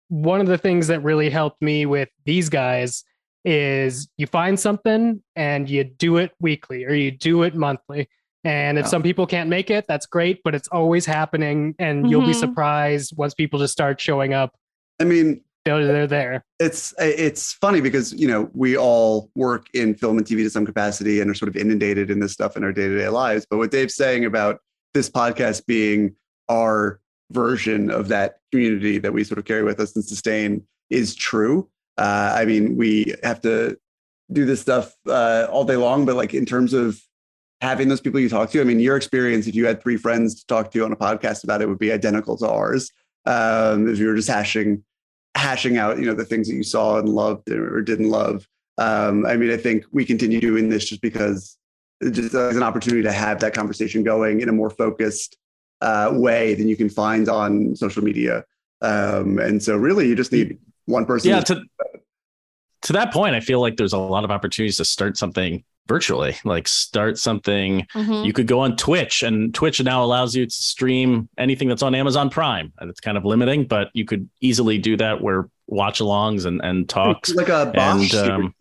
[0.08, 3.04] one of the things that really helped me with these guys
[3.46, 8.10] is you find something and you do it weekly or you do it monthly.
[8.44, 8.90] And if Yeah.
[8.90, 12.36] some people can't make it, that's great, but it's always happening and you'll be Mhm.
[12.40, 14.56] surprised once people just start showing up.
[15.00, 16.46] I mean, They're, they're there.
[16.60, 20.66] it's it's funny because you know we all work in film and TV to some
[20.66, 23.46] capacity and are sort of inundated in this stuff in our day to day lives.
[23.50, 24.60] But what Dave's saying about
[24.94, 26.16] this podcast being
[26.50, 27.00] our
[27.32, 31.70] version of that community that we sort of carry with us and sustain is true.
[32.00, 33.78] Uh, I mean, we have to
[34.32, 36.98] do this stuff uh, all day long, but like in terms of
[37.60, 40.40] having those people you talk to, I mean, your experience, if you had three friends
[40.40, 42.90] to talk to on a podcast about it, would be identical to ours.
[43.26, 44.84] Um, if you were just hashing
[45.36, 48.48] hashing out, you know, the things that you saw and loved or didn't love.
[48.78, 51.58] Um, I mean, I think we continue doing this just because
[52.00, 55.38] it just as an opportunity to have that conversation going in a more focused
[55.82, 58.46] uh, way than you can find on social media.
[58.82, 60.58] Um, and so, really, you just need
[60.90, 61.30] one person.
[61.30, 61.62] yeah to
[62.82, 66.36] to that point i feel like there's a lot of opportunities to start something virtually
[66.46, 68.26] like start something Mhm.
[68.26, 71.96] you could go on twitch and twitch now allows you to stream anything that's on
[71.96, 76.46] amazon prime and it's kind of limiting but you could easily do that where watch-alongs
[76.46, 77.30] and and talks.
[77.36, 78.56] Like a Bosch And, um,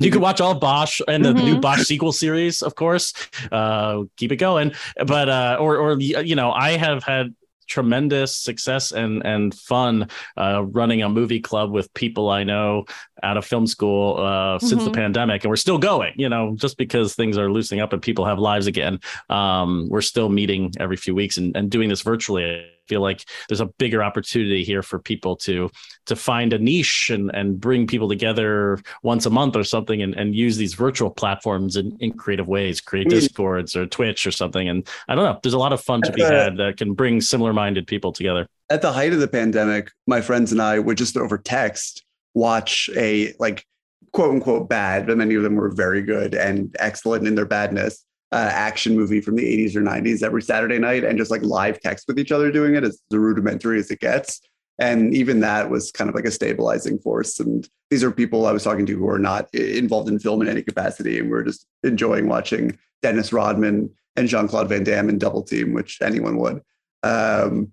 [0.00, 1.44] you could watch all of Bosch and the Mhm.
[1.44, 3.12] new Bosch sequel series, of course.
[3.52, 4.72] Uh, keep it going,
[5.04, 7.34] but uh, or or you know, I have had
[7.68, 12.84] tremendous success and and fun uh, running a movie club with people I know
[13.22, 14.94] out of film school uh, since the Mhm.
[14.94, 16.12] pandemic, and we're still going.
[16.16, 20.00] You know, just because things are loosening up and people have lives again, um, we're
[20.00, 22.44] still meeting every few weeks and, and doing this virtually.
[22.44, 25.70] I feel like there's a bigger opportunity here for people to
[26.06, 30.14] to find a niche and and bring people together once a month or something and,
[30.14, 34.70] and use these virtual platforms in, in creative ways create discords or twitch or something
[34.70, 37.20] and i don't know there's a lot of fun to be had that can bring
[37.20, 40.98] similar minded people together at the height of the pandemic, my friends and I would
[40.98, 43.64] just over text watch a like
[44.12, 48.04] quote unquote bad, but many of them were very good and excellent in their badness.
[48.30, 51.80] Uh, action movie from the 80s or 90s every Saturday night and just like live
[51.80, 54.42] text with each other doing it as rudimentary as it gets.
[54.78, 57.40] And even that was kind of like a stabilizing force.
[57.40, 60.48] And these are people I was talking to who are not involved in film in
[60.48, 61.18] any capacity.
[61.18, 65.72] And we're just enjoying watching Dennis Rodman and Jean Claude Van Damme in Double Team,
[65.72, 66.60] which anyone would.
[67.02, 67.72] Um,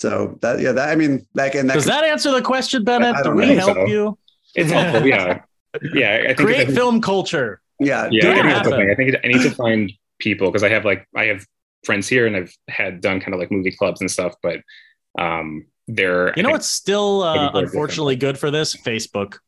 [0.00, 2.84] so that yeah, that I mean that and that does could- that answer the question
[2.84, 3.86] bennett I do don't we help So.
[3.86, 4.18] you
[4.54, 5.06] It's helpful.
[5.06, 5.40] Yeah.
[5.94, 6.18] Yeah.
[6.22, 8.08] I think create film culture Yeah.
[8.10, 8.86] yeah, do I think that's the happen.
[8.86, 8.90] thing.
[8.90, 11.44] I think I need to find people because I have like I have
[11.84, 14.60] friends here and I've had done kind of like movie clubs and stuff, but
[15.18, 17.66] um, they're you know I what's still uh, Maybe different.
[17.68, 19.38] unfortunately good for this facebook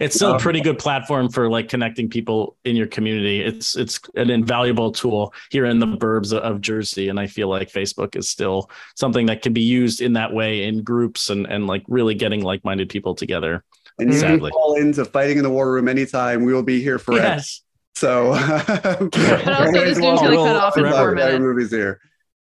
[0.00, 0.38] it's still a Oh.
[0.38, 5.32] pretty good platform for like connecting people in your community it's it's an invaluable tool
[5.50, 9.26] here in the burbs of- of jersey and i feel like facebook is still something
[9.26, 12.88] that can be used in that way in groups and and like really getting like-minded
[12.88, 13.64] people together
[13.98, 16.42] and you can sadly call into fighting in the war room anytime.
[16.44, 17.22] We will be here forever.
[17.22, 17.60] Yes.
[17.96, 18.38] So also,
[18.70, 21.38] the Zoom's gonna cut off in four minutes.
[21.40, 22.00] movies here.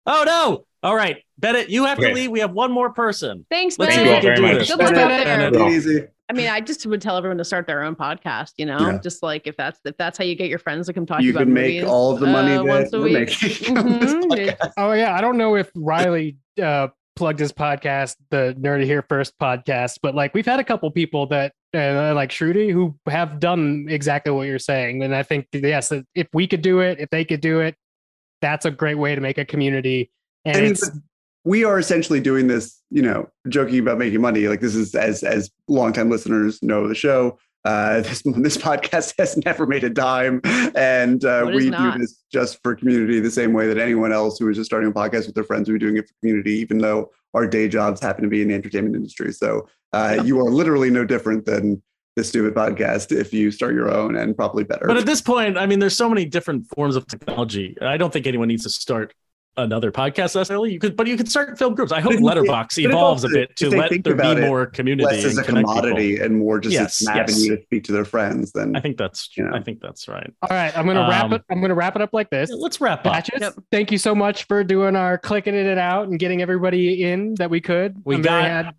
[0.06, 3.78] oh no all right bennett you have to leave we have one more person Thanks,
[3.78, 4.24] let's see Bennett.
[4.24, 5.50] if we can do this Good luck out there.
[5.50, 6.04] Take it easy.
[6.28, 8.52] I mean, I just would tell everyone to start their own podcast.
[8.56, 8.98] You know, Yeah.
[8.98, 11.30] just like if that's if that's how you get your friends to come talk You
[11.30, 13.14] about can make movies, all of the money uh, once a we're week.
[13.14, 14.72] making Mhm.
[14.76, 19.34] Oh yeah, I don't know if Riley uh, plugged his podcast, the Nerdy Here First
[19.40, 23.86] podcast, but like we've had a couple people that uh, like Shruti who have done
[23.88, 27.24] exactly what you're saying, and I think yes, if we could do it, if they
[27.24, 27.76] could do it,
[28.42, 30.10] that's a great way to make a community.
[30.44, 30.98] And I mean, it's but
[31.46, 34.48] we are essentially doing this, you know, joking about making money.
[34.48, 37.38] Like this is as as longtime listeners know the show.
[37.64, 40.40] Uh, this this podcast has never made a dime,
[40.74, 41.94] and uh, No, it is we not.
[41.94, 44.90] do this just for community, the same way that anyone else who is just starting
[44.90, 47.68] a podcast with their friends would be doing it for community, even though our day
[47.68, 49.32] jobs happen to be in the entertainment industry.
[49.32, 51.80] So uh, you are literally no different than
[52.16, 54.86] this stupid podcast if you start your own, and probably better.
[54.86, 57.76] But at this point, I mean, there's so many different forms of technology.
[57.80, 59.14] I don't think anyone needs to start
[59.56, 60.72] another podcast necessarily.
[60.72, 61.92] You could, but you could start film groups.
[61.92, 64.40] I hope Letterboxd but if evolves a bit to if let think there be it
[64.46, 65.80] more community less as a connect people.
[65.82, 67.30] commodity and more just Yes, as an yes.
[67.32, 68.52] avenue to speak to their friends.
[68.52, 69.54] Then I think that's you know.
[69.54, 70.30] I think that's right.
[70.42, 70.76] all right.
[70.76, 71.42] I'm gonna wrap Um, it.
[71.50, 72.50] I'm gonna wrap it up like this.
[72.50, 73.12] Let's wrap up.
[73.12, 77.34] Patches, Thank you so much for doing our clicking it out and getting everybody in
[77.36, 77.96] that we could.
[78.04, 78.74] We I'm got had-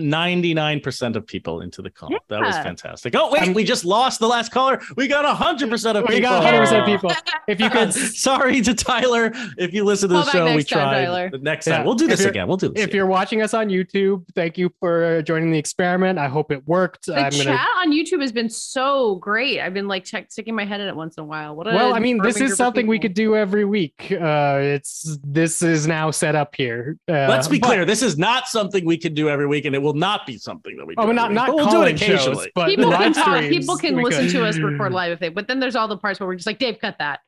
[0.00, 2.10] 99% of people into the call.
[2.28, 3.14] That was fantastic.
[3.16, 4.80] Oh, wait, we just lost the last caller.
[4.96, 5.62] We got 100%
[5.96, 6.14] of people.
[6.14, 7.12] We got 100% of people.
[7.48, 9.32] If you could, sorry to Tyler.
[9.58, 10.80] If you listen to the show, we next time.
[10.92, 11.30] Tyler.
[11.30, 11.78] The next Yeah.
[11.78, 11.86] time.
[11.86, 12.48] We'll do this again.
[12.48, 12.82] We'll do this.
[12.84, 16.18] If you're watching us on YouTube, thank you for joining the experiment.
[16.18, 17.06] I hope it worked.
[17.06, 17.58] The I'm chat gonna.
[17.78, 19.60] on YouTube has been so great.
[19.60, 21.54] I've been like check, sticking my head in it once in a while.
[21.56, 24.10] What a Well, I mean, this is something we could do every week.
[24.12, 26.96] Uh, it's this is now set up here.
[27.08, 27.84] Uh, Let's be but- clear.
[27.84, 30.76] This is not something we can do every week, and it will not be something
[30.76, 31.00] that we do.
[31.00, 32.52] Oh, every not not but we'll do call-in it shows, occasionally.
[32.54, 33.36] but people can live talk.
[33.36, 34.32] streams, People can listen could.
[34.32, 35.28] to us record live if they.
[35.28, 37.20] But then there's all the parts where we're just like, Dave, cut that.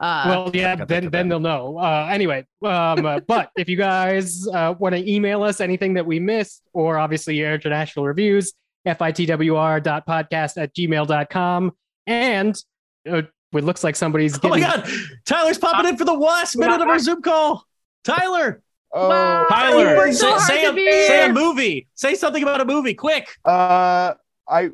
[0.00, 1.76] Uh, well, yeah, then then they'll know.
[1.78, 6.06] Uh, anyway, um, uh, but if you guys uh, want to email us anything that
[6.06, 8.52] we missed, or obviously your international reviews,
[8.86, 11.72] fitwr.podcast at gmail.com.
[12.06, 12.62] And
[13.10, 13.22] uh,
[13.52, 14.60] it looks like somebody's Oh my.
[14.60, 14.88] God.
[15.26, 17.64] Tyler's popping in for the last minute of our Zoom call.
[18.04, 18.62] Tyler.
[18.92, 20.72] Oh, Tyler, worked say, so say a,
[21.06, 21.88] say a movie.
[21.94, 23.28] Say something about a movie, quick.
[23.44, 24.14] Uh,
[24.48, 24.70] I.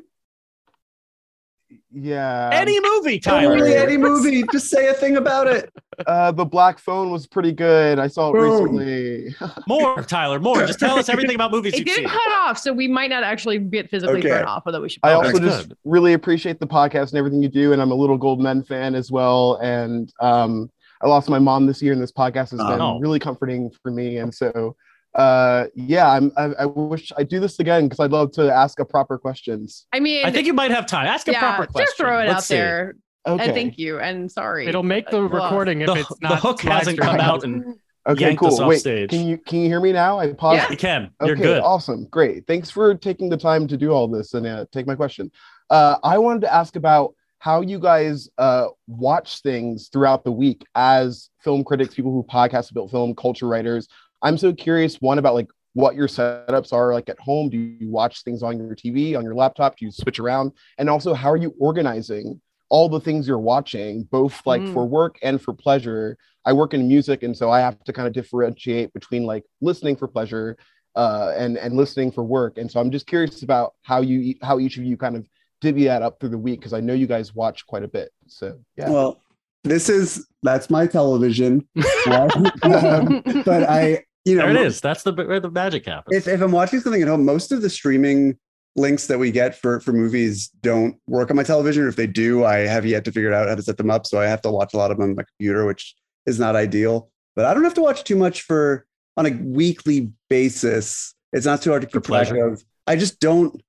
[1.97, 2.49] Yeah.
[2.51, 3.57] Any movie, Tyler.
[3.57, 3.77] Tyler.
[3.77, 4.43] any movie.
[4.51, 5.71] Just say a thing about it.
[6.05, 7.99] Uh, the Black Phone was pretty good.
[7.99, 8.75] I saw it Boom.
[8.75, 9.35] recently.
[9.67, 10.39] More, Tyler.
[10.41, 10.65] More.
[10.67, 12.07] Just tell us everything about movies it didn't seen.
[12.09, 14.27] cut off, so we might not actually get physically Okay.
[14.27, 14.99] thrown off, although we should.
[15.03, 18.17] I also just really appreciate the podcast and everything you do, and I'm a little
[18.17, 19.55] Gold Men fan as well.
[19.61, 20.69] And um,
[21.01, 22.99] I lost my mom this year, and this podcast has been Oh.
[22.99, 24.17] really comforting for me.
[24.17, 24.75] And so,
[25.13, 28.79] uh, yeah, I'm, I, I wish I do this again because I'd love to ask
[28.79, 29.85] a proper questions.
[29.93, 31.05] I mean, I think you might have time.
[31.07, 31.85] Ask a proper question.
[31.85, 32.55] Just throw it Let's out see.
[32.55, 32.95] there.
[33.27, 33.43] Okay.
[33.45, 33.99] And thank you.
[33.99, 34.67] And sorry.
[34.67, 37.25] It'll make the well, recording if The, it's the not hook hasn't come streaming.
[37.25, 38.49] out in Okay, cool.
[38.49, 39.09] us off Wait, stage.
[39.09, 40.19] can you can you hear me now?
[40.19, 40.57] I paused.
[40.61, 41.09] Yeah, you can.
[41.21, 41.61] You're okay, good.
[41.63, 42.45] Awesome, great.
[42.45, 45.31] Thanks for taking the time to do all this and uh, take my question.
[45.71, 50.65] Uh, I wanted to ask about how you guys uh, watch things throughout the week
[50.75, 53.87] as film critics, people who podcast about film, culture writers.
[54.21, 54.99] I'm so curious.
[55.01, 57.49] One about like what your setups are like at home.
[57.49, 59.77] Do you watch things on your TV, on your laptop?
[59.77, 60.53] Do you switch around?
[60.77, 64.73] And also, how are you organizing all the things you're watching, both like Mm.
[64.73, 66.17] for work and for pleasure?
[66.45, 69.95] I work in music, and so I have to kind of differentiate between like listening
[69.97, 70.57] for pleasure
[70.95, 72.57] uh, and and listening for work.
[72.57, 75.27] And so I'm just curious about how you how each of you kind of
[75.65, 78.11] divvy that up through the week because I know you guys watch quite a bit.
[78.27, 78.89] So yeah.
[78.89, 79.21] Well,
[79.63, 81.67] this is that's my television.
[82.05, 84.79] Um, but I, you know, there it is.
[84.79, 86.15] That's the where the magic happens.
[86.15, 88.37] if, if I'm watching something at home, most of the streaming
[88.75, 91.83] links that we get for for movies don't work on my television.
[91.83, 94.05] Or if they do, I have yet to figure out how to set them up.
[94.05, 95.95] So I have to watch a lot of them on my computer, which
[96.27, 97.09] is not ideal.
[97.35, 98.85] But I don't have to watch too much for
[99.17, 101.15] on a weekly basis.
[101.33, 102.45] It's not too hard to keep track pleasure.
[102.45, 102.63] of.
[102.85, 103.59] I just don't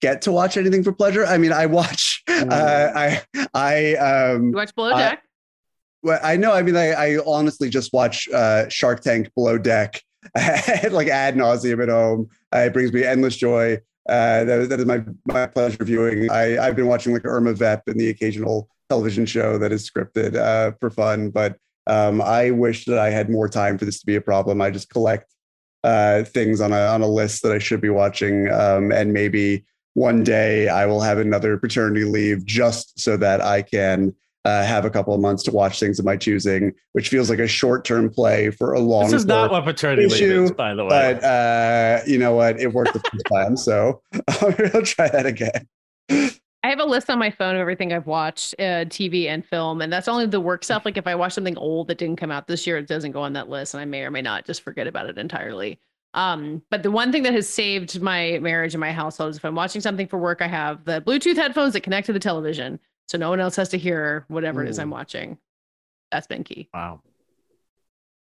[0.00, 1.24] get to watch anything for pleasure.
[1.24, 2.22] I mean, I watch.
[2.36, 3.22] Uh, I
[3.54, 4.50] I um.
[4.50, 5.22] You watch Below Deck?
[6.02, 6.52] Well, I know.
[6.52, 10.02] I mean, I, I honestly just watch uh, Shark Tank Below Deck,
[10.90, 12.28] like ad nauseum at home.
[12.54, 13.78] Uh, it brings me endless joy.
[14.08, 16.30] Uh, that, that is my my pleasure viewing.
[16.30, 20.36] I I've been watching like Irma Vep and the occasional television show that is scripted
[20.36, 21.30] uh, for fun.
[21.30, 24.60] But um, I wish that I had more time for this to be a problem.
[24.60, 25.32] I just collect
[25.84, 29.64] uh, things on a on a list that I should be watching, um, and maybe
[29.96, 34.84] one day I will have another paternity leave just so that I can uh, have
[34.84, 37.86] a couple of months to watch things of my choosing, which feels like a short
[37.86, 39.04] term play for a long.
[39.04, 40.90] This is not what paternity leave is, by the way.
[40.90, 42.60] But uh, you know what?
[42.60, 44.02] It worked the first time, so
[44.74, 45.66] I'll try that again.
[46.10, 49.80] I have a list on my phone of everything I've watched, uh, TV and film,
[49.80, 50.84] and that's only the work stuff.
[50.84, 53.22] Like if I watch something old that didn't come out this year, it doesn't go
[53.22, 55.80] on that list, and I may or may not just forget about it entirely.
[56.16, 59.44] Um, but the one thing that has saved my marriage and my household is if
[59.44, 62.80] I'm watching something for work, I have the Bluetooth headphones that connect to the television,
[63.06, 65.36] so no one else has to hear whatever it is I'm watching.
[66.10, 66.70] That's been key.
[66.72, 67.02] Wow.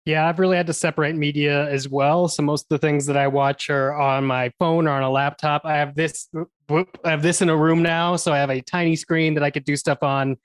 [0.06, 2.27] Yeah, I've really had to separate media as well.
[2.27, 5.09] So most of the things that I watch are on my phone or on a
[5.09, 5.66] laptop.
[5.66, 6.30] I have this
[6.68, 9.43] whoop, I have this in a room now, so I have a tiny screen that
[9.43, 10.38] I could do stuff on.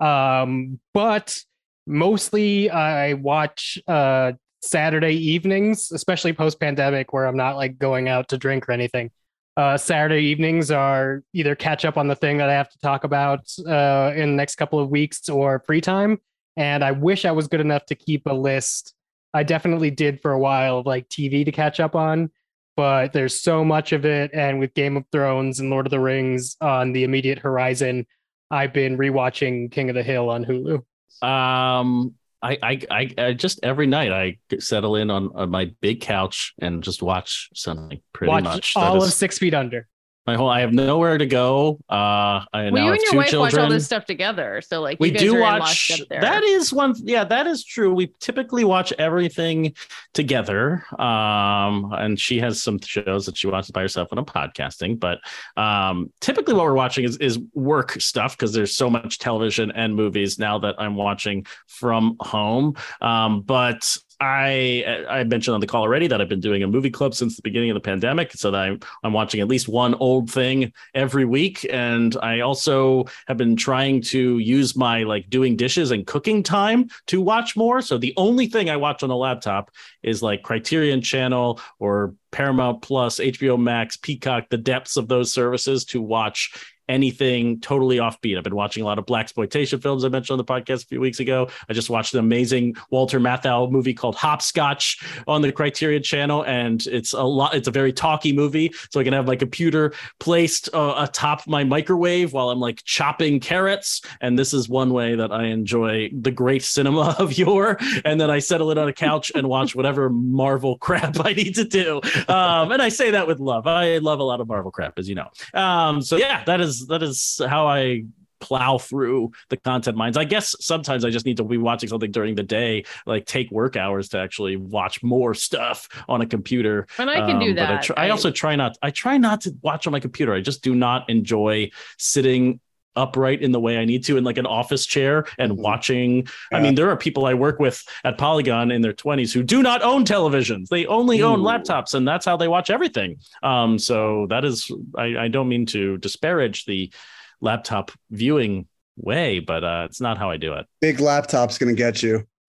[0.00, 1.38] Um, but
[1.86, 8.28] mostly I watch uh Saturday evenings, especially post pandemic where I'm not like going out
[8.28, 9.10] to drink or anything.
[9.56, 13.04] Uh, Saturday evenings are either catch up on the thing that I have to talk
[13.04, 16.18] about uh, in the next couple of weeks or free time.
[16.56, 18.94] And I wish I was good enough to keep a list.
[19.34, 22.30] I definitely did for a while of like TV to catch up on,
[22.76, 24.30] but there's so much of it.
[24.32, 28.06] And with Game of Thrones and Lord of the Rings on the immediate horizon,
[28.50, 30.82] I've been rewatching King of the Hill on Hulu.
[31.26, 36.00] Um, I, I, I, I just every night I settle in on, on my big
[36.00, 38.00] couch and just watch something.
[38.12, 39.88] Pretty Watch much That all is of Six Feet Under.
[40.28, 40.50] My whole.
[40.50, 41.78] I have nowhere to go.
[41.88, 43.40] Uh, I Well, you and your wife children.
[43.40, 47.46] watch all this stuff together, so like we do watch that is one yeah that
[47.46, 49.74] is true we typically watch everything
[50.14, 54.98] together um and she has some shows that she watches by herself when i'm podcasting
[54.98, 55.18] but
[55.56, 59.94] um typically what we're watching is is work stuff because there's so much television and
[59.94, 65.66] movies now that i'm watching from home um but I uh, I mentioned on the
[65.66, 68.32] call already that I've been doing a movie club since the beginning of the pandemic,
[68.32, 73.04] so that I'm I'm watching at least one old thing every week, and I also
[73.28, 77.80] have been trying to use my like doing dishes and cooking time to watch more.
[77.80, 79.70] So the only thing I watch on the laptop
[80.02, 85.84] is like Criterion Channel or Paramount Plus, HBO Max, Peacock, the depths of those services
[85.86, 88.36] to watch anything totally offbeat.
[88.36, 91.00] I've been watching a lot of blaxploitation films I mentioned on the podcast a few
[91.00, 91.48] weeks ago.
[91.68, 96.86] I just watched an amazing Walter Matthau movie called Hopscotch on the Criterion channel and
[96.86, 100.72] it's a lot it's a very talky movie so I can have my computer placed
[100.74, 105.32] uh, atop my microwave while I'm like chopping carrots and this is one way that
[105.32, 109.30] I enjoy the great cinema of yore and then I settle it on a couch
[109.34, 112.00] and watch whatever Marvel crap I need to do.
[112.28, 113.66] Um, and I say that with love.
[113.66, 115.28] I love a lot of Marvel crap as you know.
[115.54, 118.04] Um, so yeah, that is that is how I
[118.40, 120.16] plow through the content mines.
[120.16, 123.50] I guess sometimes I just need to be watching something during the day, like take
[123.50, 126.86] work hours to actually watch more stuff on a computer.
[126.98, 127.82] And I can do um, but I, that.
[127.82, 128.78] tr- I I- also try not.
[128.80, 130.32] I try not to watch on my computer.
[130.32, 132.60] I just do not enjoy sitting
[132.98, 136.26] upright in the way I need to in like an office chair and watching.
[136.52, 139.62] I mean, there are people I work with at Polygon in their 20s who do
[139.62, 140.68] not own televisions.
[140.68, 143.16] They only own laptops and that's how they watch everything.
[143.42, 146.92] Um, so that is I, I don't mean to disparage the
[147.40, 150.66] laptop viewing way, but uh, it's not how I do it.
[150.80, 152.26] Big laptop's gonna get you.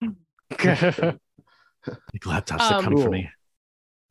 [0.50, 3.12] Big laptops are Um, coming for Cool.
[3.12, 3.30] me.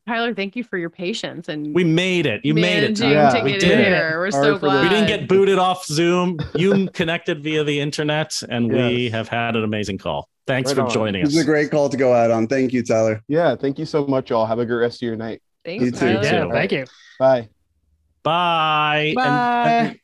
[0.10, 2.44] Tyler, thank you for your patience and We made it.
[2.44, 3.00] You made it.
[3.00, 3.86] managing to we get did in it.
[3.90, 4.18] here.
[4.18, 4.82] We're so glad.
[4.82, 6.40] We didn't get booted off Zoom.
[6.56, 10.28] You connected via the internet, and we have had an amazing call.
[10.48, 10.90] Thanks Right for on.
[10.90, 11.34] joining This us.
[11.36, 12.48] This is a great call to go out on.
[12.48, 13.22] Thank you, Tyler.
[13.28, 14.48] Yeah, thank you so much, y'all.
[14.48, 15.44] Have a great rest of your night.
[15.64, 15.98] Thanks, You too.
[16.00, 16.24] Tyler.
[16.24, 16.86] Yeah, All thank you.
[17.20, 17.50] Bye.
[18.24, 19.14] Bye.
[19.16, 20.00] And- Bye.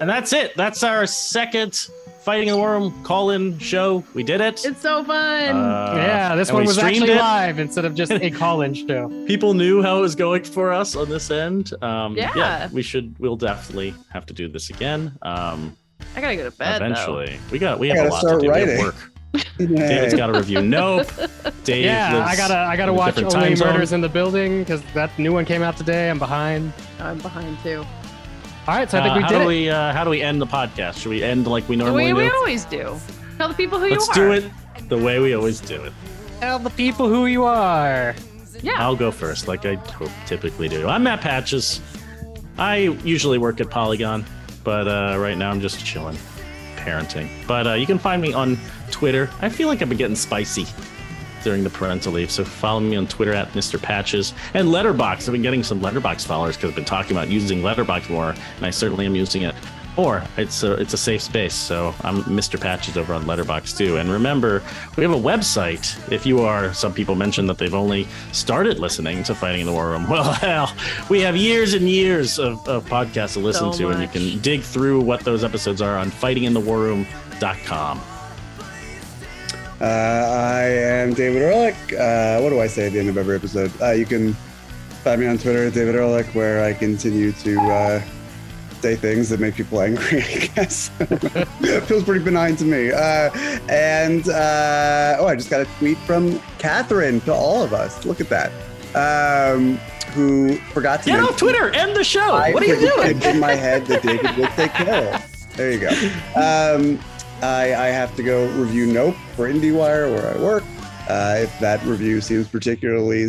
[0.00, 0.54] And that's it.
[0.56, 1.88] That's our second
[2.24, 4.02] Fighting in the War Room call in show.
[4.14, 4.64] We did it.
[4.64, 5.56] It's so fun.
[5.56, 7.16] Uh, yeah, this one was actually it.
[7.18, 9.08] live instead of just a call-in show.
[9.26, 11.72] People knew how it was going for us on this end.
[11.82, 12.68] Um, Yeah.
[12.72, 13.14] we should.
[13.18, 15.16] We'll definitely have to do this again.
[15.20, 15.76] Um,
[16.16, 16.80] I gotta go to bed.
[16.80, 16.86] though.
[16.86, 17.78] eventually, we got.
[17.78, 18.50] We have a gotta lot to start do.
[18.52, 18.94] We have work.
[19.58, 20.62] David's got to review.
[20.62, 21.08] Nope.
[21.64, 21.84] Dave.
[21.86, 23.68] yeah, I gotta I gotta watch different Only time zone.
[23.72, 26.08] Murders in the Building because that new one came out today.
[26.08, 26.72] I'm behind.
[27.00, 27.84] I'm behind too.
[28.66, 29.46] All right, so I think Uh, we how did do it.
[29.46, 29.68] we?
[29.70, 30.98] Uh, how do we end the podcast?
[31.00, 32.34] Should we end like we normally we, we do?
[32.36, 32.98] always do.
[33.36, 34.26] Tell the people who Let's you are.
[34.26, 35.92] do it the way we always do it.
[36.40, 38.14] Tell the people who you are.
[38.62, 38.72] Yeah.
[38.78, 39.76] I'll go first, like I
[40.26, 40.88] typically do.
[40.88, 41.80] I'm Matt Patches.
[42.56, 44.24] I usually work at Polygon,
[44.62, 46.16] but uh, right now I'm just chilling,
[46.76, 47.28] parenting.
[47.46, 48.56] But uh, you can find me on
[48.90, 49.28] Twitter.
[49.42, 50.66] I feel like I've been getting spicy
[51.44, 53.80] during the parental leave, so follow me on Twitter at Mr.
[53.80, 55.28] Patches and Letterboxd.
[55.28, 58.66] I've been getting some Letterboxd followers because I've been talking about using Letterboxd more, and
[58.66, 59.54] I certainly am using it.
[59.96, 62.60] Or it's a it's a safe space, so I'm Mr.
[62.60, 63.98] Patches over on Letterboxd too.
[63.98, 64.60] And remember,
[64.96, 66.10] we have a website.
[66.10, 69.72] If you are, some people mentioned that they've only started listening to Fighting in the
[69.72, 70.08] War Room.
[70.14, 70.72] Well, hell,
[71.08, 74.40] we have years and years of, of podcasts to listen So to, and you can
[74.40, 78.00] dig through what those episodes are on fightinginthewarroom.com.
[79.84, 81.74] Uh, I am David Ehrlich.
[81.92, 83.70] Uh, what do I say at the end of every episode?
[83.82, 84.32] Uh, you can
[85.02, 88.02] find me on Twitter at David Ehrlich, where I continue to uh,
[88.80, 90.90] say things that make people angry, I guess.
[91.00, 92.92] it feels pretty benign to me.
[92.92, 93.30] Uh,
[93.68, 98.06] and uh, oh, I just got a tweet from Catherine to all of us.
[98.06, 98.52] Look at that.
[98.96, 99.76] Um,
[100.14, 102.32] who forgot to Get mention- off Twitter, end the show.
[102.32, 103.20] I what are you doing?
[103.20, 105.20] in my head that David would say kill.
[105.56, 105.90] There you go.
[106.40, 106.98] Um,
[107.42, 110.64] I, I have to go review Nope for IndieWire, where I work.
[111.08, 113.28] Uh, if that review seems particularly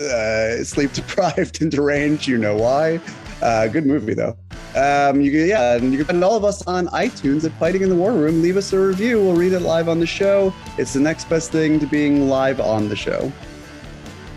[0.00, 3.00] uh, sleep deprived and deranged, you know why.
[3.40, 4.36] Uh, good movie though.
[4.74, 7.82] Um, you can, yeah, and you can find all of us on iTunes at Fighting
[7.82, 8.40] in the War Room.
[8.40, 9.18] Leave us a review.
[9.18, 10.54] We'll read it live on the show.
[10.78, 13.30] It's the next best thing to being live on the show.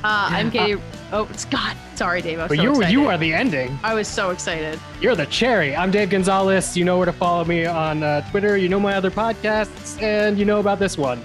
[0.04, 0.82] Uh, I'm Katie.
[1.14, 1.78] Oh, Scott.
[1.96, 2.40] Sorry, Dave.
[2.40, 2.92] I was But so you excited.
[2.92, 3.80] you are the ending.
[3.84, 4.80] I was so excited.
[5.02, 5.76] You're the cherry.
[5.76, 6.76] I'm Dave Gonzalez.
[6.76, 8.58] You know where to follow me on uh, Twitter.
[8.58, 11.22] You know my other podcasts, and you know about this one.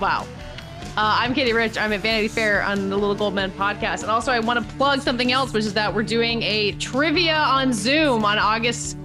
[0.00, 0.26] Wow.
[0.98, 1.76] Uh, I'm Katie Rich.
[1.78, 4.00] I'm at Vanity Fair on the Little Gold Men podcast.
[4.02, 7.36] And also, I want to plug something else, which is that we're doing a trivia
[7.36, 8.96] on Zoom on August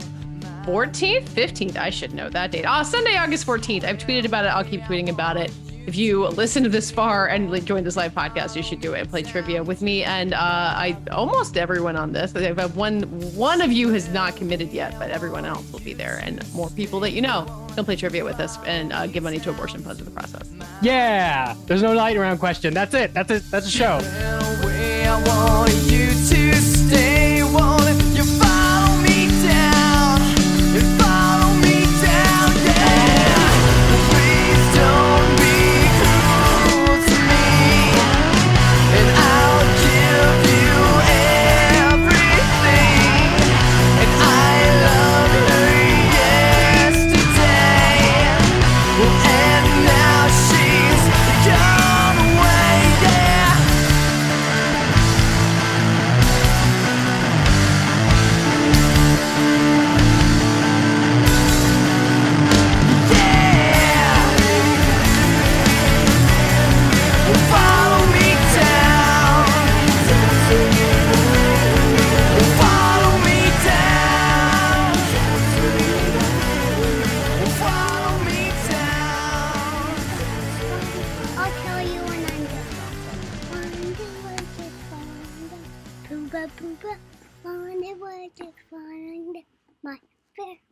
[0.64, 1.76] 14th, 15th.
[1.78, 2.66] I should know that date.
[2.66, 3.84] Uh, Sunday, August 14th.
[3.84, 4.50] I've tweeted about it.
[4.50, 5.52] I'll keep tweeting about it.
[5.88, 8.94] If you listen to this far and like, join this live podcast, you should do
[8.94, 10.04] it and play trivia with me.
[10.04, 12.36] And uh, I almost everyone on this.
[12.36, 13.04] I have one
[13.36, 16.70] one of you has not committed yet, but everyone else will be there, and more
[16.70, 17.46] people that you know
[17.76, 20.50] can play trivia with us and uh, give money to abortion funds in the process.
[20.82, 21.56] Yeah.
[21.66, 22.74] There's no lightning round question.
[22.74, 23.14] That's it.
[23.14, 23.44] That's it.
[23.50, 24.00] That's a show.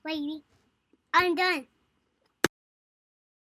[0.09, 0.43] Lady.
[1.13, 1.67] I'm done.